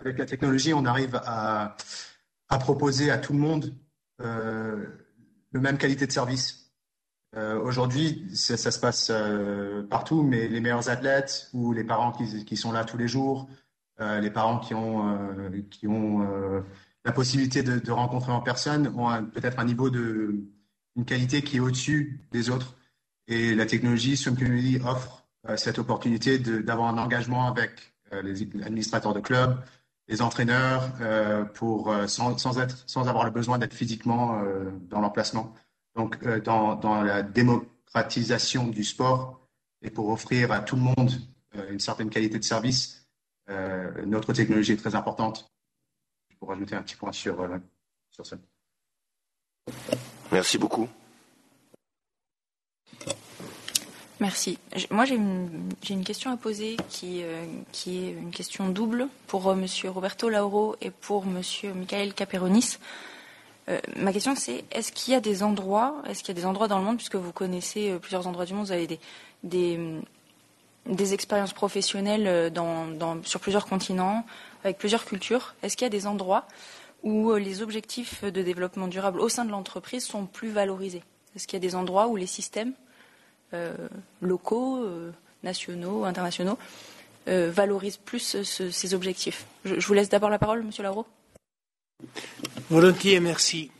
avec 0.00 0.18
la 0.18 0.26
technologie, 0.26 0.74
on 0.74 0.84
arrive 0.84 1.20
à, 1.24 1.76
proposer 2.48 3.10
à 3.10 3.18
tout 3.18 3.32
le 3.32 3.38
monde 3.38 3.74
euh, 4.20 4.86
le 5.50 5.60
même 5.60 5.78
qualité 5.78 6.06
de 6.06 6.12
service. 6.12 6.65
Euh, 7.36 7.60
Aujourd'hui, 7.60 8.24
ça, 8.34 8.56
se 8.56 8.78
passe 8.78 9.10
euh, 9.10 9.82
partout, 9.82 10.22
mais 10.22 10.48
les 10.48 10.60
meilleurs 10.60 10.88
athlètes 10.88 11.50
ou 11.52 11.72
les 11.72 11.84
parents 11.84 12.12
qui, 12.12 12.56
sont 12.56 12.72
là 12.72 12.84
tous 12.84 12.96
les 12.96 13.08
jours, 13.08 13.48
euh, 14.00 14.20
les 14.20 14.30
parents 14.30 14.58
qui 14.58 14.74
ont, 14.74 16.62
la 17.04 17.12
possibilité 17.12 17.62
de, 17.62 17.92
rencontrer 17.92 18.32
en 18.32 18.40
personne 18.40 18.88
ont 18.96 19.24
peut-être 19.24 19.58
un 19.58 19.64
niveau 19.64 19.90
de 19.90 20.44
qualité 21.06 21.42
qui 21.42 21.58
est 21.58 21.60
au-dessus 21.60 22.20
des 22.32 22.50
autres. 22.50 22.74
Et 23.28 23.54
la 23.54 23.66
technologie 23.66 24.16
Swim 24.16 24.36
Community 24.36 24.80
offre 24.84 25.24
cette 25.56 25.78
opportunité 25.78 26.38
d'avoir 26.38 26.88
un 26.88 26.98
engagement 26.98 27.48
avec 27.48 27.94
les 28.22 28.42
administrateurs 28.64 29.14
de 29.14 29.20
clubs, 29.20 29.56
les 30.08 30.22
entraîneurs, 30.22 30.90
sans, 32.08 32.38
sans 32.38 33.08
avoir 33.08 33.24
le 33.24 33.30
besoin 33.30 33.58
d'être 33.58 33.74
physiquement 33.74 34.40
dans 34.88 35.00
l'emplacement 35.00 35.54
donc 35.96 36.18
euh, 36.24 36.40
dans, 36.40 36.76
dans, 36.76 37.02
la 37.02 37.22
démocratisation 37.22 38.66
du 38.68 38.84
sport 38.84 39.40
et 39.82 39.90
pour 39.90 40.08
offrir 40.10 40.52
à 40.52 40.60
tout 40.60 40.76
le 40.76 40.82
monde 40.82 41.10
euh, 41.56 41.70
une 41.70 41.80
certaine 41.80 42.10
qualité 42.10 42.38
de 42.38 42.44
service, 42.44 43.06
euh, 43.48 44.04
notre 44.04 44.32
technologie 44.32 44.72
est 44.72 44.76
très 44.76 44.94
importante. 44.94 45.50
Pour 46.38 46.50
rajouter 46.50 46.76
un 46.76 46.82
petit 46.82 46.96
point 46.96 47.12
sur, 47.12 47.40
euh, 47.40 47.58
sur 48.10 48.26
ça. 48.26 48.36
Merci 50.30 50.58
beaucoup. 50.58 50.88
Merci. 54.18 54.58
Moi, 54.90 55.04
j'ai 55.04 55.16
une, 55.16 55.70
une, 55.90 56.04
question 56.04 56.30
à 56.30 56.38
poser 56.38 56.76
qui, 56.88 57.22
euh, 57.22 57.44
qui, 57.72 57.98
est 57.98 58.12
une 58.12 58.30
question 58.30 58.70
double 58.70 59.08
pour 59.26 59.48
euh, 59.48 59.54
M. 59.54 59.66
Roberto 59.90 60.30
Lauro 60.30 60.74
et 60.80 60.90
pour 60.90 61.24
M. 61.24 61.42
Michael 61.74 62.14
Caperonis. 62.14 62.78
Euh, 63.68 63.80
ma 63.96 64.12
question, 64.12 64.34
c'est 64.36 64.64
est-ce 64.70 64.92
qu'il 64.92 65.12
y 65.12 65.16
a 65.16 65.20
des 65.20 65.42
endroits, 65.42 66.02
est-ce 66.08 66.20
qu'il 66.22 66.34
y 66.34 66.38
a 66.38 66.40
des 66.40 66.46
endroits 66.46 66.68
dans 66.68 66.78
le 66.78 66.84
monde, 66.84 66.96
puisque 66.96 67.16
vous 67.16 67.32
connaissez 67.32 67.90
euh, 67.90 67.98
plusieurs 67.98 68.26
endroits 68.26 68.44
du 68.44 68.54
monde, 68.54 68.66
vous 68.66 68.72
avez 68.72 68.98
des, 69.42 69.80
des 70.86 71.14
expériences 71.14 71.52
professionnelles 71.52 72.26
euh, 72.26 72.50
sur 73.24 73.40
plusieurs 73.40 73.66
continents, 73.66 74.24
avec 74.62 74.78
plusieurs 74.78 75.04
cultures. 75.04 75.54
Est-ce 75.62 75.76
qu'il 75.76 75.84
y 75.84 75.86
a 75.86 75.90
des 75.90 76.06
endroits 76.06 76.46
où 77.02 77.34
les 77.34 77.62
objectifs 77.62 78.24
de 78.24 78.42
développement 78.42 78.88
durable 78.88 79.20
au 79.20 79.28
sein 79.28 79.44
de 79.44 79.50
l'entreprise 79.50 80.04
sont 80.04 80.26
plus 80.26 80.50
valorisés? 80.50 81.02
Est-ce 81.34 81.46
qu'il 81.46 81.56
y 81.56 81.62
a 81.64 81.68
des 81.68 81.74
endroits 81.74 82.08
où 82.08 82.16
les 82.16 82.26
systèmes 82.26 82.72
locaux, 84.20 84.84
nationaux, 85.44 86.04
internationaux 86.04 86.58
valorisent 87.26 87.98
plus 87.98 88.42
ce, 88.42 88.70
ces 88.70 88.94
objectifs? 88.94 89.46
Je, 89.64 89.78
je, 89.78 89.86
vous 89.86 89.94
laisse 89.94 90.08
d'abord 90.08 90.30
la 90.30 90.38
parole, 90.38 90.64
Monsieur 90.64 90.82
Lauro. 90.82 91.06
Volontiers, 92.68 93.20
merci. 93.20 93.70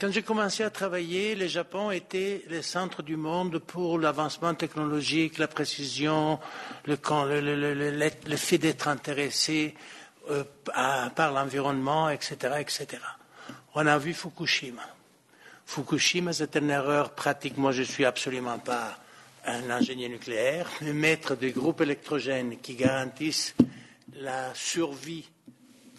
Quand 0.00 0.10
j'ai 0.10 0.24
commencé 0.24 0.64
à 0.64 0.70
travailler, 0.70 1.36
le 1.36 1.46
Japon 1.46 1.92
était 1.92 2.42
le 2.50 2.60
centre 2.60 3.00
du 3.00 3.16
monde 3.16 3.60
pour 3.60 4.00
l'avancement 4.00 4.52
technologique, 4.52 5.38
la 5.38 5.46
précision, 5.46 6.40
le, 6.86 6.96
fait 8.36 8.58
d'être 8.58 8.88
intéressé 8.88 9.76
euh, 10.28 10.42
par 11.14 11.32
l'environnement, 11.32 12.10
etc., 12.10 12.56
etc. 12.58 12.86
On 13.76 13.86
a 13.86 13.96
vu 13.96 14.12
Fukushima. 14.12 14.82
Fukushima, 15.64 16.32
c'est 16.32 16.56
une 16.56 16.70
erreur 16.70 17.10
pratique. 17.14 17.56
Moi, 17.56 17.70
je 17.70 17.82
ne 17.82 17.86
suis 17.86 18.04
absolument 18.04 18.58
pas 18.58 18.98
un 19.46 19.70
ingénieur 19.70 20.10
nucléaire, 20.10 20.68
mais 20.80 20.92
maître 20.92 21.36
des 21.36 21.52
groupes 21.52 21.80
électrogènes 21.80 22.58
qui 22.58 22.74
garantissent 22.74 23.54
la 24.14 24.52
survie 24.52 25.28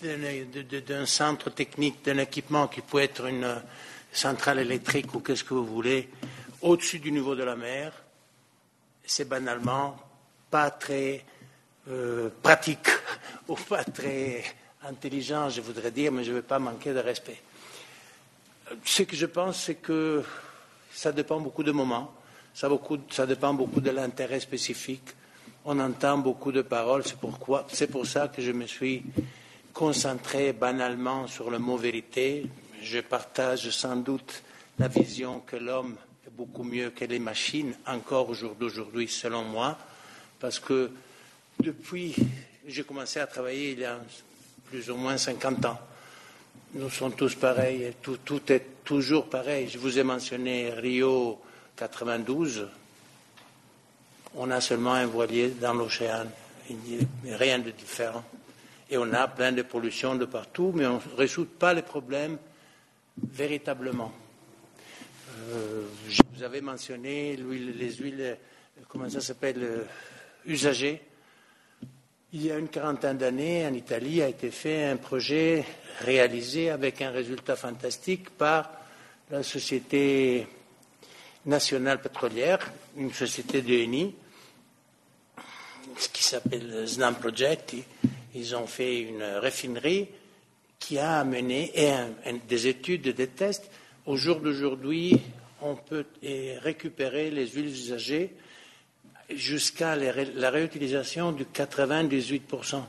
d'un 0.04 1.06
centre 1.06 1.50
technique, 1.50 2.04
d'un 2.04 2.18
équipement 2.18 2.68
qui 2.68 2.82
peut 2.82 3.00
être 3.00 3.26
une 3.26 3.62
centrale 4.12 4.60
électrique 4.60 5.14
ou 5.16 5.20
qu'est-ce 5.20 5.44
que 5.44 5.54
vous 5.54 5.66
voulez, 5.66 6.10
au-dessus 6.62 7.00
du 7.00 7.12
niveau 7.12 7.36
de 7.36 7.44
la 7.44 7.56
mer, 7.56 7.94
c'est 9.06 9.28
banalement 9.28 9.98
pas 10.50 10.72
très 10.72 11.24
euh, 11.90 12.30
pratique 12.42 12.88
ou 13.48 13.56
pas 13.56 13.84
très 13.84 14.44
intelligent, 14.84 15.50
je 15.50 15.62
voudrais 15.62 15.92
dire, 15.92 16.12
mais 16.12 16.24
je 16.24 16.32
ne 16.32 16.36
veux 16.38 16.42
pas 16.42 16.60
manquer 16.60 16.94
de 16.94 17.00
respect. 17.00 17.42
Ce 18.84 19.04
que 19.04 19.16
je 19.16 19.26
pense, 19.26 19.64
c'est 19.64 19.76
que 19.76 20.24
ça 20.92 21.12
dépend 21.12 21.40
beaucoup 21.40 21.64
de 21.64 21.72
moments, 21.72 22.14
ça, 22.54 22.70
beaucoup, 22.70 22.98
ça 23.10 23.26
dépend 23.26 23.54
beaucoup 23.54 23.82
de 23.82 23.90
l'intérêt 23.90 24.40
spécifique. 24.40 25.10
On 25.66 25.80
entend 25.80 26.18
beaucoup 26.18 26.52
de 26.52 26.62
paroles, 26.62 27.04
c'est 27.70 27.88
pour 27.88 28.06
ça 28.06 28.28
que 28.28 28.42
je 28.42 28.52
me 28.52 28.68
suis 28.68 29.04
concentré 29.74 30.54
banalement 30.54 31.28
sur 31.28 31.50
le 31.50 31.58
mot 31.58 31.78
vérité. 31.78 32.46
Je 32.82 33.00
partage 33.00 33.70
sans 33.72 33.96
doute 33.96 34.44
la 34.78 34.88
vision 34.88 35.42
que 35.42 35.56
l'homme 35.56 35.96
est 36.26 36.30
beaucoup 36.30 36.64
mieux 36.64 36.92
que 36.92 37.06
les 37.06 37.20
machines, 37.20 37.74
encore 37.88 38.30
au 38.30 38.34
jour 38.34 38.56
d'aujourd'hui, 38.56 39.08
selon 39.08 39.44
moi, 39.44 39.78
parce 40.40 40.60
que 40.60 40.92
depuis, 41.60 42.16
j'ai 42.68 42.84
commencé 42.84 43.20
à 43.20 43.28
travailler 43.28 43.72
il 43.72 43.80
y 43.80 43.86
a 43.86 44.00
plus 44.70 44.90
ou 44.90 44.96
moins 44.96 45.18
50 45.18 45.66
ans. 45.66 45.80
Nous 46.76 46.90
sommes 46.90 47.14
tous 47.14 47.36
pareils, 47.36 47.94
tout, 48.02 48.18
tout 48.18 48.52
est 48.52 48.84
toujours 48.84 49.30
pareil. 49.30 49.70
Je 49.70 49.78
vous 49.78 49.98
ai 49.98 50.04
mentionné 50.04 50.72
Rio 50.72 51.40
92. 51.76 52.68
On 54.36 54.50
a 54.50 54.62
seulement 54.62 54.94
un 54.94 55.06
voilier 55.06 55.50
dans 55.50 55.74
l'océan, 55.74 56.26
rien 57.26 57.60
de 57.60 57.72
différent 57.72 58.24
et 58.90 58.98
on 58.98 59.12
a 59.14 59.28
plein 59.28 59.52
de 59.52 59.62
pollution 59.62 60.16
de 60.16 60.26
partout, 60.26 60.72
mais 60.76 60.86
on 60.86 60.96
ne 60.96 61.18
résout 61.18 61.46
pas 61.46 61.74
les 61.74 61.82
problèmes 61.82 62.38
véritablement. 63.18 64.12
Euh, 65.50 65.86
vous 66.34 66.44
avais 66.44 66.62
mentionné 66.62 67.36
les 67.36 67.94
huiles, 67.94 68.38
comment 68.88 69.10
ça 69.10 69.22
s'appelle, 69.22 69.86
usagées. 70.46 71.02
Il 72.34 72.46
y 72.46 72.52
a 72.52 72.58
une 72.58 72.70
quarantaine 72.70 73.18
d'années, 73.18 73.66
en 73.66 73.74
Italie, 73.74 74.22
a 74.22 74.28
été 74.28 74.50
fait 74.50 74.86
un 74.86 74.98
projet 74.98 75.64
réalisé 76.02 76.72
avec 76.72 77.02
un 77.02 77.12
résultat 77.12 77.56
fantastique 77.56 78.32
par 78.32 78.72
la 79.30 79.44
Société 79.44 80.48
nationale 81.46 82.02
pétrolière, 82.02 82.72
une 82.98 83.14
société 83.14 83.62
de 83.62 83.84
ENI, 83.84 84.16
qui 86.12 86.24
s'appelle 86.24 86.88
SNAM 86.88 87.16
Project. 87.16 87.76
Ils 88.36 88.56
ont 88.56 88.68
fait 88.68 89.02
une 89.02 89.24
raffinerie 89.24 90.08
qui 90.80 90.98
a 90.98 91.20
amené 91.20 91.72
des 92.48 92.68
études, 92.68 93.10
des 93.10 93.28
tests. 93.28 93.70
Au 94.06 94.18
jour 94.18 94.40
d'aujourd'hui, 94.40 95.20
on 95.62 95.76
peut 95.76 96.06
récupérer 96.62 97.32
les 97.32 97.48
huiles 97.48 97.68
usagées 97.68 98.32
jusqu'à 99.30 99.96
la 99.96 100.50
réutilisation 100.50 101.32
du 101.32 101.46
98%. 101.46 102.82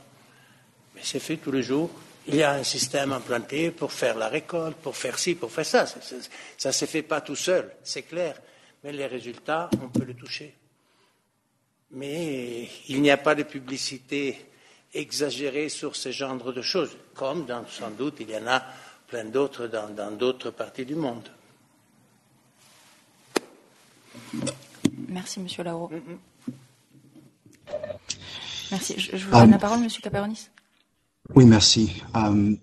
Mais 0.95 1.01
c'est 1.03 1.19
fait 1.19 1.37
tous 1.37 1.51
les 1.51 1.63
jours. 1.63 1.89
Il 2.27 2.35
y 2.35 2.43
a 2.43 2.53
un 2.53 2.63
système 2.63 3.13
implanté 3.13 3.69
pour 3.69 3.93
faire 3.93 4.17
la 4.17 4.29
récolte, 4.29 4.77
pour 4.77 4.97
faire 4.97 5.19
ci, 5.19 5.35
pour 5.35 5.51
faire 5.51 5.65
ça. 5.65 5.85
Ça 5.85 6.69
ne 6.69 6.73
se 6.73 6.85
fait 6.85 7.03
pas 7.03 7.21
tout 7.21 7.35
seul, 7.35 7.71
c'est 7.83 8.01
clair. 8.01 8.41
Mais 8.83 8.91
les 8.91 9.05
résultats, 9.05 9.69
on 9.81 9.89
peut 9.89 10.05
les 10.05 10.15
toucher. 10.15 10.53
Mais 11.91 12.67
il 12.87 13.01
n'y 13.01 13.11
a 13.11 13.17
pas 13.17 13.35
de 13.35 13.43
publicité 13.43 14.37
exagérée 14.95 15.69
sur 15.69 15.95
ce 15.95 16.11
genre 16.11 16.53
de 16.53 16.61
choses, 16.61 16.97
comme 17.13 17.45
sans 17.69 17.91
doute 17.91 18.15
il 18.19 18.29
y 18.29 18.37
en 18.37 18.47
a 18.47 18.63
plein 19.07 19.25
d'autres 19.25 19.67
dans 19.67 20.11
d'autres 20.11 20.51
parties 20.51 20.85
du 20.85 20.95
monde. 20.95 21.29
Merci, 25.07 25.39
Monsieur 25.39 25.63
Lauro. 25.63 25.89
Merci. 28.71 28.95
Je, 28.97 29.15
vous 29.17 29.31
donne 29.31 29.51
la 29.51 29.57
parole, 29.57 29.79
Monsieur 29.79 30.01
Caperonis. 30.01 30.49
Oui, 31.33 31.45
merci. 31.45 32.01
Euh, 32.15 32.55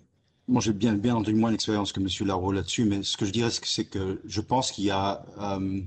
moi, 0.48 0.60
j'ai 0.60 0.72
bien, 0.72 0.94
bien 0.94 1.14
entendu 1.14 1.34
moins 1.34 1.50
l'expérience 1.50 1.92
que 1.92 2.00
Monsieur 2.00 2.24
Lauro 2.24 2.52
là-dessus, 2.52 2.84
mais 2.84 3.02
ce 3.02 3.16
que 3.16 3.24
je 3.24 3.32
dirais, 3.32 3.50
c'est 3.50 3.84
que 3.84 4.20
je 4.24 4.40
pense 4.40 4.72
qu'il 4.72 4.84
y 4.84 4.90
a 4.90 5.24
euh, 5.38 5.80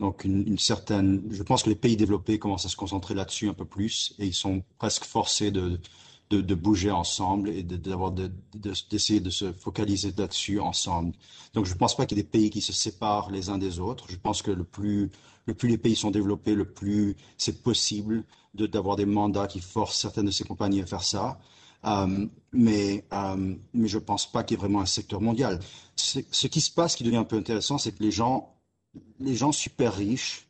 donc 0.00 0.24
une, 0.24 0.58
certaine. 0.58 1.22
Je 1.30 1.42
pense 1.42 1.62
que 1.62 1.68
les 1.70 1.76
pays 1.76 1.96
développés 1.96 2.38
commencent 2.38 2.66
à 2.66 2.68
se 2.68 2.76
concentrer 2.76 3.14
là-dessus 3.14 3.48
un 3.48 3.54
peu 3.54 3.64
plus, 3.64 4.14
et 4.18 4.26
ils 4.26 4.34
sont 4.34 4.62
presque 4.78 5.04
forcés 5.04 5.50
de, 5.50 5.80
de, 6.30 6.54
bouger 6.54 6.90
ensemble 6.90 7.48
et 7.50 7.62
d'avoir 7.62 8.12
d'essayer 8.12 9.20
de, 9.20 9.30
se 9.30 9.52
focaliser 9.52 10.12
là-dessus 10.16 10.58
ensemble. 10.60 11.12
Donc, 11.54 11.66
je 11.66 11.72
ne 11.72 11.78
pense 11.78 11.96
pas 11.96 12.06
qu'il 12.06 12.18
y 12.18 12.20
ait 12.20 12.24
des 12.24 12.28
pays 12.28 12.50
qui 12.50 12.60
se 12.60 12.72
séparent 12.72 13.30
les 13.30 13.50
uns 13.50 13.58
des 13.58 13.78
autres. 13.78 14.06
Je 14.08 14.16
pense 14.16 14.42
que 14.42 14.50
le 14.50 14.64
plus 14.64 15.10
le 15.46 15.54
plus 15.54 15.68
les 15.68 15.78
pays 15.78 15.94
sont 15.94 16.10
développés, 16.10 16.54
le 16.54 16.64
plus 16.64 17.16
c'est 17.36 17.62
possible 17.62 18.24
d'avoir 18.54 18.96
des 18.96 19.04
mandats 19.06 19.46
qui 19.46 19.60
forcent 19.60 19.98
certaines 19.98 20.26
de 20.26 20.30
ces 20.30 20.44
compagnies 20.44 20.80
à 20.80 20.86
faire 20.86 21.02
ça. 21.02 21.38
Euh, 21.86 22.26
mais, 22.52 23.04
euh, 23.12 23.54
mais 23.74 23.88
je 23.88 23.98
ne 23.98 24.02
pense 24.02 24.30
pas 24.30 24.42
qu'il 24.42 24.56
y 24.56 24.58
ait 24.58 24.60
vraiment 24.60 24.80
un 24.80 24.86
secteur 24.86 25.20
mondial. 25.20 25.60
Ce 25.96 26.46
qui 26.46 26.60
se 26.60 26.70
passe, 26.70 26.96
qui 26.96 27.04
devient 27.04 27.18
un 27.18 27.24
peu 27.24 27.36
intéressant, 27.36 27.76
c'est 27.78 27.92
que 27.92 28.02
les 28.02 28.10
gens, 28.10 28.53
les 29.20 29.34
gens 29.34 29.52
super 29.52 29.94
riches, 29.94 30.46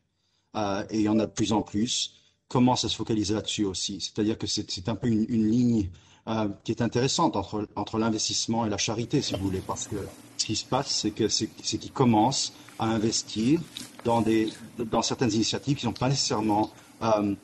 euh, 0.57 0.85
et 0.91 0.99
il 0.99 1.03
y 1.03 1.09
en 1.09 1.19
a 1.19 1.27
de 1.27 1.33
plus 1.33 1.53
en 1.53 1.63
plus, 1.63 2.15
commencent 2.49 2.85
à 2.85 2.89
se 2.89 2.97
focaliser 2.97 3.35
là-dessus 3.35 3.65
aussi. 3.65 4.01
C'est-à-dire 4.01 4.39
que 4.39 4.47
c'est 4.47 4.89
un 4.89 4.95
peu 4.95 5.09
une, 5.09 5.27
une 5.29 5.51
ligne 5.51 5.91
euh, 6.29 6.49
qui 6.63 6.73
est 6.73 6.81
intéressante 6.83 7.37
entre, 7.37 7.69
entre 7.77 7.99
l'investissement 7.99 8.65
et 8.65 8.71
la 8.71 8.79
charité, 8.79 9.21
si 9.23 9.35
vous 9.35 9.45
voulez, 9.45 9.63
parce 9.67 9.87
que 9.89 9.97
ce 10.37 10.45
qui 10.47 10.57
se 10.57 10.65
passe, 10.65 10.89
c'est 10.89 11.11
que 11.11 11.29
c'est 11.29 11.49
qu'ils 11.49 11.93
commencent 11.93 12.53
à 12.79 12.87
investir 12.87 13.61
dans, 14.05 14.21
des, 14.21 14.51
dans 14.79 15.03
certaines 15.03 15.33
initiatives 15.33 15.77
qui 15.77 15.87
ne 15.87 15.93
sont 15.93 15.99
pas 15.99 16.09
nécessairement, 16.09 16.71
euh, 17.03 17.35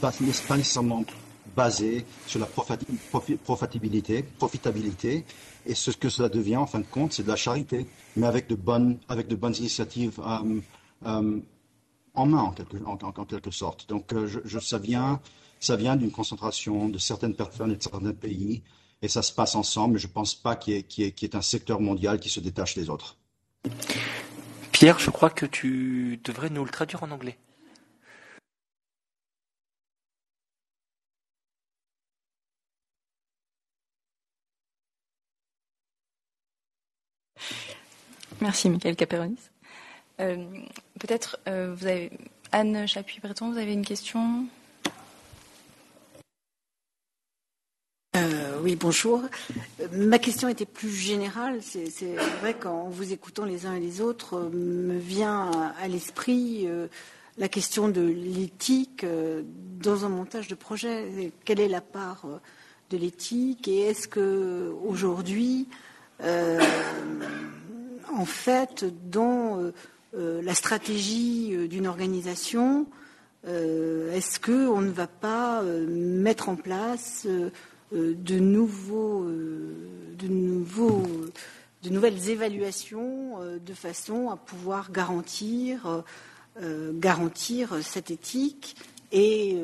pas, 0.00 0.12
nécessairement 0.20 1.04
basées 1.56 2.04
sur 2.26 2.40
la 2.40 2.46
profitabilité, 2.46 4.22
profitabilité. 4.22 5.24
Et 5.70 5.76
ce 5.76 5.92
que 5.92 6.08
cela 6.08 6.28
devient, 6.28 6.56
en 6.56 6.66
fin 6.66 6.80
de 6.80 6.84
compte, 6.84 7.12
c'est 7.12 7.22
de 7.22 7.28
la 7.28 7.36
charité, 7.36 7.86
mais 8.16 8.26
avec 8.26 8.48
de 8.48 8.56
bonnes, 8.56 8.98
avec 9.08 9.28
de 9.28 9.36
bonnes 9.36 9.54
initiatives 9.54 10.18
euh, 10.18 10.60
euh, 11.06 11.38
en 12.14 12.26
main, 12.26 12.42
en 12.42 12.50
quelque, 13.24 13.52
sorte. 13.52 13.88
Donc, 13.88 14.12
euh, 14.12 14.28
ça 14.60 14.78
vient, 14.78 15.20
ça 15.60 15.76
vient 15.76 15.94
d'une 15.94 16.10
concentration 16.10 16.88
de 16.88 16.98
certaines 16.98 17.36
personnes 17.36 17.70
et 17.70 17.76
de 17.76 17.82
certains 17.84 18.12
pays, 18.12 18.64
et 19.00 19.06
ça 19.06 19.22
se 19.22 19.32
passe 19.32 19.54
ensemble, 19.54 19.94
mais 19.94 20.00
je 20.00 20.08
ne 20.08 20.12
pense 20.12 20.34
pas 20.34 20.56
qu'il 20.56 20.74
y, 20.74 21.02
y, 21.02 21.04
ait 21.04 21.36
un 21.36 21.40
secteur 21.40 21.80
mondial 21.80 22.18
qui 22.18 22.30
se 22.30 22.40
détache 22.40 22.74
des 22.74 22.90
autres. 22.90 23.16
Pierre, 24.72 24.98
je 24.98 25.10
crois 25.10 25.30
que 25.30 25.46
tu 25.46 26.20
devrais 26.24 26.50
nous 26.50 26.64
le 26.64 26.70
traduire 26.70 27.04
en 27.04 27.12
anglais. 27.12 27.38
Merci, 38.40 38.70
Michael 38.70 38.96
Caperonis. 38.96 39.50
Euh, 40.20 40.44
Peut-être, 40.98 41.38
euh, 41.48 41.74
vous 41.76 41.86
avez 41.86 42.10
Anne 42.52 42.86
Chapuis-Breton, 42.86 43.52
vous 43.52 43.58
avez 43.58 43.72
une 43.72 43.84
question? 43.84 44.46
Euh, 48.16 48.58
oui, 48.62 48.76
bonjour. 48.76 49.22
Ma 49.92 50.18
question 50.18 50.48
était 50.48 50.66
plus 50.66 50.90
générale. 50.90 51.60
C'est 51.62 52.16
vrai 52.40 52.54
qu'en 52.54 52.88
vous 52.88 53.12
écoutant 53.12 53.44
les 53.44 53.66
uns 53.66 53.74
et 53.74 53.80
les 53.80 54.00
autres, 54.00 54.36
euh, 54.36 54.50
me 54.50 54.98
vient 54.98 55.50
à, 55.80 55.88
l'esprit 55.88 56.66
euh, 56.66 56.88
la 57.38 57.48
question 57.48 57.88
de 57.88 58.02
l'éthique 58.02 59.06
dans 59.80 60.04
un 60.04 60.08
montage 60.08 60.48
de 60.48 60.54
projet. 60.54 61.32
Quelle 61.44 61.60
est 61.60 61.68
la 61.68 61.80
part 61.80 62.26
de 62.90 62.96
l'éthique? 62.96 63.68
Et 63.68 63.82
est-ce 63.82 64.08
que 64.08 64.74
aujourd'hui, 64.84 65.68
en 68.12 68.24
fait, 68.24 68.84
dans 69.10 69.72
la 70.12 70.54
stratégie 70.54 71.68
d'une 71.68 71.86
organisation, 71.86 72.86
est-ce 73.46 74.40
qu'on 74.40 74.80
ne 74.80 74.90
va 74.90 75.06
pas 75.06 75.62
mettre 75.62 76.48
en 76.48 76.56
place 76.56 77.26
euh, 77.92 78.14
de, 78.16 78.38
nouveaux, 78.38 79.24
euh, 79.24 79.74
de, 80.16 80.28
nouveaux, 80.28 81.02
de 81.82 81.90
nouvelles 81.90 82.30
évaluations 82.30 83.40
euh, 83.40 83.58
de 83.58 83.74
façon 83.74 84.30
à 84.30 84.36
pouvoir 84.36 84.92
garantir, 84.92 86.04
garantir 86.92 87.78
cette 87.82 88.10
éthique 88.10 88.76
et 89.12 89.56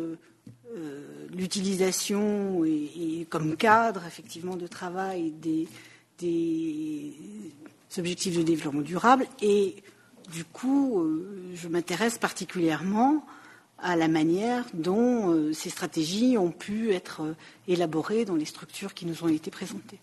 l'utilisation 1.30 2.64
et, 2.64 3.26
comme 3.28 3.56
cadre 3.56 4.02
effectivement 4.06 4.56
de 4.56 4.66
travail 4.66 5.32
des, 5.32 5.68
des 6.18 7.14
objectifs 7.98 8.36
de 8.36 8.42
développement 8.42 8.82
durable 8.82 9.26
et 9.40 9.76
du 10.32 10.44
coup 10.44 11.02
je 11.54 11.68
m'intéresse 11.68 12.18
particulièrement 12.18 13.24
à 13.78 13.96
la 13.96 14.08
manière 14.08 14.64
dont 14.74 15.30
euh, 15.32 15.52
ces 15.52 15.70
stratégies 15.70 16.38
ont 16.38 16.50
pu 16.50 16.92
être 16.92 17.22
euh, 17.22 17.34
élaborées 17.68 18.24
dans 18.24 18.34
les 18.34 18.44
structures 18.44 18.94
qui 18.94 19.06
nous 19.06 19.22
ont 19.24 19.28
été 19.28 19.50
présentées. 19.50 19.98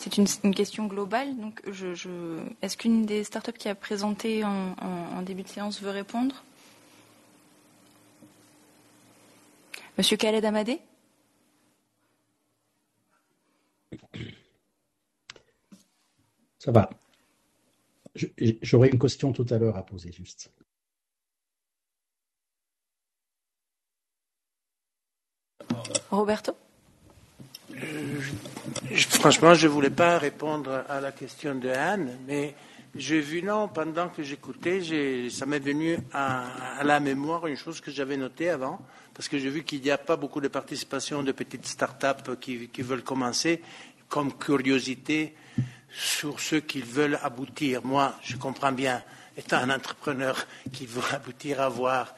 C'était 0.00 0.24
une, 0.44 0.54
question 0.54 0.86
globale. 0.86 1.36
Donc, 1.36 1.60
je, 1.70 2.40
Est-ce 2.62 2.78
qu'une 2.78 3.04
des 3.04 3.22
startups 3.22 3.52
qui 3.52 3.68
a 3.68 3.74
présenté 3.74 4.42
en 4.44 5.20
début 5.20 5.42
de 5.42 5.48
séance 5.48 5.82
veut 5.82 5.90
répondre? 5.90 6.42
Monsieur 9.98 10.16
Khaled 10.16 10.42
Amadé? 10.42 10.80
Ça 16.58 16.72
va. 16.72 16.88
J'aurais 18.62 18.88
une 18.88 18.98
question 18.98 19.34
tout 19.34 19.44
à 19.50 19.58
l'heure 19.58 19.76
à 19.76 19.84
poser 19.84 20.12
juste. 20.12 20.50
Roberto? 26.10 26.56
Euh, 27.74 28.96
Franchement, 28.96 29.54
je 29.54 29.66
ne 29.66 29.72
voulais 29.72 29.90
pas 29.90 30.18
répondre 30.18 30.84
à 30.88 31.00
la 31.00 31.12
question 31.12 31.54
de 31.54 31.68
Anne, 31.68 32.18
mais 32.26 32.54
j'ai 32.94 33.20
vu, 33.20 33.42
non, 33.42 33.68
pendant 33.68 34.08
que 34.08 34.22
j'écoutais, 34.22 34.80
ça 35.30 35.46
m'est 35.46 35.60
venu 35.60 35.96
à, 36.12 36.82
la 36.82 36.98
mémoire 36.98 37.46
une 37.46 37.56
chose 37.56 37.80
que 37.80 37.90
j'avais 37.90 38.16
notée 38.16 38.50
avant, 38.50 38.80
parce 39.14 39.28
que 39.28 39.38
j'ai 39.38 39.48
vu 39.48 39.62
qu'il 39.62 39.80
n'y 39.80 39.90
a 39.90 39.98
pas 39.98 40.16
beaucoup 40.16 40.40
de 40.40 40.48
participation 40.48 41.22
de 41.22 41.32
petites 41.32 41.66
start-up 41.66 42.40
qui, 42.40 42.68
veulent 42.78 43.04
commencer. 43.04 43.62
comme 44.08 44.32
curiosité 44.36 45.34
sur 45.92 46.40
ceux 46.40 46.60
qui 46.60 46.80
veulent 46.82 47.18
aboutir. 47.22 47.84
Moi, 47.84 48.14
je 48.22 48.36
comprends 48.36 48.72
bien, 48.72 49.02
étant 49.36 49.58
un 49.58 49.70
entrepreneur 49.70 50.46
qui 50.72 50.86
veut 50.86 51.02
aboutir 51.12 51.60
à 51.60 51.66
avoir 51.66 52.14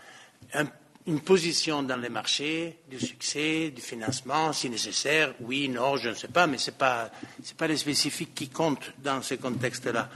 une 1.06 1.20
position 1.20 1.82
dans 1.82 1.96
les 1.96 2.08
marchés, 2.08 2.78
du 2.88 3.00
succès, 3.00 3.70
du 3.70 3.82
financement, 3.82 4.52
si 4.52 4.70
nécessaire, 4.70 5.34
oui, 5.40 5.68
non, 5.68 5.96
je 5.96 6.10
ne 6.10 6.14
sais 6.14 6.28
pas, 6.28 6.46
mais 6.46 6.58
ce 6.58 6.70
n'est 6.70 6.76
pas, 6.76 7.10
pas 7.56 7.66
les 7.66 7.76
spécifiques 7.76 8.34
qui 8.34 8.48
comptent 8.48 8.92
dans 8.98 9.20
ce 9.22 9.34
contexte-là. 9.34 10.08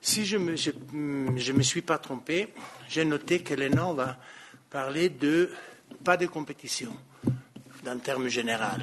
Si 0.00 0.24
je 0.24 0.38
ne 0.38 0.44
me, 0.44 0.56
je, 0.56 1.52
me, 1.52 1.62
suis 1.62 1.82
pas 1.82 1.98
trompé, 1.98 2.48
j'ai 2.88 3.04
noté 3.04 3.40
que 3.42 3.54
va 3.94 4.16
parler 4.70 5.10
de 5.10 5.50
pas 6.02 6.16
de 6.16 6.26
compétition, 6.26 6.96
d'un 7.82 7.98
terme 7.98 8.28
général. 8.28 8.82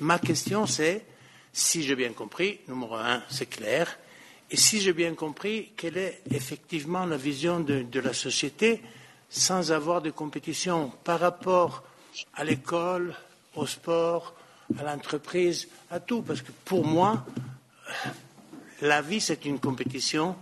Ma 0.00 0.18
question, 0.18 0.66
c'est, 0.66 1.04
si 1.52 1.82
j'ai 1.82 1.96
bien 1.96 2.12
compris, 2.12 2.60
numéro 2.68 2.94
un, 2.94 3.22
c'est 3.28 3.46
clair, 3.46 3.98
et 4.50 4.56
si 4.56 4.80
j'ai 4.80 4.92
bien 4.92 5.14
compris, 5.14 5.72
quelle 5.76 5.98
est 5.98 6.22
effectivement 6.30 7.04
la 7.04 7.16
vision 7.16 7.60
de, 7.60 7.82
de 7.82 8.00
la 8.00 8.12
société 8.14 8.80
sans 9.28 9.72
avoir 9.72 10.02
de 10.02 10.10
compétition 10.10 10.92
par 11.04 11.20
rapport 11.20 11.82
à 12.34 12.44
l'école, 12.44 13.14
au 13.54 13.66
sport, 13.66 14.34
à 14.78 14.82
l'entreprise, 14.82 15.68
à 15.90 16.00
tout. 16.00 16.22
Parce 16.22 16.42
que 16.42 16.52
pour 16.64 16.86
moi, 16.86 17.24
la 18.82 19.02
vie, 19.02 19.20
c'est 19.20 19.44
une 19.44 19.58
compétition 19.58 20.36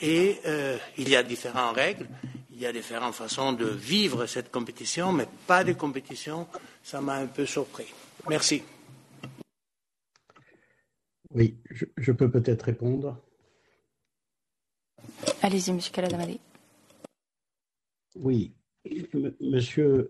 et 0.00 0.40
euh, 0.46 0.76
il 0.98 1.08
y 1.08 1.16
a 1.16 1.22
différentes 1.22 1.76
règles, 1.76 2.06
il 2.52 2.60
y 2.60 2.66
a 2.66 2.72
différentes 2.72 3.14
façons 3.14 3.52
de 3.52 3.66
vivre 3.66 4.26
cette 4.26 4.50
compétition, 4.50 5.12
mais 5.12 5.26
pas 5.46 5.64
de 5.64 5.72
compétition. 5.72 6.46
Ça 6.82 7.00
m'a 7.00 7.14
un 7.14 7.26
peu 7.26 7.46
surpris. 7.46 7.86
Merci. 8.28 8.62
Oui, 11.30 11.56
je, 11.70 12.12
peux 12.12 12.30
peut-être 12.30 12.62
répondre. 12.62 13.20
Allez-y, 15.42 15.72
Monsieur 15.72 15.92
Caladamadi. 15.92 16.38
Oui, 18.14 18.54
monsieur, 19.40 20.08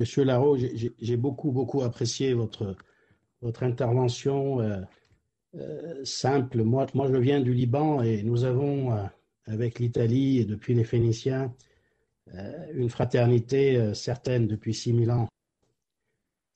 monsieur 0.00 0.24
Larrault, 0.24 0.56
j'ai 0.56 1.16
beaucoup, 1.16 1.52
beaucoup 1.52 1.82
apprécié 1.82 2.32
votre, 2.34 2.76
votre 3.42 3.62
intervention 3.62 4.60
euh, 4.60 4.80
euh, 5.56 6.04
simple. 6.04 6.62
Moi, 6.62 6.86
moi, 6.94 7.10
je 7.10 7.16
viens 7.16 7.40
du 7.40 7.52
Liban 7.52 8.02
et 8.02 8.22
nous 8.22 8.44
avons, 8.44 8.92
euh, 8.92 9.04
avec 9.46 9.80
l'Italie 9.80 10.38
et 10.38 10.44
depuis 10.44 10.74
les 10.74 10.84
Phéniciens, 10.84 11.54
une 12.72 12.88
fraternité 12.88 13.92
certaine 13.94 14.46
depuis 14.46 14.72
6000 14.72 15.10
ans. 15.10 15.28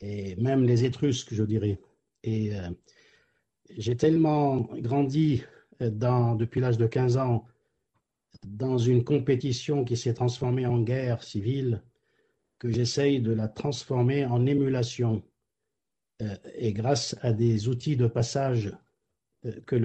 Et 0.01 0.35
même 0.37 0.63
les 0.65 0.85
Étrusques, 0.85 1.35
je 1.35 1.43
dirais. 1.43 1.79
Et 2.23 2.53
j'ai 3.77 3.97
tellement 3.97 4.61
grandi 4.79 5.43
dans, 5.81 6.35
depuis 6.35 6.61
l'âge 6.61 6.79
de 6.79 6.87
15 6.87 7.19
ans 7.19 7.45
dans 8.47 8.79
une 8.79 9.03
compétition 9.03 9.85
qui 9.85 9.97
s'est 9.97 10.15
transformée 10.15 10.67
en 10.67 10.81
guerre 10.81 11.23
civile, 11.23 11.83
que 12.59 12.71
j'essaye 12.71 13.21
de 13.21 13.33
la 13.33 13.49
transformer 13.49 14.25
en 14.25 14.47
émulation. 14.47 15.23
Euh, 16.23 16.37
et 16.55 16.73
grâce 16.73 17.17
à 17.21 17.33
des 17.33 17.69
outils 17.69 17.97
de 17.97 18.07
passage 18.07 18.73
euh, 19.45 19.61
que 19.67 19.77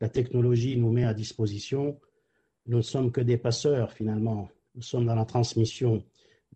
la 0.00 0.08
technologie 0.08 0.76
nous 0.76 0.92
met 0.92 1.04
à 1.04 1.14
disposition, 1.14 2.00
nous 2.66 2.78
ne 2.78 2.82
sommes 2.82 3.12
que 3.12 3.20
des 3.20 3.36
passeurs 3.36 3.92
finalement. 3.92 4.48
Nous 4.74 4.82
sommes 4.82 5.06
dans 5.06 5.14
la 5.14 5.24
transmission 5.24 6.04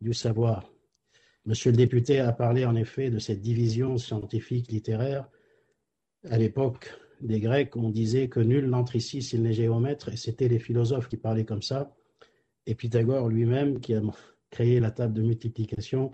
du 0.00 0.14
savoir. 0.14 0.70
Monsieur 1.46 1.72
le 1.72 1.76
député 1.76 2.20
a 2.20 2.32
parlé 2.32 2.64
en 2.64 2.76
effet 2.76 3.10
de 3.10 3.18
cette 3.18 3.40
division 3.40 3.98
scientifique 3.98 4.70
littéraire. 4.70 5.28
À 6.28 6.38
l'époque, 6.38 6.92
des 7.20 7.40
Grecs, 7.40 7.76
on 7.76 7.90
disait 7.90 8.28
que 8.28 8.40
nul 8.40 8.66
n'entre 8.66 8.96
ici 8.96 9.22
s'il 9.22 9.42
n'est 9.42 9.52
géomètre, 9.52 10.08
et 10.08 10.16
c'était 10.16 10.48
les 10.48 10.58
philosophes 10.58 11.08
qui 11.08 11.16
parlaient 11.16 11.44
comme 11.44 11.62
ça. 11.62 11.94
Et 12.66 12.74
Pythagore 12.74 13.28
lui-même, 13.28 13.80
qui 13.80 13.94
a 13.94 14.02
créé 14.50 14.80
la 14.80 14.90
table 14.90 15.14
de 15.14 15.22
multiplication, 15.22 16.12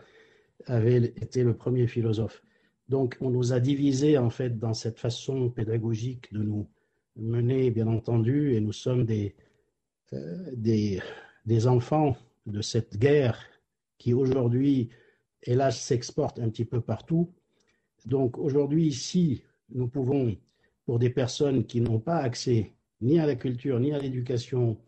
avait 0.66 0.98
été 1.04 1.42
le 1.42 1.54
premier 1.54 1.86
philosophe. 1.86 2.42
Donc 2.88 3.16
on 3.20 3.30
nous 3.30 3.52
a 3.52 3.60
divisés 3.60 4.16
en 4.16 4.30
fait 4.30 4.58
dans 4.58 4.74
cette 4.74 4.98
façon 4.98 5.50
pédagogique 5.50 6.32
de 6.32 6.42
nous 6.42 6.68
mener, 7.16 7.70
bien 7.70 7.86
entendu, 7.88 8.54
et 8.54 8.60
nous 8.60 8.72
sommes 8.72 9.04
des, 9.04 9.34
euh, 10.12 10.50
des, 10.54 11.00
des 11.44 11.66
enfants 11.66 12.16
de 12.46 12.60
cette 12.62 12.96
guerre 12.98 13.40
qui 13.98 14.14
aujourd'hui, 14.14 14.90
hélas, 15.42 15.80
s'exporte 15.80 16.38
un 16.38 16.48
petit 16.48 16.64
peu 16.64 16.80
partout. 16.80 17.32
Donc 18.04 18.38
aujourd'hui, 18.38 18.92
si 18.92 19.42
nous 19.70 19.88
pouvons 19.88 20.36
pour 20.86 20.98
des 20.98 21.10
personnes 21.10 21.66
qui 21.66 21.80
n'ont 21.80 21.98
pas 21.98 22.16
accès 22.16 22.72
ni 23.02 23.18
à 23.18 23.26
la 23.26 23.34
culture 23.34 23.78
ni 23.78 23.92
à 23.92 23.98
l'éducation, 23.98 24.78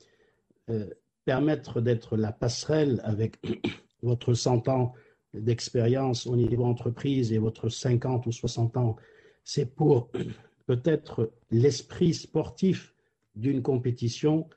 euh, 0.70 0.88
permettre 1.24 1.80
d'être 1.80 2.16
la 2.16 2.32
passerelle 2.32 3.00
avec 3.04 3.38
votre 4.02 4.32
100 4.32 4.68
ans 4.68 4.94
d'expérience 5.34 6.26
au 6.26 6.36
niveau 6.36 6.64
entreprise 6.64 7.32
et 7.32 7.38
votre 7.38 7.68
50 7.68 8.26
ou 8.26 8.32
60 8.32 8.76
ans, 8.78 8.96
c'est 9.44 9.74
pour 9.74 10.10
peut-être 10.66 11.32
l'esprit 11.50 12.14
sportif 12.14 12.94
d'une 13.34 13.62
compétition 13.62 14.48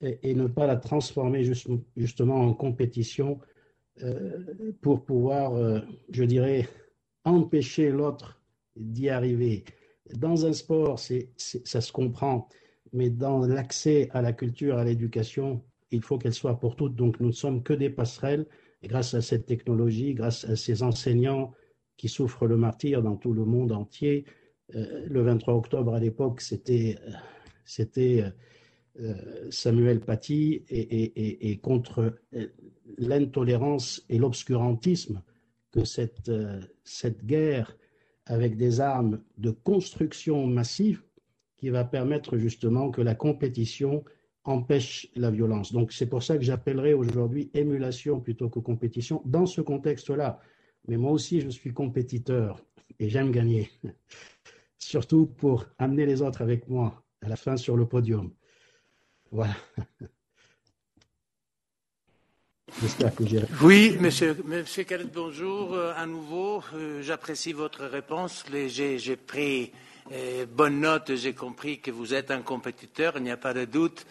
et, 0.00 0.34
ne 0.34 0.48
pas 0.48 0.66
la 0.66 0.76
transformer 0.76 1.44
justement 1.96 2.40
en 2.40 2.54
compétition 2.54 3.38
euh, 4.02 4.72
pour 4.80 5.04
pouvoir, 5.04 5.54
euh, 5.54 5.80
je 6.10 6.24
dirais, 6.24 6.68
empêcher 7.24 7.90
l'autre 7.90 8.40
d'y 8.74 9.08
arriver 9.08 9.64
dans 10.14 10.46
un 10.46 10.52
sport, 10.52 10.98
ça 10.98 11.80
se 11.80 11.92
comprend, 11.92 12.48
mais 12.92 13.10
dans 13.10 13.46
l'accès 13.46 14.08
à 14.12 14.22
la 14.22 14.32
culture, 14.32 14.78
à 14.78 14.84
l'éducation, 14.84 15.62
il 15.90 16.02
faut 16.02 16.18
qu'elle 16.18 16.34
soit 16.34 16.58
pour 16.58 16.76
toutes. 16.76 16.96
Donc 16.96 17.20
nous 17.20 17.28
ne 17.28 17.32
sommes 17.32 17.62
que 17.62 17.72
des 17.72 17.90
passerelles. 17.90 18.46
Grâce 18.82 19.14
à 19.14 19.22
cette 19.22 19.46
technologie, 19.46 20.14
grâce 20.14 20.44
à 20.44 20.56
ces 20.56 20.82
enseignants 20.82 21.52
qui 21.96 22.08
souffrent 22.08 22.46
le 22.46 22.56
martyr 22.56 23.02
dans 23.02 23.16
tout 23.16 23.32
le 23.32 23.44
monde 23.44 23.70
entier, 23.70 24.24
euh, 24.74 25.06
le 25.08 25.22
23 25.22 25.54
octobre 25.54 25.94
à 25.94 26.00
l'époque, 26.00 26.40
c'était 26.40 26.98
euh, 29.00 29.50
Samuel 29.50 30.00
Paty 30.00 30.64
et, 30.68 31.58
contre 31.58 32.14
euh, 32.34 32.48
l'intolérance 32.98 34.04
et 34.08 34.18
l'obscurantisme 34.18 35.22
que 35.70 35.84
cette, 35.84 36.30
cette 36.84 37.24
guerre 37.24 37.76
avec 38.26 38.56
des 38.56 38.80
armes 38.80 39.20
de 39.38 39.50
construction 39.50 40.46
massive 40.46 41.02
qui 41.56 41.70
va 41.70 41.84
permettre 41.84 42.38
justement 42.38 42.90
que 42.90 43.02
la 43.02 43.14
compétition 43.14 44.04
empêche 44.44 45.08
la 45.14 45.30
violence. 45.30 45.72
Donc 45.72 45.92
c'est 45.92 46.08
pour 46.08 46.22
ça 46.22 46.36
que 46.36 46.42
j'appellerai 46.42 46.94
aujourd'hui 46.94 47.50
émulation 47.54 48.20
plutôt 48.20 48.48
que 48.48 48.58
compétition 48.58 49.22
dans 49.24 49.46
ce 49.46 49.60
contexte-là. 49.60 50.40
Mais 50.88 50.96
moi 50.96 51.12
aussi, 51.12 51.40
je 51.40 51.48
suis 51.48 51.72
compétiteur 51.72 52.64
et 52.98 53.08
j'aime 53.08 53.30
gagner, 53.30 53.70
surtout 54.78 55.26
pour 55.26 55.66
amener 55.78 56.06
les 56.06 56.22
autres 56.22 56.42
avec 56.42 56.68
moi 56.68 57.04
à 57.20 57.28
la 57.28 57.36
fin 57.36 57.56
sur 57.56 57.76
le 57.76 57.86
podium. 57.86 58.32
Voilà. 59.30 59.54
Oui, 63.60 63.96
monsieur, 64.00 64.36
monsieur 64.44 64.84
bonjour 65.12 65.74
euh, 65.74 65.92
à 65.96 66.06
nouveau. 66.06 66.62
Euh, 66.74 67.02
j'apprécie 67.02 67.52
votre 67.52 67.84
réponse. 67.84 68.44
J'ai 68.50 69.16
pris 69.16 69.72
euh, 70.12 70.46
bonne 70.50 70.80
note, 70.80 71.14
j'ai 71.14 71.34
compris 71.34 71.80
que 71.80 71.90
vous 71.90 72.14
êtes 72.14 72.30
un 72.30 72.42
compétiteur, 72.42 73.14
il 73.16 73.24
n'y 73.24 73.30
a 73.30 73.36
pas 73.36 73.54
de 73.54 73.64
doute. 73.64 74.06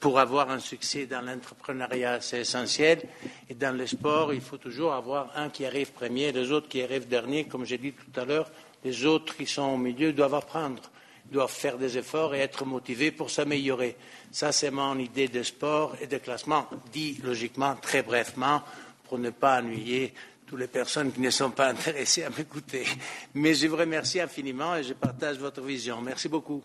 Pour 0.00 0.18
avoir 0.18 0.50
un 0.50 0.60
succès 0.60 1.06
dans 1.06 1.20
l'entrepreneuriat, 1.20 2.20
c'est 2.20 2.40
essentiel. 2.40 3.02
Et 3.50 3.54
dans 3.54 3.76
le 3.76 3.86
sport, 3.86 4.32
il 4.32 4.40
faut 4.40 4.56
toujours 4.56 4.92
avoir 4.92 5.30
un 5.36 5.50
qui 5.50 5.66
arrive 5.66 5.92
premier, 5.92 6.32
les 6.32 6.50
autres 6.52 6.68
qui 6.68 6.82
arrivent 6.82 7.08
dernier. 7.08 7.44
Comme 7.44 7.66
j'ai 7.66 7.78
dit 7.78 7.92
tout 7.92 8.18
à 8.18 8.24
l'heure, 8.24 8.50
les 8.84 9.04
autres 9.04 9.36
qui 9.36 9.46
sont 9.46 9.62
au 9.62 9.76
milieu 9.76 10.12
doivent 10.12 10.34
apprendre, 10.34 10.82
doivent 11.30 11.50
faire 11.50 11.78
des 11.78 11.98
efforts 11.98 12.34
et 12.34 12.40
être 12.40 12.64
motivés 12.64 13.10
pour 13.10 13.30
s'améliorer. 13.30 13.96
Ça, 14.30 14.52
c'est 14.52 14.70
mon 14.70 14.98
idée 14.98 15.28
de 15.28 15.42
sport 15.42 15.96
et 16.00 16.06
de 16.06 16.18
classement, 16.18 16.68
dit 16.92 17.20
logiquement, 17.22 17.76
très 17.76 18.02
brefement, 18.02 18.62
pour 19.04 19.18
ne 19.18 19.30
pas 19.30 19.60
ennuyer 19.60 20.12
toutes 20.46 20.60
les 20.60 20.66
personnes 20.66 21.12
qui 21.12 21.20
ne 21.20 21.30
sont 21.30 21.50
pas 21.50 21.68
intéressées 21.68 22.24
à 22.24 22.30
m'écouter. 22.30 22.86
Mais 23.34 23.54
je 23.54 23.66
vous 23.66 23.76
remercie 23.76 24.20
infiniment 24.20 24.76
et 24.76 24.82
je 24.82 24.92
partage 24.92 25.38
votre 25.38 25.62
vision. 25.62 26.00
Merci 26.00 26.28
beaucoup. 26.28 26.62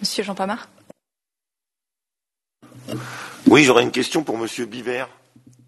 Monsieur 0.00 0.24
Jean 0.24 0.34
Pamard. 0.34 0.68
Oui, 3.46 3.64
j'aurais 3.64 3.82
une 3.82 3.92
question 3.92 4.24
pour 4.24 4.36
Monsieur 4.36 4.66
Biver 4.66 5.06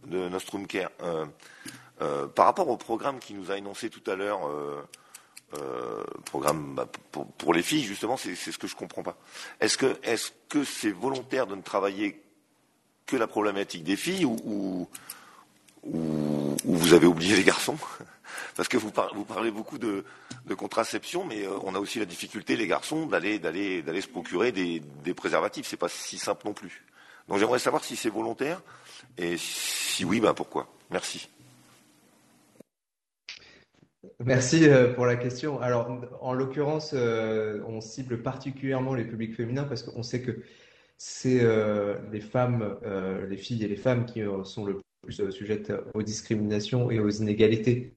de 0.06 0.28
Nostrum 0.28 0.66
Care. 0.66 0.90
Euh, 1.02 1.26
euh, 2.02 2.26
par 2.26 2.46
rapport 2.46 2.68
au 2.68 2.76
programme 2.76 3.18
qui 3.18 3.32
nous 3.32 3.50
a 3.50 3.56
énoncé 3.56 3.88
tout 3.90 4.10
à 4.10 4.16
l'heure, 4.16 4.46
euh, 4.48 4.82
euh, 5.54 6.02
programme 6.24 6.74
bah, 6.74 6.88
pour, 7.38 7.54
les 7.54 7.62
filles, 7.62 7.84
justement, 7.84 8.16
c'est 8.16 8.34
ce 8.34 8.58
que 8.58 8.66
je 8.66 8.74
comprends 8.74 9.02
pas. 9.02 9.16
Est-ce 9.60 9.78
que 9.78 10.64
c'est 10.64 10.90
volontaire 10.90 11.46
de 11.46 11.54
ne 11.54 11.62
travailler 11.62 12.22
que 13.06 13.16
la 13.16 13.26
problématique 13.26 13.84
des 13.84 13.96
filles 13.96 14.24
ou, 14.24 14.88
ou, 15.84 16.56
vous 16.64 16.94
avez 16.94 17.06
oublié 17.06 17.36
les 17.36 17.44
garçons? 17.44 17.78
Parce 18.56 18.68
que 18.68 18.76
vous, 18.76 18.90
parlez 18.90 19.50
beaucoup 19.50 19.78
de, 19.78 20.04
contraception, 20.56 21.24
mais 21.24 21.46
euh, 21.46 21.58
on 21.62 21.74
a 21.74 21.78
aussi 21.78 21.98
la 21.98 22.06
difficulté, 22.06 22.56
les 22.56 22.66
garçons, 22.66 23.06
d'aller 23.06 23.40
se 23.40 24.08
procurer 24.08 24.50
des, 24.50 24.80
des 25.04 25.14
préservatifs. 25.14 25.66
C'est 25.68 25.76
pas 25.76 25.88
si 25.88 26.18
simple 26.18 26.42
non 26.46 26.54
plus. 26.54 26.84
Donc 27.28 27.38
j'aimerais 27.38 27.58
savoir 27.58 27.84
si 27.84 27.96
c'est 27.96 28.10
volontaire 28.10 28.60
et 29.16 29.36
si 29.38 30.04
oui, 30.04 30.20
ben 30.20 30.34
pourquoi? 30.34 30.68
Merci. 30.90 31.28
Merci 34.24 34.68
euh, 34.68 34.92
pour 34.92 35.06
la 35.06 35.16
question. 35.16 35.60
Alors, 35.60 36.00
en 36.20 36.32
l'occurrence, 36.32 36.92
euh, 36.94 37.60
on 37.66 37.80
cible 37.80 38.22
particulièrement 38.22 38.94
les 38.94 39.04
publics 39.04 39.34
féminins 39.34 39.64
parce 39.64 39.82
qu'on 39.82 40.02
sait 40.02 40.22
que 40.22 40.42
c'est 40.98 41.44
les 42.10 42.20
femmes, 42.22 42.78
les 43.28 43.36
filles 43.36 43.62
et 43.62 43.68
les 43.68 43.76
femmes 43.76 44.06
qui 44.06 44.22
sont 44.44 44.64
le 44.64 44.80
plus 45.02 45.30
sujettes 45.30 45.70
aux 45.92 46.02
discriminations 46.02 46.90
et 46.90 47.00
aux 47.00 47.10
inégalités. 47.10 47.94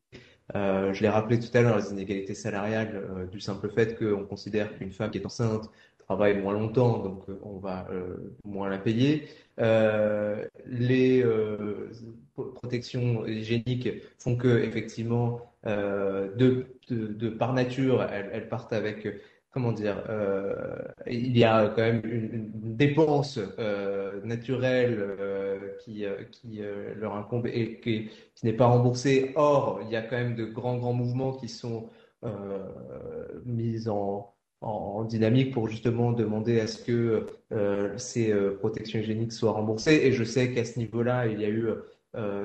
Euh, 0.56 0.94
je 0.94 1.02
l'ai 1.02 1.10
rappelé 1.10 1.40
tout 1.40 1.56
à 1.56 1.61
l'heure, 1.61 1.77
les 1.77 1.91
inégalités 1.91 2.34
salariales, 2.34 2.95
euh, 2.95 3.26
du 3.27 3.40
simple 3.40 3.69
fait 3.69 3.98
qu'on 3.98 4.26
considère 4.26 4.76
qu'une 4.77 4.91
femme 4.91 5.11
qui 5.11 5.19
est 5.19 5.26
enceinte 5.26 5.69
travaille 5.99 6.41
moins 6.41 6.53
longtemps, 6.53 6.98
donc 6.99 7.30
euh, 7.30 7.40
on 7.44 7.60
va 7.60 7.88
moins 8.44 8.69
la 8.69 8.80
payer. 8.80 9.27
les 10.65 11.23
protections 12.34 13.26
hygiéniques 13.27 13.90
font 14.18 14.36
que, 14.36 14.48
effectivement, 14.64 15.49
de, 15.65 16.65
de, 16.90 17.30
par 17.30 17.53
nature, 17.53 18.03
elles, 18.03 18.48
partent 18.49 18.73
avec 18.73 19.07
comment 19.52 19.72
dire, 19.72 20.03
euh, 20.10 20.53
il 21.07 21.38
y 21.38 21.44
a 21.44 21.68
quand 21.69 21.81
même 21.81 22.02
une, 22.06 22.52
dépense 22.53 23.40
euh, 23.60 24.22
naturelle 24.23 24.98
euh, 24.99 25.76
qui, 25.80 26.06
euh, 26.06 26.23
euh, 26.60 26.94
leur 26.95 27.15
incombe 27.15 27.48
et 27.48 27.80
qui, 27.80 28.10
n'est 28.44 28.53
pas 28.53 28.68
remboursée. 28.68 29.31
Or, 29.36 29.81
il 29.84 29.90
y 29.90 29.95
a 29.95 30.02
quand 30.02 30.18
même 30.18 30.36
de 30.36 30.45
grands, 30.45 30.77
grands 30.77 30.94
mouvements 30.94 31.34
qui 31.34 31.49
sont 31.49 31.90
euh, 32.23 32.60
mis 33.45 33.90
en, 33.90 34.34
dynamique 35.06 35.53
pour 35.53 35.69
justement 35.69 36.11
demander 36.11 36.60
à 36.60 36.68
ce 36.68 36.84
que 36.84 37.27
ces 37.98 38.34
protections 38.60 38.99
hygiéniques 38.99 39.31
soient 39.31 39.53
remboursées. 39.53 40.02
Et 40.03 40.11
je 40.11 40.23
sais 40.26 40.53
qu'à 40.53 40.65
ce 40.65 40.77
niveau-là, 40.80 41.27
il 41.27 41.40
y 41.40 41.45
a 41.45 41.49
eu 41.49 41.69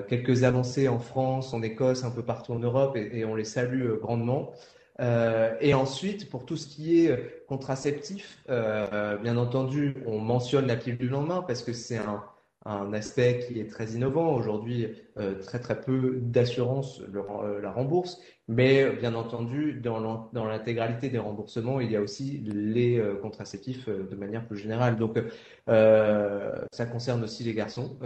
quelques 0.09 0.45
avancées 0.45 0.89
en 0.89 0.99
France, 0.99 1.55
en 1.55 1.63
Écosse, 1.63 2.05
un 2.05 2.11
peu 2.11 2.23
partout 2.23 2.53
en 2.53 2.59
Europe, 2.59 2.97
et, 2.97 3.25
on 3.25 3.35
les 3.35 3.45
salue 3.45 3.95
grandement. 4.01 4.53
Euh, 5.01 5.57
et 5.61 5.75
ensuite, 5.75 6.31
pour 6.31 6.47
tout 6.47 6.57
ce 6.57 6.67
qui 6.67 7.05
est 7.05 7.11
euh, 7.11 7.17
contraceptif, 7.49 8.39
euh, 8.49 9.17
bien 9.17 9.37
entendu, 9.37 9.97
on 10.07 10.21
mentionne 10.21 10.67
la 10.67 10.77
pilule 10.77 10.99
du 10.99 11.09
lendemain 11.09 11.43
parce 11.43 11.63
que 11.63 11.73
c'est 11.73 11.97
un, 11.97 12.23
un, 12.65 12.93
aspect 12.93 13.41
qui 13.47 13.61
est 13.61 13.71
très 13.71 13.93
innovant. 13.93 14.35
Aujourd'hui, 14.35 14.89
euh, 15.19 15.39
très 15.41 15.59
très 15.61 15.81
peu 15.81 16.19
d'assurances 16.21 17.01
euh, 17.15 17.61
la 17.61 17.71
rembourse, 17.71 18.21
mais 18.49 18.91
bien 18.97 19.15
entendu, 19.15 19.81
dans 19.81 20.45
l'intégralité 20.47 21.09
des 21.09 21.19
remboursements, 21.19 21.81
il 21.81 21.91
y 21.91 21.97
a 21.97 22.01
aussi 22.01 22.43
les 22.45 23.03
contraceptifs 23.23 23.89
de 23.89 24.17
manière 24.17 24.47
plus 24.47 24.59
générale. 24.59 24.97
Donc, 24.97 25.19
ça 25.67 26.87
concerne 26.91 27.25
aussi 27.25 27.43
les 27.45 27.55
garçons, 27.55 27.99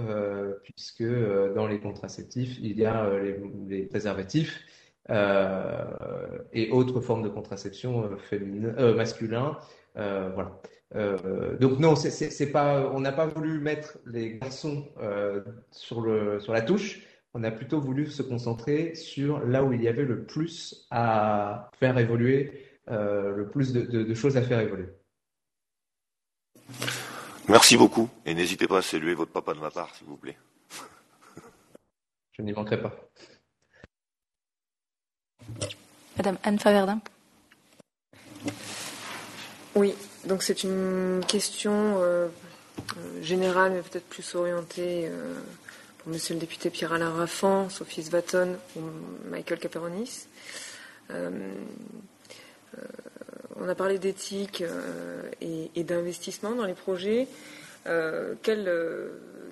puisque 0.62 1.02
dans 1.02 1.66
les 1.66 1.80
contraceptifs, 1.80 2.56
il 2.62 2.78
y 2.78 2.86
a 2.86 3.10
les, 3.68 3.82
préservatifs 3.82 4.64
euh, 5.10 6.38
et 6.52 6.70
autres 6.70 7.00
formes 7.00 7.22
de 7.22 7.28
contraception 7.30 8.04
euh, 8.04 8.16
féminin, 8.16 8.74
euh, 8.78 8.94
masculin. 8.94 9.56
voilà. 9.94 10.60
Donc 10.94 11.78
non, 11.78 11.96
c'est 11.96 12.50
pas, 12.50 12.90
on 12.92 13.00
n'a 13.00 13.12
pas 13.12 13.26
voulu 13.26 13.60
mettre 13.60 13.98
les 14.06 14.38
garçons 14.38 14.88
sur, 15.70 16.00
le, 16.00 16.40
sur 16.40 16.52
la 16.52 16.62
touche. 16.62 17.00
On 17.34 17.44
a 17.44 17.50
plutôt 17.50 17.80
voulu 17.80 18.06
se 18.06 18.22
concentrer 18.22 18.94
sur 18.94 19.44
là 19.46 19.62
où 19.62 19.72
il 19.72 19.82
y 19.82 19.88
avait 19.88 20.04
le 20.04 20.24
plus 20.24 20.86
à 20.90 21.70
faire 21.78 21.98
évoluer, 21.98 22.66
le 22.86 23.48
plus 23.52 23.72
de, 23.72 23.82
de, 23.82 24.02
de, 24.02 24.14
choses 24.14 24.36
à 24.36 24.42
faire 24.42 24.60
évoluer. 24.60 24.88
Merci 27.48 27.76
beaucoup 27.78 28.10
et 28.26 28.34
n'hésitez 28.34 28.66
pas 28.66 28.78
à 28.78 28.82
saluer 28.82 29.14
votre 29.14 29.32
papa 29.32 29.54
de 29.54 29.60
ma 29.60 29.70
part, 29.70 29.94
s'il 29.94 30.06
vous 30.06 30.18
plaît. 30.18 30.36
Je 32.32 32.42
n'y 32.42 32.52
manquerai 32.52 32.80
pas. 32.80 32.94
Madame 36.18 36.36
Anne 36.42 36.58
Faverdin. 36.58 37.00
Oui, 39.74 39.94
donc 40.28 40.42
c'est 40.42 40.62
une 40.62 41.22
question 41.26 42.02
euh, 42.02 42.28
générale, 43.22 43.72
mais 43.72 43.80
peut-être 43.80 44.08
plus 44.08 44.34
orientée 44.34 45.08
euh, 45.08 45.34
pour 45.98 46.12
Monsieur 46.12 46.34
le 46.34 46.40
député 46.40 46.70
Pierre-Alain 46.70 47.10
Raffan, 47.10 47.70
Sophie 47.70 48.02
Svaton 48.02 48.56
ou 48.76 48.80
Michael 49.30 49.58
Caperonis. 49.58 50.26
Euh, 51.10 51.30
on 53.56 53.68
a 53.68 53.74
parlé 53.74 53.98
d'éthique 53.98 54.62
et, 55.40 55.82
d'investissement 55.82 56.54
dans 56.54 56.66
les 56.66 56.74
projets. 56.74 57.26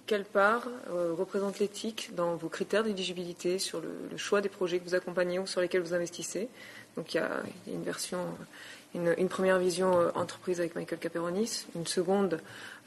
quelle 0.07 0.25
part 0.25 0.69
euh, 0.91 1.13
représente 1.13 1.59
l'éthique 1.59 2.11
dans 2.15 2.37
vos 2.37 2.49
critères 2.49 2.85
d'éligibilité 2.85 3.59
sur 3.59 3.81
le, 3.81 4.17
choix 4.17 4.41
des 4.41 4.49
projets 4.49 4.79
que 4.79 4.85
vous 4.85 4.95
accompagnez 4.95 5.39
ou 5.39 5.47
sur 5.47 5.61
lesquels 5.61 5.83
vous 5.83 5.95
investissez? 5.95 6.49
Donc 6.97 7.15
il 7.15 7.19
y 7.19 7.21
a 7.21 7.43
une 7.67 7.83
version, 7.83 8.21
une, 8.95 9.15
une, 9.19 9.29
première 9.29 9.59
vision 9.59 9.99
euh, 9.99 10.11
entreprise 10.15 10.61
avec 10.61 10.75
Michael 10.75 10.99
Caperonis, 10.99 11.67
une 11.75 11.87
seconde 11.87 12.41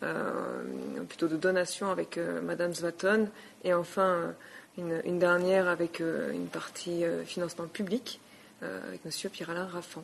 euh, 0.04 0.64
plutôt 1.08 1.28
de 1.28 1.38
donation 1.38 1.90
avec 1.92 2.18
euh, 2.18 2.42
Madame 2.42 2.74
Svaton, 2.74 3.30
et 3.64 3.74
enfin 3.74 4.34
une, 4.78 5.02
une 5.06 5.20
dernière 5.20 5.68
avec 5.68 6.02
euh, 6.02 6.32
une 6.32 6.48
partie 6.48 7.04
euh, 7.04 7.24
financement 7.24 7.68
public 7.68 8.20
avec 8.62 9.06
Monsieur 9.06 9.30
Pierre-Alain 9.30 9.66
Raffan. 9.68 10.04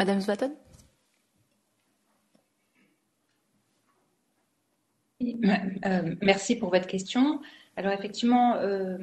Madame 0.00 0.20
Svaton 0.20 0.52
Euh, 5.22 6.14
merci 6.22 6.56
pour 6.56 6.70
votre 6.70 6.86
question. 6.86 7.40
Alors 7.76 7.92
effectivement, 7.92 8.56
euh, 8.56 8.98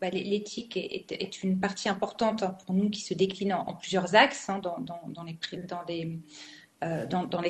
bah, 0.00 0.10
l'éthique 0.10 0.76
est, 0.76 1.42
une 1.42 1.60
partie 1.60 1.88
importante 1.88 2.44
pour 2.64 2.74
nous 2.74 2.90
qui 2.90 3.00
se 3.00 3.14
décline 3.14 3.54
en, 3.54 3.74
plusieurs 3.74 4.14
axes 4.14 4.48
hein, 4.48 4.60
dans, 4.60 5.22
les 5.24 5.36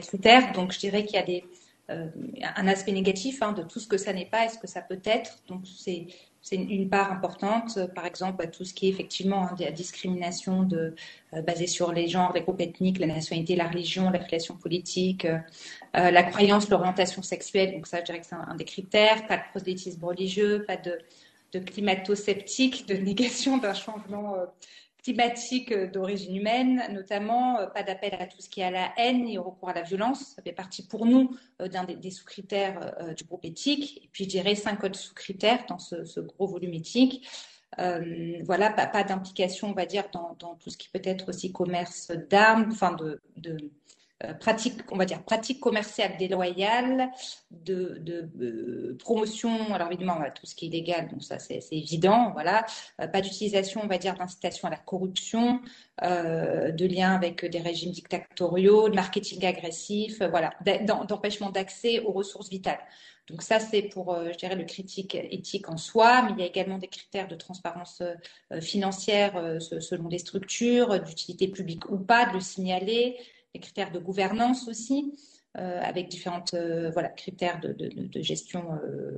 critères. 0.01 0.53
Donc 0.53 0.73
je 0.73 0.79
dirais 0.79 1.05
qu'il 1.05 1.17
y 1.17 1.23
a 1.23 1.25
des, 1.25 1.45
euh, 1.91 2.07
un 2.43 2.69
aspect 2.69 2.93
négatif 2.93 3.41
hein, 3.43 3.53
de 3.53 3.63
tout 3.63 3.81
ce 3.81 3.89
que 3.89 3.97
ça 3.97 4.13
n'est 4.13 4.27
pas 4.27 4.45
et 4.45 4.51
ce 4.51 4.59
que 4.59 4.67
ça 4.67 4.83
peut 4.83 5.01
être. 5.05 5.39
Donc 5.49 5.63
c'est 5.67 6.07
c'est 6.49 6.57
une 6.57 6.89
part 6.89 7.13
importante, 7.13 7.79
par 7.95 8.07
exemple, 8.07 8.49
tout 8.49 8.65
ce 8.65 8.73
qui 8.73 8.87
est 8.87 8.91
effectivement 8.91 9.49
hein, 9.49 9.57
la 9.59 9.71
discrimination 9.71 10.67
euh, 10.73 11.43
basée 11.43 11.67
sur 11.67 11.93
les 11.93 12.09
genres, 12.09 12.33
les 12.35 12.41
groupes 12.41 12.63
ethniques, 12.63 12.99
la 12.99 13.07
nationalité, 13.07 13.55
la 13.55 13.69
religion, 13.69 14.09
l'affiliation 14.09 14.57
politique, 14.57 15.27
euh, 15.27 15.37
euh, 15.97 16.11
la 16.11 16.23
croyance, 16.23 16.71
l'orientation 16.71 17.23
sexuelle. 17.23 17.73
Donc 17.73 17.87
ça, 17.87 17.99
je 18.01 18.05
dirais 18.05 18.21
que 18.21 18.27
c'est 18.27 18.35
un, 18.35 18.47
un, 18.49 18.55
des 18.55 18.65
critères. 18.65 19.27
Pas 19.27 19.37
de 19.37 19.43
prosélytisme 19.51 20.03
religieux, 20.03 20.65
pas 20.67 20.79
de, 20.79 20.99
de 21.53 21.59
climato-sceptique, 21.59 22.89
de 22.89 22.95
négation 23.11 23.59
d'un 23.59 23.75
changement 23.75 24.35
climatique 25.09 25.73
euh, 25.73 25.87
d'origine 25.87 26.37
humaine, 26.37 26.83
notamment 26.93 27.59
euh, 27.59 27.67
pas 27.67 27.83
d'appel 27.83 28.15
à 28.21 28.27
tout 28.27 28.41
ce 28.41 28.49
qui 28.51 28.61
est 28.61 28.65
à 28.65 28.71
la 28.71 28.93
haine 28.99 29.27
et 29.27 29.39
au 29.39 29.43
recours 29.43 29.71
à 29.71 29.73
la 29.73 29.83
violence. 29.83 30.35
Ça 30.37 30.43
fait 30.43 30.53
partie 30.53 30.87
pour 30.87 31.07
nous 31.07 31.35
euh, 31.63 31.69
d'un 31.69 31.85
des, 31.85 32.11
sous-critères 32.11 33.15
du 33.17 33.25
groupe 33.25 33.45
éthique. 33.45 34.01
Et 34.05 34.09
puis 34.13 34.25
je 34.25 34.29
dirais 34.29 34.55
cinq 34.55 34.85
autres 34.85 34.99
sous-critères 34.99 35.65
dans 35.67 35.79
ce, 35.79 36.21
gros 36.21 36.47
volume 36.47 36.75
éthique. 36.75 37.27
Voilà, 37.77 38.71
pas, 38.71 39.05
d'implication, 39.05 39.71
on 39.71 39.73
va 39.73 39.87
dire, 39.87 40.05
dans, 40.13 40.57
tout 40.57 40.71
ce 40.71 40.77
qui 40.77 40.89
peut 40.89 41.03
être 41.05 41.29
aussi 41.29 41.53
commerce 41.53 42.11
d'armes, 42.29 42.69
enfin 42.73 42.97
de, 42.97 43.21
pratique, 44.41 44.81
on 44.91 44.97
va 44.97 45.05
dire, 45.05 45.23
pratique 45.23 45.61
commerciale 45.61 46.17
déloyale, 46.17 47.11
de, 47.51 47.99
de 48.01 48.29
euh, 48.41 48.97
promotion, 48.99 49.73
alors 49.73 49.89
évidemment, 49.89 50.17
voilà, 50.17 50.33
tout 50.33 50.45
ce 50.45 50.55
qui 50.55 50.67
est 50.67 50.69
illégal, 50.69 51.09
donc 51.09 51.23
ça 51.23 51.39
c'est 51.39 51.61
évident, 51.71 52.33
voilà, 52.33 52.67
euh, 53.01 53.07
pas 53.07 53.21
d'utilisation, 53.21 53.81
on 53.85 53.87
va 53.87 53.99
dire, 53.99 54.15
d'incitation 54.15 54.67
à 54.67 54.71
la 54.71 54.77
corruption, 54.77 55.61
euh, 56.03 56.73
de 56.73 56.87
liens 56.87 57.15
avec 57.15 57.45
des 57.45 57.61
régimes 57.61 57.93
dictatoriaux, 57.93 58.89
de 58.89 58.95
marketing 58.95 59.45
agressif, 59.47 60.21
voilà, 60.23 60.51
d'empêchement 61.07 61.51
d'accès 61.51 62.01
aux 62.01 62.13
ressources 62.13 62.49
vitales. 62.49 62.81
Donc 63.29 63.43
ça, 63.43 63.61
c'est 63.61 63.83
pour, 63.83 64.15
euh, 64.15 64.31
je 64.33 64.39
dirais, 64.39 64.57
le 64.57 64.65
critique 64.65 65.15
éthique 65.15 65.69
en 65.69 65.77
soi, 65.77 66.23
mais 66.23 66.33
il 66.33 66.39
y 66.39 66.43
a 66.43 66.47
également 66.47 66.79
des 66.79 66.89
critères 66.89 67.29
de 67.29 67.35
transparence 67.35 68.03
euh, 68.03 68.61
financière 68.61 69.37
euh, 69.37 69.61
selon 69.61 70.09
les 70.09 70.19
structures, 70.19 71.01
d'utilité 71.01 71.49
publique 71.49 71.91
ou 71.91 71.99
pas, 71.99 72.27
de 72.27 72.35
le 72.35 72.41
signaler, 72.41 73.19
les 73.55 73.61
critères 73.61 73.93
de 73.93 73.99
gouvernance 73.99 74.69
aussi, 74.69 75.13
euh, 75.57 75.81
avec 75.83 76.09
différentes 76.09 76.55
euh, 76.55 76.93
critères 77.17 77.61
de, 77.61 78.21
gestion 78.21 78.79
euh, 78.85 79.17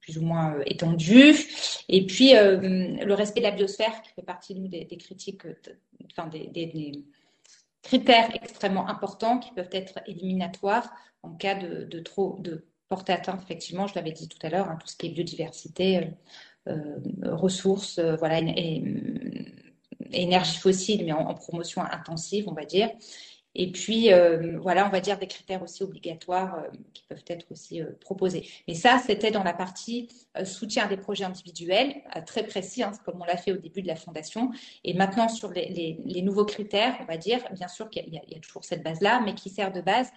plus 0.00 0.18
ou 0.18 0.22
moins 0.22 0.56
étendus. 0.66 1.46
Et 1.88 2.06
puis, 2.06 2.32
le 2.34 3.14
respect 3.14 3.40
de 3.40 3.46
la 3.46 3.52
biosphère, 3.52 4.02
qui 4.02 4.10
fait 4.12 4.22
partie 4.22 4.54
des, 4.54 4.86
critiques, 4.98 5.42
enfin, 6.10 6.28
des, 6.28 7.04
critères 7.82 8.34
extrêmement 8.34 8.88
importants 8.88 9.38
qui 9.38 9.52
peuvent 9.52 9.70
être 9.72 10.00
éliminatoires 10.06 10.90
en 11.22 11.30
cas 11.30 11.54
de, 11.54 12.00
trop 12.00 12.36
de 12.40 12.66
porter 12.88 13.12
atteinte, 13.12 13.40
effectivement, 13.42 13.86
je 13.86 13.94
l'avais 13.94 14.12
dit 14.12 14.28
tout 14.28 14.38
à 14.42 14.50
l'heure, 14.50 14.68
hein, 14.68 14.76
tout 14.78 14.88
ce 14.88 14.96
qui 14.96 15.06
est 15.06 15.10
biodiversité, 15.10 16.10
ressources, 17.22 17.98
voilà, 17.98 18.40
énergie 20.12 20.58
fossile, 20.58 21.04
mais 21.04 21.12
en, 21.12 21.32
promotion 21.34 21.82
intensive, 21.82 22.48
on 22.48 22.52
va 22.52 22.64
dire. 22.64 22.90
Et 23.56 23.70
puis, 23.70 24.12
euh, 24.12 24.58
voilà, 24.60 24.86
on 24.86 24.90
va 24.90 25.00
dire 25.00 25.18
des 25.18 25.28
critères 25.28 25.62
aussi 25.62 25.84
obligatoires 25.84 26.56
euh, 26.56 26.76
qui 26.92 27.04
peuvent 27.08 27.24
être 27.28 27.46
aussi 27.52 27.80
euh, 27.80 27.90
proposés. 28.00 28.48
Mais 28.66 28.74
ça, 28.74 29.00
c'était 29.04 29.30
dans 29.30 29.44
la 29.44 29.52
partie 29.54 30.08
soutien 30.44 30.88
des 30.88 30.96
projets 30.96 31.24
individuels, 31.24 31.94
très 32.26 32.44
précis, 32.44 32.82
hein, 32.82 32.90
comme 33.04 33.22
on 33.22 33.24
l'a 33.24 33.36
fait 33.36 33.52
au 33.52 33.56
début 33.56 33.82
de 33.82 33.86
la 33.86 33.94
fondation. 33.94 34.50
Et 34.82 34.94
maintenant, 34.94 35.28
sur 35.28 35.52
les, 35.52 35.96
nouveaux 36.22 36.44
critères, 36.44 36.96
on 37.00 37.04
va 37.04 37.16
dire, 37.16 37.38
bien 37.52 37.68
sûr 37.68 37.88
qu'il 37.88 38.12
y, 38.12 38.18
a 38.18 38.40
toujours 38.40 38.64
cette 38.64 38.82
base-là, 38.82 39.20
mais 39.24 39.34
qui 39.34 39.50
sert 39.50 39.70
de 39.70 39.80
base 39.80 40.10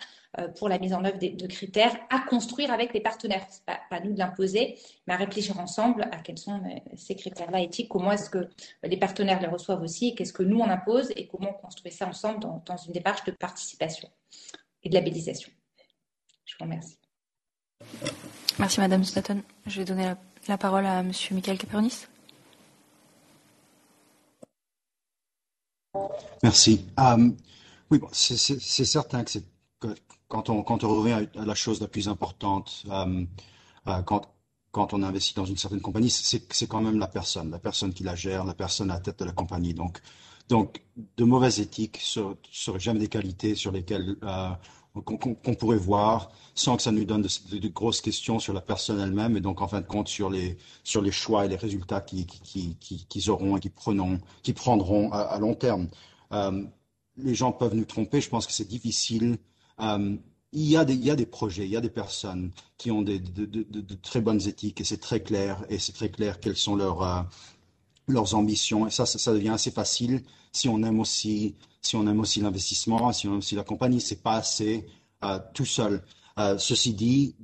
pour 0.58 0.70
la 0.70 0.78
mise 0.78 0.94
en 0.94 1.04
œuvre 1.04 1.18
de, 1.18 1.48
critères 1.48 1.96
à 2.10 2.20
construire 2.20 2.72
avec 2.72 2.94
les 2.94 3.02
partenaires. 3.02 3.46
Pas, 3.66 3.80
pas 3.90 4.00
nous 4.00 4.14
de 4.14 4.20
l'imposer, 4.20 4.78
mais 5.08 5.14
à 5.14 5.18
réfléchir 5.18 5.60
ensemble 5.60 6.04
à 6.12 6.18
quels 6.18 6.38
sont 6.38 6.62
ces 6.96 7.16
critères-là 7.16 7.62
éthiques, 7.62 7.90
comment 7.90 8.12
est-ce 8.12 8.30
que 8.30 8.48
les 8.84 8.98
partenaires 8.98 9.42
les 9.42 9.48
reçoivent 9.48 9.82
aussi, 9.82 10.16
qu'est-ce 10.16 10.34
que 10.34 10.44
nous 10.44 10.60
on 10.60 10.70
impose 10.70 11.12
et 11.16 11.28
comment 11.28 11.50
on 11.50 11.62
construit 11.62 11.92
ça 11.92 12.08
ensemble 12.08 12.40
dans, 12.40 12.62
dans 12.66 12.78
une 12.78 12.94
démarche 12.94 13.24
de 13.24 13.32
participation 13.32 14.10
et 14.84 14.90
de 14.90 14.94
labellisation. 14.94 15.52
Je 16.46 16.56
vous 16.58 16.66
remercie. 16.66 16.98
Merci 18.60 18.80
Madame 18.80 19.04
Staton. 19.04 19.44
Je 19.66 19.80
vais 19.80 19.86
donner 19.86 20.14
la, 20.48 20.58
parole 20.58 20.86
à 20.86 21.04
Monsieur 21.04 21.36
Michael 21.36 21.58
Caperonis. 21.58 22.08
Merci. 26.44 26.86
Euh, 27.00 27.30
oui, 27.90 28.00
bon, 28.00 28.10
c'est 28.12 28.86
certain 28.86 29.24
que, 29.24 29.40
que, 29.80 29.88
quand, 30.28 30.50
on, 30.50 30.62
revient 30.64 31.28
à 31.36 31.46
la 31.46 31.56
chose 31.56 31.82
la 31.82 31.88
plus 31.88 32.10
importante, 32.10 32.84
euh, 32.90 33.26
euh, 33.88 34.02
quand, 34.04 34.94
on 34.94 35.04
investit 35.04 35.34
dans 35.36 35.46
une 35.46 35.58
certaine 35.58 35.82
compagnie, 35.82 36.10
c'est 36.10 36.68
quand 36.68 36.82
même 36.82 37.00
la 37.00 37.08
personne, 37.08 37.50
la 37.50 37.60
personne 37.60 37.94
qui 37.94 38.04
la 38.04 38.16
gère, 38.16 38.44
la 38.44 38.54
personne 38.54 38.92
à 38.92 38.96
la 38.96 39.00
tête 39.00 39.20
de 39.20 39.26
la 39.26 39.32
compagnie. 39.32 39.74
Donc, 39.74 40.02
donc, 40.50 40.82
de 41.18 41.24
mauvaises 41.26 41.60
éthiques 41.60 42.02
ne 42.18 42.34
seraient 42.52 42.80
jamais 42.80 43.00
des 43.00 43.10
qualités 43.10 43.56
sur 43.56 43.72
lesquelles 43.72 44.16
euh, 44.24 44.50
qu'on 45.02 45.56
pourrait 45.56 45.78
voir 45.78 46.32
sans 46.56 46.76
que 46.78 46.82
ça 46.82 46.92
nous 46.92 47.06
donne 47.06 47.22
de, 47.22 47.68
grosses 47.68 48.02
questions 48.02 48.40
sur 48.40 48.54
la 48.54 48.62
personne 48.62 49.00
elle-même 49.00 49.38
et 49.38 49.42
donc 49.42 49.62
en 49.62 49.68
fin 49.68 49.82
de 49.82 49.86
compte 49.86 50.08
sur 50.08 50.30
les, 50.30 50.58
sur 50.84 51.02
les 51.02 51.12
choix 51.12 51.46
et 51.46 51.48
les 51.48 51.56
résultats 51.56 52.02
qu'ils 52.02 52.26
qui, 52.26 53.30
auront 53.30 53.58
et 53.58 53.60
qu'ils 53.60 53.72
qui 54.44 54.54
prendront 54.54 55.12
à, 55.12 55.38
long 55.40 55.54
terme. 55.54 55.88
Euh, 56.32 56.64
les 57.18 57.36
gens 57.36 57.52
peuvent 57.52 57.76
nous 57.76 57.86
tromper, 57.86 58.22
je 58.22 58.30
pense 58.30 58.48
que 58.48 58.54
c'est 58.54 58.68
difficile. 58.68 59.38
Euh, 59.80 60.16
il, 60.54 60.66
y 60.66 60.78
a 60.78 60.86
des, 60.86 61.26
projets, 61.26 61.66
il 61.66 61.72
y 61.72 61.78
a 61.78 61.82
des 61.82 61.90
personnes 61.90 62.52
qui 62.78 62.90
ont 62.90 63.02
des, 63.02 63.20
de, 63.20 63.96
très 64.02 64.22
bonnes 64.22 64.42
éthiques 64.48 64.82
et 64.82 64.84
c'est 64.84 64.98
très 64.98 65.22
clair 65.22 65.64
et 65.70 65.78
c'est 65.78 65.92
très 65.92 66.10
clair 66.10 66.40
quelles 66.40 66.56
sont 66.56 66.76
leurs 66.76 67.28
leurs 68.08 68.36
ambitions. 68.36 68.88
Et 68.88 68.92
ça, 68.92 69.06
ça, 69.06 69.34
devient 69.34 69.50
assez 69.50 69.72
facile 69.72 70.24
si 70.52 70.70
on 70.70 70.82
aime 70.84 71.00
aussi, 71.00 71.56
l'investissement, 71.94 73.12
si 73.14 73.28
on 73.28 73.34
aime 73.34 73.38
aussi 73.40 73.56
la 73.56 73.64
compagnie. 73.64 74.02
C'est 74.02 74.24
pas 74.24 74.36
assez 74.36 74.88
euh, 75.24 75.40
tout 75.54 75.66
seul. 75.66 76.04
Euh, 76.40 76.58
ceci 76.58 76.94
dit, 76.94 77.36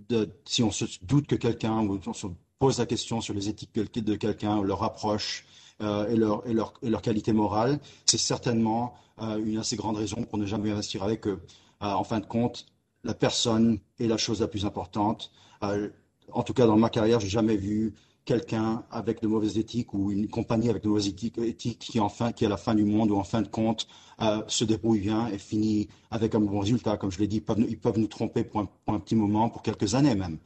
si 0.45 0.63
on 0.63 0.71
se 0.71 0.85
doute 1.01 1.27
que 1.27 1.35
quelqu'un 1.35 1.79
ou 1.79 1.99
on 2.05 2.13
se 2.13 2.27
pose 2.59 2.79
la 2.79 2.85
question 2.85 3.21
sur 3.21 3.33
les 3.33 3.49
éthiques 3.49 3.73
de 3.73 4.15
quelqu'un, 4.15 4.61
leur 4.61 4.83
approche 4.83 5.45
euh, 5.81 6.41
et, 6.45 6.53
leur, 6.53 7.01
qualité 7.01 7.33
morale, 7.33 7.79
c'est 8.05 8.19
certainement 8.19 8.93
euh, 9.21 9.43
une 9.43 9.57
assez 9.57 9.75
grande 9.75 9.97
raison 9.97 10.23
pour 10.23 10.37
ne 10.37 10.45
jamais 10.45 10.71
investir 10.71 11.03
avec 11.03 11.27
eux. 11.27 11.41
Euh, 11.83 11.87
en 11.87 12.03
fin 12.03 12.19
de 12.19 12.25
compte, 12.25 12.65
la 13.03 13.13
personne 13.13 13.79
est 13.99 14.07
la 14.07 14.17
chose 14.17 14.41
la 14.41 14.47
plus 14.47 14.65
importante. 14.65 15.31
Euh, 15.63 15.89
en 16.31 16.43
tout 16.43 16.53
cas, 16.53 16.65
dans 16.65 16.77
ma 16.77 16.89
carrière, 16.89 17.19
j'ai 17.19 17.29
jamais 17.29 17.57
vu 17.57 17.93
quelqu'un 18.25 18.83
avec 18.89 19.21
de 19.21 19.27
mauvaises 19.27 19.57
éthiques 19.57 19.93
ou 19.93 20.11
une 20.11 20.29
compagnie 20.29 20.69
avec 20.69 20.83
de 20.83 20.87
mauvaises 20.87 21.07
éthiques, 21.07 21.79
qui, 21.79 21.99
enfin, 21.99 22.31
qui 22.31 22.45
à 22.45 22.49
la 22.49 22.55
fin 22.55 22.73
du 22.73 22.85
monde 22.85 23.11
ou 23.11 23.17
en 23.17 23.25
fin 23.25 23.41
de 23.41 23.49
compte 23.49 23.87
euh, 24.21 24.41
se 24.47 24.63
débrouille 24.63 25.01
bien 25.01 25.27
et 25.27 25.37
finit 25.37 25.89
avec 26.09 26.33
un 26.35 26.39
bon 26.39 26.59
résultat. 26.59 26.95
Comme 26.95 27.11
je 27.11 27.19
l'ai 27.19 27.27
dit, 27.27 27.43
ils 27.67 27.79
peuvent, 27.79 27.99
nous 27.99 28.07
tromper 28.07 28.45
pour 28.45 28.61
un, 28.87 28.99
petit 28.99 29.15
moment, 29.15 29.49
pour 29.49 29.61
quelques 29.61 29.95
années 29.95 30.15
même, 30.15 30.37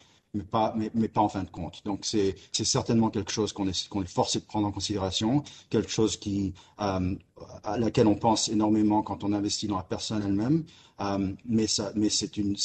mais 0.93 1.07
pas, 1.07 1.22
en 1.22 1.30
fin 1.30 1.43
de 1.43 1.49
compte. 1.49 1.81
Donc 1.85 2.05
c'est 2.05 2.35
certainement 2.51 3.09
quelque 3.09 3.31
chose 3.31 3.53
qu'on 3.53 3.68
est, 3.68 4.07
forcé 4.07 4.39
de 4.39 4.45
prendre 4.45 4.68
en 4.68 4.72
considération, 4.72 5.43
quelque 5.69 5.89
chose 5.89 6.19
euh, 6.27 7.15
à 7.64 7.77
laquelle 7.77 8.07
on 8.07 8.15
pense 8.15 8.49
énormément 8.49 9.01
quand 9.01 9.23
on 9.23 9.34
investit 9.34 9.68
dans 9.68 9.77
la 9.77 9.84
personne 9.84 10.23
elle-même. 10.23 10.64
Euh, 10.99 11.34
mais 11.45 11.68
c'est 11.68 12.38
une, 12.38 12.55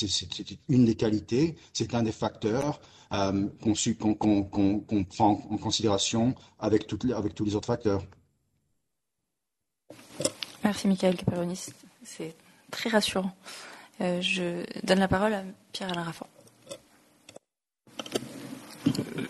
des 0.84 0.94
qualités, 0.94 1.56
c'est 1.72 1.94
un 1.94 2.02
des 2.02 2.12
facteurs 2.12 2.80
euh, 3.12 3.46
qu'on 3.60 5.04
prend 5.04 5.30
en 5.50 5.58
considération 5.58 6.34
avec, 6.58 6.86
tous 6.86 6.98
les 7.44 7.54
autres 7.54 7.66
facteurs. 7.66 8.02
Merci 10.64 10.86
Michael 10.88 11.16
Caperonis, 11.16 11.66
c'est 12.04 12.34
très 12.70 12.88
rassurant. 12.90 13.32
Je 14.00 14.64
donne 14.84 14.98
la 14.98 15.08
parole 15.08 15.34
à 15.34 15.42
Pierre-Alain 15.72 16.02
Raffan. 16.04 16.26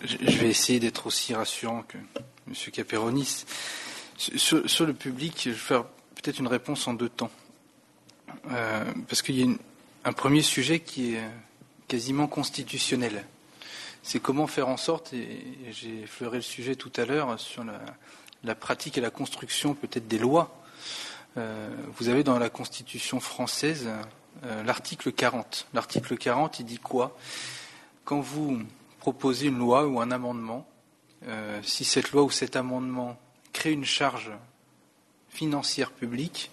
Je 0.03 0.37
vais 0.37 0.49
essayer 0.49 0.79
d'être 0.79 1.07
aussi 1.07 1.33
rassurant 1.33 1.83
que 1.83 1.97
M. 1.97 2.53
Caperonis. 2.71 3.45
Sur, 4.17 4.85
le 4.85 4.93
public, 4.93 5.41
je 5.43 5.49
vais 5.49 5.55
faire 5.55 5.85
peut-être 6.15 6.39
une 6.39 6.47
réponse 6.47 6.87
en 6.87 6.93
deux 6.93 7.09
temps. 7.09 7.31
Euh, 8.51 8.83
parce 9.07 9.21
qu'il 9.21 9.39
y 9.39 9.43
a 9.43 9.55
un 10.05 10.13
premier 10.13 10.41
sujet 10.41 10.79
qui 10.79 11.15
est 11.15 11.21
quasiment 11.87 12.27
constitutionnel 12.27 13.25
c'est 14.03 14.19
comment 14.19 14.47
faire 14.47 14.67
en 14.67 14.77
sorte, 14.77 15.13
et 15.13 15.39
j'ai 15.71 16.01
effleuré 16.01 16.37
le 16.37 16.43
sujet 16.43 16.75
tout 16.75 16.91
à 16.97 17.05
l'heure 17.05 17.39
sur 17.39 17.63
la, 18.43 18.55
pratique 18.55 18.97
et 18.97 19.01
la 19.01 19.09
construction 19.09 19.73
peut-être 19.73 20.07
des 20.09 20.19
lois. 20.19 20.53
Euh, 21.37 21.69
vous 21.95 22.09
avez 22.09 22.23
dans 22.23 22.37
la 22.37 22.49
Constitution 22.49 23.21
française 23.21 23.87
euh, 24.45 24.63
l'article 24.63 25.13
40. 25.13 25.67
L'article 25.73 26.17
40, 26.17 26.59
il 26.59 26.65
dit 26.65 26.77
quoi? 26.79 27.17
Quand 28.03 28.19
vous 28.19 28.61
proposez 29.03 29.47
une 29.47 29.57
loi 29.57 29.85
ou 29.85 29.99
un 29.99 30.11
amendement, 30.11 30.65
euh, 31.27 31.59
si 31.61 31.83
cette 31.83 32.13
loi 32.13 32.23
ou 32.23 32.31
cet 32.31 32.55
amendement 32.55 33.19
crée 33.51 33.73
une 33.73 33.83
charge 33.83 34.31
financière 35.27 35.91
publique, 35.91 36.49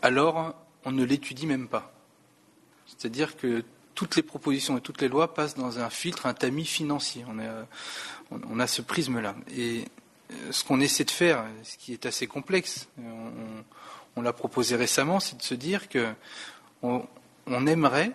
alors 0.00 0.54
on 0.86 0.90
ne 0.90 1.04
l'étudie 1.04 1.46
même 1.46 1.68
pas. 1.68 1.92
C'est-à-dire 2.86 3.36
que 3.36 3.62
toutes 3.94 4.16
les 4.16 4.22
propositions 4.22 4.78
et 4.78 4.80
toutes 4.80 5.02
les 5.02 5.08
lois 5.08 5.34
passent 5.34 5.54
dans 5.54 5.80
un 5.80 5.90
filtre, 5.90 6.24
un 6.24 6.32
tamis 6.32 6.64
financier. 6.64 7.26
On, 8.30 8.58
a, 8.58 8.66
ce 8.66 8.80
prisme-là. 8.80 9.34
Et 9.54 9.84
euh, 10.32 10.50
ce 10.50 10.64
qu'on 10.64 10.80
essaie 10.80 11.04
de 11.04 11.10
faire, 11.10 11.44
ce 11.62 11.76
qui 11.76 11.92
est 11.92 12.06
assez 12.06 12.26
complexe, 12.26 12.88
on, 14.16 14.22
l'a 14.22 14.32
proposé 14.32 14.76
récemment, 14.76 15.20
c'est 15.20 15.36
de 15.36 15.42
se 15.42 15.54
dire 15.54 15.90
que 15.90 16.10
on, 16.82 17.06
aimerait, 17.66 18.12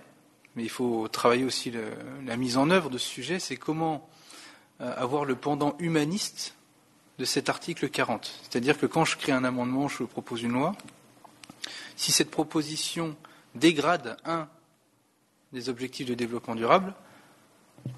mais 0.59 0.65
il 0.65 0.69
faut 0.69 1.07
travailler 1.07 1.45
aussi 1.45 1.71
la 2.25 2.35
mise 2.35 2.57
en 2.57 2.69
œuvre 2.69 2.89
de 2.89 2.97
ce 2.97 3.07
sujet, 3.07 3.39
c'est 3.39 3.55
comment 3.55 4.09
euh, 4.81 4.93
avoir 4.97 5.23
le 5.23 5.37
pendant 5.37 5.77
humaniste 5.79 6.53
de 7.17 7.23
cet 7.23 7.47
article 7.47 7.87
40. 7.87 8.29
C'est-à-dire 8.41 8.77
que 8.77 8.85
quand 8.85 9.05
je 9.05 9.15
crée 9.15 9.31
un 9.31 9.45
amendement, 9.45 9.87
je 9.87 10.03
propose 10.03 10.43
une 10.43 10.51
loi, 10.51 10.75
si 11.95 12.11
cette 12.11 12.29
proposition 12.29 13.15
dégrade 13.55 14.17
un 14.25 14.49
des 15.53 15.69
objectifs 15.69 16.07
de 16.07 16.13
développement 16.13 16.55
durable, 16.55 16.93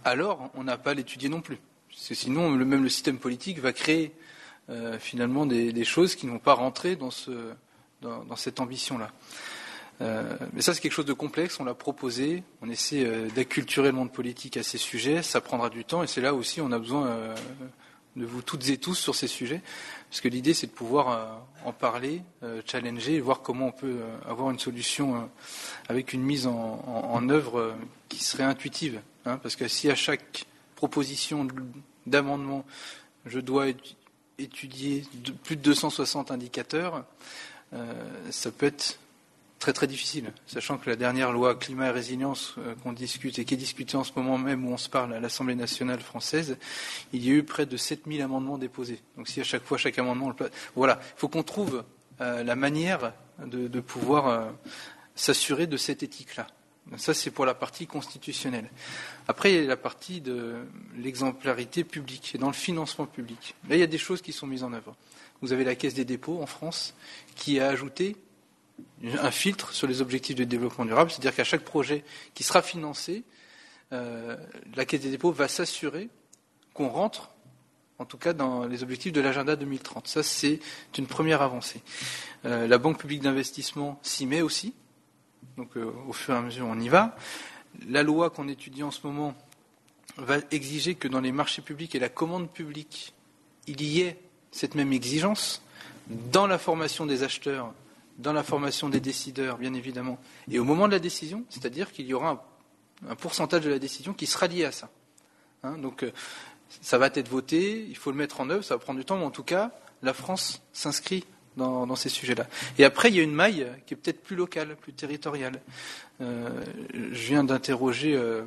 alors 0.06 0.52
on 0.54 0.64
n'a 0.64 0.78
pas 0.78 0.92
à 0.92 0.94
l'étudier 0.94 1.30
non 1.30 1.42
plus. 1.42 1.58
Parce 1.90 2.10
que 2.10 2.14
sinon, 2.14 2.52
même 2.52 2.84
le 2.84 2.90
système 2.90 3.18
politique 3.18 3.58
va 3.58 3.74
créer 3.74 4.14
euh, 4.70 5.00
finalement 5.00 5.48
des, 5.48 5.84
choses 5.84 6.14
qui 6.14 6.28
ne 6.28 6.34
vont 6.34 6.38
pas 6.38 6.54
rentrer 6.54 6.96
dans, 6.96 7.10
cette 8.36 8.60
ambition-là. 8.60 9.12
Euh, 10.02 10.36
mais 10.54 10.62
ça, 10.62 10.74
c'est 10.74 10.82
quelque 10.82 10.94
chose 10.94 11.06
de 11.06 11.14
complexe, 11.14 11.60
on 11.60 11.64
l'a 11.64 11.74
proposé, 11.74 12.44
on 12.62 12.70
essaie 12.70 13.06
euh, 13.06 13.30
d'acculturer 13.30 13.88
le 13.88 13.96
monde 13.96 14.12
politique 14.12 14.58
à 14.58 14.64
ces 14.64 14.78
sujets, 14.78 15.22
ça 15.22 15.42
prendra 15.42 15.70
du 15.70 15.86
temps, 15.86 16.04
et 16.04 16.08
c'est 16.08 16.22
là 16.22 16.34
aussi 16.34 16.60
on 16.60 16.72
a 16.72 16.80
besoin 16.80 17.36
de 18.16 18.26
vous 18.26 18.42
toutes 18.42 18.68
et 18.70 18.78
tous 18.78 18.96
sur 18.96 19.16
ces 19.16 19.28
sujets, 19.28 19.62
parce 20.10 20.22
que 20.22 20.28
l'idée 20.28 20.54
c'est 20.54 20.68
de 20.68 20.72
pouvoir 20.72 21.10
euh, 21.10 21.26
en 21.66 21.72
parler, 21.72 22.22
euh, 22.44 22.62
challenger, 22.66 23.20
voir 23.20 23.42
comment 23.42 23.68
on 23.68 23.72
peut 23.72 24.00
euh, 24.02 24.30
avoir 24.30 24.52
une 24.52 24.60
solution 24.60 25.30
avec 25.88 26.14
une 26.14 26.22
mise 26.22 26.48
en, 26.48 27.30
œuvre 27.30 27.76
qui 28.10 28.24
serait 28.24 28.44
intuitive. 28.44 29.00
Hein, 29.26 29.38
parce 29.38 29.56
que 29.56 29.68
si 29.68 29.90
à 29.90 29.96
chaque 29.96 30.46
proposition 30.76 31.48
d'amendement, 32.08 32.66
je 33.26 33.40
dois 33.40 33.68
étudier 34.40 35.06
plus 35.44 35.56
de 35.56 35.62
260 35.62 36.32
indicateurs, 36.32 37.06
ça 38.32 38.52
peut 38.52 38.66
être 38.66 38.98
très 39.62 39.74
très 39.74 39.88
difficile, 39.88 40.34
sachant 40.48 40.78
que 40.78 40.90
la 40.90 40.96
dernière 40.96 41.32
loi 41.32 41.56
climat 41.56 41.88
et 41.88 41.92
résilience 41.92 42.56
euh, 42.58 42.74
qu'on 42.84 42.92
discute 42.92 43.38
et 43.38 43.46
qui 43.46 43.54
est 43.54 43.58
discutée 43.58 43.96
en 43.96 44.04
ce 44.04 44.12
moment 44.16 44.38
même 44.38 44.68
où 44.68 44.74
on 44.74 44.78
se 44.78 44.90
parle 44.90 45.14
à 45.14 45.20
l'Assemblée 45.20 45.56
nationale 45.56 46.02
française, 46.02 46.58
il 47.14 47.24
y 47.24 47.30
a 47.30 47.34
eu 47.34 47.44
près 47.44 47.68
de 47.68 47.78
7000 47.78 48.22
amendements 48.24 48.58
déposés. 48.58 49.00
Donc 49.16 49.28
si 49.28 49.40
à 49.40 49.44
chaque 49.44 49.64
fois 49.64 49.78
chaque 49.78 50.00
amendement, 50.00 50.34
voilà, 50.76 51.00
il 51.16 51.20
faut 51.20 51.30
qu'on 51.30 51.44
trouve 51.44 51.84
euh, 52.20 52.44
la 52.44 52.56
manière 52.56 53.14
de, 53.46 53.80
pouvoir 53.80 54.28
euh, 54.28 54.50
s'assurer 55.16 55.68
de 55.68 55.78
cette 55.78 56.04
éthique-là. 56.04 56.48
Ça, 56.98 57.14
c'est 57.14 57.30
pour 57.30 57.46
la 57.46 57.54
partie 57.54 57.86
constitutionnelle. 57.86 58.70
Après, 59.28 59.54
il 59.54 59.62
y 59.62 59.64
a 59.64 59.68
la 59.68 59.78
partie 59.78 60.20
de 60.20 60.56
l'exemplarité 60.98 61.84
publique 61.84 62.34
et 62.34 62.38
dans 62.40 62.48
le 62.48 62.54
financement 62.54 63.06
public. 63.06 63.56
Là, 63.70 63.76
il 63.76 63.80
y 63.80 63.84
a 63.84 63.88
des 63.88 64.00
choses 64.00 64.22
qui 64.22 64.34
sont 64.34 64.48
mises 64.48 64.64
en 64.64 64.74
œuvre. 64.74 64.96
Vous 65.42 65.54
avez 65.54 65.64
la 65.64 65.76
Caisse 65.76 65.94
des 65.94 66.06
dépôts 66.06 66.42
en 66.42 66.48
France 66.48 66.96
qui 67.36 67.60
a 67.60 67.68
ajouté 67.68 68.18
un 69.04 69.32
filtre 69.32 69.74
sur 69.74 69.88
les 69.88 70.02
objectifs 70.02 70.36
de 70.36 70.44
développement 70.44 70.86
durable, 70.86 71.12
c'est-à-dire 71.12 71.36
qu'à 71.36 71.44
chaque 71.44 71.64
projet 71.64 72.04
qui 72.34 72.44
sera 72.44 72.62
financé, 72.62 73.24
euh, 73.94 74.38
la 74.76 74.86
Caisse 74.86 75.02
des 75.02 75.10
dépôts 75.10 75.32
va 75.32 75.48
s'assurer 75.48 76.10
qu'on 76.74 76.88
rentre, 76.88 77.32
en 78.00 78.06
tout 78.06 78.18
cas, 78.18 78.34
dans 78.34 78.66
les 78.66 78.84
objectifs 78.84 79.12
de 79.12 79.22
l'agenda 79.22 79.56
2030. 79.56 80.08
Ça, 80.08 80.24
c'est 80.24 80.60
une 80.98 81.08
première 81.08 81.42
avancée. 81.42 81.82
Euh, 82.46 82.68
la 82.68 82.78
Banque 82.78 83.00
publique 83.00 83.22
d'investissement 83.22 84.00
s'y 84.02 84.26
met 84.26 84.42
aussi. 84.42 84.74
Donc, 85.58 85.76
euh, 85.76 85.92
au 86.08 86.14
fur 86.14 86.34
et 86.34 86.38
à 86.38 86.42
mesure, 86.42 86.66
on 86.68 86.80
y 86.80 86.90
va. 86.90 87.16
La 87.88 88.04
loi 88.04 88.30
qu'on 88.30 88.48
étudie 88.48 88.84
en 88.84 88.92
ce 88.92 89.06
moment 89.06 89.36
va 90.18 90.38
exiger 90.52 90.96
que 90.96 91.08
dans 91.08 91.22
les 91.22 91.32
marchés 91.32 91.62
publics 91.62 91.96
et 91.96 92.00
la 92.00 92.10
commande 92.10 92.50
publique, 92.50 93.14
il 93.68 93.82
y 93.82 94.02
ait 94.02 94.20
cette 94.52 94.76
même 94.76 94.94
exigence 94.94 95.62
dans 96.08 96.48
la 96.48 96.58
formation 96.58 97.06
des 97.06 97.24
acheteurs, 97.24 97.74
dans 98.18 98.34
la 98.34 98.44
formation 98.44 98.90
des 98.90 99.00
décideurs, 99.00 99.58
bien 99.58 99.74
évidemment, 99.74 100.20
et 100.50 100.60
au 100.60 100.64
moment 100.64 100.88
de 100.88 100.94
la 100.94 101.00
décision, 101.00 101.46
c'est-à-dire 101.50 101.92
qu'il 101.92 102.06
y 102.06 102.14
aura 102.14 102.46
un, 103.08 103.16
pourcentage 103.16 103.62
de 103.62 103.70
la 103.70 103.80
décision 103.80 104.14
qui 104.14 104.28
sera 104.28 104.48
lié 104.48 104.66
à 104.66 104.72
ça. 104.72 104.90
Hein, 105.64 105.78
donc, 105.78 106.04
euh, 106.04 106.12
ça 106.82 106.98
va 106.98 107.08
être 107.08 107.30
voté, 107.30 107.86
il 107.90 107.98
faut 107.98 108.12
le 108.12 108.18
mettre 108.18 108.42
en 108.42 108.50
œuvre, 108.50 108.64
ça 108.64 108.76
va 108.76 108.80
prendre 108.80 109.00
du 109.00 109.06
temps, 109.06 109.18
mais 109.18 109.26
en 109.26 109.32
tout 109.32 109.44
cas, 109.44 109.72
la 110.02 110.14
France 110.14 110.62
s'inscrit 110.72 111.26
dans, 111.58 111.96
ces 111.96 112.10
sujets-là. 112.10 112.48
Et 112.78 112.86
après, 112.86 113.10
il 113.10 113.16
y 113.16 113.20
a 113.20 113.24
une 113.24 113.34
maille 113.34 113.68
qui 113.86 113.94
est 113.94 113.98
peut-être 113.98 114.24
plus 114.24 114.36
locale, 114.36 114.76
plus 114.78 114.94
territoriale. 114.94 115.62
Euh, 116.22 116.50
je 116.94 117.28
viens 117.28 117.44
d'interroger 117.44 118.16
euh, 118.16 118.44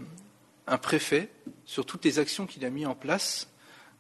un 0.66 0.78
préfet 0.78 1.28
sur 1.66 1.84
toutes 1.84 2.04
les 2.04 2.18
actions 2.18 2.46
qu'il 2.46 2.64
a 2.64 2.70
mis 2.70 2.86
en 2.86 2.94
place 2.94 3.48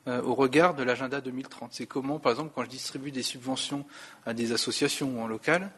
euh, 0.06 0.20
au 0.20 0.34
regard 0.34 0.74
de 0.74 0.82
l'agenda 0.82 1.22
2030. 1.22 1.70
C'est 1.72 1.86
comment, 1.86 2.18
par 2.18 2.32
exemple, 2.32 2.52
quand 2.54 2.62
je 2.62 2.68
distribue 2.68 3.10
des 3.10 3.22
subventions 3.22 3.86
à 4.26 4.34
des 4.34 4.52
associations 4.52 5.16
ou 5.16 5.22
en 5.22 5.26
local, 5.26 5.70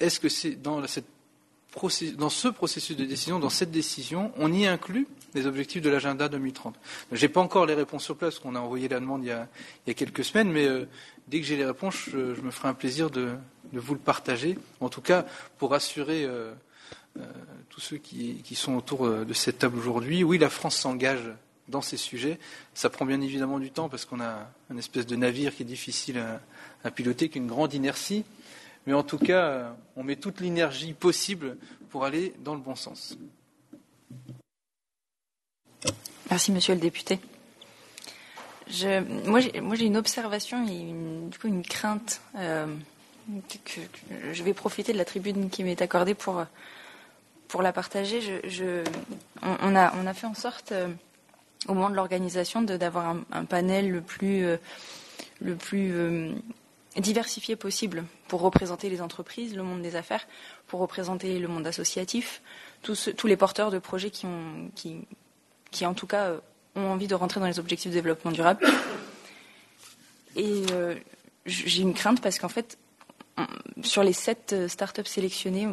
est-ce 0.00 0.18
que 0.18 0.30
c'est 0.30 0.52
dans, 0.52 0.80
ce 0.86 2.48
processus 2.48 2.96
de 2.96 3.04
décision, 3.04 3.38
dans 3.38 3.50
cette 3.50 3.70
décision, 3.70 4.32
on 4.38 4.50
y 4.50 4.66
inclut 4.66 5.06
les 5.34 5.46
objectifs 5.46 5.82
de 5.82 5.90
l'agenda 5.90 6.30
2030 6.30 6.74
Je 7.12 7.20
n'ai 7.20 7.28
pas 7.28 7.42
encore 7.42 7.66
les 7.66 7.74
réponses 7.74 8.04
sur 8.04 8.16
place, 8.16 8.38
qu'on 8.38 8.54
a 8.54 8.60
envoyé 8.60 8.88
la 8.88 8.98
demande 8.98 9.24
il 9.24 9.28
y 9.28 9.90
a, 9.90 9.94
quelques 9.94 10.24
semaines, 10.24 10.50
mais 10.50 10.66
euh, 10.66 10.88
dès 11.28 11.40
que 11.40 11.46
j'ai 11.46 11.58
les 11.58 11.66
réponses, 11.66 12.08
je, 12.10 12.40
me 12.40 12.50
ferai 12.50 12.68
un 12.68 12.74
plaisir 12.74 13.10
de, 13.10 13.34
vous 13.74 13.92
le 13.92 14.00
partager, 14.00 14.56
en 14.80 14.88
tout 14.88 15.02
cas 15.02 15.26
pour 15.58 15.74
assurer 15.74 16.24
euh, 16.24 16.54
tous 17.68 17.82
ceux 17.82 17.98
qui, 17.98 18.54
sont 18.54 18.74
autour 18.74 19.06
de 19.06 19.34
cette 19.34 19.58
table 19.58 19.78
aujourd'hui. 19.78 20.24
Oui, 20.24 20.38
la 20.38 20.48
France 20.48 20.76
s'engage 20.76 21.30
dans 21.68 21.82
ces 21.82 21.96
sujets. 21.96 22.38
Ça 22.74 22.90
prend 22.90 23.04
bien 23.04 23.20
évidemment 23.20 23.58
du 23.58 23.70
temps 23.70 23.88
parce 23.88 24.04
qu'on 24.04 24.20
a 24.20 24.48
un 24.70 24.76
espèce 24.76 25.06
de 25.06 25.16
navire 25.16 25.54
qui 25.54 25.62
est 25.62 25.66
difficile 25.66 26.22
à, 26.84 26.90
piloter, 26.90 27.28
qui 27.28 27.38
a 27.38 27.42
une 27.42 27.48
grande 27.48 27.74
inertie. 27.74 28.24
Mais 28.86 28.92
en 28.92 29.02
tout 29.02 29.18
cas, 29.18 29.74
on 29.96 30.04
met 30.04 30.16
toute 30.16 30.40
l'énergie 30.40 30.92
possible 30.92 31.56
pour 31.90 32.04
aller 32.04 32.34
dans 32.44 32.54
le 32.54 32.60
bon 32.60 32.76
sens. 32.76 33.16
Merci, 36.30 36.52
monsieur 36.52 36.74
le 36.74 36.80
député. 36.80 37.18
moi, 39.24 39.40
j'ai 39.40 39.86
une 39.86 39.96
observation 39.96 40.66
et 40.68 40.72
une, 40.72 41.30
une 41.44 41.62
crainte. 41.62 42.20
Euh, 42.36 42.66
que, 43.64 43.80
je 44.32 44.42
vais 44.42 44.54
profiter 44.54 44.92
de 44.92 44.98
la 44.98 45.04
tribune 45.04 45.50
qui 45.50 45.64
m'est 45.64 45.80
accordée 45.82 46.14
pour, 46.14 46.44
pour 47.48 47.62
la 47.62 47.72
partager. 47.72 48.20
Je, 48.20 48.84
on, 49.42 49.74
a, 49.76 49.92
on, 49.96 50.06
a, 50.06 50.14
fait 50.14 50.26
en 50.26 50.34
sorte. 50.34 50.72
Euh, 50.72 50.88
au 51.68 51.74
moment 51.74 51.90
de 51.90 51.96
l'organisation 51.96 52.62
d'avoir 52.62 53.16
un, 53.32 53.44
panel 53.44 53.90
le 53.90 54.00
plus, 54.00 54.44
euh, 54.44 54.56
euh, 55.74 56.32
diversifié 56.96 57.56
possible 57.56 58.04
pour 58.28 58.40
représenter 58.40 58.88
les 58.88 59.00
entreprises, 59.00 59.56
le 59.56 59.62
monde 59.62 59.82
des 59.82 59.96
affaires, 59.96 60.26
pour 60.66 60.80
représenter 60.80 61.38
le 61.38 61.48
monde 61.48 61.66
associatif, 61.66 62.42
tous, 62.82 63.10
les 63.24 63.36
porteurs 63.36 63.70
de 63.70 63.78
projets 63.78 64.10
qui 64.10 64.26
en 64.26 65.94
tout 65.94 66.06
cas 66.06 66.26
euh, 66.26 66.38
ont 66.76 66.88
envie 66.90 67.08
de 67.08 67.14
rentrer 67.14 67.40
dans 67.40 67.46
les 67.46 67.58
objectifs 67.58 67.90
de 67.90 67.96
développement 67.96 68.30
durable. 68.30 68.66
Et 70.36 70.64
j'ai 71.46 71.80
une 71.80 71.94
crainte 71.94 72.20
parce 72.20 72.38
qu'en 72.38 72.50
fait, 72.50 72.76
sur 73.82 74.02
les 74.02 74.12
sept 74.12 74.54
startups 74.68 75.06
sélectionnées, 75.06 75.66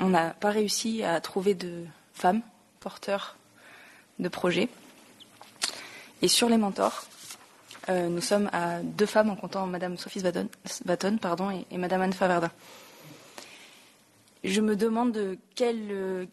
on 0.00 0.08
n'a 0.08 0.30
pas 0.30 0.50
réussi 0.50 1.04
à 1.04 1.20
trouver 1.20 1.54
de 1.54 1.84
femmes 2.12 2.42
porteurs 2.80 3.36
de 4.18 4.28
projets. 4.28 4.68
Et 6.20 6.28
sur 6.28 6.48
les 6.48 6.56
mentors, 6.56 7.04
euh, 7.88 8.08
nous 8.08 8.20
sommes 8.20 8.50
à 8.52 8.80
deux 8.82 9.06
femmes 9.06 9.30
en 9.30 9.36
comptant 9.36 9.66
Madame 9.66 9.96
Sophie 9.96 10.22
Baton 10.84 11.16
pardon, 11.18 11.50
et, 11.50 11.64
et, 11.70 11.78
Madame 11.78 12.02
Anne 12.02 12.12
Faverda. 12.12 12.50
Je 14.44 14.60
me 14.60 14.76
demande 14.76 15.36
quel, 15.54 16.28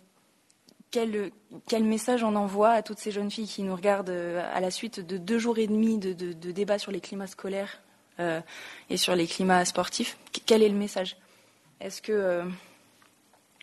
quel, 0.92 1.32
quel, 1.68 1.84
message 1.84 2.24
on 2.24 2.36
envoie 2.36 2.72
à 2.72 2.82
toutes 2.82 3.00
ces 3.00 3.12
jeunes 3.12 3.32
filles 3.32 3.48
qui 3.48 3.64
nous 3.64 3.76
regardent 3.76 4.10
euh, 4.10 4.52
à 4.54 4.60
la 4.60 4.72
suite 4.72 5.00
de 5.00 5.18
deux 5.18 5.40
jours 5.40 5.58
et 5.60 5.68
demi 5.68 5.98
de, 5.98 6.14
de, 6.14 6.52
débats 6.52 6.80
sur 6.80 6.92
les 6.92 7.00
climats 7.00 7.28
scolaires 7.28 7.82
euh, 8.20 8.42
et 8.90 8.98
sur 8.98 9.16
les 9.16 9.28
climats 9.28 9.66
sportifs. 9.66 10.18
Quel 10.46 10.64
est 10.64 10.70
le 10.70 10.76
message? 10.76 11.16
Est-ce 11.80 12.02
que 12.02 12.44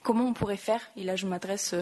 comment 0.02 0.26
on 0.26 0.34
pourrait 0.34 0.56
faire? 0.56 0.80
Et 0.96 1.02
là, 1.02 1.16
je 1.16 1.26
m'adresse 1.26 1.74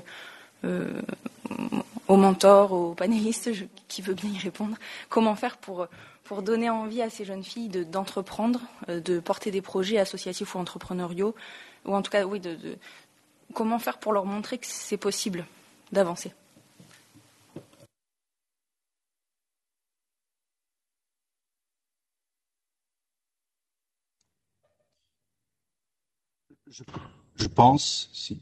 aux 2.11 2.17
mentors, 2.17 2.73
aux 2.73 2.95
panélistes 2.95 3.51
qui 3.87 4.03
veut 4.03 4.15
bien 4.15 4.31
y 4.31 4.39
répondre. 4.39 4.77
Comment 5.09 5.37
faire 5.37 5.57
pour, 5.59 5.87
pour 6.25 6.43
donner 6.43 6.69
envie 6.69 7.03
à 7.03 7.09
ces 7.09 7.25
jeunes 7.25 7.45
filles 7.45 7.69
d'entreprendre, 7.69 8.61
de, 8.89 8.95
euh, 8.95 9.01
de, 9.01 9.21
porter 9.21 9.53
des 9.53 9.63
projets 9.63 9.99
associatifs 9.99 10.57
ou 10.57 10.59
entrepreneuriaux, 10.59 11.37
ou 11.85 11.95
en 11.95 12.03
tout 12.03 12.11
cas, 12.11 12.25
oui, 12.25 12.41
de, 12.41 12.59
comment 13.55 13.79
faire 13.79 13.99
pour 13.99 14.13
leur 14.13 14.25
montrer 14.27 14.59
que 14.59 14.67
c'est 14.67 14.97
possible 14.97 15.47
d'avancer. 15.93 16.33
Je, 26.67 26.83
je 27.37 27.47
pense, 27.47 28.11
si, 28.13 28.41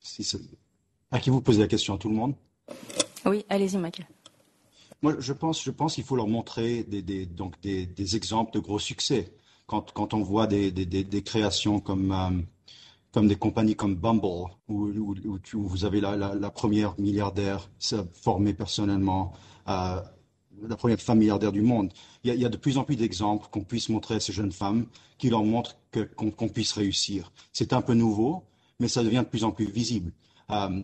si 0.00 0.24
à 1.14 1.20
qui 1.20 1.30
vous 1.30 1.40
posez 1.40 1.60
la 1.60 1.68
question 1.68 1.94
À 1.94 1.98
tout 1.98 2.08
le 2.08 2.16
monde? 2.16 2.34
Oui, 3.24 3.44
allez-y, 3.48 3.78
Michael. 3.78 4.06
Moi, 5.00 5.14
je 5.20 5.32
pense, 5.32 5.62
je 5.62 5.70
pense 5.70 5.94
qu'il 5.94 6.02
faut 6.02 6.16
leur 6.16 6.26
montrer 6.26 6.82
des, 6.82 7.24
donc 7.24 7.60
des, 7.60 8.16
exemples 8.16 8.52
de 8.52 8.58
gros 8.58 8.80
succès. 8.80 9.32
Quand, 9.66 9.92
quand 9.92 10.12
on 10.12 10.22
voit 10.22 10.48
des, 10.48 11.22
créations 11.24 11.78
comme, 11.78 12.10
euh, 12.10 12.42
comme 13.12 13.28
des 13.28 13.36
compagnies 13.36 13.76
comme 13.76 13.94
Bumble, 13.94 14.50
où, 14.68 15.14
vous 15.52 15.84
avez 15.84 16.00
la, 16.00 16.50
première 16.50 16.98
milliardaire 16.98 17.70
formée 18.12 18.52
personnellement, 18.52 19.34
euh, 19.68 20.00
la 20.66 20.76
première 20.76 21.00
femme 21.00 21.18
milliardaire 21.18 21.52
du 21.52 21.62
monde. 21.62 21.92
Il 22.24 22.34
y 22.34 22.44
a, 22.44 22.48
de 22.48 22.56
plus 22.56 22.76
en 22.76 22.82
plus 22.82 22.96
d'exemples 22.96 23.46
qu'on 23.52 23.62
puisse 23.62 23.88
montrer 23.88 24.16
à 24.16 24.20
ces 24.20 24.32
jeunes 24.32 24.52
femmes 24.52 24.86
qui 25.18 25.30
leur 25.30 25.44
montrent 25.44 25.76
qu'on 26.16 26.48
puisse 26.48 26.72
réussir. 26.72 27.30
C'est 27.52 27.72
un 27.72 27.82
peu 27.82 27.94
nouveau, 27.94 28.42
mais 28.80 28.88
ça 28.88 29.04
devient 29.04 29.22
de 29.24 29.30
plus 29.30 29.44
en 29.44 29.52
plus 29.52 29.70
visible. 29.70 30.10
Euh, 30.50 30.82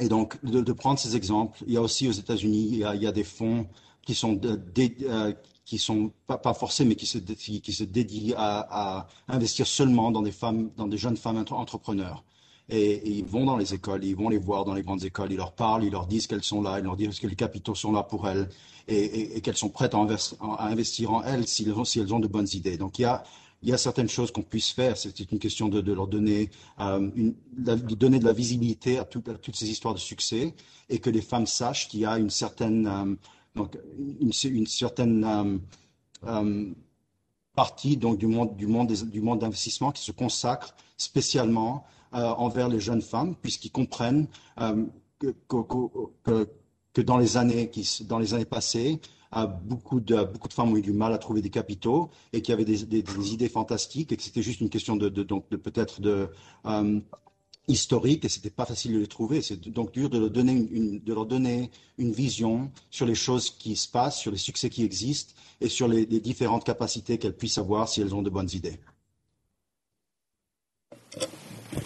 et 0.00 0.08
donc, 0.08 0.44
de, 0.44 0.72
prendre 0.72 0.98
ces 0.98 1.14
exemples, 1.14 1.62
il 1.66 1.74
y 1.74 1.76
a 1.76 1.80
aussi 1.80 2.08
aux 2.08 2.12
États-Unis, 2.12 2.68
il, 2.72 2.78
y 2.78 3.06
a 3.06 3.12
des 3.12 3.22
fonds 3.22 3.66
qui 4.02 4.14
sont, 4.14 4.40
euh, 4.42 5.32
sont 5.78 6.12
pas, 6.26 6.54
forcés, 6.54 6.84
mais 6.84 6.96
qui 6.96 7.06
se, 7.06 7.18
qui 7.18 7.72
se 7.72 7.84
dédient 7.84 8.34
à, 8.36 9.06
investir 9.28 9.66
seulement 9.66 10.10
dans 10.10 10.22
des 10.22 10.32
femmes, 10.32 10.70
dans 10.76 10.88
des 10.88 10.98
jeunes 10.98 11.16
femmes 11.16 11.44
entrepreneurs. 11.50 12.24
Et, 12.68 13.18
ils 13.18 13.24
vont 13.24 13.44
dans 13.44 13.56
les 13.56 13.72
écoles, 13.74 14.04
ils 14.04 14.16
vont 14.16 14.28
les 14.28 14.38
voir 14.38 14.64
dans 14.64 14.74
les 14.74 14.82
grandes 14.82 15.04
écoles, 15.04 15.30
ils 15.30 15.36
leur 15.36 15.52
parlent, 15.52 15.84
ils 15.84 15.92
leur 15.92 16.06
disent 16.06 16.26
qu'elles 16.26 16.42
sont 16.42 16.60
là, 16.60 16.80
ils 16.80 16.84
leur 16.84 16.96
disent 16.96 17.20
que 17.20 17.28
les 17.28 17.36
capitaux 17.36 17.76
sont 17.76 17.92
là 17.92 18.02
pour 18.02 18.28
elles 18.28 18.48
et, 18.88 19.40
qu'elles 19.42 19.56
sont 19.56 19.68
prêtes 19.68 19.94
à, 19.94 19.98
à, 19.98 20.66
investir 20.66 21.12
en 21.12 21.22
elles 21.22 21.46
si 21.46 21.62
elles, 21.62 21.72
ont, 21.72 21.84
si 21.84 22.00
elles 22.00 22.12
ont 22.12 22.20
de 22.20 22.26
bonnes 22.26 22.48
idées. 22.52 22.78
Donc 22.78 22.98
il 22.98 23.02
y 23.02 23.04
a, 23.04 23.22
il 23.64 23.70
y 23.70 23.72
a 23.72 23.78
certaines 23.78 24.10
choses 24.10 24.30
qu'on 24.30 24.42
puisse 24.42 24.70
faire. 24.70 24.96
C'est 24.98 25.18
une 25.32 25.38
question 25.38 25.68
de, 25.70 25.92
leur 25.92 26.06
donner, 26.06 26.50
euh, 26.80 27.10
donner 27.56 28.18
de 28.18 28.24
la 28.26 28.34
visibilité 28.34 28.98
à, 28.98 29.04
toutes 29.04 29.56
ces 29.56 29.70
histoires 29.70 29.94
de 29.94 29.98
succès 29.98 30.54
et 30.90 30.98
que 30.98 31.08
les 31.08 31.22
femmes 31.22 31.46
sachent 31.46 31.88
qu'il 31.88 32.00
y 32.00 32.06
a 32.06 32.18
une 32.18 32.28
certaine, 32.28 33.16
euh, 33.56 33.64
euh, 36.26 36.72
partie 37.54 37.96
donc 37.96 38.18
du 38.18 38.26
monde 38.26 38.56
du 38.56 38.66
monde 38.66 39.38
d'investissement 39.38 39.92
qui 39.92 40.02
se 40.02 40.12
consacre 40.12 40.74
spécialement 40.96 41.84
envers 42.12 42.68
les 42.68 42.80
jeunes 42.80 43.02
femmes 43.02 43.36
puisqu'ils 43.40 43.70
comprennent 43.70 44.26
que, 44.56 45.56
que, 46.24 46.48
que, 46.92 47.00
dans 47.00 47.16
les 47.16 47.36
années 47.36 47.70
qui 47.70 48.04
dans 48.08 48.18
les 48.18 48.34
années 48.34 48.44
passées 48.44 49.00
beaucoup 49.46 50.00
de, 50.00 50.22
beaucoup 50.24 50.48
de 50.48 50.52
femmes 50.54 50.70
ont 50.72 50.76
eu 50.76 50.82
du 50.82 50.92
mal 50.92 51.12
à 51.12 51.18
trouver 51.18 51.42
des 51.42 51.50
capitaux 51.50 52.10
et 52.32 52.40
qui 52.42 52.52
avaient 52.52 52.64
des, 52.64 52.82
idées 53.32 53.48
fantastiques 53.48 54.12
et 54.12 54.16
que 54.16 54.22
c'était 54.22 54.42
juste 54.42 54.60
une 54.60 54.70
question 54.70 54.96
de, 54.96 55.08
de, 55.08 55.22
de 55.22 55.56
peut-être 55.56 56.00
de, 56.00 56.28
euh, 56.66 57.00
historiques 57.68 58.24
et 58.24 58.28
c'était 58.28 58.50
pas 58.50 58.66
facile 58.66 58.94
de 58.94 58.98
les 58.98 59.06
trouver. 59.06 59.42
C'est 59.42 59.60
donc 59.68 59.92
dur 59.92 60.10
de 60.10 60.18
leur, 60.18 60.30
donner 60.30 60.52
une, 60.52 61.00
de 61.00 61.14
leur 61.14 61.26
donner 61.26 61.70
une 61.98 62.12
vision 62.12 62.70
sur 62.90 63.06
les 63.06 63.14
choses 63.14 63.50
qui 63.50 63.76
se 63.76 63.88
passent, 63.88 64.18
sur 64.18 64.30
les 64.30 64.36
succès 64.38 64.70
qui 64.70 64.84
existent 64.84 65.34
et 65.60 65.68
sur 65.68 65.88
les, 65.88 66.06
différentes 66.06 66.64
capacités 66.64 67.18
qu'elles 67.18 67.36
puissent 67.36 67.58
avoir 67.58 67.88
si 67.88 68.00
elles 68.00 68.14
ont 68.14 68.22
de 68.22 68.30
bonnes 68.30 68.50
idées. 68.52 68.78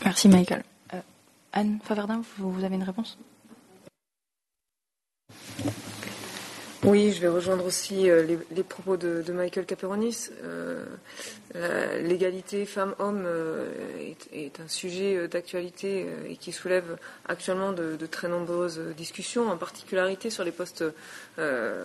Merci 0.04 0.28
Michael. 0.28 0.64
Euh, 0.94 1.00
Anne 1.52 1.78
Faverdin, 1.82 2.22
vous 2.38 2.64
avez 2.64 2.74
une 2.74 2.82
réponse? 2.82 3.18
Oui, 6.84 7.12
je 7.12 7.20
vais 7.20 7.28
rejoindre 7.28 7.64
aussi 7.64 8.09
euh, 8.09 8.36
les, 8.52 8.62
propos 8.62 8.96
de, 8.96 9.32
Michael 9.32 9.66
Caperonis. 9.66 10.30
Euh, 10.44 10.84
L'égalité 11.55 12.66
femmes-hommes 12.66 13.24
euh, 13.26 13.68
est, 14.32 14.60
un 14.60 14.68
sujet 14.68 15.16
euh, 15.16 15.28
d'actualité 15.28 16.06
euh, 16.06 16.28
et 16.28 16.36
qui 16.36 16.52
soulève 16.52 16.96
actuellement 17.26 17.72
de, 17.72 17.96
très 18.06 18.28
nombreuses 18.28 18.80
discussions, 18.96 19.50
en 19.50 19.56
particularité 19.56 20.30
sur 20.30 20.44
les 20.44 20.52
postes 20.52 20.84
de, 21.38 21.82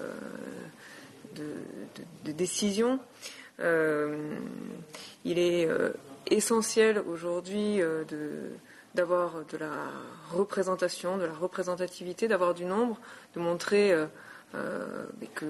décision. 2.25 2.99
il 3.59 5.39
est 5.39 5.67
essentiel 6.29 6.99
aujourd'hui 7.07 7.81
d'avoir 8.95 9.43
de 9.51 9.57
la 9.57 9.71
représentation, 10.31 11.17
de 11.17 11.25
la 11.25 11.33
représentativité, 11.33 12.27
d'avoir 12.27 12.53
du 12.53 12.65
nombre, 12.65 12.99
de 13.35 13.39
montrer 13.39 13.93
euh, 14.55 15.05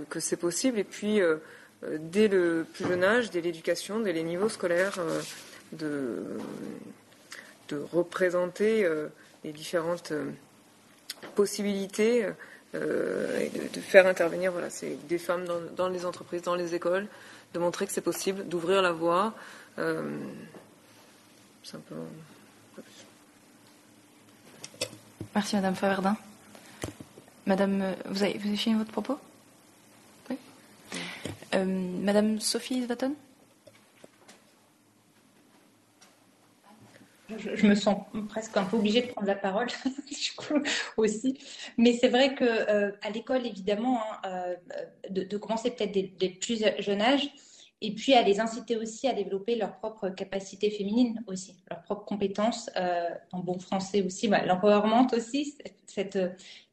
que, 0.09 0.19
c'est 0.19 0.37
possible. 0.37 0.79
Et 0.79 0.83
puis, 0.83 1.21
euh, 1.21 1.37
dès 1.83 2.27
le 2.27 2.65
plus 2.73 2.87
jeune 2.87 3.03
âge, 3.03 3.31
dès 3.31 3.41
l'éducation, 3.41 3.99
dès 3.99 4.13
les 4.13 4.23
niveaux 4.23 4.49
scolaires, 4.49 4.97
euh, 4.99 5.21
de, 5.73 6.23
représenter 7.91 8.87
les 9.43 9.51
différentes 9.51 10.13
possibilités 11.33 12.19
et 12.75 12.77
de, 12.77 13.81
faire 13.81 14.05
intervenir 14.05 14.51
voilà, 14.51 14.67
des 15.09 15.17
femmes 15.17 15.45
dans, 15.45 15.59
dans, 15.75 15.89
les 15.89 16.05
entreprises, 16.05 16.43
dans 16.43 16.53
les 16.53 16.75
écoles, 16.75 17.07
de 17.55 17.57
montrer 17.57 17.87
que 17.87 17.91
c'est 17.91 18.01
possible, 18.01 18.47
d'ouvrir 18.47 18.83
la 18.83 18.91
voie. 18.91 19.33
simplement. 21.63 22.05
Merci 25.33 25.55
Madame 25.55 25.75
Faverdin. 25.75 26.15
Madame, 27.45 27.81
euh, 27.81 27.93
vous 28.05 28.23
avez, 28.23 28.37
fini 28.55 28.75
votre 28.75 28.91
propos? 28.91 29.19
Oui. 30.29 30.37
Euh, 31.55 31.65
Madame 31.65 32.39
Sophie 32.39 32.83
Svaton 32.83 33.15
je, 37.35 37.65
me 37.65 37.73
sens 37.73 37.97
presque 38.29 38.55
un 38.57 38.63
peu 38.63 38.77
obligée 38.77 39.01
de 39.01 39.07
prendre 39.07 39.27
la 39.27 39.35
parole 39.35 39.67
aussi. 40.97 41.39
Mais 41.77 41.93
c'est 41.93 42.09
vrai 42.09 42.35
que 42.35 42.43
euh, 42.43 42.91
l'école, 43.11 43.47
évidemment, 43.47 43.99
hein, 44.23 44.53
de, 45.09 45.37
commencer 45.37 45.71
peut-être 45.71 45.91
dès, 45.91 46.11
dès, 46.19 46.29
plus 46.29 46.63
jeune 46.79 47.01
âge, 47.01 47.27
et 47.83 47.93
puis 47.93 48.15
à 48.15 48.23
les 48.23 48.39
inciter 48.39 48.77
aussi 48.77 49.07
à 49.07 49.13
développer 49.13 49.55
leurs 49.55 49.77
propres 49.77 50.09
capacités 50.09 50.71
féminines 50.71 51.23
aussi, 51.27 51.55
leurs 51.69 51.83
propres 51.83 52.05
compétences, 52.05 52.69
euh, 52.75 53.09
en 53.31 53.39
bon 53.39 53.59
français 53.59 54.01
aussi, 54.01 54.27
bah, 54.27 54.43
l'empowerment 54.45 55.07
aussi, 55.13 55.55
cette 55.85 56.17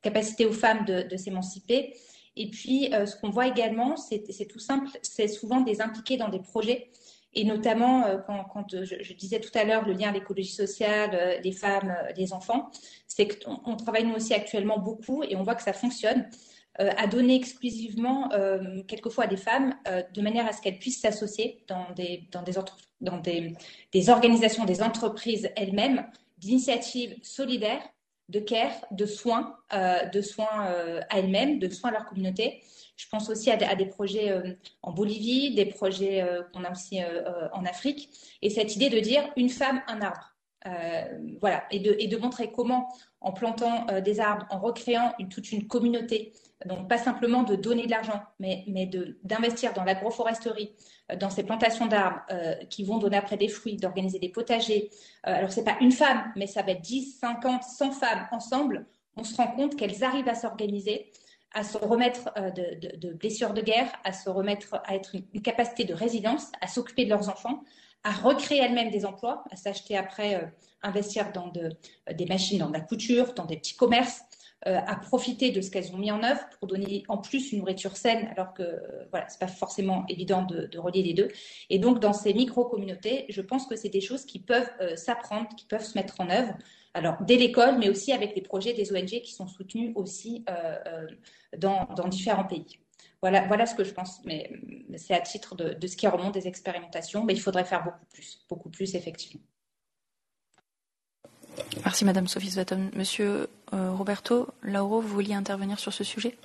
capacité 0.00 0.46
aux 0.46 0.52
femmes 0.52 0.86
de, 0.86 1.16
s'émanciper. 1.16 1.94
Et 2.36 2.48
puis, 2.48 2.94
euh, 2.94 3.04
ce 3.06 3.16
qu'on 3.16 3.28
voit 3.28 3.48
également, 3.48 3.96
c'est 3.96 4.22
tout 4.48 4.60
simple, 4.60 4.88
c'est 5.02 5.28
souvent 5.28 5.60
des 5.60 5.82
impliqués 5.82 6.16
dans 6.16 6.28
des 6.28 6.40
projets. 6.40 6.90
Et 7.32 7.44
notamment, 7.44 8.06
euh, 8.06 8.18
quand, 8.26 8.66
je, 8.72 8.84
je, 8.84 9.12
disais 9.14 9.40
tout 9.40 9.56
à 9.56 9.64
l'heure 9.64 9.86
le 9.86 9.92
lien 9.92 10.08
à 10.08 10.12
l'écologie 10.12 10.50
sociale, 10.50 11.10
euh, 11.14 11.40
des 11.40 11.52
femmes, 11.52 11.96
des 12.16 12.32
enfants, 12.32 12.70
c'est 13.06 13.44
qu'on 13.44 13.60
on 13.66 13.76
travaille 13.76 14.04
nous 14.04 14.14
aussi 14.14 14.34
actuellement 14.34 14.78
beaucoup 14.78 15.22
et 15.22 15.36
on 15.36 15.42
voit 15.44 15.54
que 15.54 15.62
ça 15.62 15.72
fonctionne 15.72 16.22
euh, 16.22 16.59
à 16.96 17.06
donner 17.06 17.36
exclusivement, 17.36 18.32
euh, 18.32 18.82
quelquefois 18.88 19.24
à 19.24 19.26
des 19.26 19.36
femmes, 19.36 19.74
euh, 19.86 20.02
de 20.14 20.22
manière 20.22 20.46
à 20.46 20.52
ce 20.52 20.62
qu'elles 20.62 20.78
puissent 20.78 21.00
s'associer 21.00 21.62
dans, 21.68 21.90
des, 21.94 22.28
dans, 22.32 22.42
des, 22.42 22.52
dans 23.00 23.18
des, 23.18 23.54
des, 23.92 24.10
organisations, 24.10 24.64
des 24.64 24.82
entreprises 24.82 25.50
elles-mêmes, 25.56 26.06
d'initiatives 26.38 27.16
solidaires, 27.22 27.82
de 28.30 28.40
care, 28.40 28.72
de 28.92 29.06
soins, 29.06 29.56
de 29.72 30.20
soins 30.22 30.72
à 31.10 31.18
elles-mêmes, 31.18 31.58
de 31.58 31.68
soins 31.68 31.90
à 31.90 31.94
leur 31.94 32.04
communauté. 32.06 32.62
Je 32.96 33.08
pense 33.08 33.28
aussi 33.28 33.50
à 33.50 33.56
des 33.74 33.86
projets 33.86 34.32
en 34.82 34.92
Bolivie, 34.92 35.52
des 35.52 35.66
projets 35.66 36.24
qu'on 36.52 36.62
a 36.62 36.70
aussi 36.70 37.00
en 37.52 37.64
Afrique. 37.64 38.08
Et 38.40 38.48
cette 38.48 38.76
idée 38.76 38.88
de 38.88 39.00
dire 39.00 39.28
une 39.36 39.50
femme, 39.50 39.82
un 39.88 40.00
arbre. 40.00 40.29
Voilà, 41.40 41.64
et 41.70 41.78
de, 41.78 42.16
montrer 42.16 42.52
comment, 42.52 42.88
en 43.20 43.32
plantant 43.32 43.86
des 44.00 44.20
arbres, 44.20 44.46
en 44.50 44.58
recréant 44.58 45.14
toute 45.30 45.52
une 45.52 45.66
communauté 45.66 46.32
donc, 46.66 46.88
pas 46.88 46.98
simplement 46.98 47.42
de 47.42 47.56
donner 47.56 47.86
de 47.86 47.90
l'argent, 47.90 48.22
mais, 48.38 48.66
d'investir 49.24 49.72
dans 49.72 49.84
l'agroforesterie, 49.84 50.74
euh, 51.10 51.16
dans 51.16 51.30
ces 51.30 51.42
plantations 51.42 51.86
d'arbres 51.86 52.20
euh, 52.30 52.54
qui 52.68 52.84
vont 52.84 52.98
donner 52.98 53.16
après 53.16 53.38
des 53.38 53.48
fruits, 53.48 53.76
d'organiser 53.76 54.18
des 54.18 54.28
potagers. 54.28 54.90
Euh, 55.26 55.36
alors, 55.36 55.50
ce 55.50 55.60
n'est 55.60 55.64
pas 55.64 55.78
une 55.80 55.92
femme, 55.92 56.32
mais 56.36 56.46
ça 56.46 56.62
va 56.62 56.72
être 56.72 56.82
10, 56.82 57.18
50, 57.18 57.62
100 57.62 57.92
femmes 57.92 58.28
ensemble. 58.30 58.86
On 59.16 59.24
se 59.24 59.34
rend 59.36 59.48
compte 59.48 59.76
qu'elles 59.76 60.04
arrivent 60.04 60.28
à 60.28 60.34
s'organiser, 60.34 61.10
à 61.52 61.64
se 61.64 61.78
remettre 61.78 62.30
euh, 62.36 62.50
de, 62.50 63.12
blessures 63.14 63.54
de 63.54 63.62
guerre, 63.62 63.90
à 64.04 64.12
se 64.12 64.28
remettre 64.28 64.80
à 64.84 64.94
être 64.94 65.14
une, 65.14 65.24
une 65.32 65.42
capacité 65.42 65.84
de 65.84 65.94
résilience, 65.94 66.52
à 66.60 66.66
s'occuper 66.66 67.04
de 67.04 67.10
leurs 67.10 67.30
enfants, 67.30 67.62
à 68.04 68.12
recréer 68.12 68.60
elles-mêmes 68.60 68.90
des 68.90 69.04
emplois, 69.04 69.44
à 69.50 69.56
s'acheter 69.56 69.96
après, 69.96 70.36
euh, 70.36 70.46
investir 70.82 71.32
dans 71.32 71.48
de, 71.48 71.70
des 72.12 72.26
machines, 72.26 72.58
dans 72.58 72.68
de 72.68 72.74
la 72.74 72.80
couture, 72.80 73.34
dans 73.34 73.44
des 73.44 73.56
petits 73.56 73.76
commerces 73.76 74.22
euh, 74.66 74.78
à 74.86 74.96
profiter 74.96 75.52
de 75.52 75.60
ce 75.62 75.70
qu'elles 75.70 75.94
ont 75.94 75.98
mis 75.98 76.10
en 76.10 76.22
œuvre 76.22 76.40
pour 76.58 76.68
donner 76.68 77.04
en 77.08 77.16
plus 77.16 77.52
une 77.52 77.60
nourriture 77.60 77.96
saine, 77.96 78.28
alors 78.36 78.52
que 78.52 78.62
euh, 78.62 79.06
voilà, 79.10 79.26
c'est 79.28 79.40
pas 79.40 79.46
forcément 79.46 80.04
évident 80.08 80.42
de, 80.42 80.78
relier 80.78 81.02
les 81.02 81.14
deux. 81.14 81.28
Et 81.70 81.78
donc 81.78 81.98
dans 81.98 82.12
ces 82.12 82.34
micro-communautés, 82.34 83.24
je 83.30 83.40
pense 83.40 83.66
que 83.66 83.76
c'est 83.76 83.88
des 83.88 84.02
choses 84.02 84.26
qui 84.26 84.38
peuvent 84.38 84.70
euh, 84.80 84.96
s'apprendre, 84.96 85.48
qui 85.56 85.64
peuvent 85.64 85.84
se 85.84 85.96
mettre 85.96 86.20
en 86.20 86.28
œuvre. 86.28 86.54
Alors 86.92 87.16
dès 87.22 87.36
l'école, 87.36 87.78
mais 87.78 87.88
aussi 87.88 88.12
avec 88.12 88.34
les 88.34 88.42
projets 88.42 88.72
des 88.72 88.92
ONG 88.92 89.22
qui 89.22 89.32
sont 89.32 89.46
soutenus 89.46 89.92
aussi 89.94 90.44
euh, 90.50 90.76
euh, 90.86 91.06
dans, 91.56 91.86
différents 92.08 92.44
pays. 92.44 92.78
Voilà, 93.22 93.46
voilà 93.48 93.66
ce 93.66 93.74
que 93.74 93.84
je 93.84 93.92
pense, 93.92 94.24
mais 94.24 94.50
c'est 94.96 95.12
à 95.14 95.20
titre 95.20 95.54
de, 95.54 95.74
de 95.74 95.86
ce 95.86 95.96
qui 95.96 96.06
remonte 96.06 96.32
des 96.32 96.48
expérimentations, 96.48 97.22
mais 97.22 97.34
il 97.34 97.40
faudrait 97.40 97.66
faire 97.66 97.84
beaucoup 97.84 98.06
plus, 98.12 98.40
beaucoup 98.48 98.70
plus 98.70 98.94
effectivement. 98.94 99.42
Merci 101.84 102.06
Madame 102.06 102.26
Sophie 102.26 102.50
Svaton. 102.50 102.90
Monsieur 102.94 103.48
euh, 103.74 103.92
Roberto 103.92 104.48
Lauro, 104.62 105.02
vous 105.02 105.08
vouliez 105.08 105.34
intervenir 105.34 105.78
sur 105.78 105.92
ce 105.92 106.02
sujet? 106.02 106.38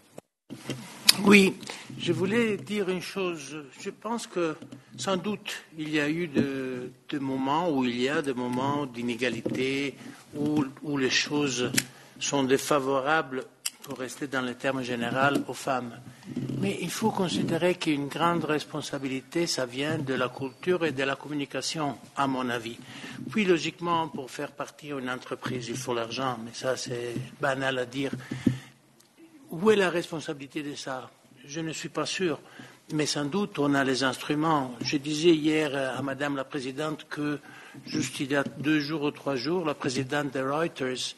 Oui, 1.23 1.55
je 1.97 2.11
voulais 2.11 2.57
dire 2.57 2.89
une 2.89 3.01
chose. 3.01 3.63
Je 3.79 3.89
pense 3.89 4.27
que 4.27 4.57
sans 4.97 5.15
doute 5.15 5.63
il 5.77 5.89
y 5.89 5.99
a 6.01 6.09
eu 6.09 6.27
de, 6.27 6.91
de 7.07 7.19
moments 7.19 7.69
où 7.69 7.85
il 7.85 8.01
y 8.01 8.09
a 8.09 8.21
des 8.21 8.33
moments 8.33 8.85
d'inégalité, 8.85 9.95
où, 10.35 10.65
où 10.83 10.97
les 10.97 11.09
choses 11.09 11.71
sont 12.19 12.43
défavorables, 12.43 13.45
pour 13.85 13.99
rester 13.99 14.25
dans 14.25 14.41
le 14.41 14.55
terme 14.55 14.81
général, 14.81 15.43
aux 15.47 15.53
femmes. 15.53 15.99
Mais 16.59 16.79
il 16.81 16.89
faut 16.89 17.11
considérer 17.11 17.75
qu'une 17.75 18.07
grande 18.07 18.43
responsabilité, 18.43 19.45
ça 19.45 19.67
vient 19.67 19.99
de 19.99 20.15
la 20.15 20.29
culture 20.29 20.83
et 20.85 20.91
de 20.91 21.03
la 21.03 21.15
communication, 21.15 21.95
à 22.15 22.25
mon 22.25 22.49
avis. 22.49 22.79
Puis, 23.29 23.45
logiquement, 23.45 24.07
pour 24.07 24.31
faire 24.31 24.51
partir 24.51 24.97
une 24.97 25.09
entreprise, 25.09 25.67
il 25.69 25.77
faut 25.77 25.93
l'argent, 25.93 26.39
mais 26.43 26.51
ça, 26.53 26.75
c'est 26.75 27.13
banal 27.39 27.77
à 27.77 27.85
dire. 27.85 28.11
Où 29.51 29.69
est 29.69 29.75
la 29.75 29.91
responsabilité 29.91 30.63
de 30.63 30.73
ça? 30.73 31.07
Je 31.45 31.59
ne 31.59 31.71
suis 31.71 31.89
pas 31.89 32.07
sûr. 32.07 32.39
Mais 32.91 33.05
sans 33.05 33.25
doute, 33.25 33.59
on 33.59 33.75
a 33.75 33.83
les 33.83 34.03
instruments. 34.03 34.73
Je 34.81 34.97
disais 34.97 35.35
hier 35.35 35.95
à 35.95 36.01
Madame 36.01 36.35
la 36.35 36.43
Présidente 36.43 37.05
que, 37.07 37.39
juste 37.85 38.19
il 38.19 38.31
y 38.31 38.35
a 38.35 38.43
deux 38.43 38.79
jours 38.79 39.03
ou 39.03 39.11
trois 39.11 39.35
jours, 39.35 39.65
la 39.65 39.73
présidente 39.73 40.33
de 40.33 40.41
Reuters, 40.41 41.15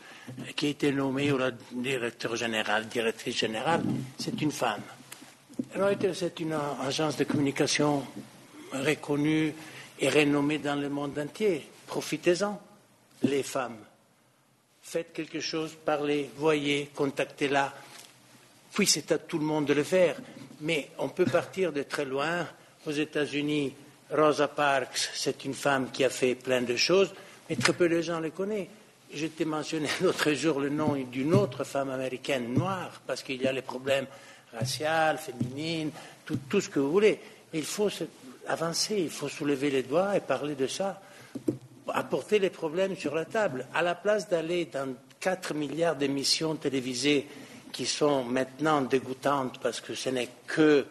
qui 0.56 0.66
a 0.68 0.70
été 0.70 0.92
nommée 0.92 1.32
au 1.32 1.40
directeur 1.72 2.36
général, 2.36 2.88
directrice 2.88 3.38
générale, 3.38 3.84
c'est 4.18 4.42
une 4.42 4.52
femme. 4.52 4.82
Reuters 5.76 6.24
est 6.24 6.40
une 6.40 6.58
agence 6.82 7.18
de 7.18 7.24
communication 7.24 8.04
reconnue 8.74 9.54
et 10.00 10.10
renommée 10.10 10.60
dans 10.60 10.76
le 10.76 10.90
monde 10.90 11.18
entier. 11.18 11.68
Profitez-en, 11.88 12.62
les 13.24 13.44
femmes. 13.44 13.78
Faites 14.82 15.14
quelque 15.14 15.40
chose, 15.40 15.76
parlez, 15.84 16.30
voyez, 16.38 16.92
contactez-la. 16.94 17.74
Puis 18.74 18.88
c'est 18.88 19.12
à 19.12 19.18
tout 19.18 19.40
le 19.40 19.46
monde 19.46 19.66
de 19.66 19.74
le 19.74 19.84
faire. 19.84 20.18
Mais 20.62 20.92
on 20.98 21.10
peut 21.10 21.26
partir 21.26 21.74
de 21.74 21.84
très 21.84 22.06
loin. 22.06 22.48
Aux 22.86 22.92
États-Unis, 22.92 23.74
Rosa 24.12 24.48
Parks, 24.48 25.10
c'est 25.14 25.44
une 25.46 25.54
femme 25.54 25.90
qui 25.92 26.04
a 26.04 26.10
fait 26.10 26.36
plein 26.36 26.62
de 26.62 26.76
choses, 26.76 27.14
mais 27.50 27.56
très 27.56 27.74
peu 27.74 27.90
de 27.90 28.02
gens 28.02 28.20
le 28.20 28.30
connaissent. 28.30 28.68
Je 29.14 29.28
t'ai 29.28 29.46
mentionné 29.46 29.88
l'autre 30.02 30.32
jour 30.34 30.60
le 30.60 30.70
nom 30.70 30.96
d'une 30.96 31.34
autre 31.34 31.64
femme 31.64 31.90
américaine 31.90 32.54
noire, 32.54 33.02
parce 33.06 33.24
qu'il 33.24 33.42
y 33.42 33.48
a 33.48 33.52
les 33.52 33.62
problèmes 33.62 34.06
raciales, 34.54 35.18
féminines, 35.18 35.92
tout, 36.26 36.62
ce 36.62 36.70
que 36.70 36.80
vous 36.80 36.92
voulez. 36.92 37.20
Il 37.54 37.64
faut 37.64 37.90
avancer, 38.48 38.96
il 38.98 39.10
faut 39.10 39.30
soulever 39.30 39.70
les 39.70 39.84
doigts 39.84 40.16
et 40.16 40.20
parler 40.20 40.56
de 40.56 40.68
ça. 40.68 41.02
apporter 41.94 42.40
les 42.40 42.50
problèmes 42.50 42.96
sur 42.96 43.16
la 43.16 43.26
table. 43.26 43.66
À 43.74 43.82
la 43.82 43.96
place 43.96 44.28
d'aller 44.28 44.66
dans 44.66 44.94
4 45.20 45.54
milliards 45.54 45.96
d'émissions 45.96 46.56
télévisées 46.56 47.28
qui 47.72 47.86
sont 47.86 48.24
maintenant 48.24 48.82
dégoûtantes 48.82 49.60
parce 49.62 49.82
que 49.82 49.94
ce 49.94 50.10
n'est 50.10 50.30
que 50.48 50.86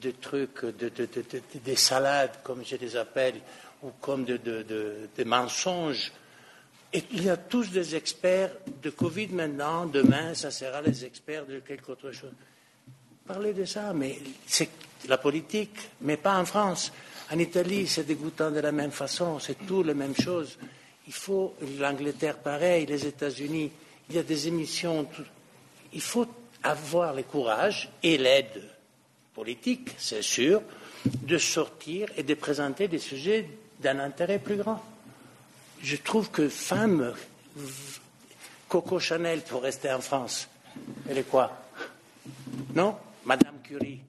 des 0.00 0.12
trucs, 0.12 0.64
des 0.66 1.76
salades, 1.76 2.38
comme 2.42 2.64
je 2.64 2.76
les 2.76 2.96
appelle, 2.96 3.40
ou 3.82 3.90
comme 4.00 4.24
des 4.24 5.24
mensonges. 5.24 6.12
Et 6.92 7.02
il 7.12 7.24
y 7.24 7.30
a 7.30 7.36
tous 7.36 7.70
des 7.70 7.94
experts 7.94 8.52
de 8.82 8.90
Covid 8.90 9.28
maintenant, 9.28 9.86
demain, 9.86 10.34
ça 10.34 10.50
sera 10.50 10.80
les 10.80 11.04
experts 11.04 11.46
de 11.46 11.60
quelque 11.60 11.90
autre 11.90 12.12
chose. 12.12 12.32
Parlez 13.26 13.52
de 13.52 13.64
ça, 13.64 13.92
mais 13.92 14.18
c'est 14.46 14.70
la 15.08 15.18
politique, 15.18 15.76
mais 16.02 16.16
pas 16.16 16.38
en 16.38 16.44
France. 16.44 16.92
En 17.30 17.38
Italie, 17.38 17.86
c'est 17.88 18.04
dégoûtant 18.04 18.50
de 18.50 18.60
la 18.60 18.72
même 18.72 18.92
façon, 18.92 19.40
c'est 19.40 19.66
tout 19.66 19.82
la 19.82 19.94
même 19.94 20.14
chose. 20.14 20.56
Il 21.08 21.12
faut 21.12 21.54
l'Angleterre 21.78 22.38
pareil, 22.38 22.86
les 22.86 23.04
États-Unis. 23.04 23.70
Il 24.08 24.14
y 24.14 24.18
a 24.18 24.22
des 24.22 24.46
émissions. 24.46 25.08
Il 25.92 26.00
faut 26.00 26.26
avoir 26.62 27.14
le 27.14 27.24
courage 27.24 27.90
et 28.02 28.16
l'aide 28.16 28.62
politique, 29.36 29.90
c'est 29.98 30.22
sûr, 30.22 30.62
de 31.04 31.36
sortir 31.36 32.08
et 32.16 32.22
de 32.22 32.32
présenter 32.32 32.88
des 32.88 32.98
sujets 32.98 33.46
d'un 33.80 33.98
intérêt 34.00 34.38
plus 34.38 34.56
grand. 34.56 34.82
Je 35.82 35.96
trouve 35.96 36.30
que 36.30 36.48
femme, 36.48 37.12
Coco 38.66 38.98
Chanel 38.98 39.42
pour 39.42 39.62
rester 39.62 39.92
en 39.92 40.00
France, 40.00 40.48
elle 41.06 41.18
est 41.18 41.28
quoi? 41.28 41.52
Non? 42.74 42.96
Madame 43.26 43.56
Curie, 43.62 44.00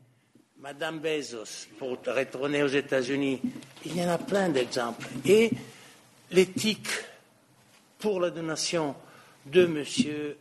Madame 0.61 0.99
Bezos 0.99 1.67
pour 1.77 1.89
retourner 1.89 2.63
aux 2.63 2.67
États-Unis. 2.67 3.41
Il 3.85 3.97
y 3.97 4.01
en 4.03 4.09
a 4.09 4.17
plein 4.17 4.47
d'exemples. 4.47 5.07
Et 5.25 5.51
l'éthique 6.31 6.87
pour 7.99 8.21
la 8.21 8.29
donation 8.29 8.95
de 9.45 9.65
Monsieur, 9.65 10.37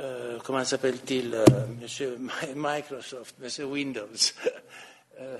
euh, 0.00 0.38
comment 0.42 0.64
s'appelle-t-il, 0.64 1.32
euh, 1.34 1.44
Monsieur 1.80 2.18
Microsoft, 2.54 3.36
Monsieur 3.40 3.64
Windows? 3.66 4.08
Euh, 5.20 5.38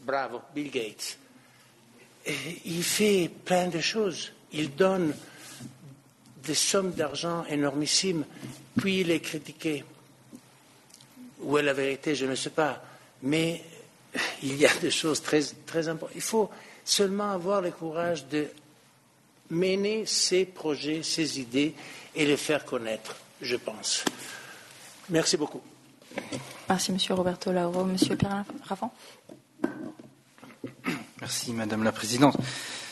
bravo, 0.00 0.40
Bill 0.54 0.70
Gates. 0.70 1.18
il 2.64 2.82
fait 2.82 3.30
plein 3.44 3.68
de 3.68 3.78
choses. 3.78 4.32
Il 4.52 4.74
donne 4.74 5.14
des 6.42 6.54
sommes 6.54 6.92
d'argent 6.92 7.44
énormissimes, 7.44 8.24
puis 8.78 9.00
il 9.00 9.10
est 9.10 9.20
critiqué. 9.20 9.84
Où 11.42 11.58
est 11.58 11.62
la 11.62 11.74
vérité, 11.74 12.14
je 12.14 12.24
ne 12.24 12.34
sais 12.34 12.48
pas. 12.48 12.82
Mais 13.20 13.62
il 14.42 14.56
y 14.56 14.64
a 14.64 14.74
des 14.76 14.90
choses 14.90 15.20
très, 15.20 15.42
très 15.66 15.86
importantes. 15.86 16.16
Il 16.16 16.22
faut 16.22 16.48
seulement 16.86 17.32
avoir 17.32 17.60
le 17.60 17.70
courage 17.70 18.26
de 18.28 18.46
mener 19.50 20.06
ces 20.06 20.46
projets, 20.46 21.02
ces 21.02 21.38
idées 21.38 21.74
et 22.14 22.26
les 22.26 22.36
faire 22.36 22.64
connaître, 22.64 23.16
je 23.40 23.56
pense. 23.56 24.04
Merci 25.10 25.36
beaucoup. 25.36 25.60
Merci, 26.68 26.92
Monsieur 26.92 27.14
Roberto 27.14 27.52
Lauro. 27.52 27.84
Monsieur 27.84 28.16
Pierre 28.16 28.44
Raffan. 28.62 28.92
Merci, 31.20 31.52
Madame 31.52 31.82
la 31.82 31.92
Présidente. 31.92 32.36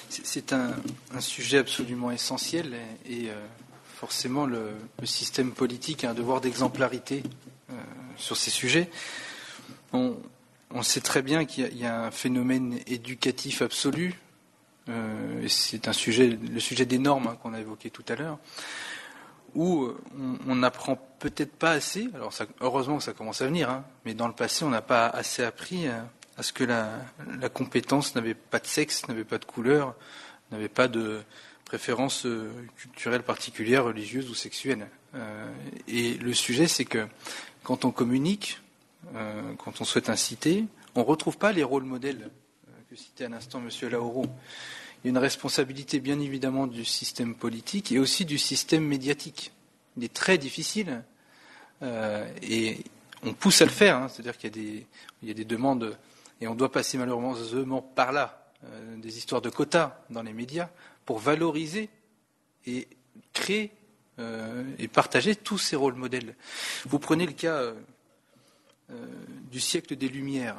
C'est 0.09 0.53
un, 0.53 0.75
sujet 1.21 1.59
absolument 1.59 2.11
essentiel 2.11 2.75
et, 3.07 3.31
euh, 3.31 3.35
forcément 3.97 4.45
le, 4.47 4.73
système 5.05 5.53
politique 5.53 6.05
a 6.05 6.11
un 6.11 6.15
devoir 6.15 6.41
d'exemplarité 6.41 7.23
euh, 7.71 7.75
sur 8.17 8.37
ces 8.37 8.51
sujets. 8.51 8.91
On, 9.93 10.17
sait 10.83 11.01
très 11.01 11.23
bien 11.23 11.45
qu'il 11.45 11.77
y, 11.77 11.85
a 11.85 12.05
un 12.05 12.11
phénomène 12.11 12.79
éducatif 12.87 13.63
absolu. 13.63 14.15
Euh, 14.89 15.47
c'est 15.49 15.87
un 15.89 15.93
sujet, 15.93 16.29
le 16.29 16.61
sujet 16.61 16.87
des 16.87 16.99
normes 16.99 17.29
hein, 17.29 17.39
qu'on 17.43 17.55
a 17.55 17.61
évoqué 17.61 17.91
tout 17.91 18.05
à 18.09 18.17
l'heure, 18.17 18.39
où 19.55 19.91
on 20.47 20.55
n'apprend 20.57 20.97
peut-être 21.19 21.53
pas 21.53 21.73
assez. 21.73 22.09
Alors 22.15 22.33
heureusement 22.61 22.99
que 22.99 23.05
ça 23.05 23.13
commence 23.13 23.43
à 23.43 23.47
venir, 23.47 23.71
hein, 23.71 23.85
mais 24.05 24.15
dans 24.15 24.29
le 24.29 24.35
passé, 24.35 24.65
on 24.65 24.71
n'a 24.71 24.83
pas 24.83 25.07
assez 25.07 25.45
appris 25.45 25.87
à 26.37 26.43
ce 26.43 26.53
que 26.53 26.65
la, 26.65 27.49
compétence 27.49 28.15
n'avait 28.15 28.35
pas 28.35 28.59
de 28.59 28.67
sexe, 28.67 29.07
n'avait 29.09 29.25
pas 29.25 29.39
de 29.39 29.45
couleur, 29.45 29.95
n'avait 30.51 30.69
pas 30.69 30.89
de 30.89 31.23
préférence 31.65 32.27
euh, 32.27 32.51
culturelle 32.77 33.23
particulière, 33.23 33.85
religieuse 33.85 34.29
ou 34.31 34.35
sexuelle. 34.35 34.89
Euh, 35.15 35.51
et 35.89 36.15
le 36.15 36.35
sujet, 36.35 36.69
c'est 36.69 36.85
que 36.85 37.07
quand 37.63 37.85
on 37.85 37.91
communique, 37.91 38.61
euh, 39.15 39.55
quand 39.59 39.81
on 39.81 39.85
souhaite 39.85 40.09
inciter, 40.09 40.65
on 40.95 41.01
ne 41.01 41.05
retrouve 41.05 41.39
pas 41.39 41.53
les 41.53 41.65
rôles 41.65 41.85
modèles 41.85 42.31
que 42.91 42.97
citait 42.97 43.25
à 43.25 43.29
l'instant 43.29 43.61
M. 43.61 43.91
Lauro. 43.91 44.27
Il 45.03 45.09
y 45.09 45.09
a 45.09 45.11
une 45.11 45.19
responsabilité 45.19 46.01
bien 46.01 46.21
évidemment 46.21 46.67
du 46.67 46.85
système 46.85 47.35
politique 47.35 47.93
et 47.93 47.99
aussi 47.99 48.25
du 48.25 48.39
système 48.39 48.85
médiatique. 48.85 49.53
Il 49.97 50.05
est 50.05 50.13
très 50.13 50.39
difficile 50.39 51.03
et 52.43 52.85
on 53.25 53.35
pousse 53.35 53.63
à 53.63 53.65
le 53.65 53.71
faire, 53.71 53.97
hein. 53.97 54.09
c'est-à-dire 54.09 54.37
qu'il 54.37 54.85
y, 55.23 55.31
a 55.31 55.35
des 55.35 55.45
demandes 55.45 55.97
et 56.41 56.49
on 56.49 56.55
doit 56.55 56.73
passer 56.73 56.99
malheureusement 56.99 57.81
par 57.83 58.13
là, 58.13 58.51
euh, 58.65 58.97
des 58.97 59.17
histoires 59.17 59.41
de 59.41 59.51
quotas 59.51 60.01
dans 60.11 60.23
les 60.23 60.33
médias, 60.33 60.69
pour 61.05 61.19
valoriser 61.19 61.89
et 62.67 62.89
créer 63.33 63.73
euh, 64.19 64.65
et 64.79 64.89
partager 64.89 65.37
tous 65.37 65.59
ces 65.59 65.77
rôles 65.77 65.95
modèles. 65.95 66.35
Vous 66.87 66.99
prenez 66.99 67.27
le 67.27 67.33
cas 67.33 67.55
euh, 67.55 67.75
du 69.51 69.61
siècle 69.61 69.97
des 69.97 70.09
Lumières. 70.09 70.57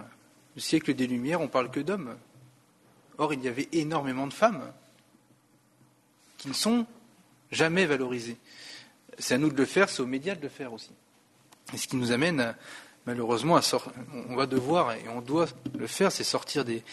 Le 0.55 0.61
siècle 0.61 0.93
des 0.93 1.07
Lumières, 1.07 1.41
on 1.41 1.47
parle 1.49 1.69
que 1.69 1.79
d'hommes. 1.79 2.17
Or, 3.17 3.33
il 3.33 3.43
y 3.43 3.47
avait 3.47 3.69
énormément 3.71 4.27
de 4.27 4.33
femmes 4.33 4.71
qui 6.37 6.47
ne 6.47 6.53
sont 6.53 6.85
jamais 7.51 7.85
valorisées. 7.85 8.37
C'est 9.19 9.35
à 9.35 9.37
nous 9.37 9.49
de 9.49 9.57
le 9.57 9.65
faire, 9.65 9.89
c'est 9.89 10.01
aux 10.01 10.07
médias 10.07 10.35
de 10.35 10.41
le 10.41 10.49
faire 10.49 10.73
aussi. 10.73 10.91
Et 11.73 11.77
ce 11.77 11.87
qui 11.87 11.95
nous 11.95 12.11
amène 12.11 12.39
à, 12.39 12.55
malheureusement, 13.05 13.59
on 14.29 14.35
va 14.35 14.45
devoir, 14.45 14.93
et 14.93 15.05
on 15.09 15.21
doit 15.21 15.47
le 15.77 15.87
faire, 15.87 16.11
c'est 16.11 16.23
sortir 16.23 16.65
des, 16.65 16.83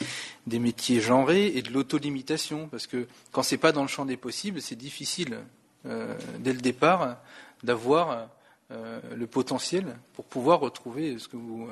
métiers 0.46 1.00
genrés 1.00 1.46
et 1.46 1.62
de 1.62 1.70
l'autolimitation. 1.70 2.68
Parce 2.68 2.86
que 2.86 3.06
quand 3.32 3.42
ce 3.42 3.54
n'est 3.54 3.58
pas 3.58 3.72
dans 3.72 3.82
le 3.82 3.88
champ 3.88 4.04
des 4.04 4.16
possibles, 4.16 4.60
c'est 4.60 4.76
difficile, 4.76 5.38
euh, 5.86 6.14
dès 6.38 6.52
le 6.52 6.60
départ, 6.60 7.16
d'avoir 7.62 8.28
euh, 8.72 9.00
le 9.16 9.26
potentiel 9.26 9.96
pour 10.14 10.24
pouvoir 10.24 10.60
retrouver 10.60 11.18
ce 11.18 11.28
que 11.28 11.36
vous 11.36 11.68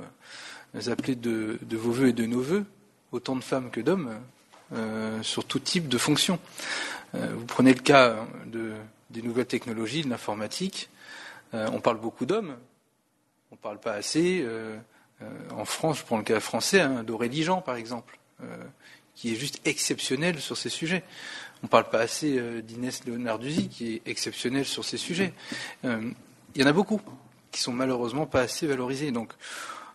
euh, 0.74 0.90
appelez 0.90 1.14
de, 1.14 1.58
vos 1.70 1.92
voeux 1.92 2.08
et 2.08 2.12
de 2.12 2.26
nos 2.26 2.40
voeux, 2.40 2.64
autant 3.12 3.36
de 3.36 3.44
femmes 3.44 3.70
que 3.70 3.80
d'hommes, 3.80 4.20
sur 5.22 5.44
tout 5.44 5.58
type 5.58 5.88
de 5.88 5.98
fonctions. 5.98 6.38
vous 7.14 7.46
prenez 7.46 7.72
le 7.72 7.80
cas 7.80 8.26
des 9.10 9.22
nouvelles 9.22 9.46
technologies, 9.46 10.02
de 10.02 10.10
l'informatique. 10.10 10.90
on 11.52 11.80
parle 11.80 11.98
beaucoup 11.98 12.26
d'hommes, 12.26 12.56
on 13.50 13.54
ne 13.54 13.58
parle 13.58 13.78
pas 13.78 13.92
assez. 13.92 14.42
Euh, 14.42 14.76
euh, 15.22 15.26
en 15.54 15.64
France, 15.64 15.98
je 15.98 16.04
prends 16.04 16.18
le 16.18 16.22
cas 16.22 16.40
français, 16.40 16.80
hein, 16.80 17.02
d'Aurélie 17.02 17.42
Jean, 17.42 17.60
par 17.60 17.76
exemple, 17.76 18.18
euh, 18.42 18.56
qui 19.14 19.32
est 19.32 19.36
juste 19.36 19.60
exceptionnel 19.64 20.40
sur 20.40 20.56
ces 20.56 20.68
sujets. 20.68 21.02
On 21.62 21.66
ne 21.66 21.68
parle 21.68 21.88
pas 21.88 22.00
assez 22.00 22.62
d'Inès 22.62 23.04
Leonarduzzi, 23.04 23.68
qui 23.68 23.94
est 23.94 24.02
exceptionnelle 24.06 24.64
sur 24.64 24.84
ces 24.84 24.96
sujets. 24.96 25.32
il 25.82 26.14
y 26.54 26.62
en 26.62 26.68
a 26.68 26.72
beaucoup 26.72 27.00
qui 27.50 27.60
sont 27.60 27.72
malheureusement 27.72 28.26
pas 28.26 28.42
assez 28.42 28.68
valorisés. 28.68 29.10
Donc, 29.10 29.32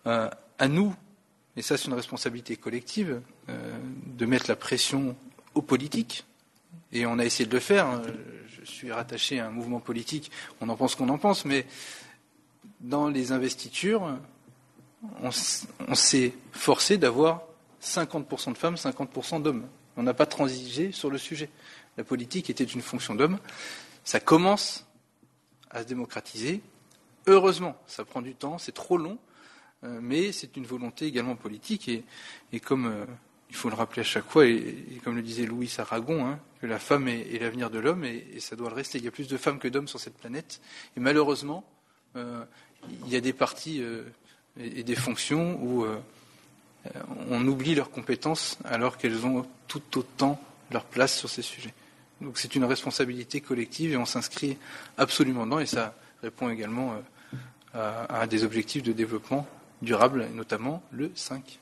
à 0.04 0.68
nous, 0.68 0.94
et 1.56 1.62
ça 1.62 1.78
c'est 1.78 1.86
une 1.86 1.94
responsabilité 1.94 2.56
collective, 2.56 3.22
de 3.48 4.26
mettre 4.26 4.46
la 4.50 4.56
pression 4.56 5.16
aux 5.56 5.62
politiques. 5.62 6.26
Et 6.92 7.06
on 7.06 7.20
a 7.20 7.26
essayé 7.26 7.46
de 7.46 7.54
le 7.54 7.60
faire. 7.60 8.02
Je 8.48 8.66
suis 8.66 8.92
rattaché 8.92 9.40
à 9.40 9.48
un 9.48 9.50
mouvement 9.50 9.80
politique. 9.80 10.32
On 10.62 10.70
en 10.70 10.76
pense 10.76 10.96
qu'on 10.96 11.10
en 11.10 11.18
pense, 11.18 11.46
mais 11.46 11.66
dans 12.80 13.08
les 13.08 13.32
investitures, 13.32 14.18
on, 15.22 15.32
s'est 15.96 16.34
forcé 16.52 16.98
d'avoir 16.98 17.42
50% 17.82 18.54
de 18.54 18.58
femmes, 18.58 18.76
50% 18.76 19.42
d'hommes. 19.42 19.68
On 19.98 20.04
n'a 20.04 20.14
pas 20.14 20.26
transigé 20.26 20.92
sur 20.92 21.10
le 21.10 21.18
sujet. 21.18 21.50
La 21.98 22.04
politique 22.04 22.50
était 22.50 22.64
une 22.64 22.82
fonction 22.82 23.16
d'hommes. 23.16 23.40
Ça 24.04 24.20
commence 24.20 24.86
à 25.70 25.84
se 25.84 25.88
démocratiser. 25.88 26.62
Heureusement, 27.28 27.76
ça 27.88 28.06
prend 28.06 28.22
du 28.22 28.36
temps, 28.36 28.58
c'est 28.58 28.74
trop 28.74 28.98
long, 28.98 29.18
euh, 29.18 29.18
mais 30.02 30.32
c'est 30.32 30.56
une 30.58 30.66
volonté 30.66 31.06
également 31.06 31.36
politique. 31.36 31.90
Et, 31.90 32.60
comme 32.60 32.88
euh, 32.88 33.06
il 33.54 33.56
faut 33.56 33.70
le 33.70 33.76
rappeler 33.76 34.02
à 34.02 34.04
chaque 34.04 34.28
fois, 34.28 34.48
et, 34.48 35.00
comme 35.04 35.16
le 35.16 35.22
disait 35.22 35.46
Louis 35.46 35.72
Aragon, 35.78 36.26
hein, 36.26 36.40
que 36.60 36.66
la 36.66 36.80
femme 36.80 37.08
est, 37.08 37.40
l'avenir 37.40 37.70
de 37.70 37.78
l'homme, 37.78 38.04
et, 38.04 38.40
ça 38.40 38.56
doit 38.56 38.70
le 38.70 38.76
rester. 38.76 38.98
Il 38.98 39.06
y 39.06 39.08
a 39.08 39.12
plus 39.12 39.28
de 39.28 39.38
femmes 39.38 39.60
que 39.60 39.68
d'hommes 39.68 39.88
sur 39.88 40.00
cette 40.00 40.18
planète. 40.18 40.60
Et 40.98 41.00
malheureusement, 41.00 41.64
euh, 42.16 42.44
il 43.06 43.14
y 43.14 43.16
a 43.16 43.22
des 43.22 43.32
parties 43.32 43.80
euh, 43.84 44.04
et 44.60 44.82
des 44.82 44.96
fonctions 44.96 45.60
où 45.62 45.84
euh, 45.84 45.98
on 47.30 47.46
oublie 47.48 47.76
leurs 47.76 47.92
compétences 47.92 48.58
alors 48.66 48.98
qu'elles 48.98 49.24
ont 49.26 49.46
tout 49.68 50.00
autant 50.00 50.42
leur 50.72 50.86
place 50.86 51.16
sur 51.16 51.30
ces 51.30 51.44
sujets. 51.44 51.74
Donc 52.22 52.40
c'est 52.40 52.56
une 52.56 52.66
responsabilité 52.66 53.40
collective 53.40 53.94
et 53.94 53.98
on 53.98 54.06
s'inscrit 54.06 54.58
absolument 54.98 55.46
dedans 55.46 55.60
et 55.60 55.68
ça 55.68 55.96
répond 56.24 56.50
également 56.50 56.96
à, 57.74 58.28
des 58.28 58.44
objectifs 58.44 58.84
de 58.84 58.94
développement 58.94 59.48
durable, 59.84 60.28
notamment 60.34 60.82
le 60.92 61.12
5. 61.14 61.60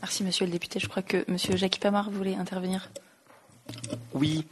Merci, 0.00 0.24
monsieur 0.24 0.46
le 0.46 0.52
député. 0.52 0.80
Je 0.80 0.88
crois 0.88 1.02
que 1.02 1.24
monsieur 1.28 1.56
Jacques 1.56 1.78
Pamard 1.78 2.10
voulait 2.10 2.34
intervenir. 2.34 2.90
Oui, 4.14 4.46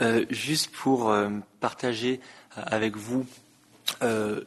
euh, 0.00 0.24
juste 0.30 0.70
pour 0.70 1.10
euh, 1.10 1.30
partager 1.60 2.20
avec 2.54 2.96
vous 2.96 3.26
euh, 4.02 4.42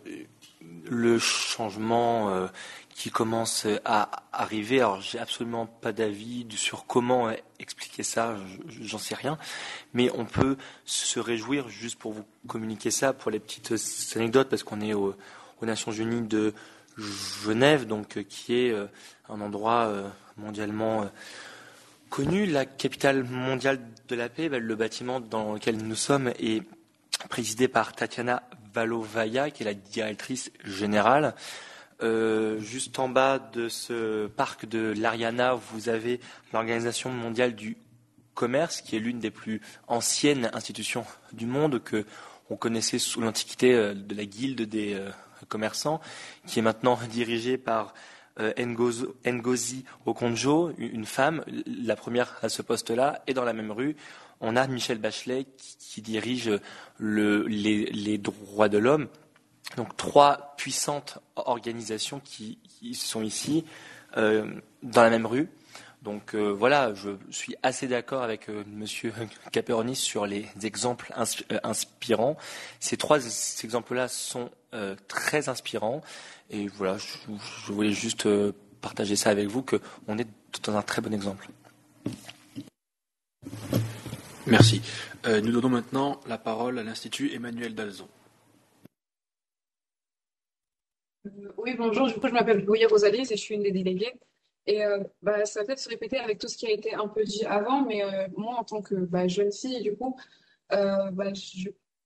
le 0.86 1.20
changement 1.20 2.30
euh, 2.30 2.48
qui 2.96 3.12
commence 3.12 3.68
à 3.86 4.24
arriver. 4.32 4.80
Alors, 4.80 5.02
j'ai 5.02 5.20
absolument 5.20 5.66
pas 5.66 5.92
d'avis 5.92 6.46
sur 6.56 6.86
comment 6.86 7.32
expliquer 7.60 8.04
ça, 8.04 8.36
j'en 8.82 8.98
sais 8.98 9.16
rien, 9.16 9.38
mais 9.94 10.10
on 10.16 10.26
peut 10.26 10.58
se 10.86 11.20
réjouir 11.20 11.70
juste 11.70 11.98
pour 11.98 12.14
vous 12.14 12.26
communiquer 12.48 12.92
ça, 12.92 13.14
pour 13.14 13.32
les 13.32 13.40
petites 13.40 13.74
anecdotes, 14.16 14.50
parce 14.50 14.64
qu'on 14.64 14.82
est 14.82 14.94
aux 15.62 15.66
Nations 15.66 15.92
Unies 15.92 16.28
de 16.28 16.54
Genève, 16.98 17.86
donc 17.86 18.24
qui 18.28 18.56
est 18.56 18.76
un 19.30 19.42
endroit 19.42 19.92
mondialement 20.38 21.10
connu, 22.10 22.46
la 22.46 22.66
capitale 22.66 23.24
mondiale 23.24 23.80
de 24.08 24.16
la 24.16 24.30
paix. 24.30 24.50
Ben, 24.50 24.62
le 24.62 24.76
bâtiment 24.76 25.20
dans 25.20 25.54
lequel 25.54 25.78
nous 25.78 25.96
sommes 25.96 26.30
est 26.40 26.64
présidé 27.30 27.68
par 27.68 27.94
Tatiana 27.94 28.44
Valovaya, 28.74 29.50
qui 29.52 29.64
est 29.64 29.66
la 29.66 29.74
directrice 29.74 30.52
générale. 30.64 31.36
Euh, 32.02 32.60
juste 32.60 32.98
en 33.00 33.10
bas 33.10 33.40
de 33.40 33.68
ce 33.68 34.28
parc 34.28 34.66
de 34.66 34.94
l'Ariana, 34.98 35.54
vous 35.54 35.90
avez 35.90 36.20
l'Organisation 36.54 37.10
mondiale 37.10 37.56
du 37.56 37.78
commerce, 38.36 38.82
qui 38.82 38.96
est 38.96 39.00
l'une 39.00 39.20
des 39.20 39.32
plus 39.32 39.62
anciennes 39.88 40.50
institutions 40.54 41.06
du 41.34 41.46
monde 41.46 41.84
que 41.84 42.06
on 42.50 42.56
connaissait 42.56 43.00
sous 43.00 43.22
l'antiquité 43.22 43.76
euh, 43.76 43.94
de 43.94 44.16
la 44.16 44.26
guilde 44.26 44.62
des 44.62 44.94
euh, 44.94 45.10
commerçants, 45.48 46.00
qui 46.48 46.60
est 46.60 46.62
maintenant 46.62 46.98
dirigée 47.10 47.58
par 47.58 47.94
Ngozi 48.38 49.84
Okonjo, 50.06 50.72
une 50.78 51.06
femme, 51.06 51.44
la 51.66 51.98
première 51.98 52.38
à 52.42 52.48
ce 52.48 52.62
poste-là, 52.62 53.22
et 53.28 53.34
dans 53.34 53.44
la 53.44 53.52
même 53.52 53.72
rue, 53.72 53.98
on 54.42 54.56
a 54.56 54.68
Michel 54.68 55.00
Bachelet 55.00 55.46
qui, 55.78 56.02
dirige 56.02 56.52
les, 57.00 58.18
droits 58.18 58.70
de 58.70 58.78
l'homme. 58.78 59.08
Donc 59.78 59.96
trois 59.98 60.56
puissantes 60.58 61.20
organisations 61.36 62.22
qui, 62.24 62.58
sont 62.94 63.22
ici 63.22 63.66
euh, 64.18 64.52
dans 64.82 65.04
la 65.04 65.10
même 65.10 65.26
rue. 65.26 65.50
Donc 66.02 66.34
euh, 66.34 66.50
voilà, 66.50 66.94
je 66.94 67.12
suis 67.30 67.56
assez 67.62 67.88
d'accord 67.88 68.24
avec 68.24 68.48
M. 68.48 68.56
Euh, 68.56 68.64
Monsieur 68.68 69.14
Caperonis 69.52 69.96
sur 69.96 70.26
les 70.26 70.46
exemples 70.64 71.14
inspirants. 71.64 72.38
Ces 72.80 72.98
trois 72.98 73.20
exemples-là 73.64 74.08
sont 74.08 74.50
très 75.08 75.50
inspirants 75.50 76.02
et 76.50 76.68
voilà, 76.68 76.98
je, 76.98 77.72
voulais 77.72 77.92
juste 77.92 78.28
partager 78.82 79.16
ça 79.16 79.30
avec 79.32 79.48
vous 79.48 79.64
qu'on 79.64 80.18
est 80.18 80.28
dans 80.64 80.78
un 80.78 80.82
très 80.82 81.02
bon 81.02 81.14
exemple. 81.14 81.50
Merci. 84.50 84.82
Euh, 85.28 85.42
nous 85.42 85.52
donnons 85.52 85.70
maintenant 85.70 86.20
la 86.28 86.38
parole 86.38 86.80
à 86.80 86.84
l'Institut 86.84 87.32
Emmanuel 87.34 87.76
Dalzon. 87.76 88.08
Euh, 91.28 91.52
oui, 91.58 91.76
bonjour. 91.78 92.08
Du 92.08 92.16
coup, 92.16 92.28
je 92.28 92.34
m'appelle 92.34 92.66
Louis 92.66 92.84
Rosalie 92.86 93.22
et 93.22 93.26
je 93.26 93.36
suis 93.36 93.56
une 93.56 93.64
des 93.64 93.72
déléguées. 93.72 94.14
Et 94.70 94.86
euh, 94.86 95.04
bah, 95.22 95.46
ça 95.46 95.62
va 95.62 95.66
peut-être 95.66 95.80
se 95.80 95.90
répéter 95.90 96.18
avec 96.18 96.38
tout 96.38 96.48
ce 96.48 96.56
qui 96.56 96.68
a 96.68 96.72
été 96.72 96.94
un 96.94 97.08
peu 97.08 97.24
dit 97.24 97.44
avant, 97.46 97.86
mais 97.86 98.04
moi, 98.38 98.56
en 98.60 98.64
tant 98.64 98.82
que 98.82 98.96
bah, 98.96 99.28
jeune 99.28 99.52
fille, 99.52 99.82
du 99.82 99.96
coup, 99.96 100.16
bah, 100.70 101.34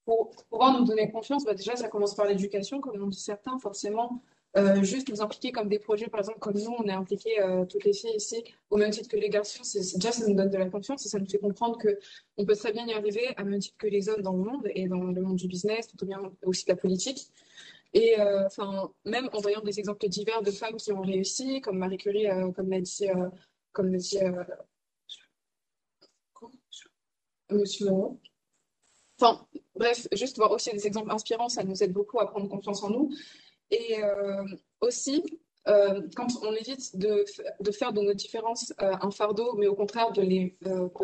pour 0.05 0.31
pouvoir 0.49 0.79
nous 0.79 0.85
donner 0.85 1.11
confiance, 1.11 1.43
bah, 1.43 1.53
déjà, 1.53 1.75
ça 1.75 1.89
commence 1.89 2.15
par 2.15 2.25
l'éducation, 2.25 2.79
comme 2.79 2.97
l'ont 2.97 3.07
dit 3.07 3.19
certains, 3.19 3.59
forcément. 3.59 4.21
Euh, 4.55 4.83
juste 4.83 5.09
nous 5.09 5.21
impliquer 5.21 5.51
comme 5.51 5.67
des 5.67 5.79
projets, 5.79 6.07
par 6.07 6.19
exemple, 6.19 6.37
comme 6.37 6.53
nous, 6.53 6.75
on 6.77 6.83
est 6.83 6.91
impliqués 6.91 7.41
euh, 7.41 7.65
toutes 7.65 7.85
les 7.85 7.93
filles 7.93 8.15
ici, 8.15 8.43
au 8.69 8.77
même 8.77 8.91
titre 8.91 9.09
que 9.09 9.17
les 9.17 9.29
garçons, 9.29 9.63
c'est, 9.63 9.95
déjà 9.95 10.11
ça 10.11 10.27
nous 10.27 10.35
donne 10.35 10.51
de 10.51 10.57
la 10.57 10.69
confiance 10.69 11.03
et 11.07 11.09
ça 11.09 11.17
nous 11.17 11.27
fait 11.27 11.39
comprendre 11.39 11.79
que 11.79 11.97
on 12.37 12.45
peut 12.45 12.55
très 12.55 12.71
bien 12.71 12.85
y 12.85 12.93
arriver, 12.93 13.33
à 13.35 13.43
même 13.43 13.59
titre 13.59 13.77
que 13.79 13.87
les 13.87 14.09
hommes 14.09 14.21
dans 14.21 14.33
le 14.33 14.43
monde 14.43 14.67
et 14.75 14.87
dans 14.87 15.01
le 15.01 15.21
monde 15.21 15.37
du 15.37 15.47
business, 15.47 15.87
tout 15.87 16.05
bien 16.05 16.19
aussi 16.43 16.65
de 16.65 16.71
la 16.71 16.75
politique. 16.75 17.31
Et 17.93 18.19
euh, 18.19 18.45
enfin, 18.45 18.91
même 19.05 19.29
en 19.33 19.39
voyant 19.39 19.61
des 19.61 19.79
exemples 19.79 20.07
divers 20.07 20.41
de 20.41 20.51
femmes 20.51 20.77
qui 20.77 20.91
ont 20.91 21.01
réussi, 21.01 21.61
comme 21.61 21.77
Marie 21.77 21.97
Curie, 21.97 22.27
comme 22.55 22.69
l'a 22.69 22.81
dit, 22.81 23.07
comme 23.71 23.91
l'a 23.91 23.99
dit 23.99 24.17
Monsieur 27.51 27.95
Enfin, 29.19 29.45
bref, 29.75 30.07
juste 30.11 30.37
voir 30.37 30.51
aussi 30.51 30.71
des 30.71 30.87
exemples 30.87 31.11
inspirants, 31.11 31.49
ça 31.49 31.63
nous 31.63 31.83
aide 31.83 31.93
beaucoup 31.93 32.19
à 32.19 32.29
prendre 32.29 32.49
confiance 32.49 32.83
en 32.83 32.89
nous. 32.89 33.09
Et 33.69 34.03
euh, 34.03 34.43
aussi, 34.81 35.23
euh, 35.67 36.01
quand 36.15 36.27
on 36.41 36.53
évite 36.53 36.97
de, 36.97 37.23
de, 37.59 37.71
faire 37.71 37.93
de 37.93 38.01
nos 38.01 38.13
différences 38.13 38.73
euh, 38.81 38.93
un 39.01 39.11
fardeau, 39.11 39.55
mais 39.55 39.67
au 39.67 39.75
contraire 39.75 40.11
de, 40.11 40.21
les, 40.21 40.57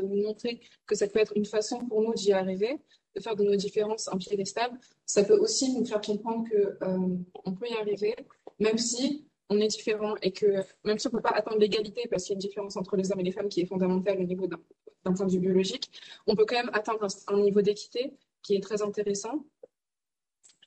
montrer 0.03 0.61
que 0.85 0.95
ça 0.95 1.07
peut 1.07 1.19
être 1.19 1.33
une 1.35 1.45
façon 1.45 1.85
pour 1.85 2.01
nous 2.01 2.13
d'y 2.13 2.33
arriver, 2.33 2.77
de 3.15 3.21
faire 3.21 3.35
de 3.35 3.43
nos 3.43 3.55
différences 3.55 4.07
un 4.07 4.17
piédestal, 4.17 4.71
ça 5.05 5.23
peut 5.23 5.37
aussi 5.37 5.73
nous 5.73 5.85
faire 5.85 6.01
comprendre 6.01 6.47
qu'on 6.49 7.53
peut 7.55 7.67
y 7.67 7.73
arriver, 7.73 8.15
même 8.59 8.77
si 8.77 9.25
on 9.49 9.59
est 9.59 9.67
différent 9.67 10.15
et 10.21 10.31
que 10.31 10.45
même 10.83 10.99
si 10.99 11.07
on 11.07 11.11
ne 11.11 11.15
peut 11.17 11.23
pas 11.23 11.35
atteindre 11.35 11.57
l'égalité 11.57 12.07
parce 12.09 12.23
qu'il 12.23 12.33
y 12.33 12.35
a 12.35 12.37
une 12.37 12.47
différence 12.47 12.77
entre 12.77 12.95
les 12.95 13.11
hommes 13.11 13.19
et 13.19 13.23
les 13.23 13.31
femmes 13.31 13.49
qui 13.49 13.61
est 13.61 13.65
fondamentale 13.65 14.19
au 14.19 14.23
niveau 14.23 14.47
d'un 14.47 15.13
point 15.13 15.25
de 15.25 15.31
vue 15.31 15.39
biologique, 15.39 15.89
on 16.27 16.35
peut 16.35 16.45
quand 16.45 16.55
même 16.55 16.69
atteindre 16.73 17.07
un 17.27 17.39
niveau 17.39 17.61
d'équité 17.61 18.13
qui 18.43 18.55
est 18.55 18.61
très 18.61 18.81
intéressant 18.83 19.43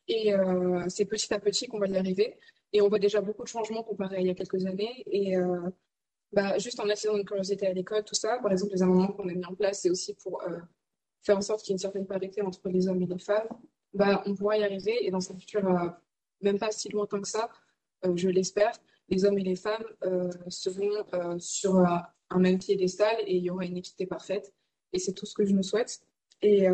et 0.08 0.34
euh, 0.34 0.84
c'est 0.88 1.04
petit 1.04 1.32
à 1.32 1.38
petit 1.38 1.68
qu'on 1.68 1.78
va 1.78 1.86
y 1.86 1.96
arriver. 1.96 2.36
Et 2.72 2.80
on 2.80 2.88
voit 2.88 2.98
déjà 2.98 3.20
beaucoup 3.20 3.42
de 3.44 3.48
changements 3.48 3.82
comparé 3.82 4.16
à 4.16 4.20
il 4.20 4.26
y 4.26 4.30
a 4.30 4.34
quelques 4.34 4.64
années. 4.66 5.04
Et 5.06 5.36
euh, 5.36 5.70
bah, 6.32 6.58
juste 6.58 6.80
en 6.80 6.88
attirant 6.88 7.16
une 7.16 7.24
curiosité 7.24 7.66
à 7.66 7.72
l'école, 7.72 8.04
tout 8.04 8.14
ça, 8.14 8.38
par 8.42 8.52
exemple, 8.52 8.72
les 8.72 8.82
amendements 8.82 9.12
qu'on 9.12 9.28
a 9.28 9.32
mis 9.32 9.44
en 9.44 9.54
place, 9.54 9.80
c'est 9.82 9.90
aussi 9.90 10.14
pour 10.14 10.42
euh, 10.42 10.58
faire 11.22 11.38
en 11.38 11.40
sorte 11.40 11.62
qu'il 11.62 11.70
y 11.70 11.72
ait 11.72 11.76
une 11.76 11.78
certaine 11.78 12.06
parité 12.06 12.42
entre 12.42 12.68
les 12.68 12.88
hommes 12.88 13.02
et 13.02 13.06
les 13.06 13.18
femmes. 13.18 13.48
Bah, 13.94 14.22
on 14.26 14.34
pourra 14.34 14.58
y 14.58 14.64
arriver. 14.64 15.06
Et 15.06 15.10
dans 15.10 15.30
un 15.30 15.38
futur, 15.38 15.62
même 16.40 16.58
pas 16.58 16.70
si 16.70 16.88
lointain 16.88 17.20
que 17.20 17.28
ça, 17.28 17.48
je 18.14 18.28
l'espère, 18.28 18.72
les 19.08 19.24
hommes 19.24 19.38
et 19.38 19.44
les 19.44 19.56
femmes 19.56 19.84
seront 20.48 21.38
sur 21.38 21.76
un 21.76 22.38
même 22.38 22.58
piédestal 22.58 23.16
et 23.26 23.36
il 23.36 23.44
y 23.44 23.50
aura 23.50 23.64
une 23.64 23.76
équité 23.76 24.06
parfaite. 24.06 24.52
Et 24.92 24.98
c'est 24.98 25.12
tout 25.12 25.26
ce 25.26 25.34
que 25.34 25.44
je 25.44 25.52
nous 25.52 25.62
souhaite. 25.62 26.00
Et 26.40 26.66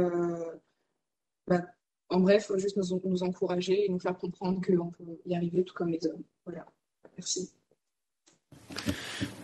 bah, 1.46 1.62
en 2.08 2.20
bref, 2.20 2.44
il 2.44 2.52
faut 2.52 2.58
juste 2.58 2.76
nous, 2.76 3.22
encourager 3.22 3.84
et 3.84 3.88
nous 3.88 4.00
faire 4.00 4.16
comprendre 4.16 4.60
qu'on 4.64 4.90
peut 4.90 5.18
y 5.26 5.34
arriver 5.34 5.64
tout 5.64 5.74
comme 5.74 5.88
les 5.88 6.06
hommes. 6.06 6.22
Voilà. 6.46 6.64
Merci. 7.16 7.52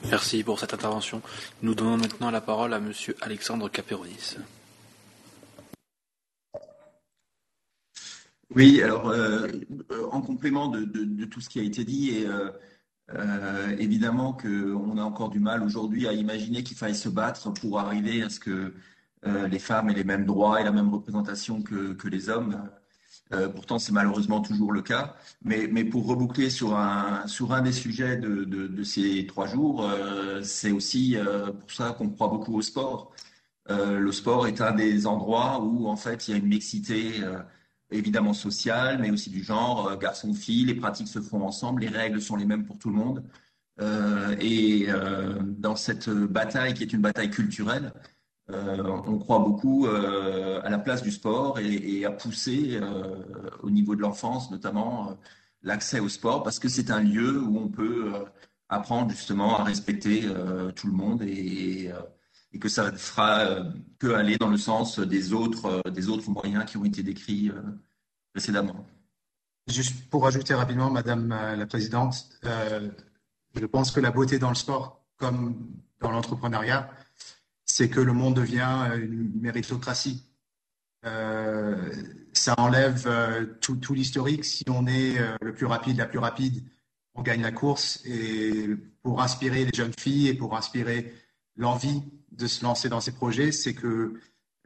Merci 0.05 0.45
pour 0.45 0.59
cette 0.59 0.73
intervention. 0.73 1.21
Nous 1.63 1.75
donnons 1.75 1.97
maintenant 1.97 2.31
la 2.31 2.41
parole 2.41 2.73
à 2.73 2.81
Monsieur 2.81 3.17
Alexandre 3.21 3.69
Caperonis. 3.69 4.37
Oui, 8.51 8.83
alors 8.83 9.09
euh, 9.09 9.49
en 10.13 10.21
complément 10.21 10.69
de, 10.69 11.25
tout 11.25 11.41
ce 11.41 11.49
qui 11.49 11.61
a 11.61 11.63
été 11.63 11.85
dit, 11.85 12.11
et 12.11 12.27
euh, 12.27 12.51
euh, 13.15 13.77
évidemment 13.79 14.33
qu'on 14.33 14.99
a 14.99 15.03
encore 15.03 15.31
du 15.31 15.41
mal 15.41 15.63
aujourd'hui 15.63 16.07
à 16.07 16.13
imaginer 16.13 16.63
qu'il 16.63 16.77
faille 16.77 16.95
se 16.95 17.09
battre 17.09 17.53
pour 17.53 17.81
arriver 17.81 18.23
à 18.23 18.31
ce 18.31 18.41
que 18.41 18.75
les 19.49 19.59
femmes 19.59 19.89
aient 19.89 19.95
les 19.95 20.05
mêmes 20.05 20.27
droits 20.27 20.61
et 20.61 20.65
la 20.65 20.73
même 20.73 20.91
représentation 20.91 21.63
que, 21.63 22.09
les 22.09 22.29
hommes. 22.29 22.69
Pourtant, 23.55 23.79
c'est 23.79 23.93
malheureusement 23.93 24.43
toujours 24.43 24.71
le 24.71 24.83
cas. 24.83 25.17
Mais, 25.43 25.85
pour 25.85 26.07
reboucler 26.07 26.51
sur 26.51 26.77
un, 26.77 27.27
sur 27.27 27.53
un 27.55 27.63
des 27.63 27.73
sujets 27.73 28.17
de, 28.19 28.45
de, 28.45 28.85
ces 28.85 29.27
trois 29.27 29.47
jours, 29.47 29.91
c'est 30.43 30.73
aussi 30.73 31.17
pour 31.61 31.71
ça 31.73 31.93
qu'on 31.97 32.11
croit 32.11 32.29
beaucoup 32.29 32.55
au 32.55 32.63
sport. 32.63 33.13
Le 33.71 34.13
sport 34.13 34.47
est 34.47 34.61
un 34.61 34.73
des 34.73 35.07
endroits 35.07 35.61
où, 35.63 35.89
en 35.89 35.97
fait, 35.97 36.29
il 36.29 36.33
y 36.33 36.35
a 36.35 36.37
une 36.37 36.49
mixité 36.49 37.23
évidemment 37.91 38.35
sociale, 38.35 38.99
mais 39.01 39.11
aussi 39.11 39.31
du 39.31 39.43
genre 39.43 39.97
garçon-fille. 39.99 40.65
Les 40.67 40.75
pratiques 40.75 41.09
se 41.09 41.21
font 41.21 41.43
ensemble, 41.43 41.83
les 41.83 41.89
règles 41.89 42.21
sont 42.21 42.37
les 42.37 42.47
mêmes 42.47 42.65
pour 42.65 42.79
tout 42.79 42.91
le 42.91 42.97
monde. 42.97 43.25
et 44.41 44.87
dans 45.59 45.77
cette 45.77 46.09
bataille 46.11 46.75
qui 46.75 46.83
est 46.85 46.93
une 46.93 47.03
bataille 47.03 47.31
culturelle, 47.31 47.93
euh, 48.51 48.83
on 49.07 49.19
croit 49.19 49.39
beaucoup 49.39 49.87
euh, 49.87 50.61
à 50.63 50.69
la 50.69 50.79
place 50.79 51.03
du 51.03 51.11
sport 51.11 51.59
et, 51.59 52.05
à 52.05 52.11
pousser 52.11 52.77
euh, 52.77 53.17
au 53.63 53.71
niveau 53.71 53.97
de 53.97 54.03
l'enfance 54.03 54.51
notamment 54.51 55.17
l'accès 55.63 55.99
au 55.99 56.11
sport 56.11 56.43
parce 56.43 56.59
que 56.59 56.69
c'est 56.69 56.91
un 56.91 57.01
lieu 57.01 57.41
où 57.41 57.59
on 57.59 57.69
peut 57.69 58.13
apprendre 58.69 59.11
justement 59.11 59.59
à 59.59 59.65
respecter 59.65 60.29
tout 60.77 60.89
le 60.89 60.93
monde 60.93 61.23
et, 61.23 61.91
que 62.59 62.69
ça 62.69 62.91
ne 62.91 62.97
fera 62.97 63.65
que 63.99 64.09
aller 64.09 64.37
dans 64.37 64.49
le 64.49 64.57
sens 64.57 64.99
des 64.99 65.33
autres, 65.33 65.83
des 65.91 66.09
autres 66.09 66.31
moyens 66.31 66.65
qui 66.65 66.77
ont 66.77 66.85
été 66.85 67.03
décrits 67.03 67.51
précédemment. 68.33 68.87
Juste 69.69 70.09
pour 70.11 70.27
ajouter 70.27 70.55
rapidement, 70.55 70.91
Madame 70.91 71.29
la 71.29 71.67
Présidente, 71.67 72.29
je 73.55 73.67
pense 73.67 73.91
que 73.91 74.01
la 74.01 74.11
beauté 74.11 74.39
dans 74.39 74.49
le 74.49 74.55
sport, 74.55 75.05
comme 75.17 75.57
dans 76.01 76.11
l'entrepreneuriat, 76.11 76.91
c'est 77.65 77.89
que 77.89 78.01
le 78.01 78.13
monde 78.13 78.37
devient 78.37 78.87
euh, 78.91 78.97
une 78.97 79.33
méritocratie. 79.41 80.25
Euh, 81.07 81.93
ça 82.33 82.55
enlève 82.59 83.05
euh, 83.07 83.47
tout, 83.61 83.79
l'historique. 83.95 84.45
Si 84.45 84.65
on 84.69 84.87
est 84.87 85.19
le 85.41 85.53
plus 85.53 85.67
rapide, 85.67 85.99
la 85.99 86.07
plus 86.07 86.19
rapide, 86.19 86.63
on 87.15 87.23
gagne 87.23 87.43
la 87.43 87.53
course 87.53 88.01
et 88.05 88.69
pour 89.03 89.23
inspirer 89.23 89.65
les 89.65 89.73
jeunes 89.75 89.93
filles 89.99 90.29
et 90.29 90.35
pour 90.35 90.57
inspirer 90.57 91.13
l'envie 91.57 92.03
de 92.33 92.47
se 92.47 92.65
lancer 92.65 92.89
dans 92.89 93.01
ces 93.01 93.13
projets, 93.13 93.53
c'est 93.53 93.75
que 93.75 94.15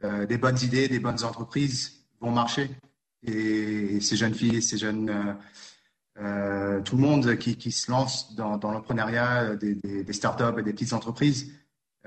euh, 0.03 0.25
des 0.25 0.37
bonnes 0.37 0.57
idées, 0.61 0.87
des 0.87 0.99
bonnes 0.99 1.23
entreprises 1.23 2.05
vont 2.19 2.31
marcher. 2.31 2.69
Et, 3.23 3.99
ces 4.01 4.15
jeunes 4.15 4.33
filles, 4.33 4.61
ces 4.61 4.77
jeunes, 4.77 5.09
euh, 5.09 5.33
euh, 6.19 6.81
tout 6.81 6.95
le 6.95 7.01
monde 7.01 7.35
qui, 7.37 7.71
se 7.71 7.91
lance 7.91 8.35
dans, 8.35 8.51
l'entrepreneuriat, 8.51 9.55
des, 9.55 9.75
des, 9.75 10.03
des, 10.03 10.13
startups 10.13 10.59
et 10.59 10.63
des 10.63 10.73
petites 10.73 10.93
entreprises, 10.93 11.53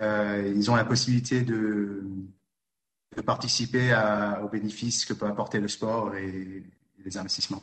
ils 0.00 0.70
ont 0.70 0.74
la 0.74 0.84
possibilité 0.84 1.42
de, 1.42 2.02
participer 3.24 3.94
aux 4.42 4.48
bénéfices 4.48 5.04
que 5.04 5.12
peut 5.12 5.26
apporter 5.26 5.60
le 5.60 5.68
sport 5.68 6.14
et 6.16 6.64
les 7.04 7.18
investissements. 7.18 7.62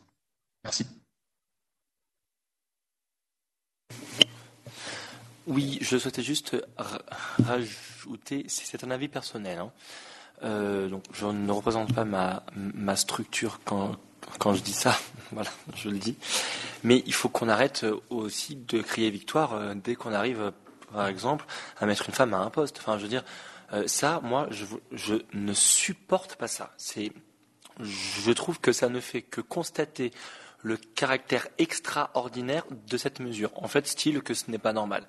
Merci. 0.63 0.85
Oui, 5.49 5.79
je 5.81 5.97
souhaitais 5.97 6.21
juste 6.21 6.55
rajouter, 7.43 8.45
c'est 8.47 8.83
un 8.83 8.91
avis 8.91 9.07
personnel. 9.07 9.57
Hein. 9.57 9.71
Euh, 10.43 10.87
donc, 10.87 11.03
je 11.11 11.25
ne 11.25 11.51
représente 11.51 11.91
pas 11.91 12.05
ma, 12.05 12.95
structure 12.95 13.59
quand, 13.65 13.97
je 14.53 14.61
dis 14.61 14.73
ça, 14.73 14.95
voilà, 15.31 15.49
je 15.75 15.89
le 15.89 15.97
dis. 15.97 16.15
Mais 16.83 17.01
il 17.07 17.13
faut 17.15 17.29
qu'on 17.29 17.49
arrête 17.49 17.83
aussi 18.11 18.57
de 18.57 18.83
crier 18.83 19.09
victoire 19.09 19.55
euh, 19.55 19.73
dès 19.73 19.95
qu'on 19.95 20.13
arrive, 20.13 20.51
par 20.93 21.07
exemple, 21.07 21.45
à 21.79 21.87
mettre 21.87 22.07
une 22.07 22.13
femme 22.13 22.35
à 22.35 22.37
un 22.37 22.51
poste. 22.51 22.77
Enfin, 22.77 22.99
je 22.99 23.03
veux 23.03 23.09
dire, 23.09 23.25
euh, 23.73 23.87
ça, 23.87 24.19
moi, 24.23 24.47
je, 24.51 24.65
je 24.91 25.15
ne 25.33 25.53
supporte 25.53 26.35
pas 26.35 26.47
ça. 26.47 26.75
Je 27.79 28.31
trouve 28.33 28.59
que 28.59 28.71
ça 28.71 28.87
ne 28.87 28.99
fait 28.99 29.23
que 29.23 29.41
constater 29.41 30.11
le 30.61 30.77
caractère 30.77 31.47
extraordinaire 31.57 32.65
de 32.87 32.97
cette 32.97 33.19
mesure. 33.19 33.49
En 33.55 33.67
fait, 33.67 33.87
style 33.87 34.21
que 34.21 34.35
ce 34.35 34.51
n'est 34.51 34.59
pas 34.59 34.73
normal. 34.73 35.07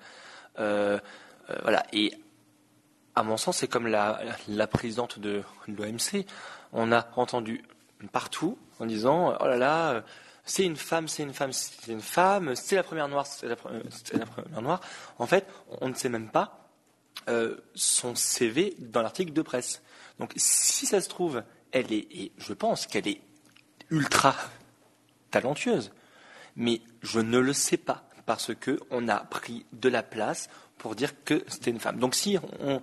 Euh, 0.59 0.99
euh, 1.49 1.55
voilà. 1.61 1.85
Et 1.93 2.13
à 3.15 3.23
mon 3.23 3.37
sens, 3.37 3.57
c'est 3.57 3.67
comme 3.67 3.87
la, 3.87 4.67
présidente 4.67 5.19
de, 5.19 5.43
l'OMC. 5.67 6.25
On 6.73 6.91
a 6.91 7.07
entendu 7.15 7.63
partout 8.11 8.57
en 8.79 8.85
disant 8.85 9.37
oh 9.39 9.45
là 9.45 9.57
là, 9.57 10.03
c'est 10.45 10.63
une 10.63 10.77
femme, 10.77 11.07
c'est 11.07 11.23
une 11.23 11.33
femme, 11.33 11.53
c'est 11.53 11.91
une 11.91 12.01
femme, 12.01 12.55
c'est 12.55 12.75
la 12.75 12.83
première 12.83 13.07
noire, 13.07 13.27
c'est 13.27 13.47
la, 13.47 13.55
la, 14.13 14.25
première 14.25 14.61
noire. 14.61 14.81
En 15.19 15.27
fait, 15.27 15.45
on 15.81 15.89
ne 15.89 15.93
sait 15.93 16.09
même 16.09 16.29
pas 16.29 16.61
euh, 17.29 17.57
son 17.75 18.15
CV 18.15 18.75
dans 18.79 19.03
l'article 19.03 19.31
de 19.33 19.41
presse. 19.43 19.83
Donc, 20.19 20.33
si 20.35 20.87
ça 20.87 21.01
se 21.01 21.09
trouve, 21.09 21.43
elle 21.71 21.93
est, 21.93 22.07
et 22.11 22.31
je 22.37 22.53
pense 22.53 22.87
qu'elle 22.87 23.07
est 23.07 23.21
ultra 23.91 24.35
talentueuse, 25.29 25.91
mais 26.55 26.81
je 27.01 27.19
ne 27.19 27.37
le 27.37 27.53
sais 27.53 27.77
pas 27.77 28.03
parce 28.31 28.51
qu'on 28.55 29.09
a 29.09 29.17
pris 29.17 29.65
de 29.73 29.89
la 29.89 30.03
place 30.03 30.49
pour 30.77 30.95
dire 30.95 31.11
que 31.25 31.43
c'était 31.47 31.69
une 31.69 31.81
femme. 31.81 31.99
Donc 31.99 32.15
si 32.15 32.37
on, 32.61 32.81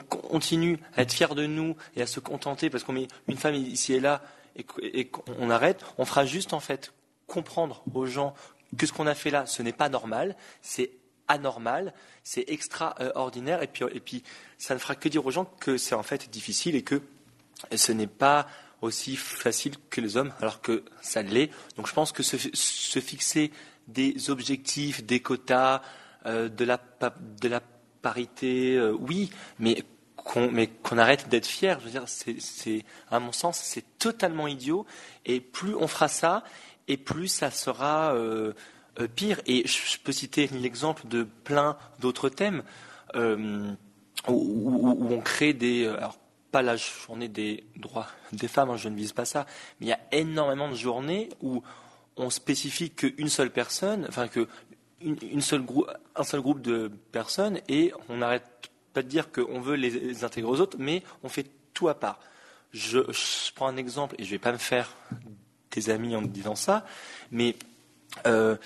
continue 0.00 0.80
à 0.96 1.02
être 1.02 1.12
fier 1.12 1.36
de 1.36 1.46
nous 1.46 1.76
et 1.94 2.02
à 2.02 2.06
se 2.06 2.18
contenter 2.18 2.68
parce 2.68 2.82
qu'on 2.82 2.92
met 2.92 3.06
une 3.28 3.36
femme 3.36 3.54
ici 3.54 3.94
et 3.94 4.00
là 4.00 4.20
et, 4.56 5.04
qu'on 5.06 5.50
arrête, 5.50 5.84
on 5.98 6.04
fera 6.04 6.26
juste 6.26 6.52
en 6.52 6.58
fait 6.58 6.92
comprendre 7.28 7.84
aux 7.94 8.06
gens 8.06 8.34
que 8.76 8.86
ce 8.86 8.92
qu'on 8.92 9.06
a 9.06 9.14
fait 9.14 9.30
là, 9.30 9.46
ce 9.46 9.62
n'est 9.62 9.72
pas 9.72 9.88
normal, 9.88 10.36
c'est 10.62 10.90
anormal, 11.28 11.94
c'est 12.24 12.44
extraordinaire, 12.48 13.62
et 13.62 13.68
puis, 13.68 13.84
et 13.92 14.00
puis 14.00 14.24
ça 14.58 14.74
ne 14.74 14.80
fera 14.80 14.96
que 14.96 15.08
dire 15.08 15.24
aux 15.24 15.30
gens 15.30 15.44
que 15.44 15.78
c'est 15.78 15.94
en 15.94 16.02
fait 16.02 16.28
difficile 16.28 16.74
et 16.74 16.82
que 16.82 17.00
ce 17.74 17.92
n'est 17.92 18.08
pas 18.08 18.48
aussi 18.82 19.16
facile 19.16 19.74
que 19.90 20.00
les 20.00 20.16
hommes, 20.16 20.32
alors 20.40 20.60
que 20.60 20.84
ça 21.00 21.22
l'est. 21.22 21.50
Donc 21.76 21.86
je 21.86 21.94
pense 21.94 22.12
que 22.12 22.22
se, 22.22 22.36
fixer 23.00 23.50
des 23.88 24.30
objectifs, 24.30 25.04
des 25.04 25.20
quotas, 25.20 25.82
euh, 26.26 26.48
de, 26.48 26.64
la, 26.64 26.78
parité, 28.02 28.76
euh, 28.76 28.92
oui, 28.92 29.30
mais 29.58 29.82
qu'on 30.16 30.98
arrête 30.98 31.28
d'être 31.28 31.46
fier. 31.46 31.80
Je 31.80 31.84
veux 31.86 31.90
dire, 31.90 32.04
à 33.10 33.18
mon 33.18 33.32
sens, 33.32 33.58
c'est 33.58 33.98
totalement 33.98 34.46
idiot. 34.46 34.86
Et 35.24 35.40
plus 35.40 35.74
on 35.74 35.88
fera 35.88 36.08
ça, 36.08 36.44
et 36.86 36.96
plus 36.96 37.28
ça 37.28 37.50
sera 37.50 38.14
euh, 38.14 38.52
pire. 39.16 39.40
Et 39.46 39.66
je, 39.66 39.98
peux 39.98 40.12
citer 40.12 40.48
l'exemple 40.48 41.08
de 41.08 41.22
plein 41.22 41.76
d'autres 41.98 42.28
thèmes 42.28 42.62
où, 43.14 44.28
on 44.28 45.20
crée 45.20 45.54
des 45.54 45.90
pas 46.50 46.62
la 46.62 46.76
journée 46.76 47.28
des 47.28 47.64
droits 47.76 48.08
des 48.32 48.48
femmes, 48.48 48.70
hein, 48.70 48.76
je 48.76 48.88
ne 48.88 48.96
vise 48.96 49.12
pas 49.12 49.24
ça, 49.24 49.46
mais 49.80 49.86
il 49.86 49.88
y 49.90 49.92
a 49.92 50.00
énormément 50.12 50.68
de 50.68 50.74
journées 50.74 51.28
où 51.42 51.62
on 52.18 52.30
spécifie 52.30 52.90
qu'une 52.90 53.28
seule 53.28 53.50
personne, 53.50 54.06
enfin 54.08 54.28
que 54.28 54.46
un 55.04 55.40
seul 55.40 56.40
groupe 56.40 56.60
de 56.60 56.90
personnes 57.12 57.60
et 57.68 57.92
on 58.08 58.16
n'arrête 58.16 58.44
pas 58.92 59.02
de 59.02 59.08
dire 59.08 59.30
qu'on 59.30 59.60
veut 59.60 59.76
les, 59.76 60.24
intégrer 60.24 60.50
aux 60.50 60.60
autres, 60.60 60.76
mais 60.80 61.02
on 61.22 61.28
fait 61.28 61.46
tout 61.72 61.88
à 61.88 61.94
part. 61.94 62.18
Je, 62.72 63.00
prends 63.54 63.68
un 63.68 63.76
exemple 63.76 64.16
et 64.18 64.24
je 64.24 64.28
ne 64.28 64.32
vais 64.32 64.38
pas 64.38 64.52
me 64.52 64.58
faire 64.58 64.94
des 65.70 65.90
amis 65.90 66.16
en 66.16 66.22
disant 66.22 66.56
ça, 66.56 66.84
mais 67.30 67.54
euh, 68.26 68.56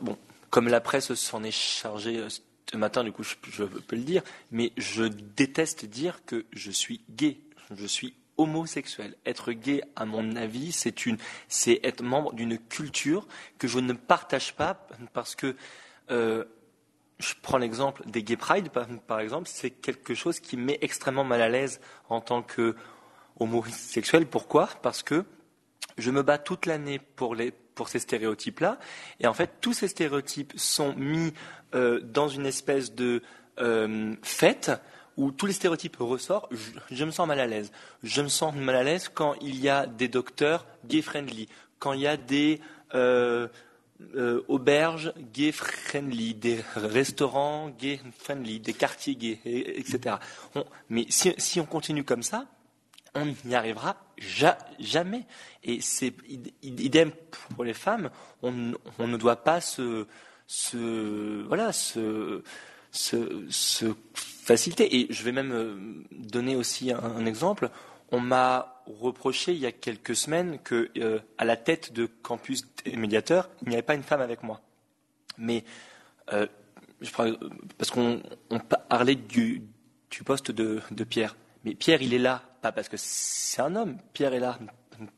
bon, 0.00 0.16
comme 0.50 0.68
la 0.68 0.80
presse 0.80 1.12
s'en 1.14 1.42
est 1.44 1.50
chargée 1.50 2.18
euh, 2.18 2.28
ce 2.28 2.76
matin, 2.78 3.04
du 3.04 3.12
coup, 3.12 3.22
je, 3.22 3.64
peux 3.64 3.96
le 3.96 4.02
dire, 4.02 4.22
mais 4.50 4.72
je 4.78 5.04
déteste 5.04 5.84
dire 5.84 6.24
que 6.24 6.46
je 6.52 6.70
suis 6.70 7.02
gay. 7.10 7.38
Je 7.74 7.86
suis 7.86 8.14
homosexuel. 8.36 9.14
Être 9.26 9.52
gay, 9.52 9.82
à 9.96 10.04
mon 10.04 10.36
avis, 10.36 10.72
c'est 10.72 11.80
être 11.82 12.02
membre 12.02 12.32
d'une 12.32 12.58
culture 12.58 13.26
que 13.58 13.68
je 13.68 13.78
ne 13.78 13.92
partage 13.92 14.54
pas 14.54 14.86
parce 15.12 15.34
que 15.34 15.56
euh, 16.10 16.44
je 17.18 17.34
prends 17.40 17.58
l'exemple 17.58 18.02
des 18.06 18.22
gay 18.22 18.36
pride, 18.36 18.68
par, 19.06 19.20
exemple, 19.20 19.48
c'est 19.50 19.70
quelque 19.70 20.14
chose 20.14 20.40
qui 20.40 20.56
me 20.56 20.64
met 20.64 20.78
extrêmement 20.80 21.24
mal 21.24 21.40
à 21.40 21.48
l'aise 21.48 21.80
en 22.08 22.20
tant 22.20 22.42
que 22.42 22.74
homosexuel. 23.38 24.26
Pourquoi? 24.26 24.68
Parce 24.82 25.02
que 25.02 25.24
je 25.98 26.10
me 26.10 26.22
bats 26.22 26.38
toute 26.38 26.66
l'année 26.66 26.98
pour 26.98 27.36
ces 27.88 27.98
stéréotypes-là. 27.98 28.78
Et 29.20 29.26
en 29.26 29.34
fait, 29.34 29.50
tous 29.60 29.72
ces 29.72 29.88
stéréotypes 29.88 30.52
sont 30.56 30.94
mis 30.94 31.32
euh, 31.74 32.00
dans 32.00 32.28
une 32.28 32.46
espèce 32.46 32.94
de 32.94 33.22
euh, 33.60 34.14
fête 34.22 34.72
où 35.16 35.30
tous 35.30 35.46
les 35.46 35.52
stéréotypes 35.52 35.96
ressortent, 35.98 36.52
je, 36.90 37.04
me 37.04 37.10
sens 37.10 37.26
mal 37.26 37.40
à 37.40 37.46
l'aise. 37.46 37.72
Je 38.02 38.22
me 38.22 38.28
sens 38.28 38.54
mal 38.54 38.76
à 38.76 38.82
l'aise 38.82 39.10
quand 39.12 39.34
il 39.40 39.60
y 39.60 39.68
a 39.68 39.86
des 39.86 40.08
docteurs 40.08 40.66
gay-friendly, 40.86 41.48
quand 41.78 41.92
il 41.92 42.00
y 42.00 42.06
a 42.06 42.16
des 42.16 42.60
euh, 42.94 43.48
auberges 44.48 45.12
gay-friendly, 45.32 46.34
des 46.34 46.60
restaurants 46.76 47.70
gay-friendly, 47.70 48.60
des 48.60 48.72
quartiers 48.72 49.16
gays, 49.16 49.40
etc. 49.44 50.16
mais 50.88 51.06
si, 51.08 51.60
on 51.60 51.66
continue 51.66 52.04
comme 52.04 52.22
ça, 52.22 52.46
on 53.14 53.34
n'y 53.44 53.54
arrivera 53.54 53.96
jamais. 54.78 55.26
Et 55.62 55.80
c'est 55.80 56.14
idem 56.62 57.12
pour 57.54 57.64
les 57.64 57.74
femmes. 57.74 58.10
On, 58.42 58.52
ne 58.52 59.16
doit 59.16 59.44
pas 59.44 59.60
se, 59.60 60.06
voilà, 61.46 61.72
se, 61.72 62.42
faciliter. 64.42 64.96
Et 64.96 65.06
je 65.10 65.22
vais 65.22 65.32
même 65.32 65.52
euh, 65.52 66.04
donner 66.10 66.56
aussi 66.56 66.92
un, 66.92 67.24
exemple. 67.26 67.70
On 68.10 68.20
m'a 68.20 68.82
reproché 69.00 69.52
il 69.52 69.58
y 69.58 69.66
a 69.66 69.72
quelques 69.72 70.16
semaines 70.16 70.58
que 70.58 70.90
euh, 70.98 71.20
à 71.38 71.44
la 71.44 71.56
tête 71.56 71.92
de 71.92 72.06
campus 72.06 72.64
médiateur, 72.94 73.48
il 73.62 73.68
n'y 73.68 73.74
avait 73.74 73.82
pas 73.82 73.94
une 73.94 74.02
femme 74.02 74.20
avec 74.20 74.42
moi. 74.42 74.60
Mais 75.38 75.64
euh, 76.32 76.46
parce 77.78 77.90
qu'on 77.90 78.20
parlait 78.88 79.14
du, 79.14 79.62
poste 80.24 80.50
de 80.50 81.04
Pierre. 81.04 81.36
Mais 81.64 81.74
Pierre, 81.74 82.02
il 82.02 82.12
est 82.12 82.18
là, 82.18 82.42
pas 82.60 82.72
parce 82.72 82.88
que 82.88 82.96
c'est 82.98 83.60
un 83.62 83.74
homme. 83.76 83.98
Pierre 84.12 84.34
est 84.34 84.40
là 84.40 84.58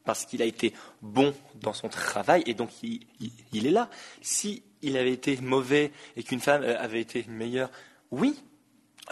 parce 0.05 0.24
qu'il 0.24 0.42
a 0.42 0.44
été 0.44 0.72
bon 1.02 1.34
dans 1.60 1.72
son 1.72 1.88
travail 1.88 2.42
et 2.46 2.55
donc 2.55 2.70
il, 2.82 3.66
est 3.66 3.70
là. 3.70 3.90
Si 4.22 4.62
il 4.82 4.96
avait 4.96 5.12
été 5.12 5.36
mauvais 5.38 5.92
et 6.16 6.22
qu'une 6.22 6.40
femme 6.40 6.62
avait 6.62 7.01
été 7.01 7.24
meilleure, 7.28 7.70
oui, 8.10 8.42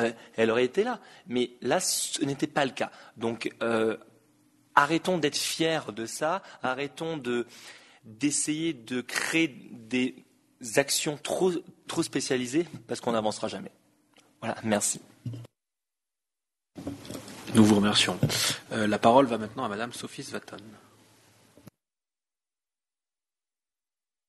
euh, 0.00 0.12
elle 0.36 0.50
aurait 0.50 0.64
été 0.64 0.84
là. 0.84 1.00
Mais 1.26 1.50
là, 1.60 1.80
ce 1.80 2.24
n'était 2.24 2.46
pas 2.46 2.64
le 2.64 2.70
cas. 2.70 2.90
Donc, 3.16 3.52
euh, 3.62 3.96
arrêtons 4.74 5.18
d'être 5.18 5.36
fiers 5.36 5.92
de 5.94 6.06
ça. 6.06 6.42
Arrêtons 6.62 7.16
de 7.16 7.46
d'essayer 8.04 8.72
de 8.72 9.00
créer 9.00 9.46
des 9.70 10.24
actions 10.74 11.16
trop 11.16 11.52
trop 11.86 12.02
spécialisées 12.02 12.66
parce 12.88 13.00
qu'on 13.00 13.12
n'avancera 13.12 13.48
jamais. 13.48 13.70
Voilà. 14.40 14.56
Merci. 14.64 15.00
Nous 17.54 17.64
vous 17.64 17.76
remercions. 17.76 18.18
Euh, 18.72 18.86
la 18.86 18.98
parole 18.98 19.26
va 19.26 19.38
maintenant 19.38 19.64
à 19.64 19.68
Madame 19.68 19.92
Sophie 19.92 20.24
Svaton. 20.24 20.56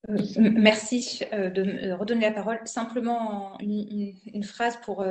Euh, 0.09 0.17
merci 0.37 1.21
euh, 1.31 1.49
de 1.49 1.63
me 1.63 1.93
redonner 1.95 2.21
la 2.21 2.31
parole. 2.31 2.59
Simplement 2.65 3.57
une, 3.59 4.43
phrase 4.43 4.77
pour 4.83 5.05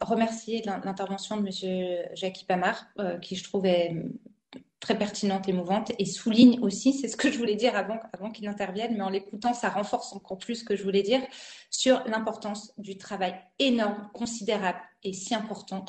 remercier 0.00 0.62
l'intervention 0.64 1.36
de 1.36 1.42
Monsieur 1.42 1.98
Jackie 2.14 2.44
Pamar, 2.44 2.86
qui 3.20 3.36
je 3.36 3.44
trouvais 3.44 4.04
très 4.82 4.98
pertinentes, 4.98 5.48
émouvantes, 5.48 5.92
et 5.98 6.04
souligne 6.04 6.58
aussi, 6.60 6.92
c'est 6.92 7.06
ce 7.06 7.16
que 7.16 7.30
je 7.30 7.38
voulais 7.38 7.54
dire 7.54 7.76
avant, 7.76 8.00
avant 8.12 8.30
qu'il 8.30 8.48
intervienne, 8.48 8.94
mais 8.96 9.02
en 9.02 9.10
l'écoutant, 9.10 9.54
ça 9.54 9.68
renforce 9.68 10.12
encore 10.12 10.38
plus 10.38 10.56
ce 10.56 10.64
que 10.64 10.74
je 10.74 10.82
voulais 10.82 11.02
dire, 11.02 11.20
sur 11.70 12.02
l'importance 12.06 12.74
du 12.78 12.98
travail 12.98 13.34
énorme, 13.60 14.10
considérable 14.12 14.80
et 15.04 15.12
si 15.12 15.34
important 15.36 15.84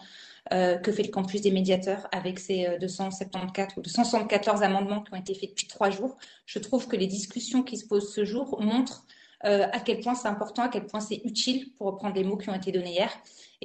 euh, 0.51 0.77
que 0.77 0.91
fait 0.91 1.03
le 1.03 1.11
campus 1.11 1.41
des 1.41 1.51
médiateurs 1.51 2.07
avec 2.11 2.39
ses 2.39 2.77
274 2.79 3.77
ou 3.77 3.81
274 3.81 4.61
amendements 4.61 5.01
qui 5.01 5.13
ont 5.13 5.17
été 5.17 5.33
faits 5.33 5.51
depuis 5.51 5.67
trois 5.67 5.89
jours. 5.89 6.17
Je 6.45 6.59
trouve 6.59 6.87
que 6.87 6.95
les 6.95 7.07
discussions 7.07 7.63
qui 7.63 7.77
se 7.77 7.87
posent 7.87 8.13
ce 8.13 8.25
jour 8.25 8.61
montrent 8.61 9.05
euh, 9.45 9.67
à 9.71 9.79
quel 9.79 9.99
point 9.99 10.15
c'est 10.15 10.27
important, 10.27 10.63
à 10.63 10.69
quel 10.69 10.85
point 10.85 11.01
c'est 11.01 11.21
utile, 11.25 11.73
pour 11.77 11.87
reprendre 11.87 12.15
les 12.15 12.23
mots 12.23 12.37
qui 12.37 12.49
ont 12.49 12.53
été 12.53 12.71
donnés 12.71 12.93
hier. 12.93 13.11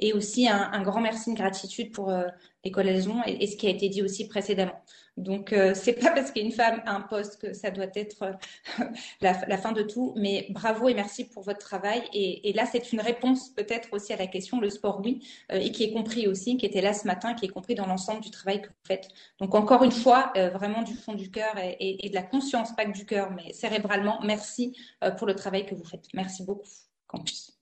Et 0.01 0.13
aussi 0.13 0.47
un, 0.47 0.81
grand 0.81 1.01
merci, 1.01 1.29
une 1.29 1.35
gratitude 1.35 1.91
pour 1.91 2.09
euh, 2.09 2.27
l'école 2.63 2.89
Alzon 2.89 3.21
et, 3.25 3.47
ce 3.47 3.55
qui 3.55 3.67
a 3.67 3.69
été 3.69 3.89
dit 3.89 4.01
aussi 4.01 4.27
précédemment. 4.27 4.81
Donc, 5.17 5.53
euh, 5.53 5.73
c'est 5.75 5.93
pas 5.93 6.11
parce 6.11 6.31
qu'une 6.31 6.51
femme 6.51 6.81
a 6.85 6.95
un 6.95 7.01
poste 7.01 7.41
que 7.41 7.53
ça 7.53 7.71
doit 7.71 7.87
être 7.95 8.23
euh, 8.23 8.83
la, 9.21 9.57
fin 9.57 9.71
de 9.71 9.83
tout, 9.83 10.13
mais 10.15 10.47
bravo 10.49 10.89
et 10.89 10.93
merci 10.93 11.25
pour 11.25 11.43
votre 11.43 11.59
travail. 11.59 12.03
Et, 12.13 12.53
là, 12.53 12.65
c'est 12.65 12.91
une 12.91 13.01
réponse 13.01 13.49
peut-être 13.49 13.89
aussi 13.91 14.13
à 14.13 14.17
la 14.17 14.27
question, 14.27 14.59
le 14.59 14.69
sport, 14.69 15.01
oui, 15.03 15.25
euh, 15.51 15.57
et 15.57 15.71
qui 15.71 15.83
est 15.83 15.93
compris 15.93 16.27
aussi, 16.27 16.57
qui 16.57 16.65
était 16.65 16.81
là 16.81 16.93
ce 16.93 17.05
matin, 17.05 17.33
qui 17.33 17.45
est 17.45 17.49
compris 17.49 17.75
dans 17.75 17.85
l'ensemble 17.85 18.21
du 18.21 18.31
travail 18.31 18.61
que 18.61 18.67
vous 18.67 18.85
faites. 18.87 19.09
Donc, 19.39 19.55
encore 19.55 19.83
une 19.83 19.91
fois, 19.91 20.31
vraiment 20.35 20.83
du 20.83 20.93
fond 20.93 21.13
du 21.13 21.29
cœur 21.31 21.57
et, 21.57 22.05
et, 22.05 22.09
de 22.09 22.15
la 22.15 22.23
conscience, 22.23 22.75
pas 22.75 22.85
que 22.85 22.91
du 22.91 23.05
cœur, 23.05 23.31
mais 23.31 23.53
cérébralement, 23.53 24.19
merci 24.23 24.75
pour 25.17 25.27
le 25.27 25.35
travail 25.35 25.65
que 25.65 25.75
vous 25.75 25.83
faites. 25.83 26.05
Merci 26.13 26.43
beaucoup, 26.43 26.67
Campus. 27.07 27.58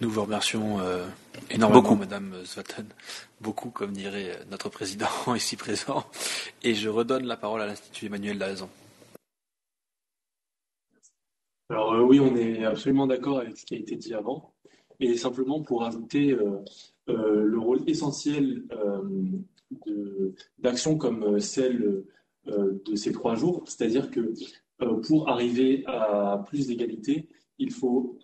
Nous 0.00 0.10
vous 0.10 0.22
remercions 0.22 0.80
euh, 0.80 1.06
énormément, 1.50 1.82
beaucoup. 1.82 1.96
Madame 1.96 2.34
Zlatan, 2.44 2.84
beaucoup, 3.40 3.70
comme 3.70 3.92
dirait 3.92 4.38
notre 4.50 4.68
président 4.68 5.08
ici 5.34 5.56
présent. 5.56 6.04
Et 6.62 6.74
je 6.74 6.88
redonne 6.88 7.24
la 7.24 7.36
parole 7.36 7.62
à 7.62 7.66
l'Institut 7.66 8.06
Emmanuel 8.06 8.38
Lazan. 8.38 8.70
Alors 11.70 11.92
euh, 11.92 12.02
oui, 12.02 12.20
on 12.20 12.34
est 12.36 12.64
absolument 12.64 13.06
d'accord 13.06 13.40
avec 13.40 13.56
ce 13.56 13.66
qui 13.66 13.74
a 13.74 13.78
été 13.78 13.96
dit 13.96 14.14
avant. 14.14 14.54
Et 15.00 15.16
simplement 15.16 15.62
pour 15.62 15.84
ajouter 15.84 16.32
euh, 16.32 16.58
euh 17.08 17.42
le 17.44 17.58
rôle 17.58 17.80
essentiel 17.86 18.64
euh, 18.72 20.32
d'actions 20.58 20.96
comme 20.96 21.38
celle 21.40 22.04
euh, 22.48 22.82
de 22.84 22.96
ces 22.96 23.12
trois 23.12 23.34
jours, 23.34 23.62
c'est-à-dire 23.66 24.10
que 24.10 24.32
pour 25.06 25.28
arriver 25.28 25.84
à 25.86 26.42
plus 26.46 26.68
d'égalité, 26.68 27.28
il 27.58 27.72
faut 27.72 28.18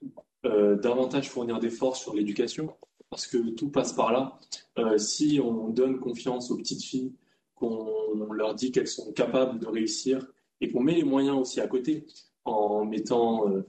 euh, 0.44 0.76
davantage 0.76 1.30
fournir 1.30 1.58
d'efforts 1.58 1.96
sur 1.96 2.14
l'éducation, 2.14 2.74
parce 3.08 3.26
que 3.26 3.50
tout 3.50 3.70
passe 3.70 3.92
par 3.92 4.12
là. 4.12 4.38
Euh, 4.78 4.98
si 4.98 5.40
on 5.42 5.70
donne 5.70 5.98
confiance 5.98 6.50
aux 6.50 6.56
petites 6.56 6.82
filles, 6.82 7.12
qu'on 7.54 8.32
leur 8.32 8.54
dit 8.54 8.70
qu'elles 8.70 8.88
sont 8.88 9.12
capables 9.12 9.58
de 9.58 9.66
réussir, 9.66 10.26
et 10.60 10.70
qu'on 10.70 10.80
met 10.80 10.94
les 10.94 11.04
moyens 11.04 11.38
aussi 11.38 11.60
à 11.60 11.66
côté, 11.66 12.06
en 12.44 12.84
mettant, 12.84 13.48
euh, 13.48 13.62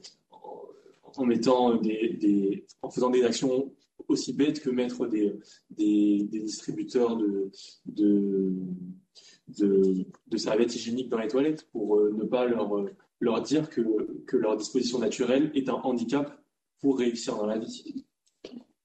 en, 1.16 1.26
mettant 1.26 1.76
des, 1.76 2.66
en 2.82 2.90
faisant 2.90 3.10
des 3.10 3.24
actions 3.24 3.72
aussi 4.08 4.34
bêtes 4.34 4.60
que 4.60 4.70
mettre 4.70 5.08
des, 5.08 5.34
des, 5.70 6.28
distributeurs 6.32 7.16
de, 7.16 7.52
de, 7.86 8.54
de, 9.48 10.06
de, 10.28 10.38
serviettes 10.38 10.76
hygiéniques 10.76 11.10
dans 11.10 11.20
les 11.20 11.28
toilettes 11.28 11.68
pour 11.72 12.00
ne 12.02 12.24
pas 12.24 12.46
leur, 12.46 12.86
leur 13.20 13.42
dire 13.42 13.70
que, 13.70 13.82
que 14.28 14.38
leur 14.38 14.58
disposition 14.58 15.00
naturelle 15.00 15.52
est 15.56 15.70
un 15.70 15.76
handicap 15.76 16.38
pour 16.80 16.98
réussir 17.00 17.36
dans 17.38 17.46
la 17.46 17.58
vie. 17.58 18.06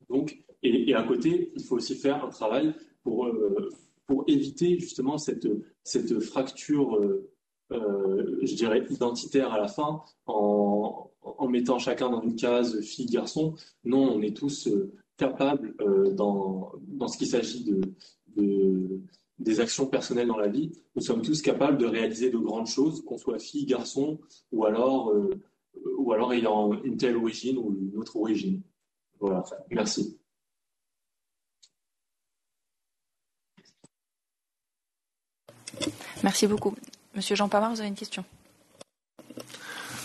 Donc, 0.09 0.45
et, 0.63 0.95
à 0.95 1.03
côté, 1.03 1.53
il 1.55 1.63
faut 1.63 1.77
aussi 1.77 1.95
faire 1.95 2.25
un 2.25 2.29
travail 2.29 2.75
pour, 3.03 3.27
euh, 3.27 3.71
pour 4.07 4.25
éviter 4.27 4.79
justement 4.79 5.17
cette, 5.17 5.49
cette 5.85 6.21
fracture, 6.21 6.97
euh, 6.97 7.31
euh, 7.73 8.39
je 8.43 8.55
dirais, 8.55 8.85
identitaire 8.91 9.53
à 9.53 9.59
la 9.59 9.69
fin, 9.69 10.03
en, 10.27 11.07
mettant 11.49 11.79
chacun 11.79 12.11
dans 12.11 12.23
une 12.23 12.37
case 12.37 12.81
fille-garçon. 12.81 13.55
Non, 13.85 14.13
on 14.13 14.23
est 14.23 14.37
tous 14.37 14.69
capables, 15.17 15.75
dans, 16.15 16.73
dans 16.87 17.09
ce 17.09 17.19
qu'il 17.19 17.27
s'agit 17.27 17.65
de, 17.65 17.81
de, 18.37 19.01
des 19.39 19.59
actions 19.61 19.87
personnelles 19.87 20.29
dans 20.29 20.37
la 20.37 20.49
vie, 20.49 20.71
nous 20.95 21.03
sommes 21.03 21.23
tous 21.23 21.43
capables 21.43 21.77
de 21.77 21.87
réaliser 21.87 22.31
de 22.31 22.39
grandes 22.39 22.69
choses, 22.69 23.03
qu'on 23.05 23.19
soit 23.19 23.39
fille, 23.39 23.67
garçon, 23.67 24.21
ou 24.53 24.65
alors 24.65 25.13
ou 25.99 26.13
alors 26.13 26.33
ayant 26.33 26.73
une 26.83 26.97
telle 26.97 27.17
origine 27.17 27.59
ou 27.59 27.77
une 27.79 27.99
autre 27.99 28.17
origine. 28.17 28.63
Voilà, 29.19 29.45
merci. 29.71 30.19
Merci 36.23 36.47
beaucoup. 36.47 36.75
Monsieur 37.15 37.37
Jean 37.37 37.49
Pamard, 37.49 37.71
vous 37.71 37.81
avez 37.81 37.89
une 37.89 37.95
question 37.95 38.25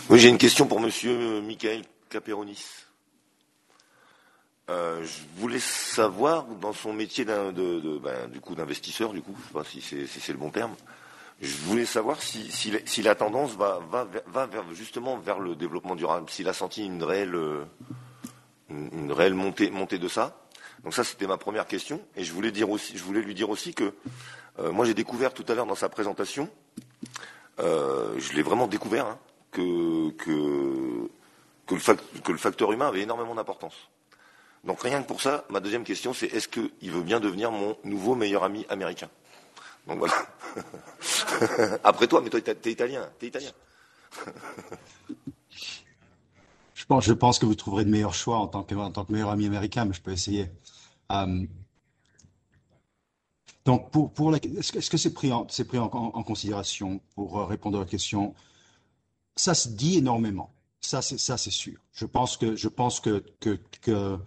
Oui, 0.10 0.20
j'ai 0.20 0.30
une 0.30 0.38
question 0.38 0.68
pour 0.68 0.80
Monsieur 0.80 1.42
Michael 1.42 1.84
Caperonis. 2.10 2.64
Euh, 4.70 5.04
je 5.04 5.40
voulais 5.40 5.60
savoir, 5.60 6.46
dans 6.46 6.74
son 6.74 6.92
métier 6.94 7.24
de, 7.26 7.52
de, 7.52 7.98
ben, 8.00 8.28
du 8.30 8.40
coup 8.40 8.56
d'investisseur, 8.56 9.14
du 9.14 9.22
coup, 9.22 9.36
je 9.40 9.48
sais 9.48 9.54
pas 9.54 9.64
si 9.64 9.82
c'est 9.82 10.08
si 10.08 10.32
le 10.32 10.40
bon 10.40 10.50
terme, 10.50 10.72
euh, 10.72 11.05
je 11.46 11.58
voulais 11.64 11.86
savoir 11.86 12.22
si, 12.22 13.02
la 13.02 13.16
tendance 13.16 13.56
va, 13.56 13.80
justement 14.74 15.18
vers 15.18 15.40
le 15.40 15.56
développement 15.56 15.96
durable, 15.96 16.30
s'il 16.30 16.48
a 16.50 16.54
senti 16.54 16.86
une 16.86 17.04
réelle, 17.04 17.38
réelle 19.10 19.34
montée, 19.34 19.98
de 19.98 20.08
ça. 20.08 20.38
Donc 20.84 20.94
ça, 20.94 21.04
c'était 21.04 21.28
ma 21.28 21.38
première 21.38 21.68
question. 21.68 22.02
Et 22.16 22.24
je 22.24 22.34
voulais, 22.34 22.52
lui 23.22 23.34
dire 23.34 23.50
aussi 23.50 23.74
que 23.74 23.94
euh, 24.60 24.72
moi, 24.72 24.86
j'ai 24.86 24.94
découvert 24.94 25.34
tout 25.34 25.46
à 25.48 25.56
l'heure 25.56 25.66
dans 25.66 25.76
sa 25.76 25.90
présentation, 25.90 26.50
euh, 27.60 28.16
je 28.18 28.34
l'ai 28.34 28.44
vraiment 28.44 28.68
découvert, 28.68 29.06
hein, 29.08 29.20
que 29.52 30.14
le 31.68 32.38
facteur 32.38 32.72
humain 32.72 32.88
avait 32.88 33.02
énormément 33.02 33.36
d'importance. 33.36 33.90
Donc 34.66 34.82
rien 34.82 35.02
que 35.02 35.08
pour 35.08 35.22
ça, 35.22 35.46
ma 35.50 35.60
deuxième 35.60 35.84
question, 35.84 36.14
c'est 36.14 36.26
est-ce 36.28 36.48
qu'il 36.48 36.92
veut 36.92 37.04
bien 37.04 37.20
devenir 37.20 37.52
mon 37.52 37.78
nouveau 37.84 38.16
meilleur 38.16 38.44
ami 38.44 38.66
américain? 38.70 39.10
Après 41.84 42.08
toi, 42.08 42.22
mais 42.22 42.30
toi, 42.30 42.42
t'es 42.42 42.72
italien. 42.72 43.10
T'es 43.20 43.28
italien. 43.28 43.52
je, 46.74 47.14
pense, 47.14 47.40
que 47.40 47.46
vous 47.46 47.56
trouverez 47.56 47.86
de 47.86 47.90
meilleurs 47.90 48.14
choix 48.14 48.38
en 48.38 48.48
tant 48.48 48.64
que, 48.64 48.74
meilleur 49.12 49.30
ami 49.30 49.46
américain, 49.46 49.86
mais 49.86 49.94
je 49.94 50.02
peux 50.02 50.12
essayer. 50.12 50.50
Um, 51.10 51.48
donc, 53.66 53.92
pour, 53.92 54.12
pour 54.12 54.36
est-ce 54.36 54.90
que 54.90 54.98
c'est 54.98 55.14
pris, 55.14 55.32
en, 55.32 55.46
considération 56.24 57.02
pour 57.16 57.40
euh, 57.40 57.46
répondre 57.46 57.78
à 57.78 57.82
la 57.82 57.88
question? 57.88 58.34
Ça 59.36 59.54
se 59.54 59.70
dit 59.70 59.98
énormément. 59.98 60.52
Ça, 60.82 61.02
c'est 61.02 61.52
sûr. 61.52 61.78
Je 61.94 62.06
pense 62.06 62.38
que 62.38 62.56
je 62.56 62.68
pense 62.68 63.00
que, 63.00 63.24
que 63.40 64.20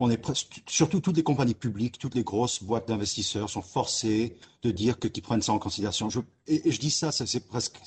on 0.00 0.10
est 0.10 0.20
surtout 0.68 1.00
toutes 1.00 1.16
les 1.16 1.22
compagnies 1.22 1.54
publiques, 1.54 1.98
toutes 1.98 2.14
les 2.14 2.22
grosses 2.22 2.62
boîtes 2.62 2.86
d'investisseurs 2.88 3.50
sont 3.50 3.62
forcées 3.62 4.36
de 4.62 4.70
dire 4.70 4.98
que 4.98 5.08
qu'ils 5.08 5.22
prennent 5.22 5.42
ça 5.42 5.52
en 5.52 5.58
considération. 5.58 6.08
Je, 6.08 6.20
et, 6.46 6.70
je 6.70 6.78
dis 6.78 6.90
ça, 6.90 7.10
ça 7.10 7.26
c'est 7.26 7.46
presque, 7.46 7.78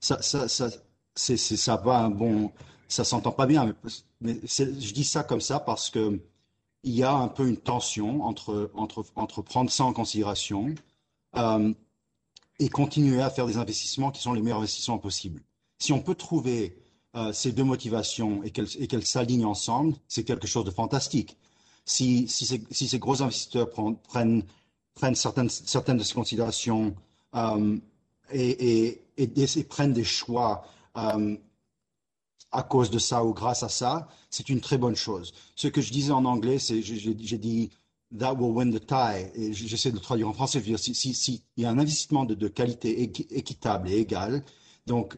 ça, 0.00 0.22
ça, 0.22 0.48
ça, 0.48 0.68
c'est, 1.14 1.36
ça 1.36 1.76
va 1.76 1.98
un 1.98 2.10
bon, 2.10 2.52
ça 2.88 3.04
s'entend 3.04 3.32
pas 3.32 3.46
bien, 3.46 3.74
mais, 4.20 4.40
je 4.46 4.92
dis 4.92 5.04
ça 5.04 5.22
comme 5.24 5.42
ça 5.42 5.60
parce 5.60 5.90
que 5.90 6.20
il 6.82 6.94
y 6.94 7.02
a 7.02 7.12
un 7.12 7.28
peu 7.28 7.48
une 7.48 7.56
tension 7.56 8.22
entre 8.22 8.70
prendre 9.42 9.70
ça 9.70 9.84
en 9.84 9.92
considération 9.92 10.74
euh, 11.36 11.74
et 12.60 12.68
continuer 12.68 13.20
à 13.20 13.28
faire 13.28 13.46
des 13.46 13.56
investissements 13.56 14.10
qui 14.10 14.22
sont 14.22 14.32
les 14.32 14.40
meilleurs 14.40 14.58
investissements 14.58 14.98
possibles. 14.98 15.42
Si 15.78 15.92
on 15.92 16.00
peut 16.00 16.14
trouver 16.14 16.78
euh, 17.16 17.32
ces 17.32 17.52
deux 17.52 17.64
motivations 17.64 18.42
et 18.42 18.50
qu'elles 18.50 18.66
qu 18.68 19.00
s'alignent 19.02 19.46
ensemble, 19.46 19.94
c'est 20.06 20.24
quelque 20.24 20.46
chose 20.46 20.64
de 20.66 20.70
fantastique. 20.70 21.38
Si, 21.86 22.28
ces, 22.28 22.98
gros 22.98 23.22
investisseurs 23.22 23.70
prennent, 23.70 24.42
certaines, 25.14 25.96
de 25.96 26.02
ces 26.02 26.14
considérations 26.14 26.94
euh, 27.34 27.78
et, 28.32 29.00
prennent 29.68 29.94
des 29.94 30.04
choix 30.04 30.66
euh, 30.98 31.36
à 32.52 32.62
cause 32.62 32.90
de 32.90 32.98
ça 32.98 33.24
ou 33.24 33.32
grâce 33.32 33.62
à 33.62 33.70
ça, 33.70 34.08
c'est 34.28 34.50
une 34.50 34.60
très 34.60 34.76
bonne 34.76 34.96
chose. 34.96 35.32
Ce 35.54 35.68
que 35.68 35.80
je 35.80 35.92
disais 35.92 36.12
en 36.12 36.24
anglais, 36.26 36.58
c'est 36.58 36.82
j'ai 36.82 37.38
dit 37.38 37.70
that 38.18 38.34
will 38.34 38.52
win 38.52 38.78
the 38.78 38.84
tie. 38.86 39.30
Et 39.34 39.54
j'essaie 39.54 39.90
de 39.90 39.96
le 39.96 40.02
traduire 40.02 40.28
en 40.28 40.34
français. 40.34 40.58
Je 40.58 40.64
veux 40.64 40.76
dire, 40.76 40.78
si, 40.78 41.42
y 41.56 41.64
a 41.64 41.70
un 41.70 41.78
investissement 41.78 42.24
de, 42.24 42.34
de 42.34 42.48
qualité 42.48 43.02
équitable 43.02 43.88
et 43.88 43.98
égale, 44.00 44.44
donc 44.86 45.16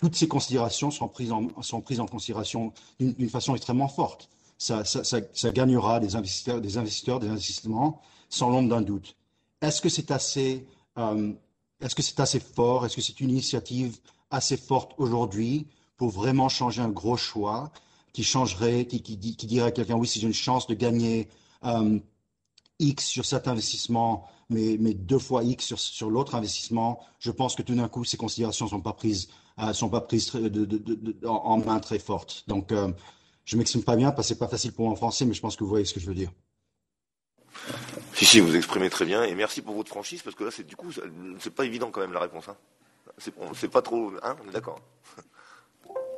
toutes 0.00 0.16
ces 0.16 0.28
considérations 0.28 0.90
sont 0.90 1.08
prises 1.08 1.30
en, 1.30 1.48
sont 1.62 1.82
prises 1.82 2.00
en 2.00 2.06
considération 2.06 2.72
d'une 2.98 3.28
façon 3.28 3.54
extrêmement 3.54 3.86
forte. 3.86 4.30
Ça, 4.56 4.82
ça, 4.84 5.04
ça, 5.04 5.50
gagnera 5.52 6.00
des 6.00 6.16
investisseurs, 6.16 6.60
des 6.62 6.78
investisseurs, 6.78 7.20
des 7.20 7.28
investissements, 7.28 8.00
sans 8.30 8.48
l'ombre 8.48 8.70
d'un 8.70 8.80
doute. 8.80 9.14
Est-ce 9.60 9.82
que 9.82 9.90
c'est 9.90 10.10
assez, 10.10 10.66
euh, 10.96 11.32
est-ce 11.82 11.94
que 11.94 12.00
c'est 12.00 12.18
assez 12.18 12.40
fort? 12.40 12.86
Est-ce 12.86 12.96
que 12.96 13.02
c'est 13.02 13.20
une 13.20 13.28
initiative 13.28 13.98
assez 14.30 14.56
forte 14.56 14.92
aujourd'hui 14.96 15.66
pour 15.98 16.08
vraiment 16.08 16.48
changer 16.48 16.80
un 16.80 16.88
gros 16.88 17.18
choix 17.18 17.70
qui 18.14 18.24
changerait, 18.24 18.86
qui, 18.86 19.02
qui, 19.02 19.18
qui 19.18 19.46
dirait 19.46 19.68
à 19.68 19.70
quelqu'un 19.70 19.96
oui, 19.96 20.06
si 20.06 20.18
j'ai 20.18 20.26
une 20.26 20.32
chance 20.32 20.66
de 20.66 20.74
gagner 20.74 21.28
euh, 21.64 21.98
X 22.78 23.04
sur 23.06 23.26
cet 23.26 23.48
investissement, 23.48 24.26
mais, 24.48 24.78
mais 24.80 24.94
deux 24.94 25.18
fois 25.18 25.44
X 25.44 25.66
sur, 25.66 25.78
sur 25.78 26.08
l'autre 26.08 26.34
investissement, 26.34 27.00
je 27.18 27.30
pense 27.30 27.54
que 27.54 27.62
tout 27.62 27.74
d'un 27.74 27.88
coup, 27.88 28.04
ces 28.04 28.16
considérations 28.16 28.64
ne 28.64 28.70
sont 28.70 28.80
pas 28.80 28.94
prises, 28.94 29.28
euh, 29.62 29.72
sont 29.72 29.88
pas 29.88 30.00
prises 30.00 30.32
de, 30.32 30.48
de, 30.48 30.64
de, 30.64 31.26
en, 31.26 31.58
main 31.58 31.80
très 31.80 31.98
forte. 31.98 32.44
Donc, 32.46 32.72
euh, 32.72 32.88
je 33.44 33.56
m'exprime 33.56 33.82
pas 33.82 33.96
bien 33.96 34.10
parce 34.10 34.28
que 34.28 34.34
c'est 34.34 34.38
pas 34.38 34.48
facile 34.48 34.72
pour 34.72 34.84
moi 34.84 34.92
en 34.92 34.96
français, 34.96 35.24
mais 35.24 35.34
je 35.34 35.40
pense 35.40 35.56
que 35.56 35.64
vous 35.64 35.70
voyez 35.70 35.84
ce 35.84 35.94
que 35.94 36.00
je 36.00 36.06
veux 36.06 36.14
dire. 36.14 36.30
Si, 38.14 38.24
si, 38.24 38.40
vous 38.40 38.54
exprimez 38.54 38.90
très 38.90 39.04
bien, 39.04 39.24
et 39.24 39.34
merci 39.34 39.60
pour 39.62 39.74
votre 39.74 39.88
franchise, 39.88 40.22
parce 40.22 40.36
que 40.36 40.44
là, 40.44 40.50
c'est 40.50 40.66
du 40.66 40.76
coup, 40.76 40.88
c'est 41.38 41.54
pas 41.54 41.64
évident 41.64 41.90
quand 41.90 42.00
même 42.00 42.12
la 42.12 42.20
réponse. 42.20 42.48
Hein. 42.48 42.56
C'est 43.18 43.70
pas 43.70 43.82
trop. 43.82 44.12
Hein, 44.22 44.36
on 44.44 44.48
est 44.48 44.52
d'accord. 44.52 44.80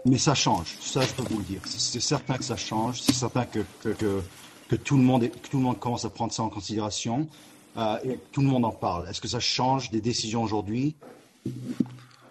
Mais 0.04 0.18
ça 0.18 0.34
change, 0.34 0.76
ça 0.80 1.02
je 1.02 1.12
peux 1.14 1.22
vous 1.22 1.38
le 1.38 1.44
dire. 1.44 1.60
C'est 1.64 2.00
certain 2.00 2.36
que 2.36 2.44
ça 2.44 2.56
change, 2.56 3.00
c'est 3.00 3.12
certain 3.12 3.44
que, 3.44 3.60
que, 3.82 3.90
que, 3.90 4.20
que, 4.68 4.76
tout 4.76 4.96
le 4.96 5.02
monde, 5.02 5.22
que 5.30 5.48
tout 5.48 5.58
le 5.58 5.62
monde 5.62 5.78
commence 5.78 6.04
à 6.04 6.10
prendre 6.10 6.32
ça 6.32 6.42
en 6.42 6.48
considération 6.48 7.28
euh, 7.76 7.98
et 8.04 8.18
tout 8.32 8.40
le 8.40 8.48
monde 8.48 8.64
en 8.64 8.72
parle. 8.72 9.08
Est-ce 9.08 9.20
que 9.20 9.28
ça 9.28 9.38
change 9.38 9.90
des 9.90 10.00
décisions 10.00 10.42
aujourd'hui? 10.42 10.96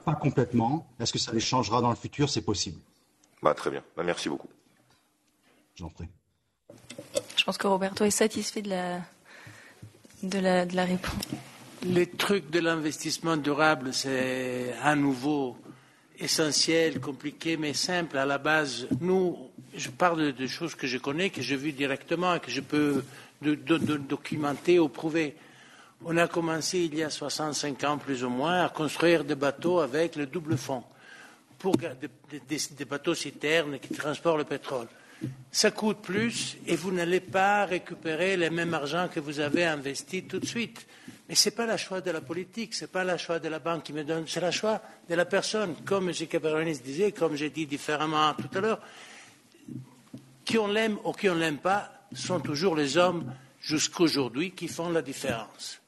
Pas 0.05 0.15
complètement. 0.15 0.87
Est-ce 0.99 1.13
que 1.13 1.19
ça 1.19 1.31
les 1.31 1.39
changera 1.39 1.81
dans 1.81 1.89
le 1.89 1.95
futur? 1.95 2.29
C'est 2.29 2.41
possible. 2.41 2.79
Bah, 3.41 3.53
très 3.53 3.69
bien, 3.69 3.83
bah, 3.95 4.03
merci 4.03 4.29
beaucoup. 4.29 4.49
J'en 5.75 5.89
prie. 5.89 6.07
Je 7.37 7.43
pense 7.43 7.57
que 7.57 7.67
Roberto 7.67 8.03
est 8.05 8.11
satisfait 8.11 8.61
de 8.61 8.69
la, 8.69 9.01
de 10.23 10.39
la, 10.39 10.65
de 10.65 10.75
la 10.75 10.85
réponse. 10.85 11.13
Les 11.83 12.07
trucs 12.07 12.49
de 12.51 12.59
l'investissement 12.59 13.37
durable, 13.37 13.93
c'est 13.93 14.73
à 14.83 14.95
nouveau 14.95 15.57
essentiel, 16.19 16.99
compliqué, 16.99 17.57
mais 17.57 17.73
simple 17.73 18.17
à 18.17 18.25
la 18.25 18.37
base. 18.37 18.87
Nous, 18.99 19.37
je 19.73 19.89
parle 19.89 20.33
de 20.33 20.47
choses 20.47 20.75
que 20.75 20.85
je 20.85 20.99
connais, 20.99 21.31
que 21.31 21.41
j'ai 21.41 21.55
vues 21.55 21.71
directement 21.71 22.35
et 22.35 22.39
que 22.39 22.51
je 22.51 22.61
peux 22.61 23.03
de, 23.41 23.55
de, 23.55 23.77
de 23.77 23.97
documenter 23.97 24.77
ou 24.77 24.87
prouver. 24.89 25.35
On 26.03 26.17
a 26.17 26.27
commencé 26.27 26.79
il 26.79 26.95
y 26.95 27.03
a 27.03 27.09
65 27.09 27.83
ans 27.83 27.97
plus 27.97 28.23
ou 28.23 28.29
moins 28.29 28.65
à 28.65 28.69
construire 28.69 29.23
des 29.23 29.35
bateaux 29.35 29.79
avec 29.79 30.15
le 30.15 30.25
double 30.25 30.57
fond, 30.57 30.83
pour 31.59 31.77
des, 31.77 31.89
des, 32.47 32.85
bateaux 32.85 33.13
citernes 33.13 33.77
qui 33.79 33.93
transportent 33.93 34.39
le 34.39 34.45
pétrole. 34.45 34.87
Ça 35.51 35.69
coûte 35.69 35.99
plus 36.01 36.57
et 36.65 36.75
vous 36.75 36.91
n'allez 36.91 37.19
pas 37.19 37.65
récupérer 37.65 38.35
le 38.35 38.49
même 38.49 38.73
argent 38.73 39.09
que 39.13 39.19
vous 39.19 39.39
avez 39.39 39.65
investi 39.65 40.23
tout 40.23 40.39
de 40.39 40.45
suite. 40.45 40.87
Mais 41.29 41.35
ce 41.35 41.49
n'est 41.49 41.55
pas 41.55 41.67
le 41.67 41.77
choix 41.77 42.01
de 42.01 42.09
la 42.09 42.21
politique, 42.21 42.73
ce 42.73 42.85
n'est 42.85 42.91
pas 42.91 43.03
le 43.03 43.17
choix 43.17 43.37
de 43.37 43.47
la 43.47 43.59
banque 43.59 43.83
qui 43.83 43.93
me 43.93 44.03
donne, 44.03 44.23
c'est 44.27 44.41
le 44.41 44.49
choix 44.49 44.81
de 45.07 45.13
la 45.13 45.25
personne. 45.25 45.75
Comme 45.85 46.09
M. 46.09 46.15
Caperonis 46.27 46.79
disait, 46.79 47.11
comme 47.11 47.35
j'ai 47.35 47.51
dit 47.51 47.67
différemment 47.67 48.33
tout 48.33 48.57
à 48.57 48.61
l'heure, 48.61 48.81
qui 50.43 50.57
on 50.57 50.67
l'aime 50.67 50.97
ou 51.03 51.11
qui 51.11 51.29
on 51.29 51.35
ne 51.35 51.41
l'aime 51.41 51.59
pas, 51.59 52.07
sont 52.13 52.39
toujours 52.39 52.75
les 52.75 52.97
hommes 52.97 53.31
jusqu'aujourd'hui 53.61 54.51
qui 54.51 54.67
font 54.67 54.89
la 54.89 55.01
différence. 55.01 55.80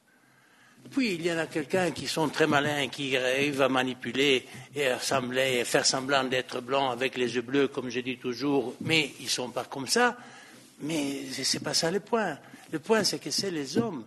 Puis 0.90 1.14
il 1.14 1.26
y 1.26 1.32
en 1.32 1.38
a 1.38 1.46
quelqu'un 1.46 1.90
qui 1.90 2.06
sont 2.06 2.28
très 2.28 2.46
malins, 2.46 2.88
qui 2.88 3.16
arrivent 3.16 3.62
à 3.62 3.68
manipuler 3.68 4.46
et 4.74 4.86
à 4.86 4.98
faire 4.98 5.86
semblant 5.86 6.24
d'être 6.24 6.60
blancs 6.60 6.92
avec 6.92 7.16
les 7.16 7.34
yeux 7.34 7.42
bleus, 7.42 7.68
comme 7.68 7.90
je 7.90 8.00
dis 8.00 8.18
toujours, 8.18 8.74
mais 8.80 9.12
ils 9.20 9.24
ne 9.24 9.30
sont 9.30 9.50
pas 9.50 9.64
comme 9.64 9.86
ça. 9.86 10.16
Mais 10.80 11.24
ce 11.32 11.56
n'est 11.56 11.64
pas 11.64 11.74
ça 11.74 11.90
le 11.90 12.00
point. 12.00 12.38
Le 12.70 12.78
point, 12.78 13.04
c'est 13.04 13.18
que 13.18 13.30
c'est 13.30 13.50
les 13.50 13.78
hommes. 13.78 14.04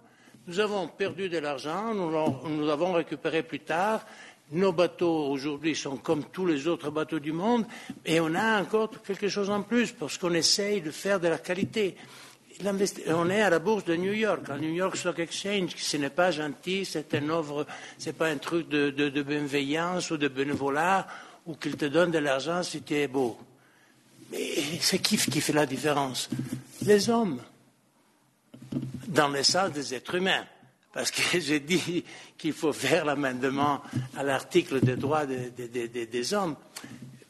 Nous 0.47 0.59
avons 0.59 0.87
perdu 0.87 1.29
de 1.29 1.39
l'argent, 1.39 1.93
nous 1.93 2.65
l'avons 2.65 2.93
récupéré 2.93 3.43
plus 3.43 3.59
tard. 3.59 4.05
Nos 4.51 4.71
bateaux 4.71 5.27
aujourd'hui 5.27 5.75
sont 5.75 5.97
comme 5.97 6.25
tous 6.25 6.45
les 6.45 6.67
autres 6.67 6.89
bateaux 6.89 7.19
du 7.19 7.33
monde, 7.33 7.65
et 8.05 8.21
on 8.21 8.33
a 8.33 8.61
encore 8.61 8.89
quelque 9.05 9.27
chose 9.27 9.49
en 9.49 9.61
plus 9.61 9.91
parce 9.91 10.17
qu'on 10.17 10.33
essaye 10.33 10.79
de 10.79 10.91
faire 10.91 11.19
de 11.19 11.27
la 11.27 11.37
qualité. 11.37 11.97
On 12.65 13.29
est 13.29 13.41
à 13.41 13.49
la 13.49 13.59
bourse 13.59 13.85
de 13.85 13.95
New 13.95 14.13
York, 14.13 14.49
à 14.49 14.57
New 14.57 14.73
York 14.73 14.95
Stock 14.95 15.19
Exchange. 15.19 15.75
Ce 15.77 15.97
n'est 15.97 16.09
pas 16.09 16.31
gentil, 16.31 16.85
c'est 16.85 17.13
un 17.13 17.29
œuvre, 17.29 17.67
c'est 17.97 18.17
pas 18.17 18.27
un 18.27 18.37
truc 18.37 18.67
de, 18.67 19.21
bienveillance 19.21 20.09
ou 20.11 20.17
de 20.17 20.27
bénévolat 20.27 21.07
ou 21.45 21.55
qu'il 21.55 21.77
te 21.77 21.85
donne 21.85 22.11
de 22.11 22.17
l'argent 22.17 22.63
si 22.63 22.81
tu 22.81 22.95
es 22.95 23.07
beau. 23.07 23.37
Mais 24.31 24.55
c'est 24.81 24.99
qui 24.99 25.17
qui 25.17 25.39
fait 25.39 25.53
la 25.53 25.65
différence? 25.65 26.29
Les 26.81 27.09
hommes, 27.09 27.41
dans 29.07 29.29
le 29.29 29.43
sens 29.43 29.71
des 29.71 29.93
êtres 29.93 30.15
humains. 30.15 30.45
Parce 30.91 31.11
que 31.11 31.21
j'ai 31.39 31.59
dit 31.59 32.03
qu'il 32.37 32.53
faut 32.53 32.73
faire 32.73 33.05
l'amendement 33.05 33.81
à 34.17 34.23
l'article 34.23 34.79
des 34.81 34.95
droits 34.95 35.25
des 35.25 36.33
hommes. 36.33 36.55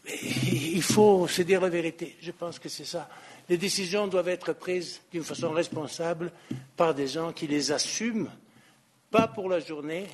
Il 0.10 0.82
faut 0.82 1.28
se 1.28 1.42
dire 1.42 1.62
la 1.62 1.70
vérité. 1.70 2.18
Je 2.22 2.32
pense 2.32 2.60
que 2.60 2.70
c'est 2.70 2.86
ça. 2.86 3.10
Les 3.50 3.58
décisions 3.58 4.08
doivent 4.08 4.30
être 4.30 4.54
prises 4.54 5.02
d'une 5.12 5.24
façon 5.24 5.52
responsable 5.52 6.32
par 6.76 6.94
des 6.94 7.08
gens 7.08 7.32
qui 7.34 7.48
les 7.48 7.72
assument, 7.72 8.30
pas 9.10 9.28
pour 9.28 9.50
la 9.50 9.60
journée, 9.60 10.08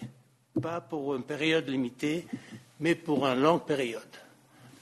pas 0.62 0.82
pour 0.82 1.16
une 1.16 1.24
période 1.24 1.68
limitée, 1.68 2.28
mais 2.80 2.96
pour 2.96 3.26
une 3.26 3.42
longue 3.42 3.66
période. 3.66 4.02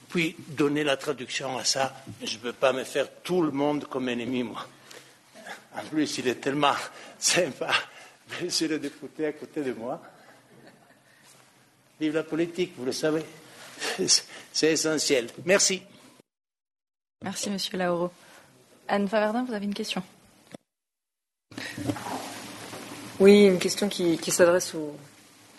Puis 0.08 0.36
donner 0.48 0.84
la 0.84 0.96
traduction 0.96 1.56
à 1.56 1.64
ça. 1.64 1.94
Je 2.22 2.36
ne 2.36 2.42
peux 2.42 2.52
pas 2.52 2.72
me 2.72 2.84
faire 2.84 3.08
tout 3.22 3.42
le 3.42 3.50
monde 3.50 3.86
comme 3.86 4.08
ennemi, 4.08 4.42
moi. 4.42 4.66
En 5.74 5.82
plus, 5.84 6.18
il 6.18 6.28
est 6.28 6.34
tellement 6.34 6.74
sympa, 7.18 7.72
monsieur 8.42 8.68
le 8.68 8.78
député 8.78 9.26
à 9.26 9.32
côté 9.32 9.62
de 9.62 9.72
moi. 9.72 10.02
Vive 11.98 12.14
la 12.14 12.24
politique, 12.24 12.74
vous 12.76 12.84
le 12.84 12.92
savez. 12.92 13.22
C'est 14.52 14.72
essentiel. 14.72 15.28
Merci. 15.44 15.82
Merci, 17.22 17.50
monsieur 17.50 17.78
Lauro. 17.78 18.10
Anne 18.88 19.08
Favardin, 19.08 19.44
vous 19.44 19.54
avez 19.54 19.64
une 19.64 19.74
question 19.74 20.02
Oui, 23.20 23.46
une 23.46 23.58
question 23.58 23.88
qui, 23.88 24.18
qui 24.18 24.30
s'adresse 24.30 24.74
aux, 24.74 24.96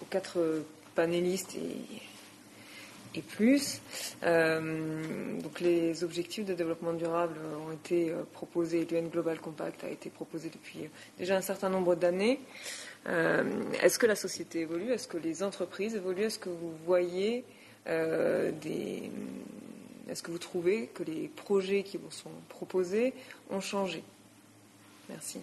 aux, 0.02 0.06
quatre 0.10 0.64
panélistes 0.94 1.56
et, 1.56 3.18
et 3.18 3.22
plus. 3.22 3.80
Euh, 4.24 5.40
donc 5.42 5.62
les 5.62 6.04
objectifs 6.04 6.46
de 6.46 6.54
développement 6.54 6.94
durable 6.94 7.38
ont 7.68 7.72
été 7.72 8.14
proposés, 8.34 8.86
l'UN 8.92 9.08
Global 9.08 9.40
Compact 9.40 9.84
a 9.86 9.90
été 9.90 10.10
proposé 10.10 10.50
depuis 10.50 10.90
déjà 11.18 11.38
un 11.38 11.42
certain 11.42 11.70
nombre 11.70 11.96
d'années. 11.96 12.40
Euh, 13.08 13.44
est-ce 13.82 13.98
que 14.00 14.06
la 14.06 14.16
société 14.16 14.60
évolue? 14.62 14.92
Est-ce 14.92 15.08
que 15.08 15.18
les 15.18 15.44
entreprises 15.44 15.96
évoluent? 15.96 16.24
Est-ce 16.24 16.40
que 16.40 16.50
vous 16.50 16.74
voyez 16.86 17.44
euh, 17.88 18.52
est-ce 20.10 20.22
que 20.24 20.32
vous 20.32 20.38
trouvez 20.38 20.88
que 20.88 21.04
les 21.04 21.28
projets 21.28 21.84
qui 21.84 21.98
vous 21.98 22.12
sont 22.12 22.32
proposés 22.50 23.14
ont 23.50 23.62
changé? 23.62 24.04
Merci. 25.10 25.40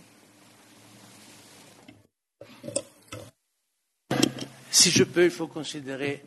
Si 4.71 4.91
je 4.91 5.05
peux, 5.05 5.25
il 5.25 5.31
faut 5.31 5.49
considérer 5.49 6.23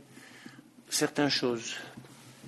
certaines 0.89 1.29
choses. 1.29 1.75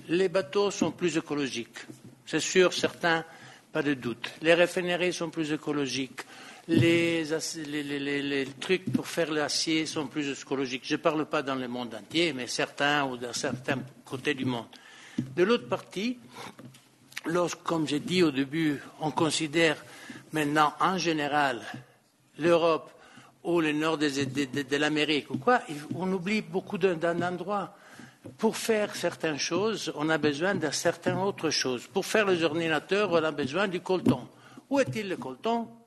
Les 0.08 0.28
bateaux 0.28 0.70
sont 0.70 0.92
plus 0.92 1.16
écologiques. 1.16 1.78
C'est 2.26 2.40
sûr, 2.40 2.72
certains, 2.72 3.24
pas 3.72 3.82
de 3.82 3.94
doute. 3.94 4.32
Les 4.42 4.54
raffineries 4.54 5.12
sont 5.12 5.30
plus 5.30 5.52
écologiques. 5.52 6.20
Les, 6.68 8.48
trucs 8.58 8.92
pour 8.92 9.06
faire 9.06 9.30
l'acier 9.30 9.86
sont 9.86 10.08
plus 10.08 10.28
écologiques. 10.28 10.82
Je 10.84 10.94
ne 10.94 11.00
parle 11.00 11.24
pas 11.26 11.42
dans 11.42 11.54
le 11.54 11.68
monde 11.68 11.94
entier, 11.94 12.32
mais 12.32 12.48
certains 12.48 13.04
ou 13.04 13.16
dans 13.16 13.32
certains 13.32 13.78
côtés 14.04 14.34
du 14.34 14.44
monde. 14.44 14.66
De 15.36 15.44
l'autre 15.44 15.68
partie, 15.68 16.18
lorsque, 17.24 17.62
comme 17.62 17.86
j'ai 17.86 18.00
dit 18.00 18.24
au 18.24 18.32
début, 18.32 18.80
on 19.00 19.12
considère 19.12 19.76
maintenant 20.32 20.72
en 20.80 20.98
général 20.98 21.62
l'Europe 22.38 22.90
ou 23.44 23.60
le 23.60 23.70
nord 23.70 23.96
de, 23.96 24.76
l'Amérique 24.76 25.30
ou 25.30 25.38
quoi, 25.38 25.60
on 25.94 26.12
oublie 26.12 26.42
beaucoup 26.42 26.78
d'endroits. 26.78 27.76
Pour 28.38 28.56
faire 28.56 28.96
certaines 28.96 29.38
choses, 29.38 29.92
on 29.94 30.08
a 30.08 30.18
besoin 30.18 30.56
de 30.56 30.68
certaines 30.72 31.18
autres 31.18 31.50
choses. 31.50 31.86
Pour 31.86 32.04
faire 32.04 32.26
les 32.26 32.42
ordinateurs, 32.42 33.12
on 33.12 33.22
a 33.22 33.30
besoin 33.30 33.68
du 33.68 33.78
coltan. 33.78 34.28
Où 34.68 34.80
est-il 34.80 35.08
le 35.08 35.16
coltan 35.16 35.85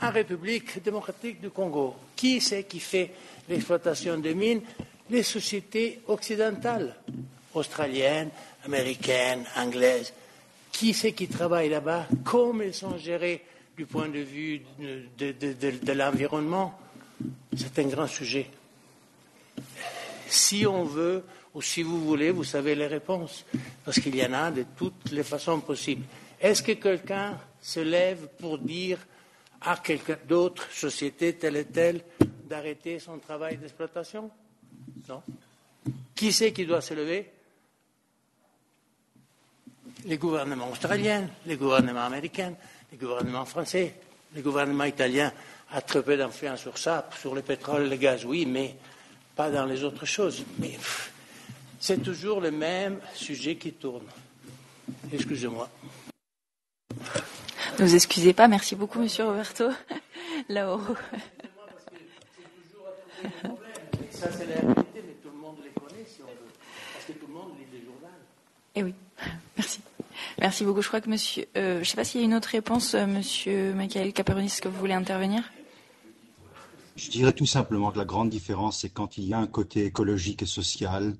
En 0.00 0.10
République 0.10 0.82
démocratique 0.82 1.40
du 1.40 1.50
Congo. 1.50 1.96
Qui 2.14 2.40
c'est 2.40 2.64
qui 2.64 2.80
fait 2.80 3.12
l'exploitation 3.48 4.18
des 4.18 4.34
mines? 4.34 4.60
Les 5.08 5.22
sociétés 5.22 6.00
occidentales 6.08 6.96
australiennes, 7.54 8.30
américaines, 8.64 9.44
anglaises. 9.56 10.12
Qui 10.70 10.92
c'est 10.92 11.12
qui 11.12 11.28
travaille 11.28 11.70
là-bas? 11.70 12.06
Comment 12.24 12.62
ils 12.62 12.74
sont 12.74 12.98
gérés 12.98 13.42
du 13.76 13.86
point 13.86 14.08
de 14.08 14.18
vue 14.18 14.62
de, 14.78 15.92
l'environnement? 15.92 16.78
C'est 17.56 17.78
un 17.78 17.88
grand 17.88 18.06
sujet. 18.06 18.50
Si 20.28 20.66
on 20.66 20.84
veut, 20.84 21.24
ou 21.54 21.62
si 21.62 21.82
vous 21.82 22.04
voulez, 22.04 22.30
vous 22.30 22.44
savez 22.44 22.74
les 22.74 22.86
réponses, 22.86 23.46
parce 23.84 23.98
qu'il 23.98 24.14
y 24.14 24.24
en 24.24 24.34
a 24.34 24.50
de 24.50 24.66
toutes 24.76 25.10
les 25.12 25.22
façons 25.22 25.60
possibles. 25.60 26.04
Est-ce 26.38 26.62
que 26.62 26.72
quelqu'un 26.72 27.38
se 27.62 27.80
lève 27.80 28.28
pour 28.38 28.58
dire 28.58 28.98
à 29.60 29.76
quelqu'un 29.76 30.18
d'autre, 30.26 30.70
société 30.72 31.34
telle 31.34 31.56
et 31.56 31.64
telle, 31.64 32.02
d'arrêter 32.44 32.98
son 32.98 33.18
travail 33.18 33.56
d'exploitation? 33.56 34.30
Non. 35.08 35.22
Qui 36.14 36.32
c'est 36.32 36.52
qui 36.52 36.66
doit 36.66 36.80
se 36.80 36.94
lever? 36.94 37.30
Les 40.04 40.18
gouvernements 40.18 40.70
australiens, 40.70 41.28
les 41.46 41.56
gouvernements 41.56 42.06
américains, 42.06 42.54
les 42.92 42.98
gouvernements 42.98 43.44
français, 43.44 43.94
les 44.34 44.42
gouvernements 44.42 44.84
italiens 44.84 45.32
a 45.72 45.80
très 45.80 46.02
peu 46.02 46.16
d'influence 46.16 46.60
sur 46.60 46.78
ça. 46.78 47.08
Sur 47.18 47.34
le 47.34 47.42
pétrole, 47.42 47.88
le 47.88 47.96
gaz, 47.96 48.24
oui, 48.24 48.46
mais 48.46 48.76
pas 49.34 49.50
dans 49.50 49.64
les 49.64 49.82
autres 49.82 50.06
choses. 50.06 50.44
Mais 50.58 50.78
c'est 51.80 52.02
toujours 52.02 52.40
le 52.40 52.50
même 52.50 53.00
sujet 53.14 53.56
qui 53.56 53.72
tourne. 53.72 54.06
Excusez-moi. 55.12 55.68
Ne 57.78 57.84
vous 57.84 57.94
excusez 57.94 58.32
pas, 58.32 58.48
merci 58.48 58.74
beaucoup, 58.74 58.98
monsieur 58.98 59.26
Roberto. 59.26 59.64
Là-haut. 60.48 60.80
Ça, 64.10 64.32
c'est 64.32 64.46
la 64.46 64.54
réalité, 64.54 65.02
mais 65.06 65.16
tout 65.22 65.28
le 65.28 65.38
monde 65.38 65.56
les 65.62 65.70
connaît, 65.78 66.06
si 66.06 66.22
on 66.22 66.26
veut. 66.26 66.52
Parce 66.94 67.04
que 67.04 67.12
tout 67.12 67.26
le 67.26 67.34
monde 67.34 67.50
lit 67.58 67.66
les 67.70 67.84
journaux. 67.84 68.08
Eh 68.74 68.82
oui, 68.82 68.94
merci. 69.58 69.80
Merci 70.38 70.64
beaucoup. 70.64 70.80
Je 70.80 70.88
crois 70.88 71.02
que 71.02 71.10
monsieur. 71.10 71.44
Euh, 71.56 71.74
je 71.76 71.80
ne 71.80 71.84
sais 71.84 71.96
pas 71.96 72.04
s'il 72.04 72.20
y 72.20 72.24
a 72.24 72.26
une 72.26 72.34
autre 72.34 72.48
réponse, 72.48 72.94
euh, 72.94 73.06
monsieur 73.06 73.74
Michael 73.74 74.14
Caperonis, 74.14 74.46
est-ce 74.46 74.62
que 74.62 74.68
vous 74.68 74.78
voulez 74.78 74.94
intervenir? 74.94 75.42
Je 76.96 77.10
dirais 77.10 77.32
tout 77.32 77.44
simplement 77.44 77.90
que 77.90 77.98
la 77.98 78.06
grande 78.06 78.30
différence, 78.30 78.80
c'est 78.80 78.88
quand 78.88 79.18
il 79.18 79.24
y 79.24 79.34
a 79.34 79.38
un 79.38 79.46
côté 79.46 79.84
écologique 79.84 80.42
et 80.42 80.46
social. 80.46 81.14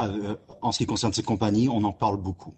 Euh, 0.00 0.36
en 0.62 0.72
ce 0.72 0.78
qui 0.78 0.86
concerne 0.86 1.12
ces 1.12 1.22
compagnies, 1.22 1.68
on 1.68 1.84
en 1.84 1.92
parle 1.92 2.16
beaucoup. 2.16 2.54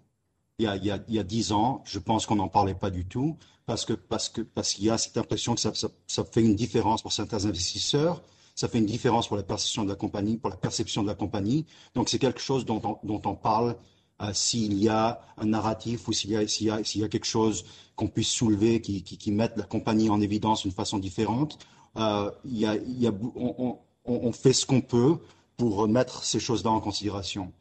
Il 0.61 0.85
y 0.85 0.91
a, 0.91 0.99
il 1.07 1.53
ans, 1.53 1.81
je 1.85 1.99
pense 1.99 2.25
qu'on 2.25 2.35
n'en 2.35 2.47
parlait 2.47 2.75
pas 2.75 2.91
du 2.91 3.05
tout, 3.05 3.37
parce 3.65 3.85
que 3.85 3.93
parce 3.93 4.29
que 4.29 4.41
parce 4.41 4.73
qu'il 4.73 4.85
y 4.85 4.89
a 4.89 4.97
cette 4.97 5.17
impression 5.17 5.55
que 5.55 5.61
ça, 5.61 6.23
fait 6.31 6.41
une 6.41 6.55
différence 6.55 7.01
pour 7.01 7.13
certains 7.13 7.45
investisseurs 7.45 8.21
ça 8.53 8.67
fait 8.67 8.79
une 8.79 8.85
différence 8.85 9.27
pour 9.27 9.37
la 9.37 9.43
perception 9.43 9.83
de 9.83 9.89
la 9.89 9.95
compagnie, 9.95 10.37
pour 10.37 10.49
la 10.49 10.57
perception 10.57 11.01
de 11.01 11.07
la 11.07 11.15
compagnie. 11.15 11.65
Donc 11.95 12.09
c'est 12.09 12.19
quelque 12.19 12.41
chose 12.41 12.65
dont 12.65 12.99
on, 13.03 13.35
parle 13.35 13.75
euh, 14.21 14.31
s'il 14.33 14.73
y 14.75 14.89
a 14.89 15.21
un 15.37 15.45
narratif 15.45 16.07
ou 16.07 16.13
s'il 16.13 16.31
y 16.31 16.35
a, 16.35 16.43
y 16.43 17.09
quelque 17.09 17.25
chose 17.25 17.65
qu'on 17.95 18.07
puisse 18.07 18.29
soulever 18.29 18.81
qui, 18.81 19.31
mette 19.31 19.57
la 19.57 19.63
compagnie 19.63 20.09
en 20.09 20.21
évidence 20.21 20.63
d'une 20.63 20.73
façon 20.73 20.99
différente. 20.99 21.57
Euh, 21.97 22.29
il 22.45 22.59
y 22.59 22.65
a, 22.65 23.11
on, 23.35 23.79
on 24.05 24.31
fait 24.31 24.53
ce 24.53 24.65
qu'on 24.65 24.81
peut 24.81 25.17
pour 25.57 25.87
mettre 25.87 26.23
ces 26.23 26.39
choses-là 26.39 26.71
en 26.71 26.81
considération. 26.81 27.51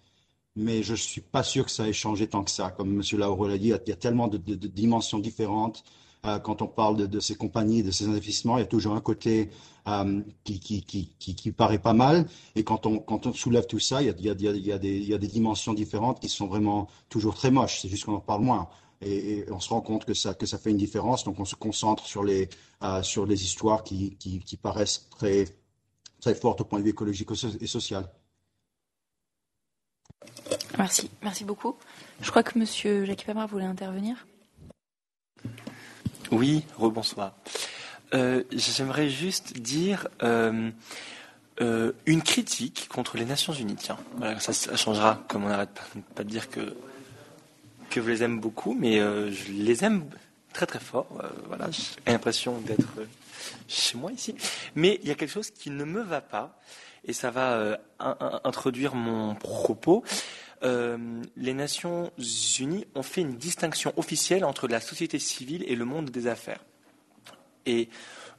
Mais 0.60 0.82
je 0.82 0.92
ne 0.92 0.97
suis 0.97 1.22
pas 1.22 1.42
sûr 1.42 1.64
que 1.64 1.70
ça 1.70 1.89
ait 1.89 1.92
changé 1.94 2.26
tant 2.28 2.44
que 2.44 2.50
ça. 2.50 2.70
Comme 2.70 3.00
M. 3.00 3.18
Lauro 3.18 3.48
l'a 3.48 3.56
dit, 3.56 3.68
il 3.68 3.89
y 3.89 3.92
a 3.92 3.97
tellement 3.97 4.28
de, 4.28 4.36
dimensions 4.36 5.18
différentes 5.18 5.82
euh, 6.26 6.39
quand 6.39 6.60
on 6.60 6.66
parle 6.68 7.08
de, 7.08 7.20
ces 7.20 7.34
compagnies, 7.34 7.82
de 7.82 7.90
ces 7.90 8.06
investissements, 8.06 8.58
il 8.58 8.60
y 8.60 8.64
a 8.64 8.66
toujours 8.66 8.94
un 8.94 9.00
côté 9.00 9.48
euh, 9.89 10.20
qui, 10.44 10.60
qui, 10.60 10.82
qui, 10.82 11.34
qui, 11.34 11.52
paraît 11.52 11.78
pas 11.78 11.94
mal. 11.94 12.26
Et 12.56 12.62
quand 12.62 12.84
on, 12.84 12.98
quand 12.98 13.26
on 13.26 13.32
soulève 13.32 13.66
tout 13.66 13.78
ça, 13.78 14.02
il 14.02 14.08
y, 14.08 14.10
a, 14.10 14.14
il, 14.18 14.24
y 14.26 14.28
a, 14.48 14.52
il, 14.52 14.66
y 14.66 14.72
a 14.72 14.78
des, 14.78 14.97
il 14.98 15.08
y 15.08 15.14
a 15.14 15.18
des 15.18 15.28
dimensions 15.28 15.72
différentes 15.72 16.20
qui 16.20 16.28
sont 16.28 16.47
vraiment 16.47 16.89
toujours 17.08 17.34
très 17.34 17.50
moches. 17.50 17.80
C'est 17.80 17.89
juste 17.89 18.05
qu'on 18.05 18.16
en 18.16 18.20
parle 18.20 18.42
moins. 18.42 18.68
Et, 19.00 19.39
et, 19.39 19.50
on 19.50 19.60
se 19.60 19.70
rend 19.70 19.80
compte 19.80 20.05
que 20.05 20.12
ça, 20.12 20.34
que 20.34 20.44
ça 20.44 20.58
fait 20.58 20.70
une 20.70 20.76
différence. 20.76 21.24
Donc 21.24 21.40
on 21.40 21.47
se 21.47 21.55
concentre 21.55 22.05
sur 22.05 22.22
les, 22.22 22.50
euh, 22.82 23.02
sur 23.02 23.24
les 23.24 23.42
histoires 23.42 23.82
qui, 23.82 24.16
qui, 24.18 24.40
qui 24.40 24.58
paraissent 24.58 25.08
très, 25.10 25.47
très 26.20 26.34
fortes 26.34 26.60
au 26.60 26.64
point 26.64 26.80
de 26.80 26.84
vue 26.84 26.90
écologique 26.90 27.30
et 27.60 27.66
social. 27.66 28.10
Merci, 30.78 31.10
merci 31.23 31.44
beaucoup. 31.44 31.76
Je 32.20 32.31
crois 32.31 32.42
que 32.42 32.58
M. 32.58 33.07
Jacques 33.07 33.24
Pamar 33.24 33.49
voulait 33.49 33.65
intervenir. 33.65 34.26
Oui, 36.31 36.65
rebonsoir. 36.76 37.34
Euh, 38.15 38.44
J'aimerais 38.52 39.08
juste 39.08 39.58
dire 39.58 40.08
euh, 40.23 40.70
euh, 41.60 41.92
une 42.07 42.23
critique 42.23 42.89
contre 42.89 43.16
les 43.16 43.24
Nations 43.24 43.52
Unies. 43.52 43.76
Tiens, 43.76 43.99
voilà, 44.16 44.39
ça, 44.40 44.76
changera, 44.76 45.23
comme 45.28 45.44
on 45.44 45.49
n'arrête 45.49 45.70
pas, 45.70 45.82
pas, 46.15 46.24
de 46.24 46.28
dire 46.28 46.49
que, 46.50 46.74
que 47.89 48.00
je 48.02 48.08
les 48.08 48.23
aime 48.23 48.40
beaucoup, 48.40 48.74
mais 48.74 48.99
je 48.99 49.52
les 49.52 49.84
aime 49.84 50.05
très 50.52 50.66
très 50.66 50.81
fort. 50.81 51.08
Voilà, 51.47 51.70
j'ai 51.70 52.12
l'impression 52.12 52.58
d'être 52.60 52.89
chez 53.68 53.99
moi 53.99 54.12
ici. 54.12 54.34
Mais 54.74 55.00
il 55.02 55.08
y 55.08 55.12
a 55.12 55.15
quelque 55.15 55.32
chose 55.32 55.50
qui 55.50 55.70
ne 55.70 55.84
me 55.84 56.02
va 56.02 56.20
pas, 56.20 56.58
et 57.04 57.12
ça 57.12 57.30
va 57.30 57.52
euh, 57.52 57.76
in 57.98 58.40
introduire 58.44 58.94
mon 58.94 59.34
propos. 59.34 60.04
Euh, 60.62 61.22
les 61.36 61.54
Nations 61.54 62.10
Unies 62.58 62.86
ont 62.94 63.02
fait 63.02 63.22
une 63.22 63.36
distinction 63.36 63.92
officielle 63.96 64.44
entre 64.44 64.68
la 64.68 64.80
société 64.80 65.18
civile 65.18 65.64
et 65.66 65.74
le 65.74 65.84
monde 65.84 66.10
des 66.10 66.26
affaires. 66.26 66.62
Et 67.66 67.88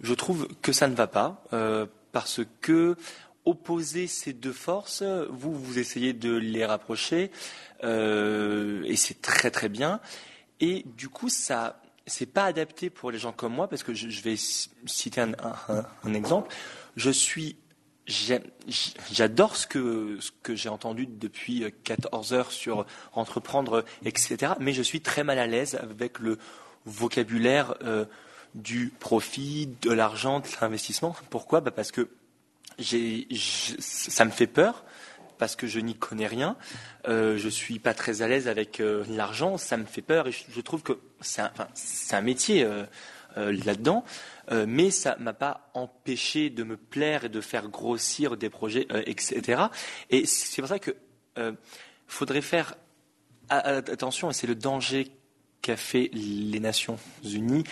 je 0.02 0.14
trouve 0.14 0.48
que 0.62 0.72
ça 0.72 0.88
ne 0.88 0.96
va 0.96 1.08
pas, 1.08 1.44
euh, 1.54 1.86
parce 2.12 2.42
que 2.62 2.96
opposer 3.46 4.06
ces 4.06 4.34
deux 4.34 4.54
forces, 4.54 5.02
vous, 5.02 5.52
vous 5.52 5.80
essayez 5.80 6.14
de 6.14 6.36
les 6.36 6.64
rapprocher, 6.64 7.32
et 7.84 8.96
c'est 8.96 9.20
très 9.20 9.50
très 9.50 9.68
bien. 9.68 10.00
Et 10.60 10.86
du 10.96 11.10
coup, 11.10 11.28
ça, 11.28 11.82
c'est 12.06 12.28
pas 12.28 12.46
adapté 12.46 12.92
pour 12.92 13.10
les 13.10 13.18
gens 13.18 13.32
comme 13.32 13.54
moi, 13.54 13.68
parce 13.68 13.82
que 13.82 13.96
je, 13.96 14.22
vais 14.22 14.36
citer 14.38 15.22
un, 15.22 15.32
un 16.04 16.14
exemple. 16.14 16.54
Je 16.96 17.10
suis 17.10 17.56
J'adore 18.08 19.56
ce 19.56 19.68
que, 19.68 20.18
j'ai 20.50 20.70
entendu 20.70 21.06
depuis 21.08 21.64
14 21.84 22.34
heures 22.34 22.52
sur 22.52 22.86
entreprendre, 23.14 23.86
etc. 24.04 24.54
Mais 24.60 24.74
je 24.74 24.82
suis 24.82 25.02
très 25.02 25.24
mal 25.24 25.40
à 25.40 25.48
l'aise 25.48 25.76
avec 25.76 26.20
le 26.20 26.38
vocabulaire 26.86 27.76
euh, 27.84 28.06
du 28.56 28.92
profit, 29.00 29.70
de 29.82 29.92
l'argent, 29.92 30.40
de 30.40 30.48
l'investissement. 30.62 31.16
Pourquoi? 31.30 31.62
Bah 31.62 31.72
Parce 31.72 31.92
que 31.92 32.10
ça 32.80 34.26
me 34.26 34.32
fait 34.32 34.48
peur, 34.48 34.84
parce 35.38 35.56
que 35.56 35.68
je 35.68 35.80
n'y 35.80 35.96
connais 35.96 36.28
rien. 36.28 36.58
Euh, 37.08 37.38
je 37.38 37.50
suis 37.50 37.80
pas 37.80 37.94
très 37.94 38.24
à 38.24 38.28
l'aise 38.28 38.48
avec 38.48 38.80
euh, 38.80 39.06
l'argent, 39.10 39.58
ça 39.58 39.78
me 39.78 39.86
fait 39.86 40.02
peur 40.02 40.28
et 40.28 40.32
je, 40.32 40.62
trouve 40.62 40.82
que 40.82 41.00
c'est 41.22 41.44
un, 42.14 42.22
métier 42.22 42.68
euh, 43.38 43.58
là-dedans. 43.66 44.04
Euh, 44.52 44.66
mais 44.68 44.92
ça 44.92 45.16
m'a 45.20 45.34
pas 45.34 45.70
empêché 45.74 46.50
de 46.50 46.64
me 46.64 46.76
plaire 46.76 47.26
et 47.26 47.30
de 47.30 47.40
faire 47.40 47.70
grossir 47.70 48.36
des 48.36 48.50
projets, 48.50 48.88
euh, 48.92 49.04
etc. 49.06 49.64
Et 50.10 50.26
c'est 50.26 50.62
pour 50.62 50.70
ça 50.70 50.80
que 50.80 50.96
faudrait 52.08 52.42
faire 52.42 52.76
attention, 53.48 54.30
et 54.30 54.34
c'est 54.34 54.48
le 54.48 54.56
danger 54.56 55.08
qu'a 55.62 55.78
fait 55.78 56.10
les 56.12 56.60
Nations 56.60 57.00
Unies 57.24 57.64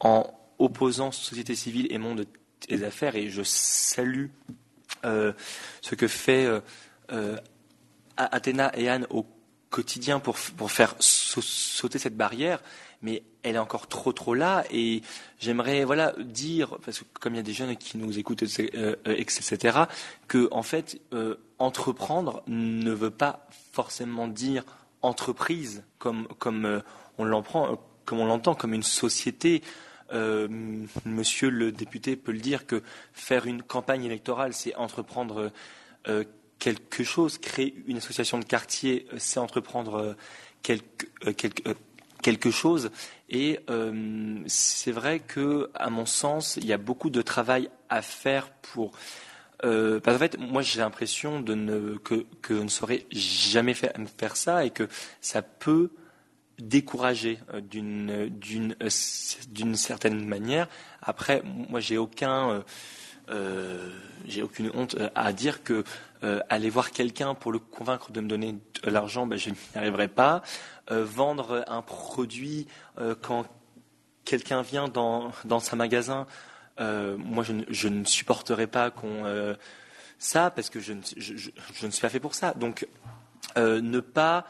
en 0.00 0.30
opposant 0.58 1.12
société 1.12 1.54
civile 1.54 1.86
et 1.90 1.96
monde 1.96 2.26
des 2.68 2.84
affaires. 2.84 3.16
Et 3.16 3.30
je 3.30 3.42
salue 3.42 4.26
ce 5.02 5.94
que 5.94 6.08
fait 6.08 6.46
Athéna 8.18 8.70
et 8.76 8.90
Anne 8.90 9.06
au 9.08 9.26
quotidien 9.70 10.20
pour, 10.20 10.36
pour 10.56 10.70
faire 10.70 10.94
sauter 11.00 11.98
cette 11.98 12.16
barrière 12.16 12.60
mais 13.06 13.22
elle 13.42 13.54
est 13.54 13.60
encore 13.60 13.86
trop 13.86 14.12
trop 14.12 14.34
là 14.34 14.64
et 14.70 15.02
j'aimerais 15.38 15.84
voilà 15.84 16.12
dire 16.18 16.76
parce 16.84 16.98
que 16.98 17.04
comme 17.20 17.34
il 17.34 17.36
y 17.36 17.40
a 17.40 17.44
des 17.44 17.52
jeunes 17.52 17.76
qui 17.76 17.96
nous 17.96 18.18
écoutent 18.18 18.42
euh, 18.42 18.96
etc 19.06 19.78
que 20.26 20.48
en 20.50 20.62
fait 20.62 21.00
euh, 21.12 21.36
entreprendre 21.58 22.42
ne 22.48 22.90
veut 22.90 23.10
pas 23.10 23.46
forcément 23.72 24.28
dire 24.28 24.64
entreprise 25.02 25.84
comme 25.98 26.26
comme 26.38 26.64
euh, 26.64 26.80
on 27.18 27.24
l'entend 27.24 27.80
comme 28.04 28.20
on 28.20 28.26
l'entend 28.26 28.54
comme 28.54 28.74
une 28.74 28.82
société. 28.82 29.62
Euh, 30.12 30.46
monsieur 31.04 31.50
le 31.50 31.72
député 31.72 32.14
peut 32.14 32.30
le 32.30 32.38
dire 32.38 32.64
que 32.66 32.80
faire 33.12 33.46
une 33.46 33.62
campagne 33.62 34.04
électorale 34.04 34.52
c'est 34.52 34.74
entreprendre 34.76 35.50
euh, 36.06 36.22
quelque 36.58 37.02
chose. 37.02 37.38
Créer 37.38 37.74
une 37.86 37.96
association 37.96 38.38
de 38.38 38.44
quartier 38.44 39.06
c'est 39.18 39.40
entreprendre 39.40 40.16
quelque, 40.62 41.06
quelque 41.32 41.74
quelque 42.26 42.50
chose. 42.50 42.90
Et 43.30 43.60
euh, 43.70 44.40
c'est 44.48 44.90
vrai 44.90 45.20
que, 45.20 45.70
à 45.74 45.90
mon 45.90 46.06
sens, 46.06 46.56
il 46.56 46.66
y 46.66 46.72
a 46.72 46.76
beaucoup 46.76 47.08
de 47.08 47.22
travail 47.22 47.70
à 47.88 48.02
faire 48.02 48.50
pour. 48.50 48.90
Euh, 49.64 50.00
parce 50.00 50.16
qu'en 50.16 50.24
fait, 50.24 50.38
moi, 50.40 50.60
j'ai 50.60 50.80
l'impression 50.80 51.40
de 51.40 51.54
ne 51.54 51.98
que, 51.98 52.26
que 52.42 52.52
ne 52.52 52.66
saurait 52.66 53.06
jamais 53.12 53.74
faire, 53.74 53.92
faire 54.18 54.36
ça 54.36 54.64
et 54.64 54.70
que 54.70 54.88
ça 55.20 55.40
peut 55.40 55.92
décourager 56.58 57.38
euh, 57.54 57.60
d'une 57.60 58.28
d'une 58.28 58.74
d'une 59.48 59.76
certaine 59.76 60.26
manière. 60.26 60.66
Après, 61.00 61.42
moi, 61.44 61.78
j'ai 61.78 61.98
aucun 61.98 62.64
j'ai 64.26 64.42
aucune 64.42 64.70
honte 64.74 64.96
à 65.16 65.32
dire 65.32 65.64
que 65.64 65.82
aller 66.22 66.70
voir 66.70 66.92
quelqu'un 66.92 67.34
pour 67.34 67.50
le 67.50 67.58
convaincre 67.58 68.12
de 68.12 68.20
me 68.20 68.28
donner 68.28 68.52
de 68.52 68.90
l'argent, 68.90 69.26
ben, 69.26 69.36
je 69.36 69.50
n'y 69.50 69.56
arriverai 69.74 70.06
pas. 70.06 70.42
Euh, 70.92 71.04
vendre 71.04 71.64
un 71.66 71.82
produit 71.82 72.68
euh, 72.98 73.16
quand 73.20 73.44
quelqu'un 74.24 74.62
vient 74.62 74.86
dans, 74.86 75.32
dans 75.44 75.58
sa 75.58 75.74
magasin, 75.74 76.28
euh, 76.78 77.16
moi 77.16 77.42
je 77.42 77.88
ne, 77.88 78.04
supporterai 78.04 78.68
pas 78.68 78.92
qu'on 78.92 79.56
ça 80.18 80.50
parce 80.50 80.70
que 80.70 80.78
je 80.78 80.92
ne, 80.92 81.00
je 81.16 81.86
ne, 81.86 81.90
suis 81.90 82.00
pas 82.00 82.08
fait 82.08 82.20
pour 82.20 82.36
ça. 82.36 82.54
Donc 82.54 82.86
ne 83.56 83.98
pas 84.00 84.46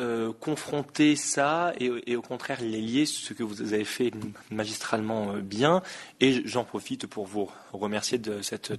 euh, 0.00 0.32
confronter 0.32 1.14
ça 1.14 1.72
et, 1.78 2.16
au 2.16 2.22
contraire 2.22 2.60
les 2.60 2.80
lier, 2.80 3.06
ce 3.06 3.32
que 3.32 3.44
vous 3.44 3.62
avez 3.72 3.84
fait 3.84 4.10
magistralement 4.50 5.34
euh, 5.34 5.40
bien. 5.40 5.82
Et 6.18 6.42
j'en 6.46 6.64
profite 6.64 7.06
pour 7.06 7.26
vous 7.26 7.48
remercier 7.72 8.18
de 8.18 8.42
cette 8.42 8.72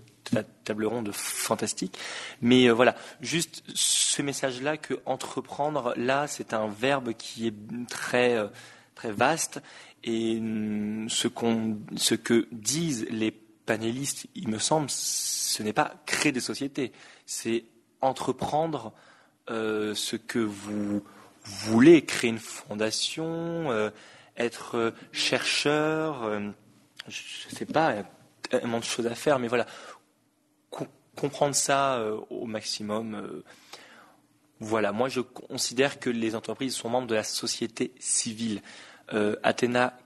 table 0.66 0.85
ronde 0.85 1.11
fantastique. 1.14 1.98
Mais 2.42 2.68
euh, 2.68 2.74
voilà, 2.74 2.95
juste 3.22 3.64
ce 3.74 4.22
message-là 4.24 4.76
que 4.76 4.95
entreprendre, 5.06 5.94
là, 5.95 6.27
c'est 6.27 6.53
un 6.53 6.68
verbe 6.68 7.14
qui 7.14 7.48
est 7.48 7.56
très 7.88 8.38
très 8.94 9.11
vaste. 9.11 9.61
Et 10.03 10.38
hum, 10.38 11.08
ce, 11.10 11.30
ce 11.95 12.16
que 12.16 12.45
disent 12.52 13.08
les 13.10 13.32
panélistes, 13.32 14.27
il 14.35 14.50
me 14.50 14.60
semble, 14.60 14.90
ce 14.90 15.64
n'est 15.64 15.72
pas 15.72 15.94
créer 16.06 16.34
des 16.34 16.42
sociétés, 16.42 16.92
c'est 17.26 17.64
entreprendre 18.02 18.94
ce 19.48 20.15
que 20.15 20.40
vous 20.40 21.03
voulez, 21.45 22.03
créer 22.03 22.30
une 22.32 22.40
fondation, 22.40 23.72
euh, 23.72 23.90
être 24.38 24.93
chercheur, 25.11 26.24
euh, 26.24 26.49
je 27.07 27.49
ne 27.49 27.56
sais 27.56 27.65
pas, 27.65 27.93
il 27.93 27.98
y 27.98 27.99
a 27.99 28.06
tellement 28.49 28.80
de 28.80 28.83
choses 28.83 29.07
à 29.07 29.15
faire, 29.15 29.40
mais 29.40 29.48
voilà, 29.48 29.65
comprendre 31.15 31.56
ça 31.56 32.03
au 32.30 32.45
maximum. 32.45 33.43
voilà, 34.59 34.91
moi 34.91 35.07
je 35.07 35.22
considère 35.22 35.99
que 35.99 36.09
les 36.09 36.35
entreprises 36.35 36.75
sont 36.75 36.90
membres 36.90 37.07
de 37.07 37.15
la 37.15 37.24
société 37.24 37.93
civile. 37.99 38.61
Athéna 39.43 39.98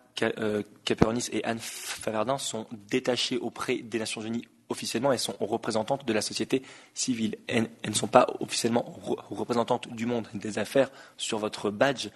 Caperonis 0.85 1.29
et 1.31 1.43
Anne 1.43 1.59
Favardin 1.59 2.37
sont 2.37 2.67
détachées 2.71 3.37
auprès 3.37 3.77
des 3.77 3.97
Nations 3.97 4.21
Unies 4.21 4.47
officiellement, 4.69 5.11
elles 5.11 5.19
sont 5.19 5.35
représentantes 5.39 6.06
de 6.06 6.14
la 6.14 6.22
société 6.22 6.61
civile. 6.93 7.38
Elles, 7.48 7.69
ne 7.85 7.93
sont 7.93 8.07
pas 8.07 8.27
officiellement 8.39 8.83
représentantes 9.30 9.89
du 9.93 10.06
monde 10.06 10.27
des 10.33 10.59
affaires 10.59 10.91
sur 11.17 11.39
votre 11.39 11.72
badge 11.72 12.09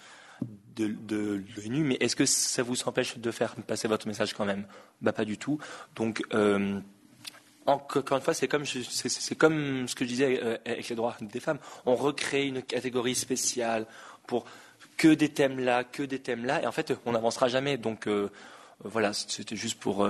de, 0.75 1.43
l'ONU, 1.57 1.83
mais 1.83 1.97
est-ce 1.99 2.15
que 2.15 2.25
ça 2.25 2.63
vous 2.63 2.81
empêche 2.87 3.17
de 3.17 3.31
faire 3.31 3.55
passer 3.55 3.87
votre 3.87 4.07
message 4.07 4.33
quand 4.33 4.45
même? 4.45 4.65
Bah, 5.01 5.13
Pas 5.13 5.25
du 5.25 5.37
tout. 5.37 5.59
Donc, 5.95 6.23
euh, 6.33 6.79
encore 7.65 8.17
une 8.17 8.23
fois, 8.23 8.33
c'est 8.33 8.47
comme, 8.47 8.65
c'est, 8.65 9.35
comme 9.35 9.87
ce 9.87 9.95
que 9.95 10.03
je 10.05 10.09
disais 10.09 10.39
euh, 10.43 10.57
avec 10.65 10.89
les 10.89 10.95
droits 10.95 11.15
des 11.21 11.39
femmes. 11.39 11.59
On 11.85 11.95
recrée 11.95 12.45
une 12.45 12.61
catégorie 12.61 13.15
spéciale 13.15 13.85
pour 14.27 14.45
que 14.97 15.07
des 15.07 15.29
thèmes 15.29 15.59
là, 15.59 15.83
que 15.83 16.03
des 16.03 16.19
thèmes 16.19 16.45
là, 16.45 16.61
et 16.61 16.67
en 16.67 16.71
fait, 16.71 16.93
on 17.05 17.13
n'avancera 17.13 17.47
jamais. 17.47 17.77
Donc, 17.77 18.07
euh, 18.07 18.29
voilà, 18.83 19.13
c'était 19.13 19.55
juste 19.55 19.79
pour 19.79 20.07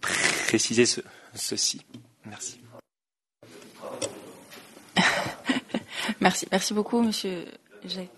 préciser 0.00 0.86
ce, 0.86 1.00
ceci. 1.34 1.84
Merci. 2.24 2.60
merci. 6.20 6.46
Merci 6.50 6.74
beaucoup, 6.74 7.02
Monsieur 7.02 7.44
Jacques 7.84 8.08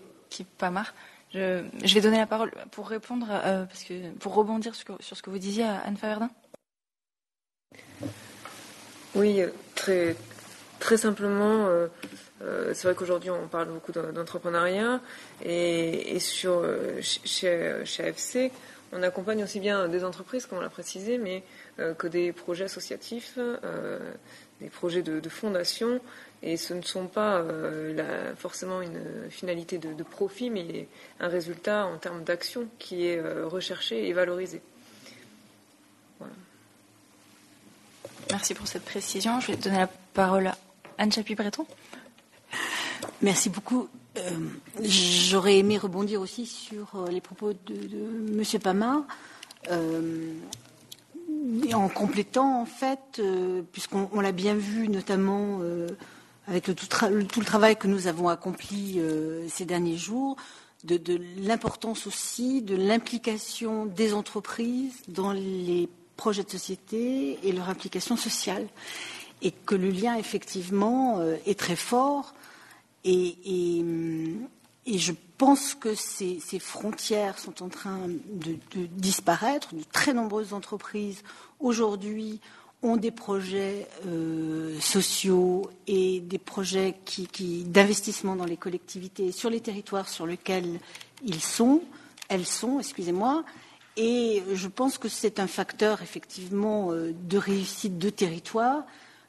Pamar. 0.57 0.93
Je, 1.33 1.63
je, 1.83 1.93
vais 1.93 2.01
donner 2.01 2.17
la 2.17 2.25
parole 2.25 2.51
pour 2.71 2.87
répondre, 2.87 3.27
euh, 3.29 3.65
parce 3.65 3.83
que, 3.83 4.11
pour 4.13 4.33
rebondir 4.33 4.75
sur, 4.75 4.97
sur, 5.01 5.17
ce 5.17 5.21
que 5.21 5.29
vous 5.29 5.39
disiez 5.39 5.65
à 5.65 5.79
Anne 5.79 5.97
Faverdin. 5.97 6.29
Oui, 9.13 9.41
très, 9.75 10.15
très 10.79 10.95
simplement, 10.95 11.65
euh, 11.67 11.87
euh, 12.43 12.73
c'est 12.73 12.87
vrai 12.87 12.95
qu'aujourd'hui 12.95 13.29
on 13.29 13.47
parle 13.47 13.67
beaucoup 13.67 13.91
d'entrepreneuriat 13.91 15.01
et, 15.43 16.15
et, 16.15 16.19
sur, 16.19 16.63
chez, 17.01 17.73
chez 17.83 18.03
AFC, 18.03 18.51
on 18.93 19.03
accompagne 19.03 19.43
aussi 19.43 19.59
bien 19.59 19.87
des 19.87 20.03
entreprises, 20.03 20.45
comme 20.45 20.59
on 20.59 20.61
l'a 20.61 20.69
précisé, 20.69 21.17
mais 21.17 21.37
euh, 21.37 21.41
que 21.77 22.07
des 22.07 22.31
projets 22.31 22.65
associatifs, 22.65 23.33
euh, 23.37 23.99
des 24.61 24.69
projets 24.69 25.03
de, 25.03 25.29
fondation. 25.29 25.99
Et 26.43 26.57
ce 26.57 26.73
ne 26.73 26.81
sont 26.81 27.07
pas 27.07 27.37
euh, 27.37 28.35
forcément 28.35 28.81
une 28.81 29.29
finalité 29.29 29.77
de, 29.77 30.03
profit, 30.03 30.49
mais 30.49 30.87
un 31.19 31.27
résultat 31.27 31.85
en 31.85 31.97
termes 31.97 32.23
d'action 32.23 32.67
qui 32.79 33.05
est 33.07 33.21
recherché 33.43 34.07
et 34.07 34.13
valorisé. 34.13 34.61
Merci 38.29 38.53
pour 38.53 38.67
cette 38.67 38.83
précision. 38.83 39.39
Je 39.39 39.51
vais 39.51 39.57
donner 39.57 39.77
la 39.77 39.87
parole 40.13 40.47
à 40.47 40.57
Anne 40.97 41.11
Chapuis-Breton. 41.11 41.65
Merci 43.21 43.49
beaucoup. 43.49 43.87
J'aurais 44.81 45.57
aimé 45.59 45.77
rebondir 45.77 46.21
aussi 46.21 46.45
sur 46.45 47.05
les 47.09 47.21
propos 47.21 47.53
de, 47.53 47.75
de 47.75 48.37
M. 48.37 48.43
En 51.73 51.89
complétant, 51.89 52.61
en 52.61 52.65
fait, 52.65 53.19
euh, 53.19 53.61
puisqu'on 53.71 54.19
l'a 54.19 54.31
bien 54.31 54.55
vu, 54.55 54.87
notamment 54.89 55.59
euh, 55.61 55.87
avec 56.47 56.63
tout, 56.63 56.75
le 57.09 57.45
travail 57.45 57.75
que 57.75 57.87
nous 57.87 58.07
avons 58.07 58.29
accompli 58.29 58.95
euh, 58.97 59.47
ces 59.49 59.65
derniers 59.65 59.97
jours, 59.97 60.35
de, 60.83 61.19
l'importance 61.37 62.07
aussi 62.07 62.61
de 62.61 62.75
l'implication 62.75 63.85
des 63.85 64.13
entreprises 64.13 65.01
dans 65.07 65.31
les 65.31 65.89
projets 66.15 66.43
de 66.43 66.49
société 66.49 67.39
et 67.43 67.51
leur 67.51 67.69
implication 67.69 68.15
sociale. 68.15 68.67
Et 69.41 69.51
que 69.51 69.75
le 69.75 69.89
lien, 69.89 70.15
effectivement, 70.15 71.21
est 71.45 71.59
très 71.59 71.75
fort. 71.75 72.33
et, 73.03 73.35
et 73.45 73.83
je 74.95 75.11
pense 75.37 75.75
que 75.75 75.93
ces, 75.95 76.39
frontières 76.59 77.37
sont 77.39 77.61
en 77.61 77.69
train 77.69 78.07
de, 78.07 78.57
disparaître. 78.95 79.75
De 79.75 79.83
très 79.91 80.13
nombreuses 80.13 80.53
entreprises 80.53 81.23
aujourd'hui 81.59 82.39
ont 82.83 82.95
des 82.95 83.11
projets 83.11 83.87
euh, 84.05 84.79
sociaux 84.79 85.69
et 85.87 86.21
des 86.21 86.37
projets 86.37 86.95
d'investissement 87.65 88.35
dans 88.35 88.45
les 88.45 88.55
collectivités 88.55 89.31
sur 89.31 89.49
les 89.49 89.59
territoires 89.59 90.07
sur 90.07 90.25
lesquels 90.25 90.79
ils 91.23 91.41
sont, 91.41 91.81
elles 92.29 92.45
sont, 92.45 92.79
excusez-moi. 92.79 93.43
Et 93.97 94.43
je 94.53 94.67
pense 94.67 94.99
que 94.99 95.09
c'est 95.09 95.39
un 95.39 95.47
facteur 95.47 96.03
effectivement 96.03 96.91
euh, 96.91 97.13
de 97.13 97.37
réussite 97.37 97.97
de 97.97 98.11
territoire, 98.11 98.83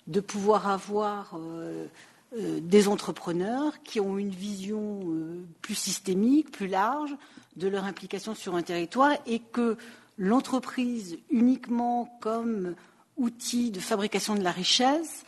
de 0.07 0.21
pouvoir 0.21 0.69
avoir 0.69 1.33
euh, 1.37 1.87
des 2.37 2.89
entrepreneurs 2.89 3.83
qui 3.83 4.01
ont 4.01 4.19
une 4.19 4.31
vision 4.31 5.01
euh, 5.07 5.41
plus 5.63 5.75
systémique, 5.75 6.51
plus 6.51 6.67
large 6.67 7.17
de 7.57 7.69
leur 7.69 7.85
implication 7.85 8.35
sur 8.35 8.55
un 8.55 8.63
territoire 8.63 9.13
et 9.27 9.39
que 9.39 9.79
l'entreprise 10.19 11.17
uniquement 11.31 12.19
comme 12.21 12.75
outil 13.17 13.71
de 13.71 13.81
fabrication 13.81 14.35
de 14.35 14.43
la 14.43 14.53
richesse 14.53 15.25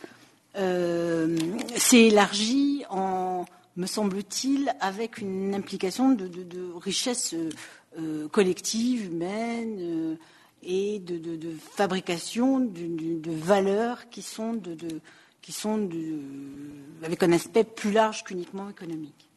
euh, 0.57 1.37
s'est 1.75 2.05
élargie 2.05 2.83
en, 2.91 3.45
me 3.77 3.87
semble-t-il, 3.87 4.71
avec 4.79 5.17
une 5.17 5.55
implication 5.55 6.11
de, 6.11 6.29
richesse 6.75 7.35
collective, 8.31 9.05
humaine 9.05 10.17
et 10.63 10.99
de, 10.99 11.55
fabrication 11.75 12.59
de, 12.59 13.31
valeurs 13.31 14.09
qui 14.09 14.21
sont 14.21 14.53
de, 14.53 14.75
qui 15.41 15.51
sont 15.51 15.89
avec 17.03 17.23
un 17.23 17.31
aspect 17.31 17.63
plus 17.63 17.91
large 17.91 18.23
qu'uniquement 18.23 18.69
économique. 18.69 19.29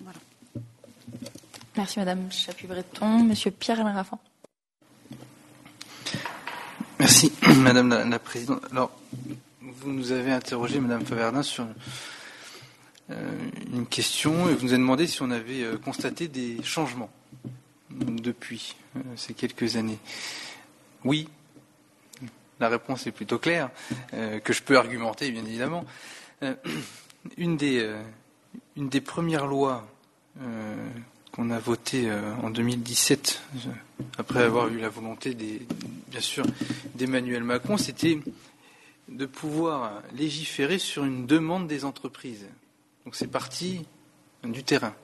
Voilà. 0.00 0.18
Merci 1.76 1.98
Madame 1.98 2.30
Chapuis-Breton. 2.30 3.24
Monsieur 3.24 3.50
Pierre 3.50 3.84
Raffan. 3.84 4.18
Merci 6.98 7.32
Madame 7.58 7.88
la, 7.88 8.18
Présidente. 8.18 8.62
Alors, 8.72 8.90
vous 9.60 9.92
nous 9.92 10.12
avez 10.12 10.32
interrogé 10.32 10.80
Madame 10.80 11.04
Faverdin 11.04 11.42
sur 11.42 11.66
euh, 13.10 13.50
une 13.72 13.86
question 13.86 14.48
et 14.48 14.54
vous 14.54 14.64
nous 14.64 14.72
avez 14.72 14.78
demandé 14.78 15.06
si 15.06 15.22
on 15.22 15.30
avait 15.30 15.62
euh, 15.62 15.78
constaté 15.78 16.28
des 16.28 16.62
changements 16.62 17.10
depuis 17.90 18.76
euh, 18.96 19.00
ces 19.16 19.34
quelques 19.34 19.76
années. 19.76 19.98
Oui, 21.04 21.28
la 22.60 22.68
réponse 22.68 23.06
est 23.06 23.12
plutôt 23.12 23.38
claire, 23.38 23.70
euh, 24.14 24.40
que 24.40 24.52
je 24.52 24.62
peux 24.62 24.76
argumenter, 24.76 25.30
bien 25.30 25.44
évidemment. 25.44 25.84
Euh, 26.42 26.54
une, 27.36 27.56
des, 27.56 27.80
euh, 27.80 28.00
une 28.76 28.88
des 28.88 29.00
premières 29.00 29.46
lois 29.46 29.86
qu'on 31.32 31.50
a 31.50 31.58
votées 31.58 32.08
en 32.44 32.50
2017, 32.50 33.42
après 34.18 34.44
avoir 34.44 34.68
eu 34.68 34.78
la 34.78 34.88
volonté, 34.88 35.34
des, 35.34 35.66
bien 36.06 36.20
sûr, 36.20 36.46
d'Emmanuel 36.94 37.42
Macron, 37.42 37.76
c'était 37.76 38.20
de 39.08 39.26
pouvoir 39.26 40.00
légiférer 40.12 40.78
sur 40.78 41.04
une 41.04 41.26
demande 41.26 41.66
des 41.66 41.84
entreprises. 41.84 42.46
Donc 43.04 43.16
c'est 43.16 43.26
parti 43.26 43.84
du 44.44 44.62
terrain. 44.62 44.94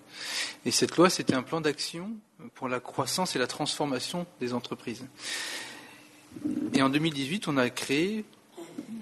Et 0.65 0.70
cette 0.70 0.97
loi, 0.97 1.10
c'était 1.10 1.34
un 1.34 1.42
plan 1.42 1.60
d'action 1.60 2.12
pour 2.55 2.68
la 2.68 2.78
croissance 2.78 3.34
et 3.34 3.41
la 3.41 3.49
transformation 3.49 4.24
des 4.41 4.55
entreprises. 4.55 5.05
Et 6.74 6.82
en 6.82 6.88
2018, 6.88 7.48
on 7.48 7.56
a 7.56 7.70
créé 7.70 8.24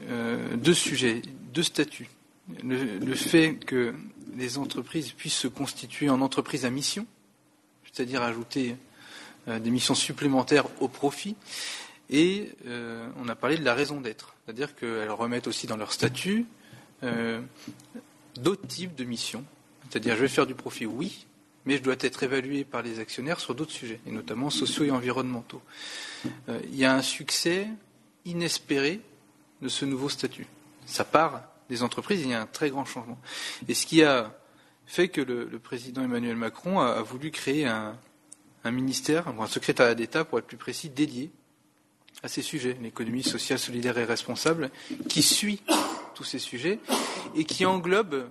euh, 0.09 0.57
deux 0.57 0.75
sujets, 0.75 1.23
deux 1.53 1.63
statuts. 1.63 2.09
Le, 2.63 3.15
fait 3.15 3.55
que 3.55 3.95
les 4.37 4.59
entreprises 4.59 5.13
puissent 5.13 5.39
se 5.39 5.49
constituer 5.49 6.11
en 6.11 6.21
entreprises 6.21 6.65
à 6.65 6.71
mission, 6.71 7.07
c'est-à-dire 7.85 8.23
ajouter 8.23 8.77
euh, 9.49 9.59
des 9.59 9.71
missions 9.71 9.95
supplémentaires 9.95 10.67
au 10.81 10.89
profit. 10.89 11.37
Et 12.11 12.51
euh, 12.67 13.09
on 13.17 13.29
a 13.29 13.35
parlé 13.35 13.57
de 13.57 13.65
la 13.65 13.75
raison 13.75 14.01
d'être, 14.01 14.35
c'est-à-dire 14.45 14.75
qu'elles 14.75 15.11
remettent 15.11 15.47
aussi 15.47 15.67
dans 15.67 15.77
leur 15.77 15.93
statut 15.93 16.47
d'autres 18.37 18.67
types 18.69 18.95
de 18.95 19.03
missions. 19.03 19.45
C'est-à-dire, 19.91 20.15
je 20.15 20.21
vais 20.21 20.29
faire 20.29 20.47
du 20.47 20.55
profit, 20.55 20.87
oui, 20.87 21.27
mais 21.65 21.77
je 21.77 21.83
dois 21.83 21.97
être 22.01 22.23
évalué 22.23 22.65
par 22.65 22.83
les 22.83 22.99
actionnaires 22.99 23.41
sur 23.41 23.55
d'autres 23.55 23.73
sujets, 23.73 24.01
et 24.07 24.11
notamment 24.11 24.51
sociaux 24.51 24.85
et 24.85 24.91
environnementaux. 24.91 25.63
Euh, 26.49 26.61
il 26.65 26.77
y 26.77 26.85
a 26.85 26.95
un 26.95 27.03
succès 27.03 27.69
inespéré 28.25 29.01
de 29.61 29.69
ce 29.69 29.85
nouveau 29.85 30.09
statut. 30.09 30.47
Ça 30.87 31.05
part 31.05 31.43
des 31.69 31.83
entreprises, 31.83 32.21
il 32.23 32.31
y 32.31 32.35
a 32.35 32.43
un 32.43 32.47
très 32.47 32.71
grand 32.71 32.85
changement. 32.85 33.19
Et 33.69 33.75
ce 33.75 33.87
qui 33.87 34.03
a 34.03 34.35
fait 34.87 35.09
que 35.09 35.21
le, 35.21 35.47
président 35.59 36.03
Emmanuel 36.03 36.37
Macron 36.37 36.81
a, 36.81 37.01
voulu 37.03 37.31
créer 37.31 37.67
un, 37.67 37.97
un 38.65 38.71
ministère, 38.71 39.29
un 39.29 39.47
secrétariat 39.47 39.95
d'État, 39.95 40.25
pour 40.25 40.39
être 40.39 40.47
plus 40.47 40.57
précis, 40.57 40.91
dédié 40.91 41.31
à 42.23 42.29
ces 42.29 42.43
sujets, 42.43 42.77
l'économie 42.83 43.23
sociale, 43.23 43.59
solidaire 43.59 43.99
et 43.99 44.05
responsable, 44.05 44.71
qui 45.09 45.23
suit 45.23 45.63
tous 46.15 46.25
ces 46.25 46.39
sujets 46.39 46.79
et 47.35 47.45
qui 47.45 47.65
englobe 47.65 48.29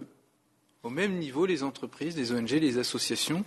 au 0.83 0.89
même 0.89 1.17
niveau 1.17 1.45
les 1.45 1.63
entreprises, 1.63 2.17
les 2.17 2.31
ONG, 2.31 2.49
les 2.51 2.77
associations, 2.77 3.45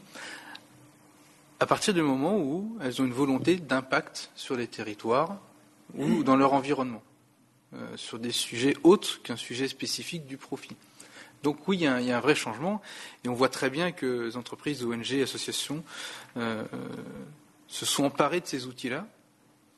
à 1.61 1.67
partir 1.67 1.95
du 1.95 2.03
moment 2.03 2.39
où 2.39 2.77
elles 2.81 3.01
ont 3.01 3.05
une 3.05 3.13
volonté 3.13 3.57
d'impact 3.57 4.31
sur 4.35 4.57
les 4.57 4.67
territoires 4.67 5.41
ou 5.95 6.23
dans 6.23 6.37
leur 6.37 6.53
environnement, 6.53 7.03
euh, 7.75 7.97
sur 7.97 8.19
des 8.19 8.33
sujets 8.33 8.77
autres 8.83 9.23
qu'un 9.23 9.37
sujet 9.37 9.69
spécifique 9.69 10.27
du 10.27 10.37
profit. 10.37 10.77
Donc 11.43 11.69
oui, 11.69 11.77
il 11.79 11.83
y, 11.83 11.87
a 11.87 11.95
un, 11.95 12.01
il 12.01 12.07
y, 12.07 12.13
a 12.13 12.17
un, 12.17 12.21
vrai 12.21 12.35
changement 12.35 12.81
et 13.25 13.29
on 13.29 13.35
voit 13.35 13.51
très 13.51 13.69
bien 13.69 13.93
que 13.93 14.25
les 14.27 14.37
entreprises, 14.37 14.83
ONG, 14.83 15.21
associations 15.23 15.85
euh, 16.37 16.65
se 17.69 17.85
sont 17.85 18.05
emparées 18.05 18.41
de 18.41 18.47
ces 18.47 18.67
outils-là 18.67 19.07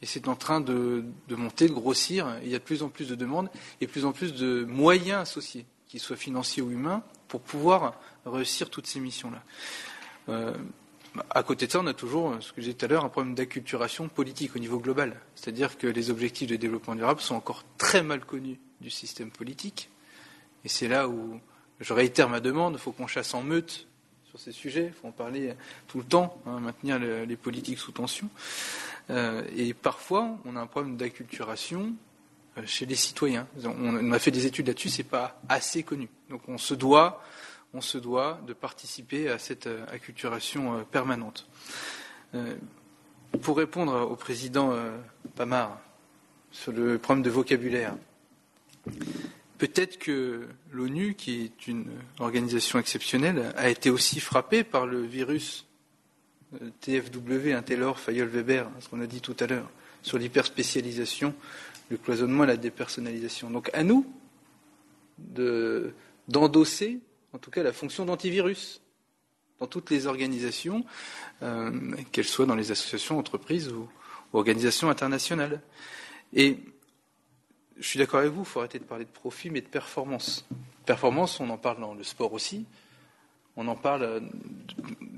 et 0.01 0.07
c'est 0.07 0.29
en 0.29 0.37
train 0.37 0.61
de, 0.61 1.05
de, 1.27 1.35
monter, 1.35 1.69
de 1.69 1.73
grossir. 1.73 2.39
Il 2.43 2.51
y 2.51 2.55
a 2.55 2.59
de 2.59 2.65
plus 2.65 2.83
en 2.83 2.89
plus 2.89 3.09
de 3.09 3.15
demandes 3.15 3.51
et 3.81 3.87
de 3.87 3.91
plus 3.91 4.05
en 4.05 4.13
plus 4.13 4.35
de 4.35 4.65
moyens 4.65 5.23
associés, 5.23 5.67
qu'ils 5.89 6.01
soient 6.01 6.17
financiers 6.17 6.63
ou 6.63 6.71
humains, 6.71 7.03
pour 7.29 7.41
pouvoir 7.41 7.95
réussir 8.25 8.71
toutes 8.71 8.87
ces 8.87 9.01
missions-là. 9.01 9.43
Euh, 10.29 10.55
à 11.31 11.43
côté 11.43 11.67
de 11.67 11.73
ça, 11.73 11.81
on 11.81 11.87
a 11.87 11.95
toujours, 11.95 12.37
ce 12.41 12.53
que 12.53 12.61
j'ai 12.61 12.73
dit 12.73 12.77
tout 12.77 12.85
à 12.85 12.89
l'heure, 12.89 13.05
un 13.05 13.09
problème 13.09 13.35
d'acculturation 13.35 14.09
politique 14.09 14.55
au 14.55 14.59
niveau 14.59 14.79
global. 14.79 15.19
C'est-à-dire 15.35 15.79
que 15.79 15.87
les 15.87 16.11
objectifs 16.11 16.49
de 16.49 16.57
développement 16.57 16.95
durable 16.95 17.21
sont 17.21 17.35
encore 17.35 17.65
très 17.79 18.03
mal 18.03 18.25
connus 18.25 18.59
du 18.81 18.91
système 18.91 19.31
politique. 19.31 19.89
Et 20.65 20.69
c'est 20.69 20.89
là 20.89 21.09
où 21.09 21.41
je 21.81 21.93
réitère 21.93 22.29
ma 22.29 22.41
demande, 22.41 22.75
il 22.75 22.79
faut 22.79 22.93
qu'on 22.93 23.07
chasse 23.07 23.35
en 23.35 23.43
meute 23.43 23.87
sur 24.29 24.39
ces 24.39 24.53
sujets, 24.53 24.87
il 24.87 24.93
faut 24.93 25.09
en 25.09 25.13
parler 25.13 25.55
tout 25.87 25.99
le 25.99 26.05
temps, 26.05 26.41
hein, 26.47 26.61
maintenir 26.61 26.99
le, 26.99 27.25
les 27.25 27.37
politiques 27.37 27.79
sous 27.79 27.93
tension. 27.93 28.29
Euh, 29.11 29.43
et 29.57 29.73
parfois, 29.73 30.37
on 30.45 30.57
a 30.57 30.61
un 30.61 30.67
problème 30.67 30.97
d'acculturation 30.97 31.81
euh, 31.85 31.93
chez 32.65 32.87
les 32.87 32.95
citoyens. 32.95 33.47
On, 33.65 34.13
a 34.13 34.19
fait 34.19 34.31
des 34.31 34.47
études 34.47 34.69
là-dessus, 34.69 34.89
c'est 34.89 35.03
pas 35.03 35.41
assez 35.49 35.83
connu. 35.83 36.09
Donc 36.31 36.43
on 36.49 36.59
se 36.59 36.75
doit, 36.75 37.23
on 37.75 37.81
se 37.81 37.99
doit 37.99 38.41
de 38.47 38.55
participer 38.55 39.29
à 39.29 39.39
cette 39.39 39.67
euh, 39.67 39.85
acculturation 39.91 40.79
euh, 40.79 40.83
permanente. 40.83 41.47
Euh, 42.35 42.55
pour 43.43 43.59
répondre 43.59 44.09
au 44.11 44.17
président 44.17 44.73
euh, 44.73 44.97
Pamar 45.35 45.79
sur 46.51 46.73
le 46.73 46.99
problème 46.99 47.23
de 47.23 47.31
vocabulaire, 47.31 47.95
peut-être 49.59 49.99
que 49.99 50.47
l'ONU, 50.73 51.15
qui 51.15 51.45
est 51.45 51.67
une 51.67 51.87
organisation 52.19 52.79
exceptionnelle, 52.79 53.53
a 53.57 53.69
été 53.69 53.91
aussi 53.91 54.21
frappée 54.21 54.65
par 54.65 54.87
le 54.87 55.03
virus 55.03 55.67
TFW, 56.81 57.53
un 57.53 57.63
Taylor, 57.63 57.99
Fayol, 57.99 58.29
Weber, 58.29 58.71
ce 58.81 58.89
qu'on 58.89 59.01
a 59.01 59.07
dit 59.07 59.21
tout 59.21 59.37
à 59.41 59.47
l'heure, 59.47 59.69
sur 60.03 60.17
l'hyperspécialisation, 60.19 61.35
le 61.89 61.97
cloisonnement 61.97 62.45
et 62.45 62.47
la 62.49 62.57
dépersonnalisation. 62.57 63.51
Donc 63.51 63.71
à 63.73 63.83
nous 63.83 64.07
d'endosser, 66.29 67.01
en 67.33 67.39
tout 67.39 67.51
cas, 67.51 67.63
la 67.63 67.73
fonction 67.73 68.05
d'antivirus 68.05 68.83
dans 69.61 69.67
toutes 69.67 69.91
les 69.91 70.07
organisations, 70.07 70.85
euh, 71.43 71.93
qu'elles 72.13 72.27
soient 72.27 72.45
dans 72.47 72.55
les 72.55 72.71
associations, 72.71 73.19
entreprises 73.19 73.69
ou, 73.69 73.89
organisations 74.33 74.91
internationales. 74.91 75.63
Et 76.35 76.59
je 77.79 77.87
suis 77.87 77.99
d'accord 77.99 78.21
avec 78.21 78.33
vous, 78.33 78.43
il 78.43 78.47
faut 78.47 78.59
arrêter 78.59 78.79
de 78.79 78.85
parler 78.85 79.05
de 79.05 79.11
profit, 79.11 79.49
mais 79.49 79.63
de 79.63 79.69
performance. 79.69 80.47
Performance, 80.85 81.41
on 81.41 81.49
en 81.49 81.57
parle 81.57 81.81
dans 81.81 81.95
le 81.95 82.03
sport 82.03 82.33
aussi. 82.33 82.67
On 83.57 83.67
en 83.69 83.77
parle 83.77 84.23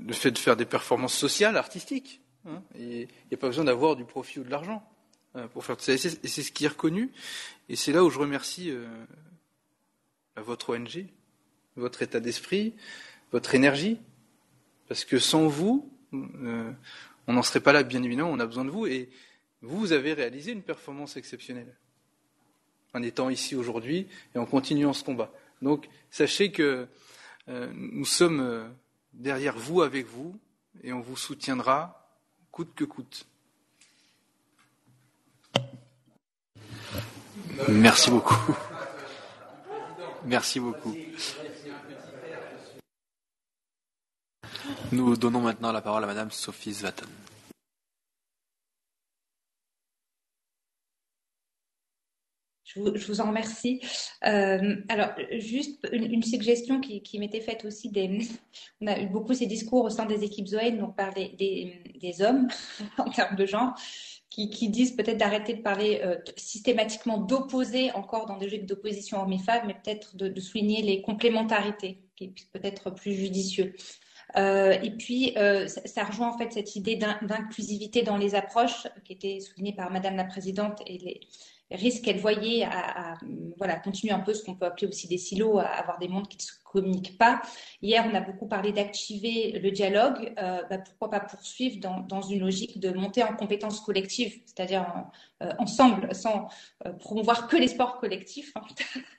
le 0.07 0.13
fait 0.13 0.31
de 0.31 0.37
faire 0.37 0.55
des 0.55 0.65
performances 0.65 1.15
sociales, 1.15 1.57
artistiques. 1.57 2.21
Hein, 2.47 2.61
il 2.75 2.99
n'y 2.99 3.33
a 3.33 3.37
pas 3.37 3.47
besoin 3.47 3.65
d'avoir 3.65 3.97
du 3.97 4.05
profit 4.05 4.39
ou 4.39 4.43
de 4.43 4.49
l'argent 4.49 4.81
euh, 4.81 4.98
pour 5.53 5.65
faire 5.65 5.79
ça. 5.79 5.93
Et 5.93 5.97
c'est 5.97 6.43
ce 6.43 6.51
qui 6.51 6.65
est 6.65 6.69
reconnu. 6.69 7.11
Et 7.69 7.75
c'est 7.75 7.91
là 7.91 8.03
où 8.03 8.09
je 8.09 8.19
remercie 8.19 8.71
euh, 8.71 8.87
votre 10.37 10.75
ONG, 10.75 11.05
votre 11.75 12.01
état 12.01 12.19
d'esprit, 12.19 12.73
votre 13.31 13.55
énergie. 13.55 13.99
Parce 14.87 15.05
que 15.05 15.19
sans 15.19 15.47
vous, 15.47 15.91
euh, 16.13 16.71
on 17.27 17.33
n'en 17.33 17.43
serait 17.43 17.59
pas 17.59 17.73
là, 17.73 17.83
bien 17.83 18.01
évidemment, 18.03 18.31
on 18.31 18.39
a 18.39 18.45
besoin 18.45 18.65
de 18.65 18.71
vous. 18.71 18.87
Et 18.87 19.09
vous 19.61 19.91
avez 19.91 20.13
réalisé 20.13 20.51
une 20.51 20.63
performance 20.63 21.17
exceptionnelle 21.17 21.75
en 22.93 23.03
étant 23.03 23.29
ici 23.29 23.55
aujourd'hui 23.55 24.07
et 24.33 24.39
en 24.39 24.45
continuant 24.45 24.93
ce 24.93 25.03
combat. 25.03 25.31
Donc, 25.61 25.87
sachez 26.09 26.51
que 26.51 26.87
euh, 27.47 27.71
nous 27.75 28.05
sommes 28.05 28.39
euh, 28.39 28.67
derrière 29.13 29.57
vous, 29.57 29.81
avec 29.81 30.07
vous, 30.07 30.39
et 30.81 30.93
on 30.93 31.01
vous 31.01 31.17
soutiendra 31.17 31.95
coûte 32.51 32.73
que 32.75 32.83
coûte. 32.83 33.27
Merci 37.67 38.09
beaucoup. 38.09 38.55
Merci 40.25 40.59
beaucoup. 40.59 40.95
Nous 44.91 45.15
donnons 45.17 45.41
maintenant 45.41 45.71
la 45.71 45.81
parole 45.81 46.03
à 46.03 46.07
Madame 46.07 46.31
Sophie 46.31 46.73
Zvaton. 46.73 47.05
Je 52.75 53.07
vous, 53.07 53.19
en 53.19 53.29
remercie. 53.29 53.81
Euh, 54.27 54.75
alors, 54.89 55.09
juste 55.31 55.87
une, 55.91 56.21
suggestion 56.21 56.79
qui, 56.79 57.17
m'était 57.17 57.41
faite 57.41 57.65
aussi 57.65 57.89
des. 57.89 58.19
On 58.79 58.85
a 58.87 58.99
eu 58.99 59.07
beaucoup 59.07 59.33
ces 59.33 59.47
discours 59.47 59.85
au 59.85 59.89
sein 59.89 60.05
des 60.05 60.23
équipes 60.23 60.47
Zoé, 60.47 60.71
donc 60.71 60.95
par 60.95 61.11
des, 61.13 62.21
hommes 62.21 62.47
en 62.99 63.09
termes 63.09 63.35
de 63.35 63.45
genre, 63.47 63.73
qui, 64.29 64.69
disent 64.69 64.95
peut-être 64.95 65.17
d'arrêter 65.17 65.55
de 65.55 65.63
parler 65.63 66.01
euh, 66.03 66.17
systématiquement 66.37 67.17
d'opposer 67.17 67.91
encore 67.93 68.27
dans 68.27 68.37
des 68.37 68.47
jeux 68.47 68.59
d'opposition 68.59 69.19
hommes-femmes, 69.19 69.65
mais 69.65 69.73
peut-être 69.73 70.15
de, 70.15 70.39
souligner 70.39 70.83
les 70.83 71.01
complémentarités, 71.01 72.03
qui 72.15 72.27
peut 72.53 72.61
être 72.61 72.91
plus 72.91 73.13
judicieux. 73.13 73.73
Euh, 74.37 74.73
et 74.83 74.91
puis, 74.91 75.33
ça, 75.35 75.81
ça, 75.85 76.03
rejoint 76.03 76.29
en 76.29 76.37
fait 76.37 76.53
cette 76.53 76.75
idée 76.75 76.97
d'inclusivité 76.97 78.03
dans 78.03 78.17
les 78.17 78.35
approches 78.35 78.85
qui 79.03 79.13
était 79.13 79.39
soulignée 79.39 79.73
par 79.73 79.89
Madame 79.89 80.17
la 80.17 80.25
Présidente 80.25 80.83
et 80.85 80.99
les 80.99 81.21
risques 81.71 82.03
qu'elle 82.03 82.19
voyait 82.19 82.63
à, 82.63 83.17
voilà, 83.57 83.75
continuer 83.75 84.13
un 84.13 84.19
peu 84.19 84.33
ce 84.33 84.43
qu'on 84.43 84.55
peut 84.55 84.65
appeler 84.65 84.87
aussi 84.87 85.07
des 85.07 85.17
silos, 85.17 85.59
à 85.59 85.65
avoir 85.65 85.99
des 85.99 86.07
mondes 86.07 86.27
qui 86.27 86.43
se 86.43 86.51
communiquent 86.69 87.17
pas. 87.17 87.41
Hier, 87.81 88.05
on 88.09 88.15
a 88.15 88.21
beaucoup 88.21 88.47
parlé 88.47 88.71
d'activer 88.71 89.59
le 89.59 89.71
dialogue. 89.71 90.33
Euh, 90.39 90.61
bah, 90.69 90.77
pourquoi 90.77 91.09
pas 91.09 91.19
poursuivre 91.19 91.79
dans, 91.79 91.99
dans, 92.01 92.21
une 92.21 92.39
logique 92.39 92.79
de 92.79 92.91
monter 92.91 93.23
en 93.23 93.35
compétences 93.35 93.79
collectives, 93.79 94.39
c'est-à-dire 94.45 94.85
euh, 95.41 95.49
ensemble, 95.57 96.13
sans 96.13 96.47
euh, 96.85 96.91
promouvoir 96.93 97.47
que 97.47 97.57
les 97.57 97.67
sports 97.67 97.99
collectifs 97.99 98.51
hein, 98.55 98.61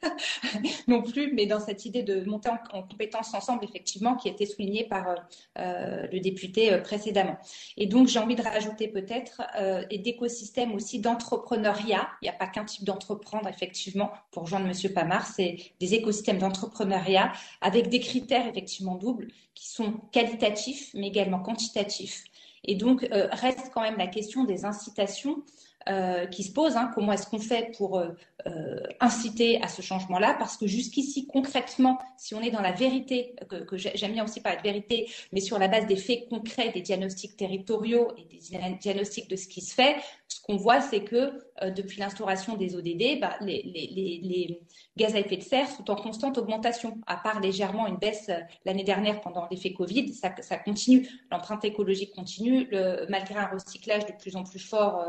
non 0.89 1.03
plus, 1.03 1.33
mais 1.33 1.47
dans 1.47 1.61
cette 1.61 1.85
idée 1.85 2.03
de 2.03 2.25
monter 2.25 2.51
en, 2.51 2.59
en 2.73 2.83
compétences 2.83 3.35
ensemble, 3.35 3.65
effectivement, 3.65 4.15
qui 4.15 4.29
a 4.29 4.33
été 4.33 4.47
soulignée 4.47 4.85
par 4.85 5.15
le 5.57 6.19
député 6.20 6.77
précédemment. 6.79 7.39
Et 7.77 7.87
donc, 7.87 8.09
j'ai 8.09 8.19
envie 8.19 8.37
de 8.37 8.43
rajouter 8.43 8.89
peut-être 8.89 9.43
et 9.91 9.99
d'écosystèmes 9.99 10.73
aussi 10.75 11.01
d'entrepreneuriat. 11.01 12.09
Il 12.23 12.27
n'y 12.27 12.29
a 12.29 12.33
pas 12.33 12.47
qu'un 12.47 12.65
type 12.65 12.85
d'entreprendre, 12.85 13.49
effectivement, 13.49 14.11
pour 14.31 14.45
rejoindre 14.45 14.67
Monsieur 14.67 14.93
Pamar, 14.93 15.27
c'est 15.27 15.57
des 15.81 15.95
écosystèmes 15.95 16.39
d'entrepreneuriat 16.39 17.33
avec 17.60 17.89
des 17.89 18.01
critères 18.01 18.47
effectivement 18.47 18.97
doubles 18.97 19.28
qui 19.55 19.69
sont 19.69 19.93
qualitatifs 20.12 20.91
mais 20.94 21.09
également 21.09 21.41
quantitatifs. 21.41 22.25
Et 22.65 22.75
donc 22.75 23.05
euh, 23.05 23.28
reste 23.33 23.70
quand 23.73 23.81
même 23.83 23.99
la 23.99 24.07
question 24.07 24.44
des 24.44 24.65
incitations 24.65 25.43
euh, 25.89 26.26
qui 26.26 26.42
se 26.42 26.52
pose. 26.52 26.76
Hein, 26.76 26.91
comment 26.94 27.12
est-ce 27.12 27.26
qu'on 27.26 27.39
fait 27.39 27.73
pour 27.78 27.99
euh, 27.99 28.10
euh, 28.47 28.81
inciter 29.00 29.62
à 29.62 29.68
ce 29.68 29.81
changement-là? 29.81 30.36
Parce 30.39 30.59
que 30.59 30.67
jusqu'ici, 30.67 31.26
concrètement, 31.26 31.99
si 32.18 32.34
on 32.34 32.42
est 32.42 32.50
dans 32.50 32.60
la 32.60 32.73
vérité, 32.73 33.34
que, 33.49 33.57
que 33.57 33.78
j'aime 33.78 34.12
bien 34.12 34.25
aussi 34.25 34.42
parler 34.42 34.59
de 34.59 34.62
vérité, 34.62 35.10
mais 35.33 35.41
sur 35.41 35.59
la 35.59 35.68
base 35.68 35.86
des 35.86 35.97
faits 35.97 36.28
concrets, 36.28 36.70
des 36.70 36.83
diagnostics 36.83 37.34
territoriaux 37.34 38.12
et 38.18 38.25
des 38.25 38.76
diagnostics 38.78 39.31
de 39.31 39.36
ce 39.36 39.49
qui 39.49 39.62
se 39.62 39.75
fait, 39.75 39.97
ce 40.28 40.42
qu'on 40.42 40.57
voit, 40.57 40.83
c'est 40.83 41.02
que 41.02 41.33
depuis 41.70 41.99
l'instauration 41.99 42.57
des 42.57 42.76
ODD, 42.76 43.20
bah, 43.20 43.36
les, 43.41 44.60
gaz 44.97 45.15
à 45.15 45.18
effet 45.18 45.36
de 45.36 45.42
serre 45.42 45.68
sont 45.68 45.91
en 45.91 45.97
constante 45.97 46.39
augmentation, 46.39 46.99
à 47.07 47.17
part 47.17 47.41
légèrement 47.41 47.86
une 47.86 47.97
baisse 47.97 48.31
l'année 48.65 48.84
dernière 48.84 49.20
pendant 49.20 49.49
l'effet 49.50 49.73
Covid, 49.73 50.12
ça, 50.12 50.31
continue. 50.59 51.09
L'empreinte 51.31 51.65
écologique 51.65 52.15
continue, 52.15 52.68
malgré 53.09 53.36
un 53.36 53.47
recyclage 53.47 54.07
de 54.07 54.12
plus 54.12 54.36
en 54.36 54.44
plus 54.44 54.60
fort, 54.60 55.05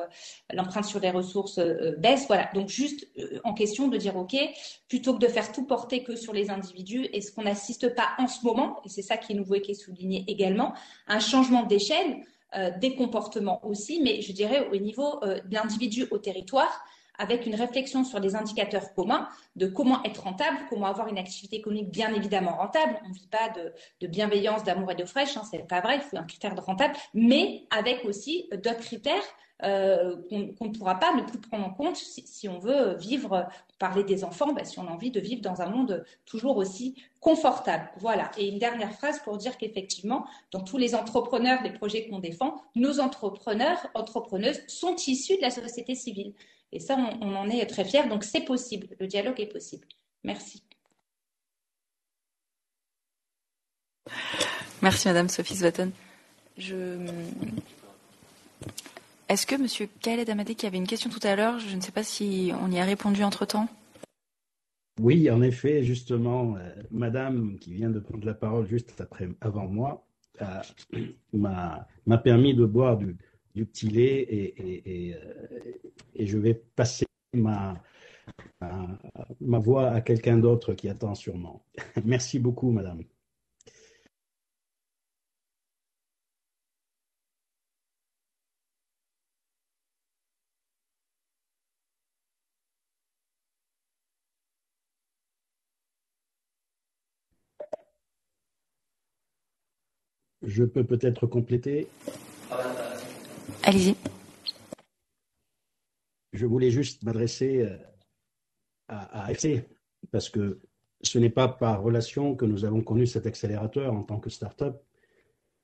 l'empreinte 0.62 0.86
sur 0.86 1.00
les 1.00 1.12
ressources 1.12 1.58
euh, 1.58 1.96
baisse. 1.98 2.28
Voilà, 2.28 2.50
donc 2.54 2.70
juste 2.70 3.08
euh, 3.18 3.40
en 3.44 3.54
question 3.54 3.88
de 3.88 3.98
dire, 3.98 4.16
OK, 4.16 4.36
plutôt 4.88 5.14
que 5.14 5.20
de 5.20 5.28
faire 5.28 5.52
tout 5.52 5.66
porter 5.66 6.04
que 6.04 6.16
sur 6.16 6.34
les 6.34 6.50
individus, 6.50 7.06
est-ce 7.14 7.32
qu'on 7.32 7.44
n'assiste 7.44 7.96
pas 7.96 8.10
en 8.20 8.28
ce 8.28 8.46
moment, 8.46 8.82
et 8.86 8.90
c'est 8.90 9.02
ça 9.02 9.18
qui 9.18 9.34
est 9.34 9.36
nouveau 9.36 9.56
et 9.56 9.62
qui 9.62 9.72
est 9.72 9.76
souligné 9.76 10.24
également, 10.28 10.74
un 11.08 11.20
changement 11.20 11.64
d'échelle 11.64 12.24
euh, 12.56 12.72
des 12.80 12.96
comportements 12.96 13.66
aussi, 13.66 14.02
mais 14.04 14.22
je 14.22 14.34
dirais 14.34 14.68
au 14.72 14.76
niveau 14.76 15.20
de 15.24 15.54
l'individu 15.54 16.08
au 16.12 16.18
territoire, 16.18 16.84
avec 17.18 17.46
une 17.46 17.56
réflexion 17.56 18.04
sur 18.04 18.20
des 18.20 18.36
indicateurs 18.36 18.94
communs 18.94 19.28
de 19.56 19.68
comment 19.68 20.04
être 20.04 20.24
rentable, 20.24 20.58
comment 20.70 20.88
avoir 20.88 21.08
une 21.08 21.20
activité 21.20 21.58
économique 21.58 21.92
bien 21.92 22.14
évidemment 22.14 22.56
rentable. 22.56 23.00
On 23.06 23.10
ne 23.10 23.14
vit 23.14 23.28
pas 23.28 23.50
de, 23.50 23.74
de 24.02 24.08
bienveillance, 24.08 24.64
d'amour 24.64 24.92
et 24.92 24.96
de 24.96 25.06
fraîche, 25.06 25.38
hein, 25.38 25.44
c'est 25.50 25.68
pas 25.68 25.82
vrai, 25.82 25.98
il 25.98 26.02
faut 26.02 26.18
un 26.18 26.24
critère 26.24 26.56
de 26.56 26.62
rentable, 26.62 26.96
mais 27.14 27.66
avec 27.70 28.06
aussi 28.06 28.50
d'autres 28.52 28.80
critères 28.80 29.24
euh, 29.64 30.18
qu'on 30.30 30.66
ne 30.66 30.78
pourra 30.78 30.96
pas 31.00 31.14
ne 31.14 31.22
plus 31.24 31.40
prendre 31.40 31.66
en 31.66 31.72
compte 31.72 31.96
si, 31.96 32.26
si 32.26 32.50
on 32.50 32.60
veut 32.60 32.96
vivre, 32.96 33.48
parler 33.80 34.04
des 34.04 34.24
enfants, 34.24 34.54
bah, 34.54 34.64
si 34.64 34.80
on 34.80 34.88
a 34.88 34.92
envie 34.92 35.12
de 35.12 35.20
vivre 35.20 35.42
dans 35.42 35.62
un 35.62 35.70
monde 35.70 36.04
toujours 36.26 36.58
aussi 36.58 36.96
confortable. 37.20 37.90
Voilà. 37.98 38.32
Et 38.38 38.48
une 38.48 38.60
dernière 38.60 38.94
phrase 38.94 39.20
pour 39.20 39.38
dire 39.38 39.58
qu'effectivement, 39.58 40.26
dans 40.52 40.62
tous 40.62 40.78
les 40.78 40.96
entrepreneurs 40.96 41.62
des 41.64 41.72
projets 41.72 42.08
qu'on 42.08 42.20
défend, 42.20 42.62
nos 42.76 43.00
entrepreneurs, 43.00 43.88
entrepreneuses 43.94 44.62
sont 44.68 44.96
issus 45.08 45.38
de 45.38 45.42
la 45.42 45.52
société 45.52 45.96
civile. 45.96 46.34
Et 46.72 46.80
ça, 46.80 46.98
on, 46.98 47.28
on 47.28 47.36
en 47.36 47.50
est 47.50 47.66
très 47.66 47.86
fiers. 47.86 48.08
Donc, 48.08 48.24
c'est 48.24 48.46
possible. 48.46 48.88
Le 49.00 49.08
dialogue 49.08 49.40
est 49.40 49.52
possible. 49.52 49.88
Merci. 50.24 50.64
Merci, 54.82 55.08
Madame 55.08 55.30
Sophie 55.30 55.56
Svaton. 55.56 55.92
Je... 56.58 56.98
Est-ce 59.32 59.48
que 59.48 59.56
Monsieur 59.56 59.88
Khaled 60.02 60.30
Amadé, 60.30 60.56
qui 60.56 60.66
avait 60.66 60.76
une 60.76 60.86
question 60.86 61.10
tout 61.10 61.26
à 61.26 61.38
l'heure, 61.38 61.58
je 61.58 61.74
ne 61.74 61.80
sais 61.80 61.94
pas 61.94 62.04
si 62.04 62.52
on 62.62 62.70
y 62.70 62.80
a 62.80 62.84
répondu 62.84 63.24
entre-temps 63.24 63.70
Oui, 65.00 65.32
en 65.32 65.42
effet, 65.42 65.84
justement, 65.84 66.58
euh, 66.58 66.70
Madame 66.92 67.58
qui 67.58 67.74
vient 67.74 67.90
de 67.90 68.02
prendre 68.02 68.26
la 68.26 68.34
parole 68.34 68.68
juste 68.68 69.00
après, 69.00 69.30
avant 69.40 69.70
moi 69.70 70.06
euh, 70.42 71.06
m'a 71.34 72.18
permis 72.22 72.54
de 72.54 72.66
boire 72.66 72.98
du, 72.98 73.16
petit 73.56 73.88
lait 73.88 74.28
et, 74.30 75.16
euh, 75.16 75.72
et, 76.14 76.26
je 76.28 76.38
vais 76.38 76.54
passer 76.54 77.06
ma, 77.34 77.82
ma, 78.60 79.00
ma 79.40 79.60
voix 79.60 79.92
à 79.92 80.02
quelqu'un 80.02 80.40
d'autre 80.40 80.74
qui 80.74 80.90
attend 80.90 81.16
sûrement. 81.16 81.64
Merci 82.04 82.38
beaucoup, 82.38 82.72
Madame. 82.72 83.04
Je 100.52 100.66
peux 100.66 100.84
peut-être 100.84 101.28
compléter. 101.28 101.88
Allez-y. 103.64 103.96
Je 106.34 106.46
voulais 106.46 106.72
juste 106.72 107.04
m'adresser 107.04 107.70
à, 108.90 109.24
à 109.24 109.32
FC 109.32 109.66
parce 110.12 110.30
que 110.30 110.60
ce 111.02 111.20
n'est 111.20 111.30
pas 111.30 111.48
par 111.48 111.82
relation 111.82 112.36
que 112.36 112.46
nous 112.46 112.66
avons 112.66 112.82
connu 112.82 113.08
cet 113.08 113.26
accélérateur 113.26 113.94
en 113.94 114.04
tant 114.04 114.20
que 114.20 114.30
start-up. 114.30 114.82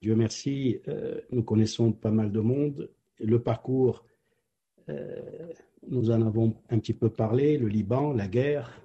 Dieu 0.01 0.15
merci, 0.15 0.79
euh, 0.87 1.19
nous 1.31 1.43
connaissons 1.43 1.91
pas 1.91 2.11
mal 2.11 2.31
de 2.31 2.39
monde. 2.39 2.89
Le 3.19 3.41
parcours, 3.41 4.05
euh, 4.89 5.51
nous 5.89 6.11
en 6.11 6.21
avons 6.21 6.55
un 6.69 6.79
petit 6.79 6.93
peu 6.93 7.09
parlé, 7.09 7.57
le 7.57 7.67
Liban, 7.67 8.13
la 8.13 8.27
guerre, 8.27 8.81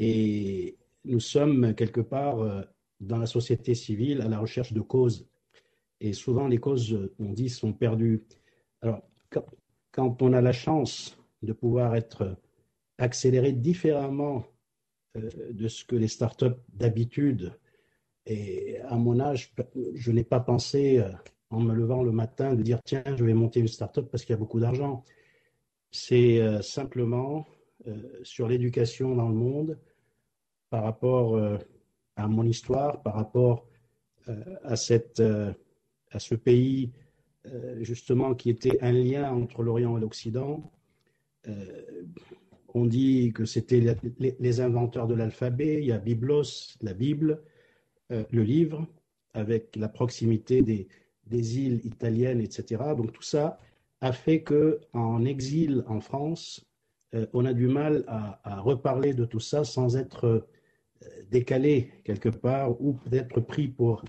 et 0.00 0.76
nous 1.04 1.20
sommes 1.20 1.74
quelque 1.74 2.00
part 2.00 2.40
euh, 2.40 2.62
dans 3.00 3.18
la 3.18 3.26
société 3.26 3.74
civile 3.74 4.20
à 4.22 4.28
la 4.28 4.38
recherche 4.38 4.72
de 4.72 4.80
causes. 4.80 5.28
Et 6.00 6.12
souvent, 6.12 6.48
les 6.48 6.58
causes, 6.58 7.10
on 7.18 7.32
dit, 7.32 7.48
sont 7.48 7.72
perdues. 7.72 8.24
Alors, 8.82 9.02
quand 9.90 10.22
on 10.22 10.32
a 10.32 10.40
la 10.40 10.52
chance 10.52 11.18
de 11.42 11.52
pouvoir 11.52 11.94
être 11.94 12.36
accéléré 12.98 13.52
différemment 13.52 14.44
de 15.14 15.68
ce 15.68 15.84
que 15.84 15.96
les 15.96 16.08
startups 16.08 16.60
d'habitude, 16.68 17.52
et 18.26 18.80
à 18.80 18.96
mon 18.96 19.20
âge, 19.20 19.54
je 19.94 20.10
n'ai 20.10 20.24
pas 20.24 20.40
pensé, 20.40 21.04
en 21.50 21.60
me 21.60 21.74
levant 21.74 22.02
le 22.02 22.10
matin, 22.10 22.54
de 22.54 22.62
dire, 22.62 22.80
tiens, 22.84 23.04
je 23.16 23.24
vais 23.24 23.34
monter 23.34 23.60
une 23.60 23.68
startup 23.68 24.10
parce 24.10 24.24
qu'il 24.24 24.32
y 24.32 24.36
a 24.36 24.38
beaucoup 24.38 24.60
d'argent. 24.60 25.04
C'est 25.90 26.62
simplement 26.62 27.46
sur 28.22 28.48
l'éducation 28.48 29.14
dans 29.14 29.28
le 29.28 29.34
monde, 29.34 29.78
par 30.70 30.82
rapport 30.82 31.38
à 32.16 32.28
mon 32.28 32.44
histoire, 32.44 33.02
par 33.02 33.14
rapport 33.14 33.66
euh, 34.28 34.42
à, 34.62 34.76
cette, 34.76 35.20
euh, 35.20 35.52
à 36.10 36.18
ce 36.18 36.34
pays, 36.34 36.92
euh, 37.46 37.82
justement, 37.82 38.34
qui 38.34 38.48
était 38.50 38.78
un 38.82 38.92
lien 38.92 39.30
entre 39.32 39.62
l'Orient 39.62 39.98
et 39.98 40.00
l'Occident. 40.00 40.70
on 42.72 42.86
dit 42.86 43.32
que 43.34 43.44
c'était 43.44 43.82
les, 44.40 44.60
inventeurs 44.60 45.06
de 45.06 45.14
l'alphabet, 45.14 45.78
il 45.80 45.86
y 45.86 45.92
a 45.92 45.98
Biblos, 45.98 46.76
la 46.80 46.94
Bible, 46.94 47.42
le 48.08 48.42
livre, 48.42 48.86
avec 49.34 49.76
la 49.76 49.88
proximité 49.88 50.62
des, 50.62 50.88
des 51.26 51.58
îles 51.58 51.80
italiennes, 51.84 52.40
etc. 52.40 52.82
Donc 52.96 53.12
tout 53.12 53.22
ça 53.22 53.60
a 54.00 54.12
fait 54.12 54.42
que 54.42 54.80
en 54.94 55.24
exil 55.24 55.84
en 55.86 56.00
France, 56.00 56.64
on 57.34 57.44
a 57.44 57.52
du 57.52 57.68
mal 57.68 58.04
à, 58.08 58.40
à, 58.42 58.60
reparler 58.60 59.12
de 59.12 59.26
tout 59.26 59.40
ça 59.40 59.64
sans 59.64 59.96
être 59.96 60.46
décalé 61.30 61.90
quelque 62.04 62.28
part 62.28 62.80
ou 62.80 62.94
peut-être 62.94 63.40
pris 63.40 63.68
pour, 63.68 64.04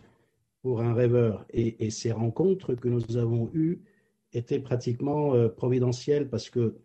pour 0.61 0.81
un 0.81 0.93
rêveur. 0.93 1.45
Et, 1.51 1.89
ces 1.89 2.11
rencontres 2.11 2.75
que 2.75 2.87
nous 2.87 3.17
avons 3.17 3.49
eues 3.53 3.81
étaient 4.33 4.59
pratiquement 4.59 5.35
euh, 5.35 5.47
providentielles 5.47 6.29
parce 6.29 6.49
que 6.49 6.75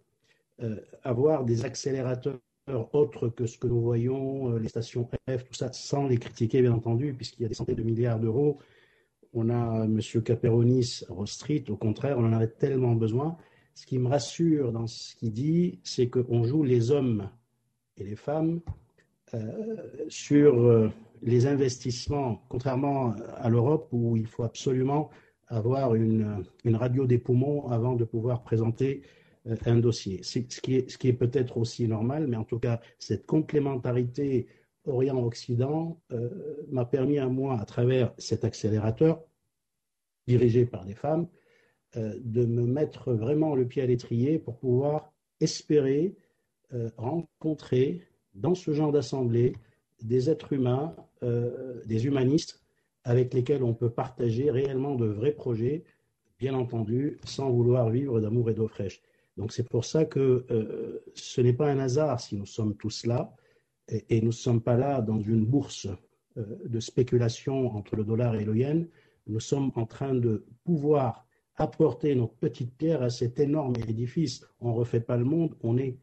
euh, 0.63 0.77
avoir 1.03 1.45
des 1.45 1.65
accélérateurs 1.65 2.39
autres 2.93 3.29
que 3.29 3.47
ce 3.47 3.59
que 3.59 3.67
nous 3.67 3.81
voyons, 3.81 4.53
euh, 4.53 4.59
les 4.59 4.69
stations 4.69 5.09
F, 5.29 5.45
tout 5.45 5.55
ça, 5.55 5.73
sans 5.73 6.07
les 6.07 6.19
critiquer 6.19 6.61
bien 6.63 6.73
entendu, 6.73 7.15
puisqu'il 7.15 7.43
y 7.43 7.47
a 7.47 7.49
des 7.49 7.55
centaines 7.55 7.77
de 7.77 7.83
milliards 7.83 8.21
d'euros, 8.21 8.59
on 9.33 9.49
a 9.49 9.85
M. 9.85 10.01
Caperonis, 10.23 11.03
Ross 11.09 11.33
Street, 11.33 11.65
au 11.69 11.77
contraire, 11.77 12.19
on 12.19 12.25
en 12.25 12.33
avait 12.33 12.49
tellement 12.49 12.95
besoin. 12.95 13.37
Ce 13.75 13.87
qui 13.87 13.99
me 13.99 14.09
rassure 14.09 14.73
dans 14.73 14.87
ce 14.87 15.15
qu'il 15.17 15.33
dit, 15.33 15.81
c'est 15.85 16.09
qu'on 16.09 16.45
joue 16.45 16.65
les 16.65 16.91
hommes 16.91 17.31
et 17.97 18.05
les 18.05 18.17
femmes 18.17 18.61
sur 20.09 20.61
euh, 20.61 20.91
les 21.23 21.47
investissements, 21.47 22.43
contrairement 22.49 23.15
à 23.37 23.49
l'Europe 23.49 23.89
où 23.93 24.17
il 24.17 24.27
faut 24.27 24.43
absolument 24.43 25.11
avoir 25.49 25.95
une, 25.95 26.45
une, 26.65 26.77
radio 26.77 27.07
des 27.07 27.19
poumons 27.19 27.69
avant 27.69 27.95
de 27.95 28.05
pouvoir 28.05 28.43
présenter 28.43 29.03
euh, 29.47 29.57
un 29.67 29.79
dossier. 29.79 30.23
Ce 30.23 30.39
qui 30.39 30.77
est, 30.77 30.91
ce 30.91 30.97
qui 30.97 31.09
est 31.09 31.13
peut-être 31.13 31.59
aussi 31.59 31.87
normal, 31.89 32.27
mais 32.29 32.37
en 32.37 32.45
tout 32.45 32.59
cas, 32.59 32.81
cette 32.99 33.27
complémentarité 33.27 34.47
Orient-Occident 34.87 36.01
euh, 36.13 36.31
m'a 36.71 36.85
permis 36.85 37.19
à 37.19 37.29
moi, 37.29 37.61
à 37.61 37.65
travers 37.65 38.13
cet 38.19 38.45
accélérateur 38.45 39.23
dirigé 40.27 40.65
par 40.65 40.85
des 40.85 40.95
femmes, 40.95 41.29
euh, 41.97 42.15
de 42.21 42.45
me 42.45 42.67
mettre 42.67 43.13
vraiment 43.13 43.55
le 43.55 43.67
pied 43.67 43.83
à 43.83 43.87
l'étrier 43.87 44.39
pour 44.39 44.59
pouvoir 44.59 45.13
espérer 45.41 46.15
euh, 46.73 46.89
rencontrer 46.97 48.07
dans 48.35 48.55
ce 48.55 48.73
genre 48.73 48.93
d'assemblée 48.93 49.55
des 50.03 50.31
êtres 50.31 50.53
humains, 50.53 50.95
euh, 51.23 51.83
des 51.87 52.07
humanistes 52.07 52.63
avec 53.05 53.35
lesquels 53.35 53.63
on 53.63 53.75
peut 53.75 53.91
partager 53.91 54.51
réellement 54.51 54.95
de 54.95 55.07
vrais 55.07 55.33
projets, 55.33 55.85
bien 56.39 56.55
entendu, 56.55 57.19
sans 57.25 57.51
vouloir 57.51 57.91
vivre 57.91 58.21
d'amour 58.21 58.51
et 58.51 58.55
d'eau 58.55 58.69
fraîche. 58.69 59.03
Donc 59.37 59.53
c'est 59.53 59.69
pour 59.69 59.85
ça 59.85 60.05
que 60.05 60.45
euh, 60.51 61.03
ce 61.15 61.41
n'est 61.41 61.53
pas 61.53 61.71
un 61.71 61.79
hasard 61.79 62.21
si 62.21 62.37
nous 62.37 62.47
sommes 62.47 62.77
tous 62.77 63.07
là, 63.07 63.35
et, 63.89 64.21
nous 64.21 64.29
ne 64.29 64.33
sommes 64.33 64.61
pas 64.61 64.77
là 64.77 65.01
dans 65.01 65.21
une 65.21 65.45
bourse 65.45 65.89
euh, 66.37 66.45
de 66.67 66.81
spéculation 66.81 67.75
entre 67.75 67.97
le 67.97 68.05
dollar 68.05 68.37
et 68.37 68.45
le 68.45 68.57
yen. 68.57 68.87
Nous 69.27 69.41
sommes 69.41 69.73
en 69.75 69.87
train 69.87 70.15
de 70.15 70.45
pouvoir 70.65 71.27
apporter 71.57 72.15
notre 72.15 72.35
petite 72.35 72.75
pierre 72.77 73.03
à 73.03 73.11
cet 73.11 73.41
énorme 73.41 73.75
édifice. 73.89 74.47
On 74.61 74.71
ne 74.71 74.75
refait 74.75 75.01
pas 75.01 75.17
le 75.17 75.25
monde, 75.25 75.57
on 75.63 75.77
est 75.77 75.99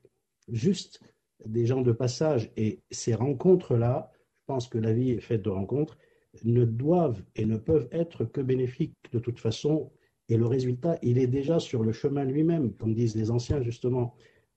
juste 0.49 1.01
des 1.45 1.66
gens 1.66 1.82
de 1.82 1.91
passage. 1.91 2.51
Et 2.57 2.82
ces 2.91 3.14
rencontres-là, 3.14 4.11
je 4.14 4.43
pense 4.48 4.67
que 4.67 4.77
la 4.77 4.93
vie 4.93 5.11
est 5.11 5.19
faite 5.19 5.43
de 5.43 5.49
rencontres, 5.49 5.98
ne 6.43 6.66
doivent 6.66 7.24
et 7.35 7.45
ne 7.45 7.57
peuvent 7.57 7.88
être 7.91 8.25
que 8.25 8.41
bénéfiques 8.41 8.95
de 9.11 9.19
toute 9.19 9.40
façon. 9.40 9.91
Et 10.30 10.38
le 10.38 10.45
résultat, 10.45 10.98
il 11.01 11.17
est 11.17 11.27
déjà 11.27 11.59
sur 11.59 11.83
le 11.83 11.91
chemin 11.91 12.25
lui-même, 12.25 12.74
comme 12.74 12.93
disent 12.93 13.16
les 13.16 13.32
anciens, 13.32 13.61
justement. 13.61 14.16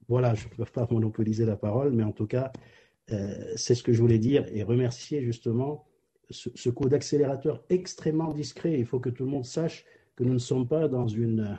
Voilà, 0.09 0.35
je 0.35 0.47
ne 0.47 0.51
peux 0.51 0.65
pas 0.65 0.89
monopoliser 0.91 1.47
la 1.47 1.57
parole, 1.57 1.93
mais 1.93 2.03
en 2.03 2.13
tout 2.13 2.27
cas, 2.27 2.53
euh, 3.13 3.53
c'est 3.57 3.75
ce 3.75 3.83
que 3.83 3.93
je 3.93 4.01
voulais 4.01 4.19
dire 4.19 4.47
et 4.53 4.63
remercier 4.63 5.23
justement 5.23 5.87
ce, 6.31 6.51
ce 6.55 6.71
coup 6.71 6.89
d'accélérateur 6.89 7.65
extrêmement 7.69 8.33
discret. 8.33 8.79
Il 8.79 8.87
faut 8.87 9.01
que 9.01 9.11
tout 9.11 9.25
le 9.25 9.31
monde 9.31 9.45
sache 9.45 9.85
que 10.17 10.25
nous 10.25 10.35
ne 10.35 10.39
sommes 10.39 10.67
pas 10.69 10.89
dans 10.89 11.07
une 11.07 11.59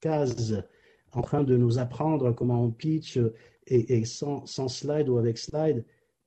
case 0.00 0.64
en 1.12 1.22
train 1.22 1.42
de 1.42 1.56
nous 1.56 1.78
apprendre 1.78 2.32
comment 2.32 2.62
on 2.62 2.70
pitch 2.70 3.18
et, 3.66 3.98
et 3.98 4.04
sans, 4.04 4.46
slide 4.46 5.08
ou 5.08 5.18
avec 5.18 5.38
slide, 5.38 5.84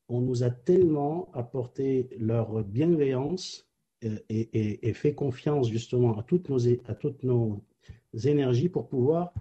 on 0.10 0.22
nous 0.22 0.44
a 0.44 0.50
tellement 0.50 1.30
apporté 1.34 2.10
leur 2.20 2.64
bienveillance 2.64 3.68
euh, 4.04 4.18
et, 4.30 4.94
fait 4.94 5.14
confiance 5.14 5.70
justement 5.70 6.18
à 6.18 6.24
toutes 6.24 6.50
nos, 7.24 7.62
énergies 8.26 8.70
pour 8.70 8.88
pouvoir 8.88 9.34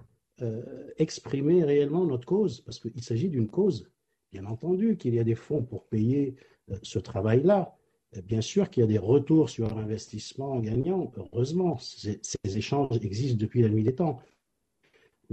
exprimer 0.97 1.63
réellement 1.63 2.05
notre 2.05 2.27
cause, 2.27 2.63
parce 2.63 2.81
qu'il 2.81 3.03
s'agit 3.03 3.29
d'une 3.29 3.49
cause. 3.49 3.89
Bien 4.33 4.47
entendu 4.47 4.97
qu'il 4.97 5.15
y 5.15 5.21
a 5.21 5.25
des 5.25 5.37
fonds 5.37 5.63
pour 5.63 5.85
payer 5.85 6.35
ce 6.83 6.99
travail-là. 6.99 7.77
Bien 8.25 8.41
sûr 8.41 8.69
qu'il 8.69 8.83
y 8.83 8.85
a 8.85 8.87
des 8.87 8.99
retours 8.99 9.49
sur 9.49 9.77
investissement 9.79 10.59
gagnants, 10.59 11.13
heureusement. 11.17 11.79
Ces 11.79 12.21
échanges 12.45 12.97
existent 13.03 13.39
depuis 13.39 13.63
la 13.63 13.69
nuit 13.69 13.85
des 13.85 13.95
temps. 13.95 14.21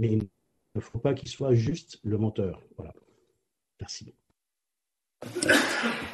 Mais 0.00 0.08
il 0.08 0.28
ne 0.74 0.80
faut 0.80 0.98
pas 0.98 1.12
qu'il 1.12 1.28
soit 1.28 1.52
juste 1.52 2.00
le. 2.02 2.16
Voilà. 2.16 2.94
Merci. 3.78 4.14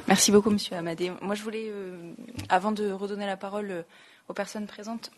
Merci 0.09 0.33
beaucoup, 0.33 0.51
Monsieur 0.51 0.75
Amadé. 0.75 1.13
Moi, 1.23 1.37
je 1.37 1.43
voulais, 1.43 1.69
euh, 1.69 2.13
avant 2.49 2.73
de 2.73 2.91
redonner 2.91 3.27
la 3.27 3.37
parole 3.37 3.71
euh, 3.71 3.83
aux 4.29 4.35
personnes 4.35 4.67
présentes, 4.67 5.13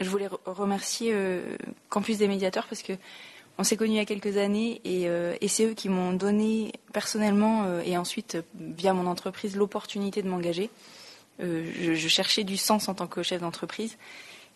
je 0.00 0.08
voulais 0.10 0.28
remercier 0.44 1.12
euh, 1.14 1.56
Campus 1.88 2.18
des 2.18 2.28
médiateurs 2.28 2.66
parce 2.68 2.82
que 2.82 2.92
on 3.56 3.64
s'est 3.64 3.78
connus 3.78 3.92
il 3.92 3.96
y 3.96 4.00
a 4.00 4.04
quelques 4.04 4.36
années 4.36 4.82
et, 4.84 5.48
c'est 5.48 5.66
eux 5.66 5.74
qui 5.74 5.88
m'ont 5.88 6.12
donné 6.12 6.72
personnellement 6.92 7.80
et 7.80 7.98
ensuite 7.98 8.38
via 8.54 8.94
mon 8.94 9.06
entreprise 9.06 9.56
l'opportunité 9.56 10.22
de 10.22 10.28
m'engager. 10.28 10.70
Je, 11.38 12.08
cherchais 12.08 12.44
du 12.44 12.56
sens 12.56 12.88
en 12.88 12.94
tant 12.94 13.06
que 13.06 13.22
chef 13.22 13.42
d'entreprise 13.42 13.98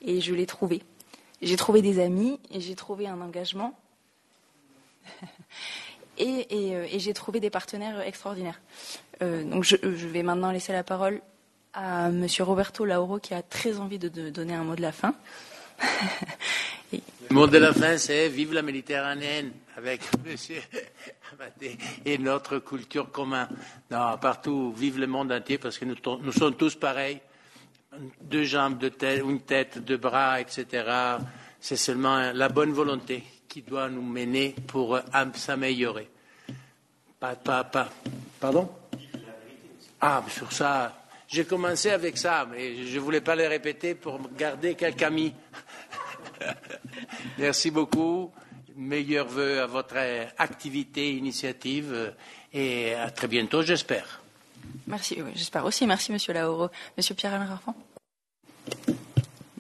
et 0.01 0.23
je 0.23 0.35
l'ai 0.35 0.47
trouvé. 0.47 0.81
J'ai 1.43 1.57
trouvé 1.57 1.83
des 1.83 2.01
amis 2.01 2.41
et 2.51 2.61
j'ai 2.61 2.75
trouvé 2.75 3.07
un 3.07 3.21
engagement. 3.21 3.79
et, 6.19 6.47
et, 6.51 6.99
j'ai 6.99 7.13
trouvé 7.13 7.41
des 7.41 7.51
partenaires 7.51 8.01
extraordinaires. 8.01 8.61
Euh, 9.23 9.45
donc 9.45 9.65
je, 9.65 9.77
je, 9.83 10.07
vais 10.09 10.23
maintenant 10.23 10.51
laisser 10.51 10.73
la 10.73 10.83
parole 10.83 11.21
à 11.75 12.11
Monsieur 12.11 12.45
Roberto 12.45 12.85
Lauro 12.85 13.19
qui 13.19 13.35
a 13.35 13.43
très 13.43 13.79
envie 13.79 13.99
de, 13.99 14.31
donner 14.31 14.55
un 14.55 14.65
mot 14.65 14.75
de 14.75 14.83
la 14.83 14.93
fin. 14.93 15.15
Le 16.93 17.35
mot 17.35 17.49
de 17.49 17.59
la 17.59 17.73
fin, 17.75 17.99
c'est 17.99 18.29
Vive 18.29 18.55
la 18.55 18.63
Méditerranée 18.63 19.51
avec 19.77 20.01
Monsieur 20.25 20.63
Amadé 21.33 21.77
et 22.05 22.19
notre 22.19 22.61
culture 22.61 23.11
commune. 23.11 23.49
Non, 23.91 24.17
partout, 24.19 24.73
vive 24.77 24.99
le 24.99 25.09
monde 25.09 25.33
entier 25.33 25.59
parce 25.59 25.77
que 25.77 25.85
nous 25.85 26.33
sommes 26.33 26.55
tous 26.55 26.77
pareils. 26.77 27.21
Deux 28.21 28.45
jambes, 28.45 28.83
une 29.03 29.41
tête, 29.41 29.79
deux 29.79 29.97
bras, 29.97 30.41
etc. 30.41 30.67
C'est 31.61 31.77
seulement 31.77 32.33
la 32.33 32.49
bonne 32.49 32.73
volonté 32.73 33.25
qui 33.49 33.63
doit 33.63 33.89
nous 33.89 34.03
mener 34.03 34.55
pour 34.67 34.99
s'améliorer. 35.35 36.09
Pas, 37.19 37.35
pas, 37.35 37.65
pas. 37.65 37.89
Pardon? 38.39 38.71
Ah, 40.01 40.23
sur 40.29 40.53
ça, 40.53 41.07
j'ai 41.27 41.45
commencé 41.45 41.91
avec 41.91 42.19
ça, 42.19 42.47
mais 42.51 42.85
je 42.85 42.95
ne 42.95 43.01
voulais 43.01 43.23
pas 43.23 43.35
le 43.35 43.47
répéter 43.47 43.95
pour 43.95 44.21
garder 44.37 44.75
quelques 44.75 45.03
amis. 45.03 45.33
Merci 47.39 47.71
beaucoup. 47.71 48.31
Meilleurs 48.77 49.27
vœux 49.27 49.63
à 49.63 49.67
votre 49.67 49.97
activité, 50.37 51.17
initiative, 51.17 52.15
et 52.53 52.95
à 52.95 53.11
très 53.11 53.27
bientôt, 53.27 53.63
j'espère. 53.63 54.21
Merci, 54.87 55.19
j'espère 55.35 55.65
aussi. 55.65 55.87
Merci, 55.87 56.13
Monsieur 56.13 56.35
Lauro. 56.35 56.69
Monsieur 56.97 57.15
Pierre-Alain 57.15 57.47
Raffan 57.47 57.75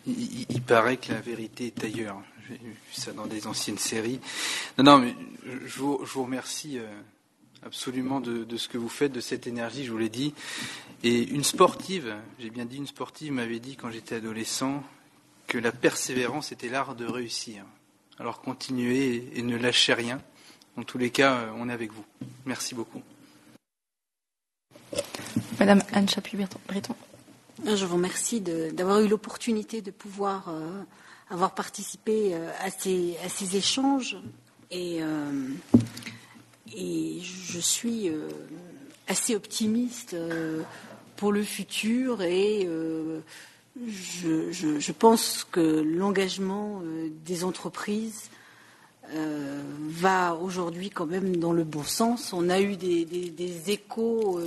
il, 0.07 0.63
paraît 0.63 0.97
que 0.97 1.13
la 1.13 1.21
vérité 1.21 1.67
est 1.67 1.85
ailleurs. 1.85 2.21
J'ai 2.49 2.57
vu 2.57 2.77
ça 2.93 3.13
dans 3.13 3.27
des 3.27 3.47
anciennes 3.47 3.79
séries. 3.79 4.21
Non, 4.79 4.85
non, 4.85 4.99
mais 4.99 5.15
je 5.67 5.79
vous, 5.79 6.23
remercie 6.23 6.79
absolument 7.65 8.21
de, 8.21 8.57
ce 8.57 8.69
que 8.69 8.79
vous 8.79 8.89
faites, 8.89 9.13
de 9.13 9.21
cette 9.21 9.47
énergie, 9.47 9.85
je 9.85 9.91
vous 9.91 9.99
l'ai 9.99 10.09
dit. 10.09 10.35
Et 11.03 11.23
une 11.23 11.45
sportive, 11.45 12.15
j'ai 12.39 12.51
bien 12.51 12.65
dit 12.65 12.77
une 12.77 12.87
sportive, 12.87 13.33
m'avait 13.33 13.59
dit 13.59 13.77
quand 13.77 13.91
j'étais 13.91 14.17
adolescent 14.17 14.83
que 15.47 15.59
la 15.59 15.73
persévérance 15.73 16.53
était 16.53 16.69
l'art 16.69 16.95
de 16.95 17.07
réussir. 17.07 17.65
Alors 18.19 18.41
continuez 18.41 19.31
et 19.35 19.43
ne 19.43 19.57
lâchez 19.57 19.95
rien. 19.95 20.21
En 20.77 20.83
tous 20.83 20.99
les 20.99 21.11
cas, 21.11 21.49
on 21.57 21.69
est 21.69 21.73
avec 21.73 21.93
vous. 21.93 22.05
Merci 22.45 22.75
beaucoup. 22.75 23.03
Madame 25.59 25.83
Anne 25.93 26.09
Chapuis-Breton. 26.09 26.95
Je 27.65 27.87
vous 27.87 27.95
remercie 27.95 28.41
d'avoir 28.41 29.01
eu 29.01 29.09
l'opportunité 29.09 29.81
de 29.81 29.91
pouvoir 29.91 30.49
euh, 30.49 30.83
avoir 31.31 31.55
participé 31.55 32.35
euh, 32.35 32.51
à, 32.61 32.71
ces, 32.71 33.17
à, 33.25 33.31
ces, 33.31 33.57
échanges 33.57 34.19
et, 34.71 35.03
euh, 35.03 35.49
je 36.77 37.59
suis 37.59 38.11
assez 39.09 39.35
optimiste 39.35 40.15
pour 41.17 41.33
le 41.33 41.43
futur 41.43 42.21
et 42.21 42.69
je, 43.87 44.93
pense 44.93 45.47
que 45.51 45.61
l'engagement 45.61 46.83
des 47.25 47.45
entreprises 47.45 48.29
va 49.09 50.35
aujourd'hui 50.35 50.91
quand 50.91 51.07
même 51.07 51.37
dans 51.37 51.53
le 51.53 51.65
bon 51.65 51.85
sens. 51.85 52.35
On 52.35 52.51
a 52.51 52.61
eu 52.61 52.77
des, 52.77 53.71
échos 53.71 54.39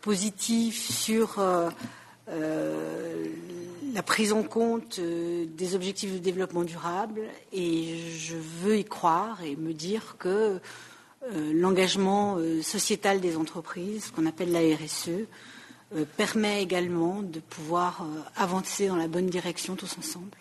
positifs 0.00 0.90
sur 0.90 1.38
la 2.30 4.02
prise 4.02 4.32
en 4.32 4.42
compte 4.42 4.98
euh, 4.98 5.46
des 5.46 5.74
objectifs 5.74 6.12
de 6.12 6.18
développement 6.18 6.62
durable 6.62 7.22
et 7.52 7.98
je 8.16 8.36
veux 8.36 8.78
y 8.78 8.84
croire 8.84 9.42
et 9.42 9.56
me 9.56 9.72
dire 9.72 10.16
que 10.18 10.28
euh, 10.28 11.52
l'engagement 11.52 12.38
sociétal 12.62 13.20
des 13.20 13.36
entreprises, 13.36 14.06
ce 14.06 14.12
qu'on 14.12 14.26
appelle 14.26 14.52
la 14.52 14.60
RSE, 14.60 15.26
permet 16.18 16.62
également 16.62 17.22
de 17.22 17.40
pouvoir 17.40 18.06
avancer 18.36 18.88
dans 18.88 18.96
la 18.96 19.08
bonne 19.08 19.26
direction 19.26 19.74
tous 19.74 19.96
ensemble. 19.98 20.36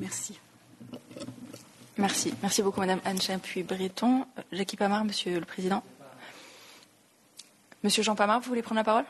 Merci. 0.00 0.40
Merci. 1.98 2.34
Merci 2.42 2.62
beaucoup, 2.62 2.80
Madame 2.80 3.00
Anne 3.04 3.20
Chapuis-Breton. 3.20 4.24
Jackie 4.52 4.76
Pamard, 4.76 5.04
Monsieur 5.04 5.38
le 5.38 5.44
Président. 5.44 5.82
Monsieur 7.82 8.02
Jean 8.02 8.14
Pamard, 8.14 8.40
vous 8.40 8.48
voulez 8.48 8.62
prendre 8.62 8.80
la 8.80 8.84
parole? 8.84 9.04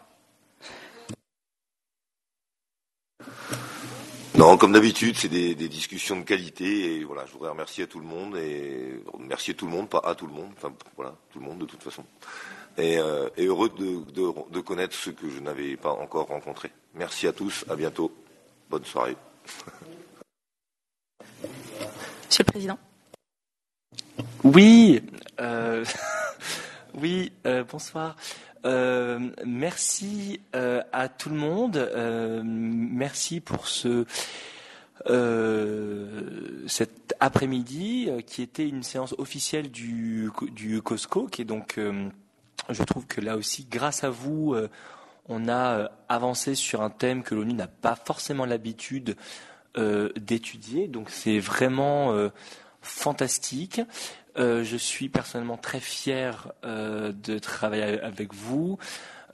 Non, 4.35 4.57
comme 4.57 4.73
d'habitude, 4.73 5.17
c'est 5.17 5.29
des, 5.29 5.57
des, 5.57 5.69
discussions 5.69 6.17
de 6.17 6.23
qualité 6.23 6.95
et 6.95 7.05
voilà, 7.05 7.27
je 7.27 7.33
voudrais 7.33 7.51
remercier 7.51 7.85
à 7.85 7.87
tout 7.89 7.99
le 7.99 8.07
monde 8.07 8.37
et 8.37 9.03
remercier 9.13 9.55
tout 9.55 9.67
le 9.67 9.73
monde, 9.73 9.89
pas 9.89 10.01
à 10.05 10.15
tout 10.15 10.29
le 10.29 10.33
monde, 10.33 10.53
enfin 10.57 10.73
voilà, 10.97 11.15
tout 11.33 11.41
le 11.41 11.45
monde 11.45 11.59
de 11.59 11.65
toute 11.65 11.83
façon. 11.83 12.05
Et, 12.77 12.99
euh, 12.99 13.29
et 13.37 13.47
heureux 13.47 13.69
de, 13.71 14.09
de, 14.13 14.33
de, 14.53 14.61
connaître 14.61 14.95
ceux 14.95 15.11
que 15.11 15.29
je 15.29 15.41
n'avais 15.41 15.77
pas 15.77 15.91
encore 15.91 16.29
rencontrés. 16.29 16.71
Merci 16.95 17.27
à 17.27 17.33
tous, 17.33 17.65
à 17.69 17.75
bientôt, 17.75 18.13
bonne 18.71 18.85
soirée. 18.85 19.17
Monsieur 22.29 22.45
le 22.47 22.53
Président. 22.53 22.79
Oui, 24.45 25.03
euh, 25.41 25.85
oui, 26.95 27.33
euh, 27.47 27.65
bonsoir. 27.65 28.15
Euh, 28.65 29.31
merci 29.45 30.41
euh, 30.55 30.83
à 30.93 31.09
tout 31.09 31.31
le 31.31 31.37
monde. 31.37 31.77
Euh, 31.77 32.43
merci 32.45 33.41
pour 33.41 33.69
ce 33.69 34.05
cet 36.67 37.15
après-midi 37.21 38.11
qui 38.27 38.43
était 38.43 38.69
une 38.69 38.83
séance 38.83 39.15
officielle 39.17 39.71
du, 39.71 40.29
du 40.53 40.83
Cosco, 40.83 41.29
qui 41.29 41.47
donc, 41.47 41.81
je 42.69 42.83
trouve 42.83 43.07
que 43.07 43.23
là 43.23 43.37
aussi, 43.37 43.67
grâce 43.71 44.05
à 44.05 44.11
vous, 44.11 44.55
on 45.27 45.49
a 45.49 45.91
avancé 46.11 46.55
sur 46.55 46.83
un 46.83 46.91
thème 46.91 47.23
que 47.23 47.35
l'ONU 47.35 47.55
n'a 47.55 47.69
pas 47.69 47.95
forcément 47.95 48.45
l'habitude 48.45 49.17
d'étudier. 49.77 50.89
Donc 50.89 51.09
c'est 51.09 51.39
vraiment 51.39 52.13
fantastique. 52.81 53.81
Euh, 54.39 54.63
je 54.63 54.77
suis 54.77 55.09
personnellement 55.09 55.57
très 55.57 55.81
fier 55.81 56.53
euh, 56.65 57.13
de 57.13 57.39
travailler 57.39 58.01
avec 58.01 58.35
vous. 58.35 58.79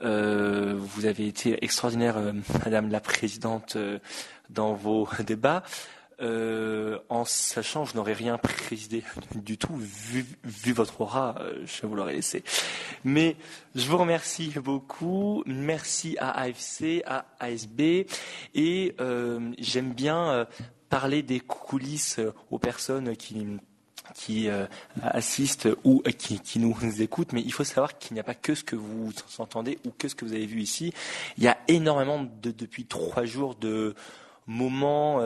Euh, 0.01 0.73
vous 0.75 1.05
avez 1.05 1.27
été 1.27 1.63
extraordinaire, 1.63 2.17
Madame 2.65 2.89
la 2.89 2.99
Présidente, 2.99 3.77
dans 4.49 4.73
vos 4.73 5.07
débats. 5.25 5.63
en 6.19 7.25
sachant, 7.25 7.85
je 7.85 7.95
n'aurais 7.95 8.13
rien 8.13 8.37
présidé 8.37 9.03
du 9.35 9.57
tout, 9.57 9.75
vu, 9.75 10.25
vu 10.43 10.73
votre 10.73 11.01
aura, 11.01 11.35
je 11.65 11.85
vous 11.85 11.95
l'aurais 11.95 12.13
laissé. 12.13 12.43
Mais 13.03 13.35
je 13.75 13.87
vous 13.87 13.97
remercie 13.97 14.53
beaucoup. 14.57 15.43
Merci 15.45 16.17
à 16.19 16.31
AFC, 16.31 17.03
à 17.05 17.25
ASB, 17.39 18.07
et 18.55 18.95
j'aime 19.59 19.93
bien 19.93 20.47
parler 20.89 21.23
des 21.23 21.39
coulisses 21.39 22.19
aux 22.51 22.59
personnes 22.59 23.15
qui 23.15 23.45
qui 24.13 24.49
euh, 24.49 24.67
assistent 25.01 25.67
ou 25.83 26.03
euh, 26.05 26.11
qui, 26.11 26.39
qui, 26.39 26.59
nous 26.59 26.75
écoutent, 27.01 27.33
mais 27.33 27.41
il 27.41 27.51
faut 27.51 27.63
savoir 27.63 27.97
qu'il 27.97 28.13
n'y 28.13 28.19
a 28.19 28.23
pas 28.23 28.35
que 28.35 28.53
ce 28.53 28.63
que 28.63 28.75
vous 28.75 29.11
entendez 29.39 29.79
ou 29.85 29.91
que 29.97 30.07
ce 30.07 30.15
que 30.15 30.25
vous 30.25 30.33
avez 30.33 30.45
vu 30.45 30.61
ici. 30.61 30.93
Il 31.37 31.43
y 31.43 31.47
a 31.47 31.57
énormément 31.67 32.23
de, 32.23 32.51
depuis 32.51 32.85
trois 32.85 33.25
jours 33.25 33.55
de 33.55 33.95
moment 34.47 35.21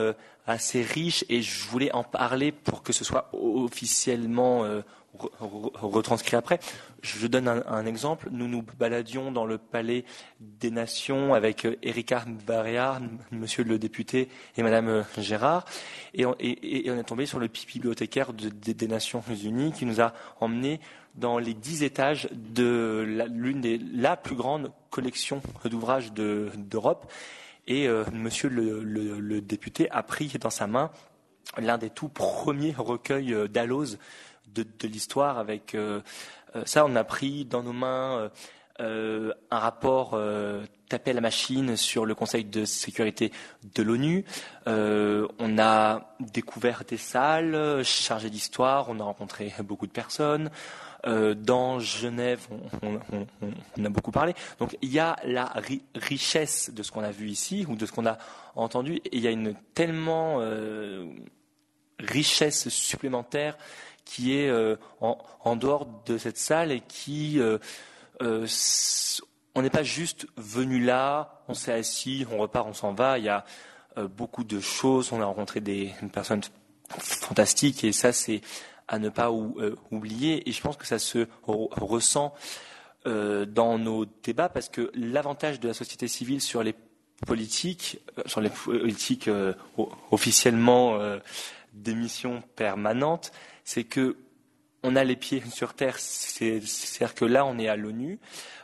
assez 0.46 0.82
riche 0.82 1.26
et 1.30 1.42
je 1.42 1.68
voulais 1.68 1.92
en 1.92 2.04
parler 2.04 2.52
pour 2.52 2.84
que 2.84 2.94
ce 2.94 3.04
soit 3.04 3.30
officiellement 3.34 4.66
retranscrit 5.14 6.36
après. 6.36 6.60
Je 7.02 7.28
donne 7.28 7.48
un, 7.48 7.86
exemple. 7.86 8.30
Nous 8.32 8.48
nous 8.48 8.64
baladions 8.78 9.32
dans 9.32 9.46
le 9.46 9.58
palais 9.58 10.06
des 10.40 10.72
Nations 10.72 11.34
avec 11.34 11.66
euh, 11.66 11.76
Erika 11.82 12.26
Barrea, 12.46 13.00
monsieur 13.32 13.64
le 13.64 13.80
député, 13.80 14.30
et 14.58 14.64
madame 14.64 14.88
euh, 14.88 15.04
Gérard, 15.18 15.66
et 16.14 16.26
on, 16.26 16.36
est 16.38 17.04
tombé 17.06 17.26
sur 17.26 17.40
le 17.40 17.48
bibliothécaire 17.48 18.34
des 18.34 18.88
Nations 18.88 19.24
Unies 19.44 19.72
qui 19.72 19.86
nous 19.86 20.02
a 20.02 20.14
emmenés 20.40 20.80
dans 21.16 21.38
les 21.38 21.54
dix 21.54 21.84
étages 21.84 22.30
de 22.32 23.26
l'une 23.30 23.62
des 23.62 23.78
la 23.78 24.16
plus 24.16 24.36
grande 24.36 24.72
collection 24.90 25.42
d'ouvrages 25.66 26.12
d'Europe. 26.14 27.12
Et 27.68 27.88
euh, 27.88 28.04
monsieur 28.12 28.50
le, 28.50 29.42
député 29.42 29.90
a 29.92 30.04
pris 30.04 30.28
dans 30.40 30.50
sa 30.50 30.68
main 30.68 30.92
l'un 31.58 31.78
des 31.78 31.90
tout 31.90 32.10
premiers 32.10 32.76
recueils 32.78 33.50
d'Alloz 33.50 33.98
de, 34.54 34.88
l'histoire. 34.88 35.38
Avec 35.38 35.76
euh, 35.76 36.02
euh, 36.56 36.64
ça, 36.66 36.86
on 36.86 36.96
a 36.96 37.04
pris 37.04 37.46
dans 37.46 37.64
nos 37.64 37.74
mains 37.74 38.30
euh, 38.80 39.34
un 39.52 39.60
rapport 39.60 40.20
tapé 40.88 41.12
à 41.12 41.14
la 41.14 41.22
machine 41.22 41.76
sur 41.76 42.06
le 42.06 42.16
Conseil 42.16 42.46
de 42.46 42.66
sécurité 42.66 43.32
de 43.76 43.84
l'ONU. 43.84 44.26
on 44.66 45.60
a 45.60 46.16
découvert 46.20 46.84
des 46.88 46.98
salles 46.98 47.84
chargées 47.84 48.30
d'histoire. 48.30 48.88
On 48.90 49.00
a 49.00 49.04
rencontré 49.04 49.54
beaucoup 49.64 49.88
de 49.88 49.92
personnes. 49.92 50.50
Dans 51.06 51.80
Genève, 51.80 52.46
on, 52.82 53.86
a 53.86 53.90
beaucoup 53.90 54.12
parlé. 54.12 54.34
Donc 54.60 54.78
il 54.82 54.92
y 54.92 55.00
a 55.00 55.16
la 55.24 55.54
richesse 55.96 56.72
de 56.74 56.84
ce 56.84 56.92
qu'on 56.92 57.04
a 57.04 57.12
vu 57.12 57.30
ici 57.30 57.66
ou 57.70 57.76
de 57.76 57.86
ce 57.86 57.92
qu'on 57.92 58.06
a 58.06 58.18
entendu. 58.56 58.96
Et 59.06 59.18
il 59.18 59.22
y 59.22 59.28
a 59.28 59.32
une 59.32 59.56
tellement 59.74 60.42
richesse 62.00 62.70
supplémentaire 62.70 63.58
qui 64.10 64.36
est 64.36 64.50
euh, 64.50 64.76
en, 65.02 65.56
dehors 65.56 65.88
de 66.08 66.18
cette 66.18 66.38
salle 66.38 66.72
et 66.72 66.82
qui 66.82 67.40
euh, 67.40 67.60
euh, 68.24 68.48
on 69.54 69.62
n'est 69.62 69.70
pas 69.70 69.84
juste 69.84 70.26
venu 70.36 70.84
là, 70.84 71.44
on 71.48 71.54
s'est 71.54 71.74
assis, 71.74 72.26
on 72.32 72.40
repart, 72.40 72.68
on 72.68 72.74
s'en 72.74 72.94
va. 72.94 73.20
Il 73.20 73.26
y 73.26 73.30
a 73.30 73.46
beaucoup 74.16 74.44
de 74.44 74.60
choses. 74.60 75.12
On 75.12 75.22
a 75.22 75.26
rencontré 75.26 75.60
des 75.60 75.94
personnes 76.12 76.42
fantastiques 76.90 77.84
et 77.84 77.92
ça 77.92 78.12
c'est 78.12 78.42
à 78.90 79.00
ne 79.00 79.08
pas 79.08 79.32
oublier. 79.32 80.50
Et 80.50 80.52
je 80.52 80.62
pense 80.62 80.76
que 80.76 80.86
ça 80.86 81.00
se 81.00 81.28
ressent 81.46 82.34
dans 83.06 83.80
nos 83.80 84.06
débats 84.06 84.50
parce 84.50 84.68
que 84.68 84.92
l'avantage 84.94 85.62
de 85.62 85.70
la 85.70 85.74
société 85.74 86.10
civile 86.10 86.42
sur 86.42 86.64
les 86.64 86.76
politiques, 87.26 88.00
sur 88.26 88.42
les 88.42 88.50
politiques 88.50 89.30
officiellement 90.12 91.00
d'émissions 91.74 92.42
permanentes, 92.56 93.32
c'est 93.64 93.86
que 93.86 94.18
on 94.84 94.96
a 94.96 95.04
les 95.04 95.16
pieds 95.16 95.42
sur 95.52 95.74
terre. 95.74 95.98
C'est-à-dire 96.00 97.16
que 97.16 97.26
là, 97.26 97.46
on 97.46 97.58
est 97.58 97.68
à 97.68 97.76
l'ONU. 97.76 98.20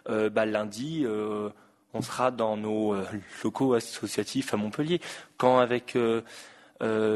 Euh, 0.10 0.30
bah, 0.30 0.46
lundi, 0.46 1.04
euh, 1.06 1.50
on 1.94 2.02
sera 2.02 2.32
dans 2.32 2.58
nos 2.58 2.94
euh, 2.94 3.06
locaux 3.44 3.74
associatifs 3.74 4.54
à 4.54 4.58
Montpellier. 4.58 5.02
Quand 5.38 5.60
avec 5.60 5.98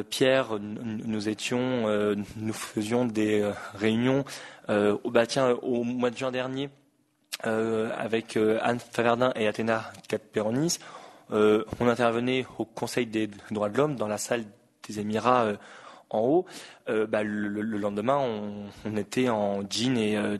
Pierre, 0.09 0.57
nous 0.59 1.29
étions, 1.29 2.15
nous 2.37 2.53
faisions 2.53 3.05
des 3.05 3.49
réunions. 3.75 4.23
bah 4.67 5.27
tiens, 5.27 5.51
au 5.61 5.83
mois 5.83 6.09
de 6.09 6.17
juin 6.17 6.31
dernier, 6.31 6.69
avec 7.43 8.37
Anne 8.37 8.79
Faverdin 8.79 9.31
et 9.35 9.47
Athéna 9.47 9.91
Caperonis, 10.07 10.79
on 11.29 11.87
intervenait 11.87 12.45
au 12.57 12.65
Conseil 12.65 13.05
des 13.05 13.29
droits 13.51 13.69
de 13.69 13.77
l'homme 13.77 13.95
dans 13.95 14.07
la 14.07 14.17
salle 14.17 14.45
des 14.87 14.99
Émirats 14.99 15.53
en 16.09 16.19
haut, 16.19 16.45
euh, 16.89 17.05
bah, 17.05 17.23
le, 17.23 17.61
lendemain, 17.61 18.17
on, 18.85 18.97
était 18.97 19.29
en 19.29 19.61
jean 19.69 19.97
et 19.97 20.17
euh, 20.17 20.37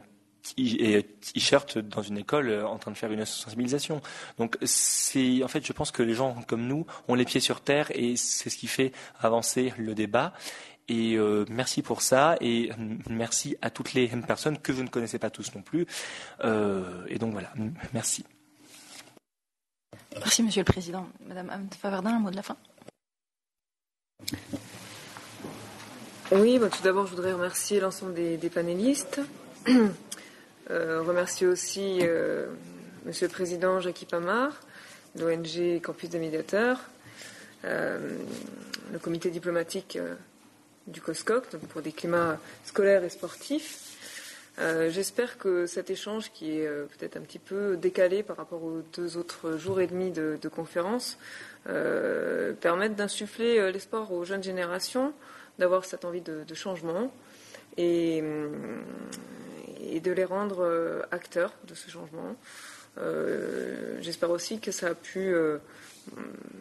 t-shirt 0.56 1.78
dans 1.78 2.02
une 2.02 2.18
école 2.18 2.50
euh, 2.50 2.68
en 2.68 2.78
train 2.78 2.92
de 2.92 2.98
faire 2.98 3.12
une 3.12 3.26
sensibilisation. 3.26 4.02
Donc 4.38 4.58
c'est 4.64 5.44
en 5.44 5.48
fait 5.48 5.66
je 5.66 5.74
pense 5.74 5.92
que 5.92 6.04
les 6.04 6.14
gens 6.14 6.36
comme 6.48 6.68
nous 6.68 6.86
ont 7.08 7.16
les 7.16 7.26
pieds 7.26 7.40
sur 7.40 7.62
terre 7.62 7.92
et 7.94 8.16
c'est 8.16 8.50
ce 8.50 8.58
qui 8.58 8.68
fait 8.68 8.92
avancer 9.20 9.74
le 9.78 9.94
débat. 9.94 10.34
Et 10.92 11.20
merci 11.52 11.84
pour 11.84 12.02
ça 12.02 12.36
et 12.42 12.72
merci 13.08 13.56
à 13.62 13.70
toutes 13.70 13.94
les 13.94 14.08
personnes 14.08 14.58
que 14.58 14.74
je 14.74 14.82
ne 14.82 14.88
connaissais 14.88 15.20
pas 15.20 15.30
tous 15.30 15.54
non 15.54 15.62
plus. 15.62 15.86
et 16.44 17.20
donc 17.20 17.34
voilà, 17.34 17.54
merci. 17.94 18.26
Merci 20.16 20.42
Monsieur 20.42 20.62
le 20.62 20.66
Président. 20.66 21.08
Madame 21.28 21.68
Favardin, 21.80 22.16
un 22.16 22.20
mot 22.20 22.32
de 22.32 22.36
la 22.36 22.42
fin. 22.42 22.58
Oui, 26.32 26.60
bah, 26.60 26.70
tout 26.70 26.84
d'abord, 26.84 27.08
je 27.08 27.16
voudrais 27.16 27.34
remercier 27.34 27.80
l'ensemble 27.80 28.14
des, 28.14 28.50
panélistes. 28.50 29.22
euh, 30.70 31.02
remercier 31.02 31.48
aussi 31.48 32.00
euh, 32.02 32.48
Monsieur 33.06 33.28
le 33.28 33.32
Président 33.32 33.80
Jackie 33.80 34.06
Pamar, 34.06 34.62
l'ONG 35.18 35.82
Campus 35.82 36.10
des 36.10 36.20
médiateurs, 36.20 36.80
euh, 37.66 37.98
le 38.92 39.00
comité 39.00 39.30
diplomatique 39.30 39.98
euh, 40.00 40.16
du 40.88 41.02
COSCOC 41.02 41.58
pour 41.70 41.82
des 41.82 41.92
climats 41.92 42.40
scolaires 42.66 43.04
et 43.04 43.10
sportifs. 43.10 43.86
J'espère 44.90 45.38
que 45.38 45.66
cet 45.68 45.90
échange, 45.90 46.34
qui 46.34 46.60
est 46.60 46.68
peut-être 46.68 47.16
un 47.16 47.22
petit 47.22 47.40
peu 47.40 47.78
décalé 47.78 48.24
par 48.24 48.36
rapport 48.36 48.62
aux 48.62 48.82
deux 48.94 49.16
autres 49.16 49.56
jours 49.56 49.80
et 49.80 49.88
demi 49.88 50.12
de, 50.12 50.38
de 50.42 50.50
conférence, 50.50 51.18
permettent 52.60 52.98
d'insuffler 52.98 53.72
l'espoir 53.72 54.12
aux 54.12 54.26
jeunes 54.26 54.44
générations 54.44 55.14
d'avoir 55.60 55.86
cette 55.86 56.04
envie 56.04 56.20
de, 56.20 56.54
changement 56.54 57.10
et, 57.78 58.22
et, 59.80 60.00
de 60.00 60.12
les 60.12 60.26
rendre 60.26 60.64
euh, 60.64 61.02
acteurs 61.12 61.54
de 61.68 61.76
ce 61.76 61.90
changement. 61.90 62.36
Euh, 62.98 63.98
j'espère 64.02 64.32
aussi 64.32 64.60
que 64.60 64.72
ça 64.72 64.88
a 64.88 64.96
pu 64.96 65.34
euh, 65.34 65.58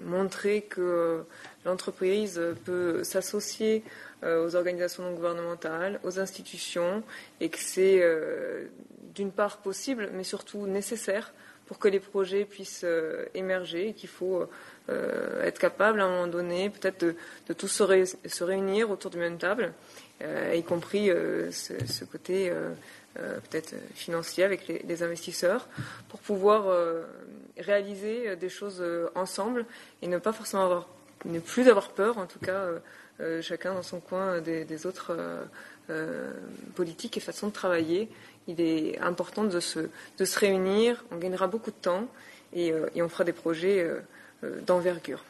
montrer 0.05 0.63
que 0.63 1.25
l'entreprise 1.65 2.41
peut 2.65 3.03
s'associer 3.03 3.83
aux 4.25 4.57
organisations 4.57 5.05
non 5.05 5.13
gouvernementales, 5.13 6.01
aux 6.03 6.19
institutions, 6.19 7.05
et 7.41 7.49
que 7.49 7.59
c'est 7.59 8.03
d'une 9.15 9.31
part 9.31 9.59
possible, 9.59 10.11
mais 10.13 10.25
surtout 10.25 10.67
nécessaire 10.67 11.33
pour 11.67 11.79
que 11.79 11.87
les 11.87 12.01
projets 12.01 12.45
puissent 12.45 12.85
émerger 13.35 13.91
et 13.91 13.95
qu'il 13.95 14.09
faut 14.09 14.45
être 14.89 15.59
capable 15.61 16.01
à 16.01 16.07
un 16.07 16.11
moment 16.11 16.27
donné 16.27 16.69
peut-être 16.69 17.05
de, 17.47 17.53
tous 17.55 17.69
se, 17.69 18.45
réunir 18.45 18.91
autour 18.91 19.13
d'une 19.13 19.21
même 19.21 19.39
table, 19.39 19.73
y 20.21 20.63
compris 20.65 21.11
ce, 21.53 22.05
côté 22.05 22.53
peut-être 23.19 23.75
financier 23.95 24.45
avec 24.45 24.69
les, 24.69 25.03
investisseurs, 25.03 25.69
pour 26.09 26.21
pouvoir 26.21 26.67
réaliser 27.59 28.37
des 28.37 28.49
choses 28.49 28.83
ensemble 29.15 29.67
et 30.03 30.09
ne 30.09 30.19
pas 30.19 30.33
forcément 30.33 30.65
avoir, 30.65 30.89
ne 31.25 31.41
plus 31.41 31.69
avoir 31.69 31.91
peur, 31.91 32.19
en 32.19 32.27
tout 32.27 32.39
cas 32.39 32.67
chacun 33.43 33.75
dans 33.75 33.83
son 33.83 34.01
coin 34.01 34.41
des, 34.41 34.87
autres 34.87 35.17
politiques 36.75 37.17
et 37.17 37.21
façons 37.21 37.49
de 37.49 37.53
travailler. 37.53 38.09
Il 38.47 38.61
est 38.61 38.99
important 39.01 39.45
de 39.45 39.61
se, 39.61 39.81
de 40.19 40.25
se 40.25 40.39
réunir, 40.39 41.05
on 41.11 41.17
gagnera 41.17 41.49
beaucoup 41.49 41.71
de 41.71 41.77
temps 41.77 42.09
et, 42.53 42.73
et 42.95 43.03
on 43.03 43.09
fera 43.09 43.25
des 43.25 43.33
projets 43.33 43.87
euh, 44.45 44.61
d'envergure. 44.61 45.25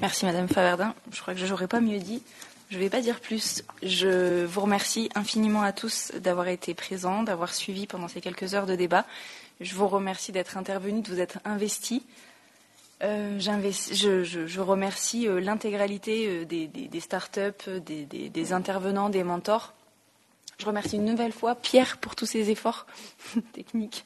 Merci 0.00 0.24
Madame 0.24 0.48
Faverdin. 0.48 0.94
Je 1.10 1.20
crois 1.20 1.34
que 1.34 1.40
je 1.40 1.46
n'aurais 1.46 1.66
pas 1.66 1.80
mieux 1.80 1.98
dit. 1.98 2.22
Je 2.70 2.76
ne 2.76 2.80
vais 2.80 2.90
pas 2.90 3.00
dire 3.00 3.20
plus. 3.20 3.64
Je 3.82 4.44
vous 4.44 4.60
remercie 4.60 5.10
infiniment 5.14 5.62
à 5.62 5.72
tous 5.72 6.12
d'avoir 6.14 6.48
été 6.48 6.72
présents, 6.74 7.24
d'avoir 7.24 7.52
suivi 7.52 7.86
pendant 7.86 8.08
ces 8.08 8.20
quelques 8.20 8.54
heures 8.54 8.66
de 8.66 8.76
débat. 8.76 9.04
Je 9.60 9.74
vous 9.74 9.88
remercie 9.88 10.32
d'être 10.32 10.56
intervenus, 10.56 11.02
de 11.02 11.12
vous 11.12 11.20
être 11.20 11.38
investis. 11.44 12.02
Euh, 13.02 13.38
je, 13.40 14.60
remercie 14.60 15.26
euh, 15.26 15.40
l'intégralité 15.40 16.44
des, 16.44 16.68
des, 16.68 17.00
start-up, 17.00 17.68
des, 17.68 18.52
intervenants, 18.52 19.08
des 19.08 19.24
mentors 19.24 19.74
je 20.60 20.66
remercie 20.66 20.96
une 20.96 21.06
nouvelle 21.06 21.32
fois 21.32 21.54
Pierre 21.54 21.96
pour 21.96 22.14
tous 22.14 22.26
ses 22.26 22.50
efforts 22.50 22.86
techniques 23.54 24.04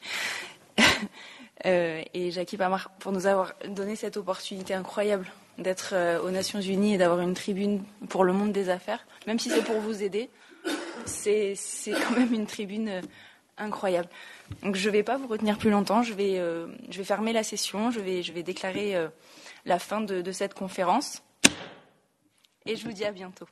euh, 1.66 2.00
et 2.14 2.30
Jackie 2.30 2.56
Pamar 2.56 2.90
pour 3.00 3.10
nous 3.10 3.26
avoir 3.26 3.54
donné 3.66 3.96
cette 3.96 4.16
opportunité 4.16 4.72
incroyable 4.72 5.26
d'être 5.58 5.90
euh, 5.92 6.20
aux 6.20 6.30
Nations 6.30 6.60
Unies 6.60 6.94
et 6.94 6.98
d'avoir 6.98 7.20
une 7.20 7.34
tribune 7.34 7.84
pour 8.08 8.24
le 8.24 8.32
monde 8.32 8.52
des 8.52 8.68
affaires. 8.68 9.06
Même 9.26 9.38
si 9.38 9.50
c'est 9.50 9.62
pour 9.62 9.80
vous 9.80 10.02
aider, 10.02 10.30
c'est 11.04 11.54
quand 11.86 12.16
même 12.16 12.32
une 12.32 12.46
tribune 12.46 12.88
euh, 12.88 13.00
incroyable. 13.58 14.08
Donc 14.62 14.76
je 14.76 14.88
ne 14.88 14.92
vais 14.92 15.02
pas 15.02 15.16
vous 15.16 15.28
retenir 15.28 15.58
plus 15.58 15.70
longtemps. 15.70 16.02
Je 16.02 16.12
vais, 16.12 16.36
je 16.90 16.98
vais 16.98 17.04
fermer 17.04 17.32
la 17.32 17.42
session. 17.42 17.90
Je 17.90 18.00
vais, 18.00 18.22
je 18.22 18.32
vais 18.32 18.42
déclarer 18.42 18.94
la 19.64 19.78
fin 19.78 20.00
de 20.00 20.32
cette 20.32 20.54
conférence. 20.54 21.22
Et 22.66 22.76
je 22.76 22.84
vous 22.84 22.92
dis 22.92 23.04
à 23.04 23.12
bientôt. 23.12 23.46